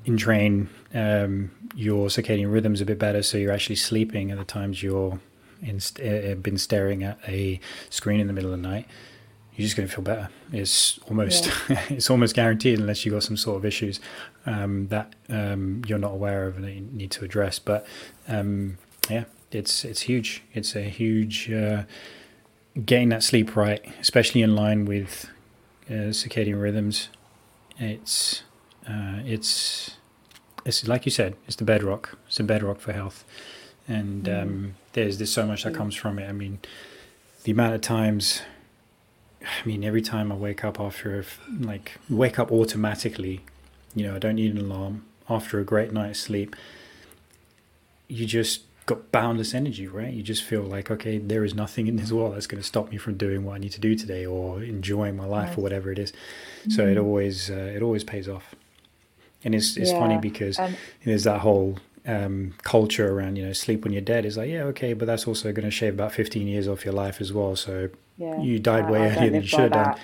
entrain 0.06 0.68
um, 0.92 1.50
your 1.74 2.08
circadian 2.08 2.52
rhythms 2.52 2.80
a 2.80 2.84
bit 2.84 2.98
better, 2.98 3.22
so 3.22 3.38
you're 3.38 3.52
actually 3.52 3.76
sleeping 3.76 4.30
at 4.30 4.38
the 4.38 4.44
times 4.44 4.82
you're 4.82 5.20
in, 5.62 5.80
uh, 6.02 6.34
been 6.36 6.58
staring 6.58 7.02
at 7.02 7.18
a 7.26 7.60
screen 7.90 8.20
in 8.20 8.26
the 8.26 8.32
middle 8.32 8.52
of 8.52 8.60
the 8.60 8.68
night. 8.68 8.86
You're 9.54 9.64
just 9.64 9.76
going 9.76 9.88
to 9.88 9.94
feel 9.94 10.02
better. 10.02 10.30
It's 10.52 10.98
almost 11.08 11.46
yeah. 11.68 11.80
it's 11.88 12.10
almost 12.10 12.34
guaranteed, 12.34 12.78
unless 12.78 13.04
you've 13.04 13.14
got 13.14 13.22
some 13.22 13.36
sort 13.36 13.56
of 13.56 13.64
issues 13.64 14.00
um, 14.46 14.88
that 14.88 15.14
um, 15.28 15.82
you're 15.86 15.98
not 15.98 16.12
aware 16.12 16.46
of 16.46 16.56
and 16.56 16.64
that 16.64 16.72
you 16.72 16.80
need 16.80 17.12
to 17.12 17.24
address. 17.24 17.58
But 17.58 17.86
um, 18.26 18.78
yeah, 19.08 19.24
it's 19.52 19.84
it's 19.84 20.02
huge. 20.02 20.42
It's 20.54 20.74
a 20.74 20.82
huge 20.82 21.50
uh, 21.52 21.84
getting 22.84 23.10
that 23.10 23.22
sleep 23.22 23.54
right, 23.54 23.84
especially 24.00 24.42
in 24.42 24.56
line 24.56 24.86
with 24.86 25.30
uh, 25.88 26.10
circadian 26.10 26.60
rhythms. 26.60 27.08
It's 27.78 28.42
uh, 28.88 29.20
it's 29.24 29.96
it's 30.64 30.86
like 30.88 31.04
you 31.04 31.10
said, 31.10 31.36
it's 31.46 31.56
the 31.56 31.64
bedrock. 31.64 32.18
It's 32.26 32.38
the 32.38 32.42
bedrock 32.42 32.80
for 32.80 32.92
health, 32.92 33.24
and 33.86 34.24
mm. 34.24 34.42
um, 34.42 34.74
there's 34.92 35.18
there's 35.18 35.32
so 35.32 35.46
much 35.46 35.64
that 35.64 35.74
comes 35.74 35.94
from 35.94 36.18
it. 36.18 36.28
I 36.28 36.32
mean, 36.32 36.58
the 37.44 37.52
amount 37.52 37.74
of 37.74 37.80
times, 37.80 38.42
I 39.42 39.66
mean, 39.66 39.84
every 39.84 40.02
time 40.02 40.32
I 40.32 40.36
wake 40.36 40.64
up 40.64 40.80
after 40.80 41.24
like 41.60 41.98
wake 42.08 42.38
up 42.38 42.50
automatically, 42.50 43.40
you 43.94 44.06
know, 44.06 44.16
I 44.16 44.18
don't 44.18 44.36
need 44.36 44.54
an 44.54 44.60
alarm 44.60 45.04
after 45.28 45.60
a 45.60 45.64
great 45.64 45.92
night's 45.92 46.20
sleep. 46.20 46.56
You 48.08 48.26
just 48.26 48.62
got 48.86 49.10
boundless 49.10 49.54
energy, 49.54 49.86
right? 49.86 50.12
You 50.12 50.22
just 50.22 50.42
feel 50.42 50.60
like, 50.60 50.90
okay, 50.90 51.16
there 51.16 51.42
is 51.42 51.54
nothing 51.54 51.86
in 51.86 51.96
this 51.96 52.12
world 52.12 52.34
that's 52.34 52.46
going 52.46 52.60
to 52.60 52.66
stop 52.66 52.90
me 52.90 52.98
from 52.98 53.16
doing 53.16 53.42
what 53.42 53.54
I 53.54 53.58
need 53.58 53.72
to 53.72 53.80
do 53.80 53.94
today 53.94 54.26
or 54.26 54.62
enjoying 54.62 55.16
my 55.16 55.24
life 55.24 55.50
right. 55.50 55.58
or 55.58 55.62
whatever 55.62 55.90
it 55.90 55.98
is. 55.98 56.12
So 56.68 56.82
mm-hmm. 56.82 56.92
it 56.92 56.98
always 56.98 57.50
uh, 57.50 57.72
it 57.74 57.82
always 57.82 58.04
pays 58.04 58.28
off 58.28 58.54
and 59.44 59.54
it's 59.54 59.76
it's 59.76 59.92
yeah. 59.92 59.98
funny 59.98 60.18
because 60.18 60.58
um, 60.58 60.74
there's 61.04 61.24
that 61.24 61.40
whole 61.40 61.78
um, 62.06 62.54
culture 62.62 63.10
around 63.12 63.36
you 63.36 63.46
know 63.46 63.52
sleep 63.52 63.84
when 63.84 63.92
you're 63.92 64.02
dead 64.02 64.24
is 64.24 64.36
like 64.36 64.50
yeah 64.50 64.62
okay 64.62 64.92
but 64.92 65.06
that's 65.06 65.26
also 65.26 65.52
going 65.52 65.64
to 65.64 65.70
shave 65.70 65.94
about 65.94 66.12
15 66.12 66.46
years 66.46 66.68
off 66.68 66.84
your 66.84 66.94
life 66.94 67.20
as 67.20 67.32
well 67.32 67.56
so 67.56 67.88
yeah, 68.18 68.40
you 68.40 68.58
died 68.58 68.90
way 68.90 69.10
earlier 69.10 69.30
than 69.30 69.42
you 69.42 69.48
should 69.48 69.60
have 69.60 69.70
done. 69.72 69.98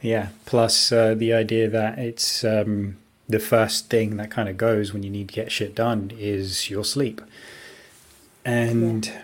yeah 0.00 0.28
plus 0.44 0.92
uh, 0.92 1.14
the 1.14 1.32
idea 1.32 1.68
that 1.68 1.98
it's 1.98 2.44
um, 2.44 2.96
the 3.28 3.38
first 3.38 3.88
thing 3.88 4.16
that 4.16 4.30
kind 4.30 4.48
of 4.48 4.56
goes 4.56 4.92
when 4.92 5.02
you 5.02 5.10
need 5.10 5.28
to 5.28 5.34
get 5.34 5.50
shit 5.50 5.74
done 5.74 6.12
is 6.18 6.68
your 6.68 6.84
sleep 6.84 7.22
and 8.44 9.06
yeah. 9.06 9.22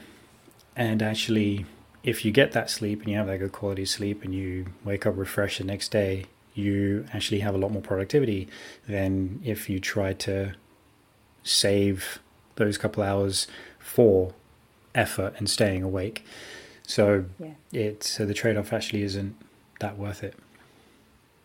and 0.75 1.03
actually 1.03 1.67
if 2.03 2.25
you 2.25 2.31
get 2.31 2.53
that 2.53 2.71
sleep 2.71 3.01
and 3.01 3.11
you 3.11 3.17
have 3.17 3.27
that 3.27 3.39
good 3.39 3.53
quality 3.53 3.85
sleep 3.85 4.25
and 4.25 4.35
you 4.35 4.67
wake 4.85 5.05
up 5.05 5.17
refreshed 5.17 5.59
the 5.59 5.65
next 5.65 5.91
day 5.91 6.25
you 6.57 7.07
actually 7.13 7.41
have 7.41 7.55
a 7.55 7.59
lot 7.59 7.71
more 7.71 7.83
productivity 7.83 8.49
than 8.89 9.41
if 9.45 9.69
you 9.69 9.79
try 9.79 10.13
to 10.13 10.55
save 11.43 12.19
those 12.57 12.79
couple 12.79 13.03
hours 13.03 13.47
for 13.79 14.33
effort 14.95 15.35
and 15.37 15.49
staying 15.49 15.83
awake. 15.83 16.25
So 16.83 17.27
yeah. 17.39 17.51
it's 17.73 18.09
so 18.09 18.25
the 18.25 18.35
trade 18.35 18.57
off 18.57 18.73
actually 18.73 19.03
isn't 19.03 19.37
that 19.81 19.99
worth 19.99 20.25
it. 20.25 20.35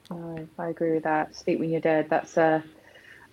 Oh, 0.09 0.47
I 0.57 0.69
agree 0.69 0.93
with 0.93 1.03
that. 1.03 1.35
Sleep 1.35 1.59
when 1.59 1.69
you're 1.69 1.81
dead. 1.81 2.09
That's 2.09 2.37
a. 2.37 2.63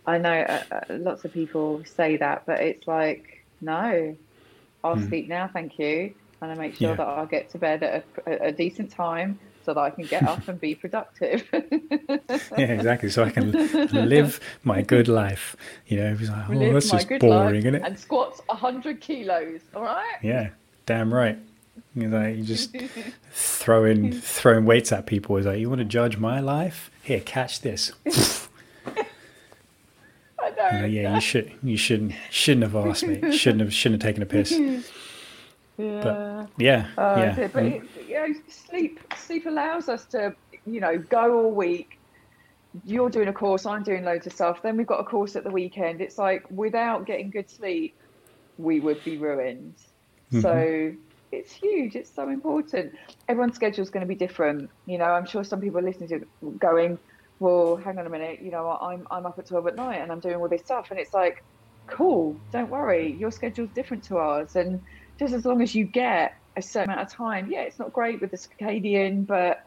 I 0.06 0.18
know 0.18 0.32
uh, 0.32 0.62
uh, 0.70 0.80
lots 0.90 1.24
of 1.24 1.32
people 1.32 1.82
say 1.84 2.16
that, 2.16 2.44
but 2.46 2.60
it's 2.60 2.86
like 2.88 3.44
no, 3.60 4.16
I'll 4.82 4.96
mm. 4.96 5.08
sleep 5.08 5.28
now, 5.28 5.48
thank 5.52 5.78
you, 5.78 6.14
and 6.40 6.50
I 6.50 6.54
make 6.54 6.76
sure 6.76 6.90
yeah. 6.90 6.96
that 6.96 7.06
I'll 7.06 7.26
get 7.26 7.50
to 7.50 7.58
bed 7.58 7.82
at 7.82 8.04
a, 8.26 8.46
a 8.46 8.52
decent 8.52 8.90
time 8.90 9.38
so 9.64 9.74
that 9.74 9.80
I 9.80 9.90
can 9.90 10.04
get 10.04 10.22
up 10.22 10.46
and 10.48 10.60
be 10.60 10.74
productive. 10.74 11.46
yeah, 11.52 12.72
exactly. 12.72 13.10
So 13.10 13.24
I 13.24 13.30
can 13.30 13.52
live 13.92 14.40
my 14.64 14.82
good 14.82 15.08
life. 15.08 15.56
You 15.86 15.98
know, 15.98 16.16
it's 16.18 16.28
like, 16.28 16.48
oh, 16.48 16.52
live 16.52 16.72
that's 16.74 16.90
just 16.90 17.08
boring, 17.20 17.60
isn't 17.60 17.74
it? 17.74 17.82
And 17.84 17.98
squats 17.98 18.40
100 18.46 19.00
kilos, 19.00 19.60
all 19.74 19.82
right? 19.82 20.16
Yeah, 20.22 20.50
damn 20.86 21.12
right. 21.12 21.38
You 21.94 22.08
know, 22.08 22.26
you 22.26 22.44
just 22.44 22.76
throwing 23.32 24.12
throwing 24.12 24.64
weights 24.64 24.92
at 24.92 25.06
people 25.06 25.36
is 25.36 25.46
like, 25.46 25.58
you 25.58 25.68
want 25.68 25.80
to 25.80 25.84
judge 25.84 26.18
my 26.18 26.40
life? 26.40 26.90
Here, 27.02 27.20
catch 27.20 27.60
this. 27.60 27.92
I 30.40 30.50
know. 30.50 30.82
Uh, 30.82 30.86
yeah, 30.86 31.14
you 31.14 31.20
should 31.20 31.52
you 31.62 31.76
shouldn't 31.76 32.14
shouldn't 32.30 32.62
have 32.62 32.76
asked 32.76 33.06
me. 33.06 33.36
Shouldn't 33.36 33.60
have 33.60 33.72
shouldn't 33.72 34.02
have 34.02 34.08
taken 34.08 34.22
a 34.22 34.26
piss. 34.26 34.52
Yeah. 35.78 36.00
But 36.02 36.50
yeah, 36.58 36.88
uh, 36.98 37.14
yeah. 37.38 37.48
But 37.52 37.64
it, 37.64 37.82
you 38.06 38.14
know, 38.14 38.34
sleep 38.48 39.00
sleep 39.16 39.46
allows 39.46 39.88
us 39.88 40.04
to, 40.06 40.34
you 40.66 40.80
know, 40.80 40.98
go 40.98 41.38
all 41.38 41.50
week. 41.52 41.98
You're 42.84 43.10
doing 43.10 43.28
a 43.28 43.32
course, 43.32 43.64
I'm 43.64 43.82
doing 43.82 44.04
loads 44.04 44.26
of 44.26 44.32
stuff. 44.32 44.60
Then 44.62 44.76
we've 44.76 44.86
got 44.86 45.00
a 45.00 45.04
course 45.04 45.36
at 45.36 45.44
the 45.44 45.50
weekend. 45.50 46.00
It's 46.00 46.18
like 46.18 46.44
without 46.50 47.06
getting 47.06 47.30
good 47.30 47.48
sleep, 47.48 47.96
we 48.58 48.80
would 48.80 49.02
be 49.04 49.16
ruined. 49.16 49.74
Mm-hmm. 50.32 50.40
So 50.40 50.94
it's 51.30 51.52
huge. 51.52 51.94
It's 51.94 52.10
so 52.10 52.28
important. 52.28 52.94
Everyone's 53.28 53.54
schedule 53.54 53.82
is 53.82 53.90
going 53.90 54.02
to 54.02 54.08
be 54.08 54.14
different. 54.14 54.70
You 54.86 54.98
know, 54.98 55.06
I'm 55.06 55.26
sure 55.26 55.44
some 55.44 55.60
people 55.60 55.78
are 55.78 55.82
listening 55.82 56.08
to 56.08 56.26
going, 56.58 56.98
well, 57.38 57.76
hang 57.76 57.98
on 57.98 58.06
a 58.06 58.10
minute. 58.10 58.40
You 58.42 58.50
know, 58.50 58.68
I'm 58.68 59.06
I'm 59.10 59.26
up 59.26 59.38
at 59.38 59.46
12 59.46 59.68
at 59.68 59.76
night 59.76 60.00
and 60.00 60.10
I'm 60.10 60.20
doing 60.20 60.36
all 60.36 60.48
this 60.48 60.62
stuff, 60.62 60.90
and 60.90 60.98
it's 60.98 61.14
like, 61.14 61.44
cool. 61.86 62.36
Don't 62.52 62.68
worry. 62.70 63.12
Your 63.12 63.30
schedule's 63.30 63.70
different 63.74 64.02
to 64.04 64.18
ours, 64.18 64.56
and 64.56 64.82
just 65.18 65.34
as 65.34 65.44
long 65.44 65.60
as 65.62 65.74
you 65.74 65.84
get 65.84 66.36
a 66.56 66.62
certain 66.62 66.90
amount 66.90 67.06
of 67.06 67.12
time, 67.12 67.50
yeah, 67.50 67.60
it's 67.60 67.78
not 67.78 67.92
great 67.92 68.20
with 68.20 68.30
the 68.30 68.36
circadian, 68.36 69.26
but 69.26 69.66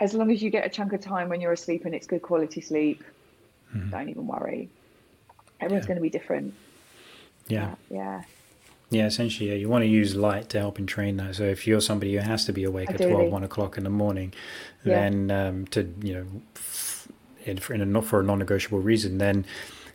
as 0.00 0.14
long 0.14 0.30
as 0.30 0.42
you 0.42 0.50
get 0.50 0.66
a 0.66 0.68
chunk 0.68 0.92
of 0.92 1.00
time 1.00 1.28
when 1.28 1.40
you're 1.40 1.52
asleep 1.52 1.84
and 1.84 1.94
it's 1.94 2.06
good 2.06 2.22
quality 2.22 2.60
sleep, 2.60 3.04
mm-hmm. 3.74 3.90
don't 3.90 4.08
even 4.08 4.26
worry. 4.26 4.68
Everyone's 5.60 5.84
yeah. 5.84 5.88
going 5.88 5.96
to 5.96 6.02
be 6.02 6.10
different. 6.10 6.54
Yeah. 7.48 7.74
yeah. 7.90 8.22
Yeah, 8.90 9.06
essentially, 9.06 9.48
yeah, 9.48 9.56
you 9.56 9.70
want 9.70 9.82
to 9.82 9.88
use 9.88 10.14
light 10.14 10.50
to 10.50 10.58
help 10.58 10.78
entrain 10.78 11.16
that. 11.16 11.36
So 11.36 11.44
if 11.44 11.66
you're 11.66 11.80
somebody 11.80 12.12
who 12.14 12.18
has 12.18 12.44
to 12.44 12.52
be 12.52 12.64
awake 12.64 12.90
Ideally. 12.90 13.12
at 13.12 13.16
12, 13.16 13.32
1 13.32 13.44
o'clock 13.44 13.78
in 13.78 13.84
the 13.84 13.90
morning, 13.90 14.34
yeah. 14.84 15.00
then 15.00 15.30
um, 15.30 15.66
to, 15.68 15.90
you 16.02 16.14
know, 16.14 16.26
in, 17.46 17.56
for, 17.56 17.72
in 17.72 17.96
a, 17.96 18.02
for 18.02 18.20
a 18.20 18.22
non-negotiable 18.22 18.80
reason, 18.80 19.16
then 19.16 19.46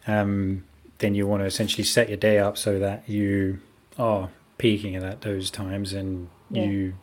um, 0.07 0.63
then 0.97 1.13
you 1.13 1.27
want 1.27 1.41
to 1.43 1.45
essentially 1.45 1.83
set 1.83 2.07
your 2.07 2.17
day 2.17 2.39
up 2.39 2.57
so 2.57 2.79
that 2.79 3.07
you 3.07 3.59
are 3.99 4.29
peaking 4.57 4.95
at 4.95 5.21
those 5.21 5.51
times 5.51 5.93
and 5.93 6.29
yeah. 6.49 6.63
you 6.63 6.93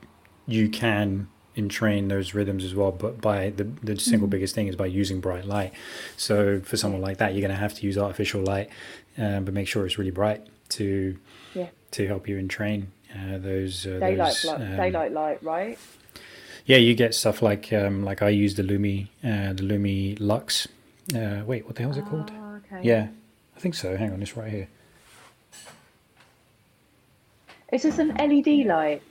you 0.47 0.69
can 0.69 1.29
entrain 1.57 2.09
those 2.09 2.35
rhythms 2.35 2.65
as 2.65 2.75
well. 2.75 2.93
But 2.93 3.21
by 3.21 3.51
the 3.51 3.65
the 3.83 3.99
single 3.99 4.29
mm. 4.29 4.33
biggest 4.33 4.55
thing 4.55 4.67
is 4.67 4.77
by 4.77 4.87
using 4.87 5.21
bright 5.21 5.45
light. 5.45 5.73
So 6.17 6.61
for 6.61 6.77
someone 6.77 7.01
like 7.01 7.19
that, 7.19 7.33
you're 7.33 7.43
going 7.43 7.55
to 7.55 7.61
have 7.61 7.75
to 7.75 7.87
use 7.87 7.97
artificial 7.97 8.43
light, 8.43 8.71
um, 9.19 9.45
but 9.45 9.55
make 9.55 9.69
sure 9.69 9.87
it's 9.87 9.99
really 9.99 10.11
bright 10.11 10.47
to 10.71 11.17
yeah. 11.55 11.69
to 11.93 12.07
help 12.07 12.29
you 12.29 12.37
entrain 12.39 12.89
uh, 13.13 13.39
those 13.39 13.87
uh, 13.87 13.99
daylight 14.01 14.39
those, 14.43 14.47
um, 14.47 14.77
daylight 14.77 15.13
light, 15.13 15.43
right? 15.43 15.79
Yeah, 16.67 16.79
you 16.79 16.95
get 16.95 17.15
stuff 17.15 17.43
like 17.43 17.73
um, 17.73 18.05
like 18.05 18.23
I 18.23 18.31
use 18.31 18.55
the 18.55 18.63
Lumi 18.63 19.09
uh, 19.23 19.53
the 19.53 19.63
Lumi 19.63 20.17
Lux. 20.19 20.67
Uh, 21.15 21.43
wait, 21.47 21.67
what 21.67 21.77
the 21.77 21.83
hell 21.83 21.91
is 21.91 21.99
it 21.99 22.07
called? 22.07 22.33
Oh, 22.35 22.61
okay. 22.73 22.81
Yeah, 22.83 23.09
I 23.57 23.61
think 23.61 23.75
so. 23.75 23.97
Hang 23.97 24.13
on, 24.13 24.23
it's 24.23 24.37
right 24.37 24.51
here. 24.51 24.69
Is 27.75 27.83
this 27.83 27.99
an 27.99 28.15
LED 28.15 28.67
light? 28.67 29.03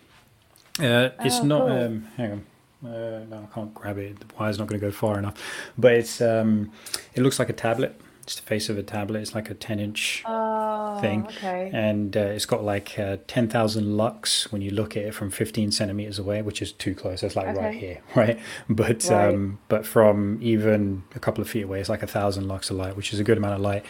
Uh, 0.80 1.10
it's 1.20 1.42
oh, 1.42 1.44
not. 1.44 1.68
Cool. 1.68 1.78
Um, 1.78 2.08
hang 2.16 2.32
on. 2.32 2.90
Uh, 2.90 3.26
no, 3.30 3.48
I 3.52 3.54
can't 3.54 3.74
grab 3.74 3.98
it. 3.98 4.18
The 4.22 4.26
wire's 4.40 4.58
not 4.58 4.70
going 4.70 4.80
to 4.80 4.88
go 4.88 4.92
far 4.92 5.20
enough. 5.20 5.36
But 5.78 5.96
it's 5.96 6.22
um, 6.22 6.72
it 7.14 7.24
looks 7.24 7.40
like 7.40 7.50
a 7.50 7.54
tablet. 7.54 8.00
It's 8.24 8.38
the 8.38 8.42
face 8.42 8.70
of 8.70 8.78
a 8.78 8.84
tablet. 8.84 9.20
It's 9.20 9.36
like 9.36 9.50
a 9.50 9.54
ten 9.54 9.80
inch 9.80 10.24
oh, 10.26 10.98
thing, 11.02 11.26
okay. 11.28 11.70
and 11.74 12.16
uh, 12.16 12.22
it's 12.22 12.46
got 12.46 12.64
like 12.64 12.98
uh, 12.98 13.18
ten 13.28 13.50
thousand 13.50 13.98
lux 13.98 14.50
when 14.50 14.62
you 14.62 14.72
look 14.72 14.96
at 14.96 15.04
it 15.04 15.14
from 15.14 15.30
fifteen 15.30 15.72
centimeters 15.72 16.20
away, 16.20 16.42
which 16.42 16.62
is 16.62 16.72
too 16.72 16.96
close. 16.96 17.22
It's 17.22 17.36
like 17.36 17.48
okay. 17.48 17.60
right 17.60 17.76
here, 17.76 18.02
right? 18.16 18.40
But 18.70 19.04
right. 19.10 19.34
um, 19.34 19.60
but 19.68 19.86
from 19.86 20.40
even 20.42 21.04
a 21.16 21.20
couple 21.20 21.42
of 21.42 21.50
feet 21.50 21.64
away, 21.64 21.82
it's 21.82 21.90
like 21.90 22.02
a 22.02 22.08
thousand 22.08 22.48
lux 22.48 22.70
of 22.70 22.78
light, 22.78 22.96
which 22.96 23.12
is 23.14 23.20
a 23.20 23.26
good 23.26 23.38
amount 23.38 23.56
of 23.56 23.62
light 23.62 23.86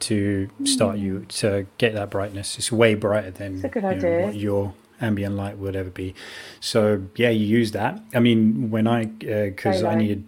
to 0.00 0.50
start 0.64 0.96
mm. 0.96 1.00
you 1.00 1.24
to 1.28 1.66
get 1.78 1.94
that 1.94 2.10
brightness. 2.10 2.58
It's 2.58 2.70
way 2.70 2.94
brighter 2.94 3.30
than 3.30 3.56
you 3.56 3.80
know, 3.80 4.26
what 4.26 4.34
your 4.34 4.74
ambient 5.00 5.34
light 5.34 5.56
would 5.56 5.76
ever 5.76 5.90
be. 5.90 6.14
So 6.60 7.04
yeah, 7.16 7.30
you 7.30 7.46
use 7.46 7.72
that. 7.72 8.02
I 8.14 8.20
mean, 8.20 8.70
when 8.70 8.86
I 8.86 9.06
because 9.06 9.82
uh, 9.82 9.88
I 9.88 9.94
needed 9.94 10.24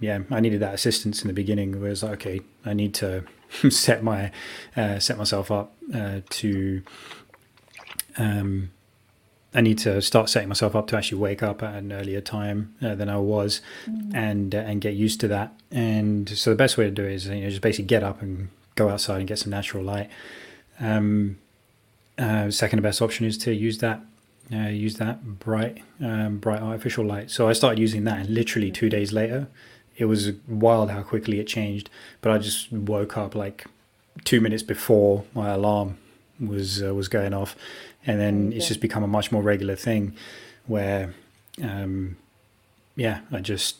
yeah 0.00 0.20
I 0.30 0.40
needed 0.40 0.60
that 0.60 0.74
assistance 0.74 1.22
in 1.22 1.28
the 1.28 1.34
beginning. 1.34 1.72
Where 1.80 1.88
it 1.88 1.90
was 1.90 2.02
like, 2.02 2.12
okay, 2.14 2.40
I 2.64 2.74
need 2.74 2.94
to 2.94 3.24
set 3.70 4.02
my 4.02 4.30
uh, 4.76 4.98
set 4.98 5.18
myself 5.18 5.50
up 5.50 5.74
uh, 5.92 6.20
to. 6.30 6.82
Um, 8.16 8.70
I 9.56 9.60
need 9.60 9.78
to 9.78 10.02
start 10.02 10.28
setting 10.30 10.48
myself 10.48 10.74
up 10.74 10.88
to 10.88 10.96
actually 10.96 11.18
wake 11.18 11.40
up 11.40 11.62
at 11.62 11.74
an 11.74 11.92
earlier 11.92 12.20
time 12.20 12.74
uh, 12.82 12.96
than 12.96 13.08
I 13.08 13.18
was, 13.18 13.60
mm. 13.88 14.12
and 14.12 14.54
uh, 14.54 14.58
and 14.58 14.80
get 14.80 14.94
used 14.94 15.20
to 15.20 15.28
that. 15.28 15.54
And 15.70 16.28
so 16.28 16.50
the 16.50 16.56
best 16.56 16.76
way 16.76 16.84
to 16.84 16.90
do 16.90 17.04
it 17.04 17.12
is 17.12 17.26
you 17.28 17.40
know 17.40 17.50
just 17.50 17.62
basically 17.62 17.86
get 17.86 18.02
up 18.02 18.20
and 18.20 18.48
go 18.74 18.88
outside 18.88 19.18
and 19.18 19.28
get 19.28 19.38
some 19.38 19.50
natural 19.50 19.84
light. 19.84 20.10
Um, 20.80 21.38
uh, 22.18 22.50
second 22.50 22.82
best 22.82 23.00
option 23.00 23.26
is 23.26 23.38
to 23.38 23.54
use 23.54 23.78
that 23.78 24.00
uh, 24.52 24.68
use 24.68 24.96
that 24.96 25.38
bright 25.38 25.82
um, 26.00 26.38
bright 26.38 26.60
artificial 26.60 27.04
light. 27.04 27.30
So 27.30 27.48
I 27.48 27.52
started 27.52 27.78
using 27.78 28.04
that, 28.04 28.18
and 28.18 28.28
literally 28.28 28.70
two 28.70 28.88
days 28.88 29.12
later, 29.12 29.46
it 29.96 30.06
was 30.06 30.32
wild 30.48 30.90
how 30.90 31.02
quickly 31.02 31.40
it 31.40 31.46
changed. 31.46 31.90
But 32.20 32.32
I 32.32 32.38
just 32.38 32.72
woke 32.72 33.16
up 33.16 33.34
like 33.34 33.66
two 34.24 34.40
minutes 34.40 34.62
before 34.62 35.24
my 35.34 35.50
alarm 35.50 35.98
was 36.40 36.82
uh, 36.82 36.94
was 36.94 37.08
going 37.08 37.34
off, 37.34 37.56
and 38.06 38.20
then 38.20 38.52
it's 38.52 38.68
just 38.68 38.80
become 38.80 39.02
a 39.02 39.08
much 39.08 39.30
more 39.32 39.42
regular 39.42 39.76
thing, 39.76 40.14
where, 40.66 41.14
um, 41.62 42.16
yeah, 42.96 43.20
I 43.32 43.40
just 43.40 43.76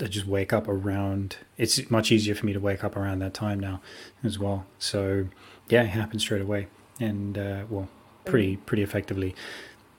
I 0.00 0.04
just 0.06 0.26
wake 0.26 0.52
up 0.52 0.68
around. 0.68 1.36
It's 1.56 1.90
much 1.90 2.12
easier 2.12 2.34
for 2.34 2.46
me 2.46 2.52
to 2.52 2.60
wake 2.60 2.84
up 2.84 2.96
around 2.96 3.20
that 3.20 3.34
time 3.34 3.60
now, 3.60 3.80
as 4.22 4.38
well. 4.38 4.66
So 4.78 5.28
yeah, 5.68 5.82
it 5.82 5.88
happens 5.88 6.22
straight 6.22 6.42
away, 6.42 6.68
and 7.00 7.38
uh, 7.38 7.62
well, 7.68 7.88
pretty 8.24 8.56
pretty 8.56 8.82
effectively 8.82 9.34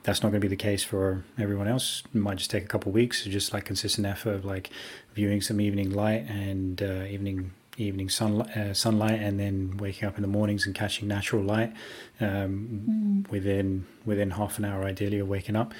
that's 0.02 0.22
not 0.22 0.30
going 0.30 0.40
to 0.40 0.48
be 0.48 0.56
the 0.56 0.56
case 0.56 0.82
for 0.82 1.24
everyone 1.38 1.68
else. 1.68 2.02
It 2.14 2.18
might 2.18 2.38
just 2.38 2.50
take 2.50 2.64
a 2.64 2.68
couple 2.68 2.88
of 2.90 2.94
weeks, 2.94 3.24
so 3.24 3.30
just 3.30 3.52
like 3.52 3.64
consistent 3.64 4.06
effort 4.06 4.34
of 4.34 4.44
like 4.44 4.70
viewing 5.14 5.40
some 5.40 5.60
evening 5.60 5.90
light 5.90 6.28
and 6.28 6.82
uh, 6.82 7.04
evening 7.08 7.52
evening 7.76 8.08
sunlight, 8.08 8.56
uh, 8.56 8.74
sunlight, 8.74 9.20
and 9.20 9.40
then 9.40 9.76
waking 9.78 10.06
up 10.06 10.16
in 10.16 10.22
the 10.22 10.28
mornings 10.28 10.66
and 10.66 10.74
catching 10.74 11.08
natural 11.08 11.42
light 11.42 11.72
um, 12.20 13.24
mm. 13.26 13.30
within 13.30 13.86
within 14.04 14.30
half 14.32 14.58
an 14.58 14.64
hour, 14.64 14.84
ideally, 14.84 15.18
of 15.18 15.28
waking 15.28 15.56
up. 15.56 15.72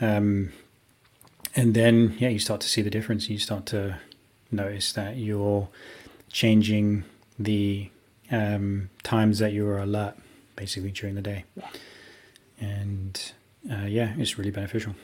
Um, 0.00 0.52
and 1.54 1.74
then, 1.74 2.14
yeah, 2.18 2.28
you 2.28 2.38
start 2.38 2.60
to 2.60 2.68
see 2.68 2.82
the 2.82 2.90
difference. 2.90 3.28
You 3.28 3.38
start 3.38 3.66
to 3.66 3.98
notice 4.50 4.92
that 4.92 5.16
you're 5.16 5.68
changing 6.30 7.04
the 7.38 7.90
um, 8.30 8.90
times 9.02 9.38
that 9.38 9.52
you 9.52 9.66
are 9.66 9.78
alert, 9.78 10.14
basically 10.56 10.90
during 10.90 11.14
the 11.14 11.22
day. 11.22 11.44
Yeah. 11.56 11.68
And 12.60 13.32
uh, 13.70 13.86
yeah, 13.86 14.14
it's 14.18 14.38
really 14.38 14.50
beneficial. 14.50 14.94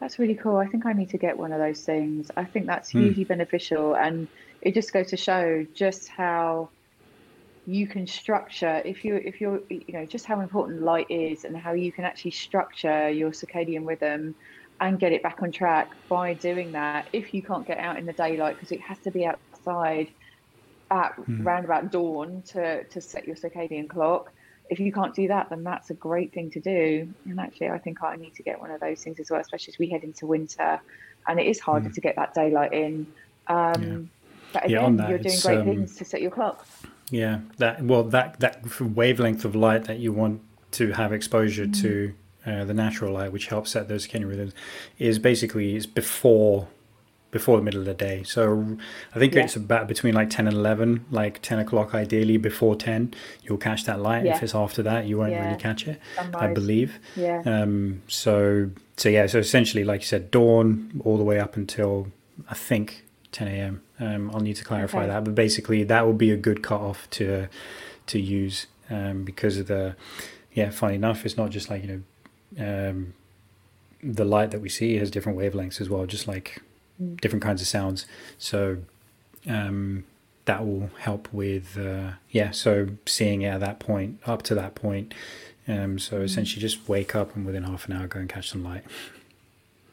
That's 0.00 0.18
really 0.18 0.36
cool. 0.36 0.56
I 0.56 0.66
think 0.66 0.86
I 0.86 0.92
need 0.92 1.10
to 1.10 1.18
get 1.18 1.36
one 1.36 1.52
of 1.52 1.58
those 1.58 1.84
things. 1.84 2.30
I 2.36 2.44
think 2.44 2.66
that's 2.66 2.92
mm. 2.92 3.02
hugely 3.02 3.24
beneficial, 3.24 3.94
and 3.94 4.28
it 4.62 4.74
just 4.74 4.92
goes 4.92 5.08
to 5.08 5.16
show 5.16 5.66
just 5.74 6.08
how 6.08 6.68
you 7.66 7.86
can 7.86 8.06
structure 8.06 8.80
if 8.86 9.04
you 9.04 9.16
if 9.16 9.42
you're 9.42 9.60
you 9.68 9.92
know 9.92 10.06
just 10.06 10.24
how 10.24 10.40
important 10.40 10.80
light 10.82 11.06
is 11.10 11.44
and 11.44 11.54
how 11.54 11.72
you 11.72 11.92
can 11.92 12.02
actually 12.02 12.30
structure 12.30 13.10
your 13.10 13.30
circadian 13.30 13.86
rhythm 13.86 14.34
and 14.80 14.98
get 14.98 15.12
it 15.12 15.22
back 15.22 15.42
on 15.42 15.52
track 15.52 15.90
by 16.08 16.32
doing 16.32 16.72
that 16.72 17.06
if 17.12 17.34
you 17.34 17.42
can't 17.42 17.66
get 17.66 17.76
out 17.76 17.98
in 17.98 18.06
the 18.06 18.12
daylight 18.14 18.56
because 18.56 18.72
it 18.72 18.80
has 18.80 18.98
to 19.00 19.10
be 19.10 19.26
outside 19.26 20.08
at 20.90 21.14
mm. 21.16 21.44
round 21.44 21.66
about 21.66 21.92
dawn 21.92 22.42
to 22.46 22.84
to 22.84 23.02
set 23.02 23.26
your 23.26 23.36
circadian 23.36 23.86
clock 23.86 24.32
if 24.70 24.80
you 24.80 24.92
can't 24.92 25.14
do 25.14 25.28
that, 25.28 25.50
then 25.50 25.64
that's 25.64 25.90
a 25.90 25.94
great 25.94 26.32
thing 26.32 26.50
to 26.50 26.60
do. 26.60 27.08
And 27.24 27.40
actually, 27.40 27.70
I 27.70 27.78
think 27.78 28.02
I 28.02 28.16
need 28.16 28.34
to 28.34 28.42
get 28.42 28.60
one 28.60 28.70
of 28.70 28.80
those 28.80 29.02
things 29.02 29.18
as 29.20 29.30
well, 29.30 29.40
especially 29.40 29.72
as 29.72 29.78
we 29.78 29.88
head 29.88 30.04
into 30.04 30.26
winter, 30.26 30.80
and 31.26 31.40
it 31.40 31.46
is 31.46 31.60
harder 31.60 31.88
mm. 31.88 31.94
to 31.94 32.00
get 32.00 32.16
that 32.16 32.34
daylight 32.34 32.72
in. 32.72 33.06
Um, 33.46 33.82
yeah. 33.82 33.98
But 34.52 34.64
again, 34.64 34.96
yeah, 34.96 35.02
that, 35.02 35.08
you're 35.10 35.18
doing 35.18 35.38
great 35.42 35.58
um, 35.58 35.64
things 35.64 35.96
to 35.96 36.04
set 36.04 36.22
your 36.22 36.30
clock. 36.30 36.66
Yeah, 37.10 37.40
that 37.58 37.82
well, 37.82 38.04
that 38.04 38.40
that 38.40 38.80
wavelength 38.80 39.44
of 39.44 39.54
light 39.54 39.84
that 39.84 39.98
you 39.98 40.12
want 40.12 40.42
to 40.72 40.92
have 40.92 41.12
exposure 41.12 41.66
mm. 41.66 41.82
to 41.82 42.14
uh, 42.46 42.64
the 42.64 42.74
natural 42.74 43.12
light, 43.12 43.32
which 43.32 43.46
helps 43.46 43.70
set 43.70 43.88
those 43.88 44.06
circadian 44.06 44.28
rhythms, 44.28 44.54
is 44.98 45.18
basically 45.18 45.76
is 45.76 45.86
before 45.86 46.68
before 47.30 47.58
the 47.58 47.62
middle 47.62 47.80
of 47.80 47.86
the 47.86 47.94
day. 47.94 48.22
So 48.22 48.78
I 49.14 49.18
think 49.18 49.34
yeah. 49.34 49.42
it's 49.42 49.56
about 49.56 49.86
between 49.86 50.14
like 50.14 50.30
10 50.30 50.46
and 50.46 50.56
11, 50.56 51.06
like 51.10 51.42
10 51.42 51.58
o'clock 51.58 51.94
ideally 51.94 52.38
before 52.38 52.74
10, 52.74 53.14
you'll 53.42 53.58
catch 53.58 53.84
that 53.84 54.00
light. 54.00 54.24
Yeah. 54.24 54.36
If 54.36 54.42
it's 54.42 54.54
after 54.54 54.82
that, 54.84 55.06
you 55.06 55.18
won't 55.18 55.32
yeah. 55.32 55.46
really 55.46 55.58
catch 55.58 55.86
it, 55.86 56.00
Sunrise. 56.16 56.42
I 56.42 56.52
believe. 56.54 56.98
Yeah. 57.16 57.42
Um, 57.44 58.02
so, 58.08 58.70
so 58.96 59.08
yeah, 59.08 59.26
so 59.26 59.38
essentially, 59.38 59.84
like 59.84 60.00
you 60.00 60.06
said, 60.06 60.30
dawn 60.30 61.02
all 61.04 61.18
the 61.18 61.24
way 61.24 61.38
up 61.38 61.56
until 61.56 62.08
I 62.48 62.54
think 62.54 63.04
10 63.32 63.48
a.m. 63.48 63.82
Um, 64.00 64.30
I'll 64.32 64.40
need 64.40 64.56
to 64.56 64.64
clarify 64.64 65.00
okay. 65.00 65.08
that, 65.08 65.24
but 65.24 65.34
basically 65.34 65.84
that 65.84 66.06
would 66.06 66.18
be 66.18 66.30
a 66.30 66.36
good 66.36 66.62
cutoff 66.62 67.10
to, 67.10 67.48
to 68.06 68.18
use 68.18 68.68
um, 68.88 69.24
because 69.24 69.58
of 69.58 69.66
the, 69.66 69.96
yeah, 70.54 70.70
funny 70.70 70.94
enough, 70.94 71.26
it's 71.26 71.36
not 71.36 71.50
just 71.50 71.68
like, 71.68 71.84
you 71.84 71.88
know, 72.56 72.88
um, 72.90 73.12
the 74.02 74.24
light 74.24 74.50
that 74.52 74.60
we 74.60 74.68
see 74.70 74.96
has 74.96 75.10
different 75.10 75.38
wavelengths 75.38 75.80
as 75.80 75.90
well, 75.90 76.06
just 76.06 76.26
like 76.26 76.62
different 76.98 77.42
kinds 77.42 77.60
of 77.60 77.68
sounds. 77.68 78.06
So 78.38 78.78
um, 79.48 80.04
that 80.44 80.66
will 80.66 80.90
help 81.00 81.32
with 81.32 81.78
uh, 81.78 82.12
yeah. 82.30 82.50
So 82.50 82.88
seeing 83.06 83.42
it 83.42 83.48
at 83.48 83.60
that 83.60 83.78
point, 83.78 84.20
up 84.26 84.42
to 84.44 84.54
that 84.54 84.74
point. 84.74 85.14
Um, 85.66 85.98
so 85.98 86.20
mm. 86.20 86.24
essentially, 86.24 86.60
just 86.60 86.88
wake 86.88 87.14
up 87.14 87.36
and 87.36 87.44
within 87.44 87.64
half 87.64 87.86
an 87.86 87.92
hour, 87.92 88.06
go 88.06 88.20
and 88.20 88.28
catch 88.28 88.50
some 88.50 88.64
light. 88.64 88.84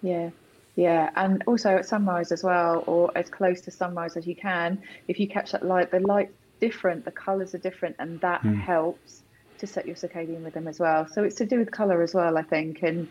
Yeah, 0.02 0.30
yeah, 0.76 1.10
and 1.16 1.44
also 1.48 1.76
at 1.78 1.86
sunrise 1.86 2.32
as 2.32 2.44
well, 2.44 2.84
or 2.88 3.12
as 3.16 3.30
close 3.30 3.62
to 3.62 3.72
sunrise 3.72 4.16
as 4.16 4.26
you 4.26 4.36
can. 4.36 4.82
If 5.08 5.20
you 5.20 5.28
catch 5.28 5.52
that 5.52 5.66
light, 5.66 5.92
the 5.92 6.00
light's 6.00 6.34
different, 6.62 7.04
the 7.04 7.12
colours 7.12 7.54
are 7.54 7.60
different, 7.60 7.98
and 8.00 8.20
that 8.22 8.42
mm. 8.42 8.60
helps 8.60 9.24
to 9.58 9.68
set 9.68 9.86
your 9.86 9.96
circadian 9.96 10.44
rhythm 10.44 10.68
as 10.68 10.80
well. 10.80 11.08
So 11.08 11.24
it's 11.24 11.36
to 11.36 11.46
do 11.46 11.60
with 11.60 11.72
colour 11.72 12.02
as 12.02 12.14
well, 12.14 12.38
I 12.38 12.44
think, 12.44 12.82
and 12.84 13.08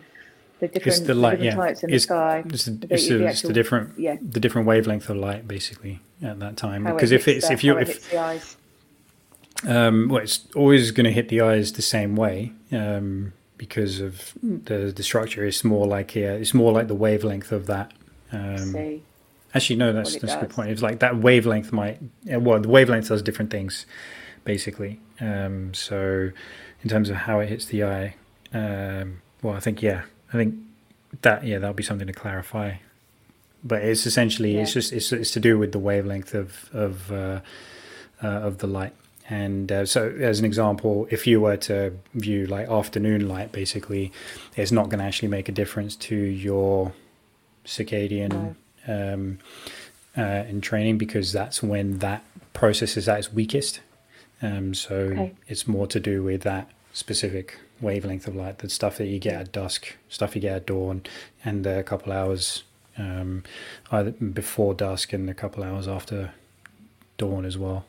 the 0.60 0.68
different, 0.68 0.86
it's 0.86 1.00
the 1.00 1.14
light, 1.14 1.40
different 1.40 1.44
yeah. 1.44 1.66
types 1.66 1.82
in 1.82 1.92
it's, 1.92 2.04
the 2.04 2.08
sky. 2.08 2.42
It's, 2.46 2.64
the, 2.64 2.86
it's, 2.90 3.08
the, 3.08 3.18
the, 3.18 3.26
actual, 3.26 3.48
the, 3.48 3.54
different, 3.54 3.98
yeah. 3.98 4.16
the 4.22 4.40
different 4.40 4.66
wavelength 4.66 5.08
of 5.10 5.16
light, 5.16 5.46
basically, 5.48 6.00
at 6.22 6.38
that 6.40 6.56
time. 6.56 6.84
How 6.84 6.94
because 6.94 7.12
it 7.12 7.16
if 7.16 7.28
it's 7.28 7.48
the, 7.48 7.54
if 7.54 7.64
you 7.64 7.78
if 7.78 8.10
the 8.10 8.40
um, 9.66 10.08
well, 10.08 10.22
it's 10.22 10.44
always 10.54 10.90
going 10.90 11.04
to 11.04 11.12
hit 11.12 11.28
the 11.28 11.40
eyes 11.40 11.72
the 11.72 11.82
same 11.82 12.16
way 12.16 12.52
um, 12.72 13.32
because 13.56 14.00
of 14.00 14.34
the 14.42 14.92
the 14.94 15.02
structure. 15.02 15.44
It's 15.44 15.64
more 15.64 15.86
like 15.86 16.14
yeah, 16.14 16.32
it's 16.32 16.54
more 16.54 16.72
like 16.72 16.88
the 16.88 16.94
wavelength 16.94 17.52
of 17.52 17.66
that. 17.66 17.92
Um, 18.32 19.00
actually, 19.54 19.76
no, 19.76 19.92
that's 19.92 20.16
that's 20.16 20.34
a 20.34 20.40
good 20.40 20.50
point. 20.50 20.70
It's 20.70 20.82
like 20.82 21.00
that 21.00 21.16
wavelength 21.16 21.72
might 21.72 21.98
well, 22.26 22.60
the 22.60 22.68
wavelength 22.68 23.08
does 23.08 23.22
different 23.22 23.50
things, 23.50 23.86
basically. 24.44 25.00
Um, 25.20 25.72
so, 25.72 26.30
in 26.82 26.90
terms 26.90 27.08
of 27.08 27.16
how 27.16 27.40
it 27.40 27.48
hits 27.48 27.66
the 27.66 27.84
eye, 27.84 28.16
um, 28.52 29.22
well, 29.42 29.54
I 29.54 29.60
think 29.60 29.82
yeah, 29.82 30.02
I 30.34 30.38
think 30.38 30.56
that 31.22 31.44
yeah, 31.44 31.58
that'll 31.58 31.74
be 31.74 31.82
something 31.82 32.06
to 32.06 32.12
clarify. 32.12 32.74
But 33.62 33.82
it's 33.82 34.04
essentially 34.04 34.54
yeah. 34.54 34.62
it's 34.62 34.74
just 34.74 34.92
it's, 34.92 35.12
it's 35.12 35.30
to 35.32 35.40
do 35.40 35.58
with 35.58 35.72
the 35.72 35.78
wavelength 35.78 36.34
of 36.34 36.68
of 36.72 37.10
uh, 37.10 37.40
uh, 38.22 38.26
of 38.26 38.58
the 38.58 38.66
light 38.66 38.92
and 39.28 39.72
uh, 39.72 39.86
so, 39.86 40.10
as 40.20 40.38
an 40.38 40.44
example, 40.44 41.06
if 41.10 41.26
you 41.26 41.40
were 41.40 41.56
to 41.56 41.94
view 42.12 42.46
like 42.46 42.68
afternoon 42.68 43.26
light, 43.26 43.52
basically, 43.52 44.12
it's 44.54 44.70
not 44.70 44.90
going 44.90 44.98
to 44.98 45.04
actually 45.04 45.28
make 45.28 45.48
a 45.48 45.52
difference 45.52 45.96
to 45.96 46.14
your 46.14 46.92
circadian 47.64 48.54
no. 48.86 49.14
um, 49.14 49.38
uh, 50.16 50.20
entraining 50.20 50.98
because 50.98 51.32
that's 51.32 51.62
when 51.62 51.98
that 51.98 52.22
process 52.52 52.98
is 52.98 53.08
at 53.08 53.18
its 53.18 53.32
weakest. 53.32 53.80
Um, 54.42 54.74
so 54.74 54.94
okay. 54.94 55.32
it's 55.48 55.66
more 55.66 55.86
to 55.86 55.98
do 55.98 56.22
with 56.22 56.42
that 56.42 56.68
specific 56.92 57.58
wavelength 57.80 58.26
of 58.26 58.36
light, 58.36 58.58
the 58.58 58.68
stuff 58.68 58.98
that 58.98 59.06
you 59.06 59.18
get 59.18 59.34
at 59.34 59.52
dusk, 59.52 59.96
stuff 60.08 60.34
you 60.34 60.40
get 60.40 60.56
at 60.56 60.66
dawn, 60.66 61.02
and 61.44 61.66
a 61.66 61.82
couple 61.82 62.12
hours 62.12 62.64
um, 62.96 63.42
either 63.90 64.12
before 64.12 64.74
dusk 64.74 65.12
and 65.12 65.28
a 65.28 65.34
couple 65.34 65.64
hours 65.64 65.88
after 65.88 66.32
dawn 67.18 67.44
as 67.44 67.58
well 67.58 67.84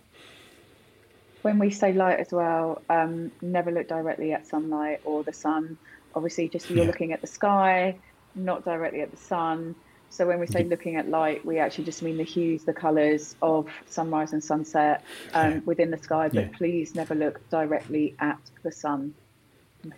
when 1.46 1.60
we 1.60 1.70
say 1.70 1.94
light 1.94 2.20
as 2.20 2.32
well, 2.32 2.82
um, 2.90 3.32
never 3.40 3.70
look 3.70 3.88
directly 3.88 4.34
at 4.34 4.48
sunlight 4.48 5.00
or 5.06 5.22
the 5.22 5.32
sun. 5.32 5.78
Obviously, 6.16 6.50
just 6.50 6.72
you're 6.72 6.80
yeah. 6.80 6.86
looking 6.86 7.14
at 7.14 7.22
the 7.22 7.28
sky, 7.28 7.96
not 8.34 8.66
directly 8.66 9.02
at 9.02 9.12
the 9.12 9.18
sun. 9.18 9.76
So 10.10 10.26
when 10.26 10.40
we 10.40 10.48
say 10.48 10.64
looking 10.64 10.96
at 10.96 11.08
light, 11.08 11.46
we 11.46 11.60
actually 11.60 11.84
just 11.84 12.02
mean 12.02 12.18
the 12.18 12.24
hues, 12.24 12.64
the 12.64 12.74
colours 12.74 13.36
of 13.44 13.70
sunrise 13.86 14.34
and 14.34 14.44
sunset 14.44 15.04
um, 15.36 15.52
yeah. 15.52 15.60
within 15.66 15.92
the 15.92 16.00
sky. 16.00 16.30
But 16.30 16.46
yeah. 16.46 16.58
please 16.58 16.96
never 16.96 17.14
look 17.14 17.48
directly 17.52 18.16
at 18.18 18.40
the 18.64 18.72
sun. 18.72 19.14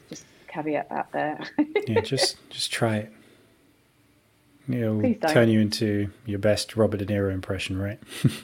Just 0.09 0.25
caveat 0.47 0.89
that 0.89 1.11
there. 1.11 1.39
yeah, 1.87 2.01
just 2.01 2.37
just 2.49 2.71
try 2.71 2.97
it. 2.97 3.13
It'll 4.69 5.13
turn 5.29 5.47
you 5.49 5.61
into 5.61 6.09
your 6.25 6.39
best 6.39 6.75
Robert 6.75 6.97
De 6.97 7.05
Niro 7.05 7.31
impression, 7.31 7.79
right? 7.79 7.99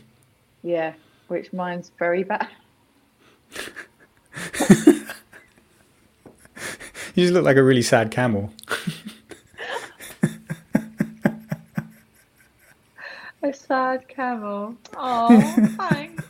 yeah, 0.64 0.94
which 1.28 1.52
mine's 1.52 1.92
very 2.00 2.24
bad. 2.24 2.48
you 7.14 7.24
just 7.24 7.34
look 7.34 7.44
like 7.44 7.58
a 7.58 7.64
really 7.64 7.82
sad 7.82 8.10
camel. 8.10 8.54
a 13.44 13.54
sad 13.54 14.08
camel. 14.08 14.78
Oh, 14.96 15.42
thanks. 15.78 16.24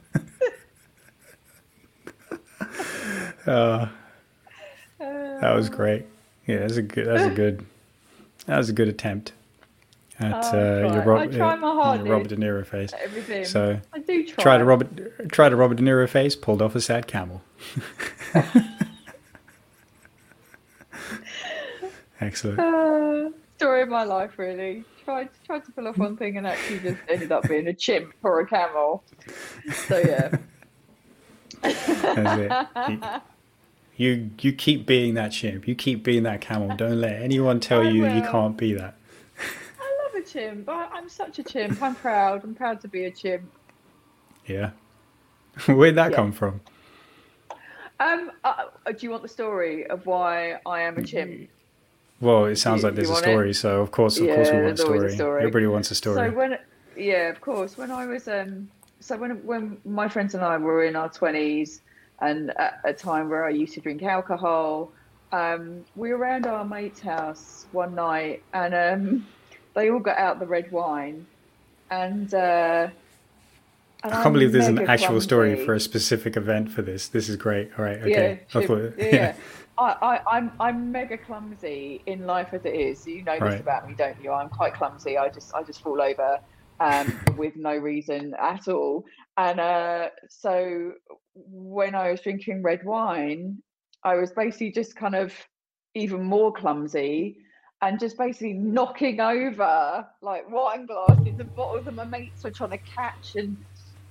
Uh, 3.45 3.87
that 5.43 5.53
was 5.53 5.69
great. 5.69 6.05
Yeah, 6.47 6.59
that's 6.59 6.77
a 6.77 6.81
good. 6.81 7.05
That's 7.05 7.23
a 7.23 7.29
good. 7.29 7.65
That 8.45 8.57
was 8.57 8.69
a 8.69 8.73
good 8.73 8.87
attempt 8.87 9.33
at 10.17 10.53
oh, 10.53 10.57
uh, 10.57 10.93
your, 10.93 11.03
Rob, 11.03 11.31
try 11.33 11.55
my 11.55 11.73
hardest. 11.73 12.09
Robert 12.09 12.29
De 12.29 12.37
Niro 12.37 12.65
face. 12.65 12.91
Everything. 13.01 13.43
So 13.43 13.77
I 13.91 13.99
do 13.99 14.25
try. 14.25 14.41
Tried 14.41 14.61
a 14.61 14.65
Robert, 14.65 15.29
tried 15.33 15.51
a 15.51 15.57
Robert 15.57 15.75
De 15.75 15.83
Niro 15.83 16.07
face, 16.07 16.37
pulled 16.37 16.61
off 16.61 16.75
a 16.75 16.81
sad 16.81 17.07
camel. 17.07 17.41
Excellent. 22.21 22.59
Uh, 22.59 23.31
story 23.57 23.81
of 23.81 23.89
my 23.89 24.05
life, 24.05 24.39
really. 24.39 24.85
Tried 25.03 25.27
tried 25.45 25.65
to 25.65 25.71
pull 25.73 25.89
off 25.89 25.97
one 25.97 26.15
thing 26.15 26.37
and 26.37 26.47
actually 26.47 26.79
just 26.79 26.99
ended 27.09 27.33
up 27.33 27.49
being 27.49 27.67
a 27.67 27.73
chimp 27.73 28.13
or 28.23 28.39
a 28.39 28.47
camel. 28.47 29.03
So 29.87 29.97
yeah. 29.97 30.37
That's 31.61 32.77
it. 32.87 33.21
You, 33.95 34.31
you 34.41 34.53
keep 34.53 34.85
being 34.85 35.13
that 35.13 35.31
chimp. 35.31 35.67
You 35.67 35.75
keep 35.75 36.03
being 36.03 36.23
that 36.23 36.41
camel. 36.41 36.75
Don't 36.75 36.99
let 36.99 37.21
anyone 37.21 37.59
tell 37.59 37.81
I 37.81 37.89
you 37.89 38.03
will. 38.03 38.15
you 38.15 38.21
can't 38.21 38.57
be 38.57 38.73
that 38.73 38.95
I 39.39 40.03
love 40.03 40.15
a 40.15 40.25
chimp. 40.25 40.67
I'm 40.67 41.09
such 41.09 41.39
a 41.39 41.43
chimp. 41.43 41.81
I'm 41.81 41.95
proud. 41.95 42.43
I'm 42.43 42.55
proud 42.55 42.81
to 42.81 42.87
be 42.87 43.05
a 43.05 43.11
chimp. 43.11 43.43
Yeah. 44.45 44.71
Where'd 45.67 45.95
that 45.95 46.11
yeah. 46.11 46.15
come 46.15 46.31
from? 46.31 46.61
Um, 47.99 48.31
uh, 48.43 48.65
do 48.87 48.97
you 48.99 49.11
want 49.11 49.21
the 49.21 49.29
story 49.29 49.87
of 49.87 50.05
why 50.05 50.59
I 50.65 50.81
am 50.81 50.97
a 50.97 51.03
chimp? 51.03 51.49
Well, 52.19 52.45
it 52.45 52.55
sounds 52.55 52.81
you, 52.81 52.87
like 52.87 52.95
there's 52.95 53.09
a 53.09 53.15
story, 53.15 53.51
it? 53.51 53.55
so 53.55 53.81
of 53.81 53.91
course, 53.91 54.17
of 54.17 54.25
yeah, 54.25 54.35
course, 54.35 54.51
we 54.51 54.61
want 54.61 54.73
a 54.73 54.77
story. 54.77 55.07
a 55.07 55.11
story. 55.11 55.41
Everybody 55.41 55.67
wants 55.67 55.91
a 55.91 55.95
story. 55.95 56.15
So 56.15 56.31
when, 56.35 56.57
yeah, 56.97 57.29
of 57.29 57.41
course, 57.41 57.77
when 57.77 57.91
I 57.91 58.05
was 58.05 58.27
um, 58.27 58.69
so 58.99 59.17
when 59.17 59.31
when 59.45 59.77
my 59.85 60.07
friends 60.07 60.33
and 60.33 60.43
I 60.43 60.57
were 60.57 60.83
in 60.85 60.95
our 60.95 61.09
twenties, 61.09 61.81
and 62.23 62.51
at 62.57 62.79
a 62.83 62.93
time 62.93 63.29
where 63.29 63.45
I 63.45 63.49
used 63.49 63.73
to 63.75 63.81
drink 63.81 64.03
alcohol, 64.03 64.91
um, 65.31 65.83
we 65.95 66.09
were 66.11 66.17
around 66.17 66.45
our 66.45 66.63
mate's 66.63 67.01
house 67.01 67.65
one 67.71 67.95
night, 67.95 68.43
and 68.53 68.73
um, 68.73 69.27
they 69.73 69.89
all 69.89 69.99
got 69.99 70.17
out 70.17 70.39
the 70.39 70.47
red 70.47 70.71
wine, 70.71 71.25
and. 71.91 72.33
Uh, 72.33 72.89
and 74.05 74.11
I 74.11 74.15
can't 74.17 74.27
I'm 74.27 74.33
believe 74.33 74.51
there's 74.51 74.67
an 74.67 74.79
actual 74.79 75.07
clumsy. 75.07 75.23
story 75.23 75.65
for 75.65 75.73
a 75.73 75.79
specific 75.79 76.35
event 76.35 76.69
for 76.69 76.81
this. 76.81 77.07
This 77.07 77.29
is 77.29 77.37
great. 77.37 77.71
All 77.77 77.85
right, 77.85 77.99
okay. 77.99 78.41
Yeah, 78.53 78.59
I 78.59 78.65
thought, 78.65 78.93
yeah. 78.97 79.05
yeah. 79.05 79.35
I, 79.77 79.95
I, 80.01 80.37
I'm 80.37 80.51
I'm 80.59 80.91
mega 80.91 81.17
clumsy 81.17 82.01
in 82.05 82.25
life 82.25 82.49
as 82.53 82.65
it 82.65 82.75
is. 82.75 83.07
You 83.07 83.23
know 83.23 83.33
this 83.33 83.41
right. 83.41 83.59
about 83.61 83.87
me, 83.87 83.95
don't 83.95 84.21
you? 84.21 84.33
I'm 84.33 84.49
quite 84.49 84.73
clumsy. 84.73 85.17
I 85.17 85.29
just 85.29 85.55
I 85.55 85.63
just 85.63 85.81
fall 85.81 86.01
over 86.01 86.39
um, 86.79 87.19
with 87.37 87.55
no 87.55 87.75
reason 87.75 88.35
at 88.39 88.67
all. 88.67 89.05
And 89.37 89.59
uh, 89.59 90.09
so 90.29 90.93
when 91.35 91.95
I 91.95 92.11
was 92.11 92.21
drinking 92.21 92.61
red 92.61 92.83
wine, 92.83 93.61
I 94.03 94.15
was 94.15 94.31
basically 94.31 94.71
just 94.71 94.95
kind 94.95 95.15
of 95.15 95.33
even 95.95 96.23
more 96.23 96.51
clumsy 96.51 97.37
and 97.81 97.99
just 97.99 98.17
basically 98.17 98.53
knocking 98.53 99.19
over 99.19 100.07
like 100.21 100.49
wine 100.49 100.85
glasses 100.85 101.39
and 101.39 101.55
bottles 101.55 101.85
that 101.85 101.93
my 101.93 102.05
mates 102.05 102.43
were 102.43 102.51
trying 102.51 102.71
to 102.71 102.77
catch 102.77 103.35
and 103.35 103.57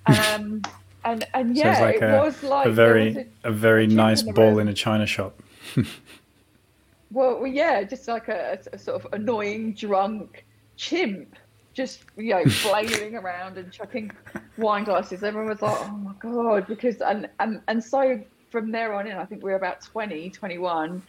um 0.06 0.62
and 1.04 1.26
and 1.34 1.56
yeah 1.56 1.80
like 1.80 1.96
it 1.96 2.02
a, 2.02 2.18
was 2.18 2.42
like 2.42 2.66
a 2.66 2.70
very 2.70 3.28
a, 3.44 3.48
a, 3.48 3.52
very 3.52 3.86
nice 3.86 4.22
ball 4.22 4.58
in 4.58 4.68
a 4.68 4.74
china 4.74 5.06
shop. 5.06 5.42
Well, 7.14 7.40
well 7.40 7.46
yeah 7.46 7.82
just 7.82 8.08
like 8.08 8.28
a, 8.28 8.58
a, 8.72 8.78
sort 8.78 9.04
of 9.04 9.12
annoying 9.12 9.74
drunk 9.74 10.46
chimp 10.76 11.36
just 11.72 12.04
you 12.16 12.30
know 12.30 12.44
flailing 12.44 13.14
around 13.14 13.56
and 13.58 13.72
chucking 13.72 14.10
wine 14.58 14.84
glasses 14.84 15.22
everyone 15.22 15.48
was 15.48 15.62
like 15.62 15.78
oh 15.80 15.96
my 15.96 16.12
god 16.18 16.66
because 16.66 17.00
and 17.00 17.28
and 17.40 17.60
and 17.68 17.82
so 17.82 18.20
from 18.50 18.70
there 18.70 18.92
on 18.92 19.06
in 19.06 19.16
i 19.16 19.24
think 19.24 19.42
we 19.42 19.50
are 19.52 19.56
about 19.56 19.80
20 19.80 20.30
21 20.30 21.02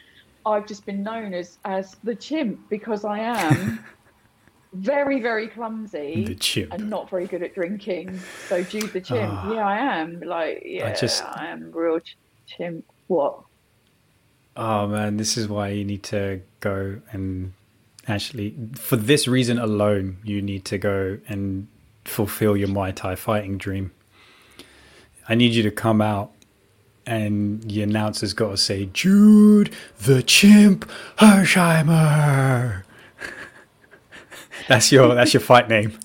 I've 0.46 0.68
just 0.68 0.86
been 0.86 1.04
known 1.04 1.34
as 1.34 1.58
as 1.66 1.96
the 2.04 2.16
chimp 2.16 2.70
because 2.70 3.06
I 3.06 3.20
am 3.20 3.84
very 4.74 5.22
very 5.22 5.48
clumsy 5.48 6.38
and 6.72 6.90
not 6.90 7.10
very 7.10 7.28
good 7.28 7.44
at 7.44 7.56
drinking. 7.56 8.20
So 8.48 8.64
Jude 8.64 8.92
the 8.92 9.02
chimp, 9.02 9.34
oh, 9.46 9.54
yeah, 9.54 9.68
I 9.68 9.78
am. 9.78 10.20
Like, 10.22 10.64
yeah, 10.66 10.90
I, 10.90 10.94
just, 10.94 11.24
I 11.24 11.48
am 11.48 11.72
real 11.72 12.00
ch- 12.00 12.18
chimp. 12.46 12.86
What? 13.08 13.42
Oh 14.58 14.88
man, 14.88 15.18
this 15.18 15.38
is 15.38 15.48
why 15.48 15.70
you 15.70 15.86
need 15.86 16.04
to 16.04 16.42
go 16.60 17.00
and 17.12 17.54
actually, 18.08 18.56
for 18.76 18.96
this 18.96 19.28
reason 19.28 19.58
alone, 19.60 20.18
you 20.24 20.42
need 20.42 20.66
to 20.66 20.78
go 20.78 21.20
and 21.28 21.68
fulfill 22.06 22.58
your 22.58 22.68
Muay 22.68 22.94
Thai 22.94 23.16
fighting 23.16 23.58
dream. 23.58 23.92
I 25.28 25.36
need 25.36 25.54
you 25.54 25.64
to 25.64 25.72
come 25.72 26.02
out 26.02 26.32
and 27.06 27.64
the 27.64 27.82
announcer's 27.82 28.34
got 28.34 28.50
to 28.52 28.58
say 28.58 28.90
Jude 28.94 29.74
the 30.00 30.24
Chimp 30.24 30.90
Hersheimer. 31.18 32.84
that's 34.68 34.92
your 34.92 35.14
that's 35.16 35.34
your 35.34 35.42
fight 35.42 35.70
name. 35.70 35.98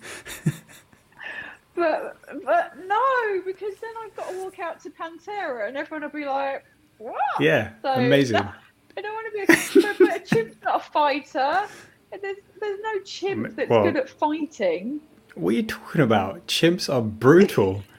but 1.75 2.17
but 2.45 2.79
no, 2.87 3.43
because 3.45 3.75
then 3.77 3.91
I've 4.03 4.17
got 4.17 4.31
to 4.31 4.39
walk 4.43 4.59
out 4.59 4.81
to 4.83 4.91
Pantera 4.91 5.69
and 5.69 5.77
everyone 5.77 6.03
will 6.03 6.19
be 6.19 6.27
like, 6.27 6.65
"What?" 6.99 7.17
Yeah, 7.41 7.73
so 7.83 7.93
amazing. 7.93 8.37
I 8.97 9.01
don't 9.01 9.13
want 9.13 9.27
to 9.27 9.33
be 9.33 10.11
a, 10.11 10.17
a 10.17 10.21
chimp's 10.21 10.57
not 10.65 10.81
a 10.81 10.91
fighter. 10.91 11.69
There's 12.11 12.37
there's 12.61 12.81
no 12.83 13.01
chimp 13.01 13.47
mm, 13.47 13.57
that's 13.57 13.71
well, 13.71 13.85
good 13.85 13.97
at 13.97 14.09
fighting. 14.09 15.01
What 15.35 15.51
are 15.51 15.57
you 15.57 15.63
talking 15.65 16.01
about? 16.01 16.47
Chimps 16.47 16.93
are 16.93 17.03
brutal. 17.03 17.83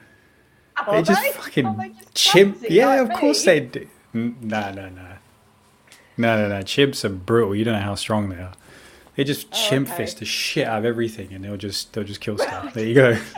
Ah, 0.82 0.92
they 0.92 1.02
just 1.02 1.20
they? 1.20 1.32
fucking 1.32 1.76
they 1.76 1.88
just 1.90 2.14
chimp. 2.14 2.64
Yeah, 2.66 2.86
like 2.86 3.00
of 3.00 3.08
me? 3.10 3.14
course 3.16 3.44
they 3.44 3.60
do. 3.60 3.86
No, 4.14 4.72
no, 4.72 4.88
no. 4.88 5.08
No, 6.16 6.36
no, 6.36 6.48
no. 6.48 6.62
Chimps 6.62 7.04
are 7.04 7.10
brutal. 7.10 7.54
You 7.54 7.64
don't 7.64 7.74
know 7.74 7.80
how 7.80 7.96
strong 7.96 8.30
they 8.30 8.36
are. 8.36 8.54
They 9.14 9.24
just 9.24 9.48
oh, 9.52 9.68
chimp 9.68 9.88
okay. 9.88 9.96
fist 9.98 10.20
the 10.20 10.24
shit 10.24 10.66
out 10.66 10.78
of 10.78 10.84
everything, 10.86 11.34
and 11.34 11.44
they'll 11.44 11.58
just 11.58 11.92
they'll 11.92 12.04
just 12.04 12.22
kill 12.22 12.38
stuff. 12.38 12.72
there 12.74 12.86
you 12.86 12.94
go. 12.94 13.12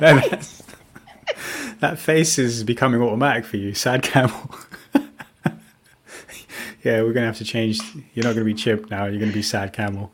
that 1.81 1.99
face 1.99 2.39
is 2.39 2.62
becoming 2.62 3.03
automatic 3.03 3.44
for 3.44 3.57
you. 3.57 3.74
Sad 3.74 4.05
camel. 4.05 4.55
yeah, 6.85 7.03
we're 7.03 7.12
gonna 7.12 7.27
have 7.27 7.39
to 7.39 7.44
change. 7.44 7.81
You're 8.15 8.24
not 8.24 8.35
gonna 8.35 8.44
be 8.44 8.55
chimp 8.55 8.89
now. 8.89 9.07
You're 9.07 9.19
gonna 9.19 9.32
be 9.32 9.43
sad 9.43 9.73
camel. 9.73 10.12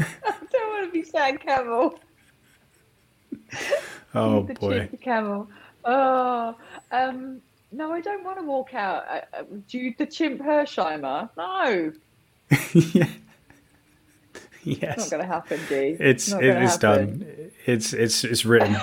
I 0.00 0.34
don't 0.52 0.70
want 0.72 0.86
to 0.86 0.92
be 0.92 1.04
sad 1.04 1.40
camel. 1.40 1.98
Oh 4.12 4.42
boy. 4.42 4.88
The 4.90 4.96
camel. 4.96 5.48
Oh, 5.84 6.56
um, 6.90 7.40
no, 7.70 7.92
I 7.92 8.00
don't 8.00 8.24
want 8.24 8.38
to 8.38 8.44
walk 8.44 8.74
out. 8.74 9.04
Uh, 9.08 9.44
the 9.68 10.06
chimp 10.10 10.40
Hersheimer? 10.40 11.30
No. 11.36 11.92
yeah. 12.92 13.06
Yes. 14.62 14.94
It's 14.98 14.98
not 14.98 15.10
going 15.10 15.22
to 15.22 15.32
happen, 15.32 15.60
D. 15.68 15.96
It's 15.98 16.32
it 16.32 16.62
is 16.62 16.76
done. 16.76 17.24
It's 17.66 17.92
it's 17.92 18.24
it's 18.24 18.44
written. 18.44 18.76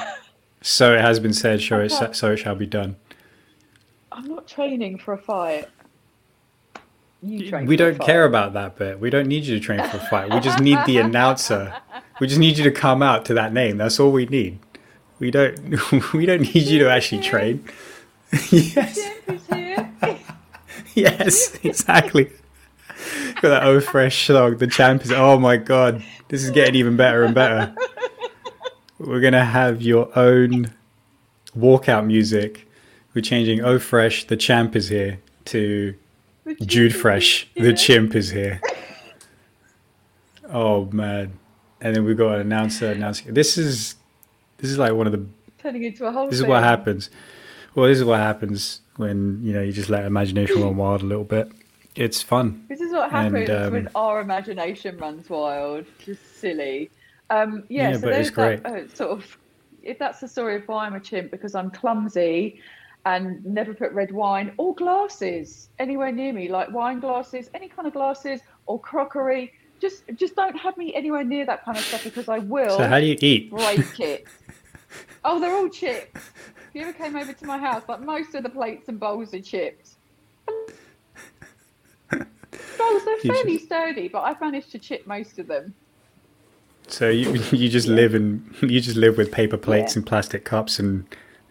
so 0.61 0.95
it 0.95 1.01
has 1.01 1.19
been 1.19 1.33
said. 1.33 1.61
So 1.61 1.81
it 1.81 2.15
so 2.15 2.31
it 2.31 2.37
shall 2.37 2.55
be 2.55 2.65
done. 2.65 2.95
I'm 4.11 4.27
not 4.27 4.47
training 4.47 4.97
for 4.97 5.13
a 5.13 5.17
fight. 5.17 5.67
We 7.21 7.75
don't 7.75 7.99
care 7.99 8.25
about 8.25 8.53
that 8.53 8.77
bit. 8.77 8.99
We 8.99 9.09
don't 9.09 9.27
need 9.27 9.45
you 9.45 9.57
to 9.59 9.63
train 9.63 9.79
for 9.89 9.97
a 9.97 10.07
fight. 10.07 10.31
We 10.31 10.39
just 10.39 10.59
need 10.59 10.77
the 10.85 10.97
announcer. 11.05 11.73
We 12.19 12.27
just 12.27 12.39
need 12.39 12.57
you 12.57 12.63
to 12.63 12.71
come 12.71 13.01
out 13.01 13.25
to 13.25 13.33
that 13.33 13.53
name. 13.53 13.77
That's 13.77 13.99
all 13.99 14.11
we 14.11 14.25
need. 14.25 14.59
We 15.19 15.31
don't. 15.31 15.57
We 16.13 16.25
don't 16.25 16.41
need 16.41 16.67
you 16.67 16.79
to 16.79 16.89
actually 16.91 17.21
train. 17.21 17.63
yes. 18.51 18.95
Jim 18.95 19.35
is 19.35 19.47
here. 19.47 19.93
Yes. 20.93 21.57
Exactly. 21.63 22.31
Got 23.41 23.49
that 23.49 23.63
oh 23.63 23.79
fresh 23.81 24.27
slog. 24.27 24.59
The 24.59 24.67
champ 24.67 25.03
is. 25.03 25.11
Oh 25.11 25.39
my 25.39 25.57
god. 25.57 26.03
This 26.29 26.43
is 26.43 26.51
getting 26.51 26.75
even 26.75 26.97
better 26.97 27.23
and 27.23 27.33
better. 27.33 27.73
We're 28.99 29.21
gonna 29.21 29.45
have 29.45 29.81
your 29.81 30.09
own 30.17 30.71
walkout 31.57 32.05
music. 32.05 32.67
We're 33.13 33.21
changing 33.21 33.61
oh 33.61 33.79
fresh. 33.79 34.25
The 34.25 34.37
champ 34.37 34.75
is 34.75 34.89
here 34.89 35.19
to 35.45 35.95
Jude 36.55 36.95
Fresh, 36.95 37.49
the 37.55 37.73
chimp 37.73 38.15
is 38.15 38.29
here. 38.31 38.61
Oh 40.49 40.85
man! 40.91 41.37
And 41.81 41.95
then 41.95 42.05
we've 42.05 42.17
got 42.17 42.35
an 42.35 42.41
announcer 42.41 42.91
announcing. 42.91 43.33
This 43.33 43.57
is 43.57 43.95
this 44.57 44.71
is 44.71 44.77
like 44.77 44.93
one 44.93 45.07
of 45.07 45.13
the. 45.13 45.25
Turning 45.59 45.83
into 45.83 46.05
a 46.05 46.11
whole 46.11 46.29
This 46.29 46.39
is 46.39 46.45
what 46.45 46.63
happens. 46.63 47.09
Well, 47.75 47.87
this 47.87 47.99
is 47.99 48.05
what 48.05 48.19
happens 48.19 48.81
when 48.95 49.39
you 49.43 49.53
know 49.53 49.61
you 49.61 49.71
just 49.71 49.89
let 49.89 50.05
imagination 50.05 50.61
run 50.61 50.77
wild 50.77 51.01
a 51.01 51.05
little 51.05 51.23
bit. 51.23 51.51
It's 51.95 52.21
fun. 52.21 52.65
This 52.69 52.79
is 52.79 52.91
what 52.93 53.11
And, 53.11 53.35
happens 53.35 53.49
um, 53.49 53.73
when 53.73 53.89
our 53.95 54.21
imagination 54.21 54.97
runs 54.97 55.29
wild. 55.29 55.85
Just 56.05 56.39
silly. 56.39 56.91
Um, 57.29 57.63
yeah, 57.69 57.89
Yeah, 57.89 57.95
so 57.95 58.01
but 58.01 58.09
there's 58.11 58.27
it's 58.27 58.35
great. 58.35 58.63
that 58.63 58.73
uh, 58.73 58.87
sort 58.93 59.11
of. 59.11 59.37
If 59.83 59.97
that's 59.99 60.19
the 60.19 60.27
story 60.27 60.57
of 60.57 60.67
why 60.67 60.85
I'm 60.85 60.95
a 60.95 60.99
chimp, 60.99 61.31
because 61.31 61.55
I'm 61.55 61.71
clumsy 61.71 62.59
and 63.07 63.43
never 63.45 63.73
put 63.73 63.91
red 63.93 64.11
wine 64.11 64.51
or 64.57 64.75
glasses 64.75 65.69
anywhere 65.79 66.11
near 66.11 66.33
me, 66.33 66.49
like 66.49 66.69
wine 66.71 66.99
glasses, 66.99 67.49
any 67.53 67.69
kind 67.69 67.87
of 67.87 67.93
glasses 67.93 68.41
or 68.65 68.79
crockery. 68.79 69.53
Just, 69.79 70.03
just 70.15 70.35
don't 70.35 70.57
have 70.57 70.75
me 70.77 70.93
anywhere 70.93 71.23
near 71.23 71.45
that 71.45 71.63
kind 71.63 71.77
of 71.77 71.83
stuff 71.85 72.03
because 72.03 72.27
I 72.27 72.39
will 72.39 72.77
So 72.77 72.87
how 72.87 72.99
do 72.99 73.05
you 73.05 73.15
eat? 73.21 73.49
break 73.49 73.99
it. 74.13 74.27
oh, 75.23 75.39
they're 75.39 75.55
all 75.55 75.69
chipped. 75.69 76.17
If 76.17 76.69
you 76.73 76.81
ever 76.81 76.93
came 76.93 77.15
over 77.15 77.31
to 77.31 77.45
my 77.45 77.57
house, 77.57 77.83
like 77.87 78.01
most 78.01 78.35
of 78.35 78.43
the 78.43 78.49
plates 78.49 78.89
and 78.89 78.99
bowls 78.99 79.33
are 79.33 79.41
chipped. 79.41 79.91
Bowls, 82.11 83.03
they're 83.05 83.17
You 83.23 83.33
fairly 83.33 83.59
sturdy, 83.59 84.07
but 84.07 84.21
I've 84.21 84.39
managed 84.41 84.71
to 84.71 84.79
chip 84.79 85.05
most 85.07 85.39
of 85.39 85.47
them. 85.47 85.73
So 86.87 87.09
you 87.09 87.33
you 87.51 87.69
just 87.69 87.87
live 87.87 88.15
in 88.15 88.53
you 88.61 88.79
just 88.81 88.97
live 88.97 89.17
with 89.17 89.31
paper 89.31 89.57
plates 89.57 89.95
Yeah. 89.95 89.99
and 89.99 90.07
plastic 90.07 90.45
cups 90.45 90.79
and 90.79 91.05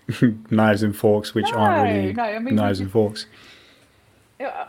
knives 0.50 0.82
and 0.82 0.96
forks, 0.96 1.34
which 1.34 1.50
No, 1.52 1.58
aren't 1.58 1.82
really 1.82 2.12
no, 2.12 2.22
I 2.22 2.38
mean, 2.38 2.54
knives 2.54 2.80
and 2.80 2.90
forks. 2.90 3.26
Yeah, 4.38 4.68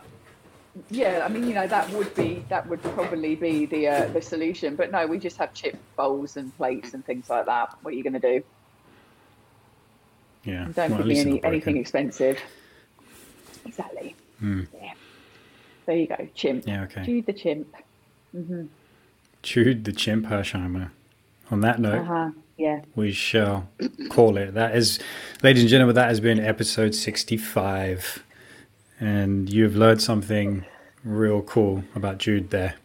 yeah, 0.89 1.23
I 1.25 1.27
mean, 1.27 1.47
you 1.47 1.53
know, 1.53 1.67
that 1.67 1.89
would 1.91 2.13
be 2.15 2.43
that 2.49 2.67
would 2.67 2.81
probably 2.81 3.35
be 3.35 3.65
the 3.65 3.87
uh, 3.87 4.07
the 4.07 4.21
solution. 4.21 4.75
But 4.75 4.91
no, 4.91 5.05
we 5.07 5.19
just 5.19 5.37
have 5.37 5.53
chip 5.53 5.77
bowls 5.95 6.37
and 6.37 6.55
plates 6.57 6.93
and 6.93 7.05
things 7.05 7.29
like 7.29 7.45
that. 7.45 7.75
What 7.81 7.93
are 7.93 7.97
you 7.97 8.03
going 8.03 8.13
to 8.13 8.19
do? 8.19 8.43
Yeah. 10.43 10.67
Don't 10.73 10.91
well, 10.91 11.05
me 11.05 11.19
any 11.19 11.43
anything 11.43 11.77
expensive. 11.77 12.39
Exactly. 13.65 14.15
Hmm. 14.39 14.63
Yeah. 14.73 14.93
There 15.85 15.97
you 15.97 16.07
go, 16.07 16.27
chimp. 16.35 16.67
Yeah. 16.67 16.83
Okay. 16.83 17.03
Jude 17.03 17.25
the 17.25 17.33
chimp. 17.33 17.75
Jude 19.41 19.83
the 19.83 19.93
chimp 19.93 20.27
Hersheimer. 20.27 20.91
On 21.49 21.61
that 21.61 21.79
note, 21.79 22.01
Uh 22.01 22.03
huh. 22.03 22.29
Yeah. 22.57 22.81
we 22.95 23.11
shall 23.11 23.69
call 24.09 24.35
it. 24.37 24.53
That 24.55 24.75
is, 24.75 24.99
ladies 25.43 25.61
and 25.63 25.69
gentlemen, 25.69 25.95
that 25.95 26.07
has 26.09 26.19
been 26.19 26.39
episode 26.39 26.95
65. 26.95 28.23
And 28.99 29.47
you've 29.51 29.75
learned 29.75 30.01
something 30.01 30.65
real 31.03 31.41
cool 31.43 31.83
about 31.95 32.17
Jude 32.17 32.49
there. 32.49 32.75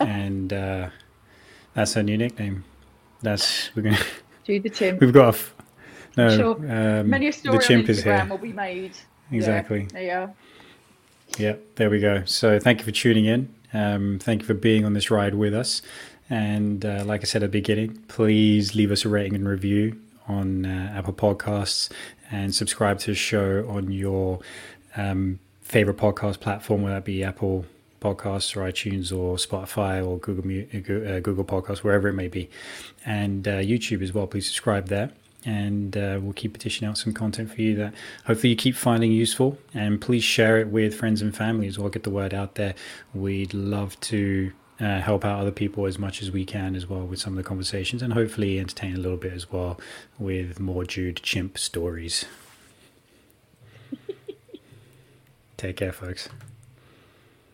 And 0.00 0.52
uh, 0.52 0.90
that's 1.74 1.94
her 1.94 2.02
new 2.02 2.18
nickname. 2.18 2.64
That's, 3.22 3.70
we're 3.76 3.82
going 3.82 3.94
to, 3.96 4.04
Jude 4.44 4.62
the 4.64 4.70
chimp. 4.70 5.00
we've 5.00 5.12
got 5.12 5.26
a, 5.26 5.28
f- 5.28 5.54
no, 6.16 6.36
Sure. 6.36 6.54
um, 6.56 7.08
Many 7.08 7.28
a 7.28 7.32
story 7.32 7.58
the 7.58 7.64
chimp 7.64 7.84
on 7.84 7.90
is 7.90 8.02
Instagram 8.02 8.20
here. 8.22 8.28
will 8.30 8.38
be 8.38 8.52
made. 8.52 8.92
Exactly. 9.30 9.86
Yeah. 9.94 10.00
yeah. 10.00 10.28
Yep, 11.38 11.62
there 11.76 11.90
we 11.90 12.00
go. 12.00 12.22
So 12.24 12.58
thank 12.58 12.78
you 12.80 12.84
for 12.84 12.92
tuning 12.92 13.26
in. 13.26 13.54
Um, 13.72 14.18
thank 14.20 14.42
you 14.42 14.46
for 14.46 14.54
being 14.54 14.84
on 14.84 14.94
this 14.94 15.10
ride 15.10 15.34
with 15.34 15.54
us. 15.54 15.82
And 16.28 16.84
uh, 16.84 17.04
like 17.04 17.20
I 17.20 17.24
said 17.24 17.42
at 17.42 17.52
the 17.52 17.58
beginning, 17.58 18.02
please 18.08 18.74
leave 18.74 18.90
us 18.90 19.04
a 19.04 19.08
rating 19.08 19.34
and 19.34 19.48
review 19.48 20.00
on 20.28 20.66
uh, 20.66 20.92
Apple 20.96 21.12
Podcasts 21.12 21.90
and 22.30 22.54
subscribe 22.54 22.98
to 23.00 23.12
the 23.12 23.14
show 23.14 23.66
on 23.68 23.92
your 23.92 24.40
um, 24.96 25.38
favorite 25.60 25.96
podcast 25.96 26.40
platform, 26.40 26.82
whether 26.82 26.96
that 26.96 27.04
be 27.04 27.22
Apple 27.22 27.64
Podcasts 28.00 28.56
or 28.56 28.60
iTunes 28.60 29.16
or 29.16 29.36
Spotify 29.36 30.04
or 30.04 30.18
Google 30.18 30.50
uh, 30.50 31.16
uh, 31.16 31.20
Google 31.20 31.44
Podcasts, 31.44 31.78
wherever 31.78 32.08
it 32.08 32.14
may 32.14 32.28
be, 32.28 32.50
and 33.04 33.46
uh, 33.46 33.58
YouTube 33.58 34.02
as 34.02 34.12
well. 34.12 34.26
Please 34.26 34.46
subscribe 34.46 34.88
there 34.88 35.12
and 35.44 35.96
uh, 35.96 36.18
we'll 36.20 36.32
keep 36.32 36.58
dishing 36.58 36.86
out 36.88 36.98
some 36.98 37.12
content 37.12 37.52
for 37.52 37.62
you 37.62 37.76
that 37.76 37.94
hopefully 38.26 38.50
you 38.50 38.56
keep 38.56 38.74
finding 38.74 39.12
useful. 39.12 39.56
And 39.72 40.00
please 40.00 40.24
share 40.24 40.58
it 40.58 40.68
with 40.68 40.94
friends 40.94 41.22
and 41.22 41.34
family 41.34 41.68
as 41.68 41.78
well. 41.78 41.88
Get 41.88 42.02
the 42.02 42.10
word 42.10 42.34
out 42.34 42.56
there. 42.56 42.74
We'd 43.14 43.54
love 43.54 43.98
to 44.00 44.52
uh, 44.80 45.00
help 45.00 45.24
out 45.24 45.40
other 45.40 45.50
people 45.50 45.86
as 45.86 45.98
much 45.98 46.22
as 46.22 46.30
we 46.30 46.44
can 46.44 46.74
as 46.74 46.86
well 46.86 47.06
with 47.06 47.18
some 47.18 47.32
of 47.32 47.36
the 47.36 47.42
conversations, 47.48 48.02
and 48.02 48.12
hopefully 48.12 48.58
entertain 48.58 48.94
a 48.94 48.98
little 48.98 49.16
bit 49.16 49.32
as 49.32 49.50
well 49.50 49.80
with 50.18 50.60
more 50.60 50.84
Jude 50.84 51.20
Chimp 51.22 51.58
stories. 51.58 52.24
Take 55.56 55.76
care, 55.76 55.92
folks. 55.92 56.28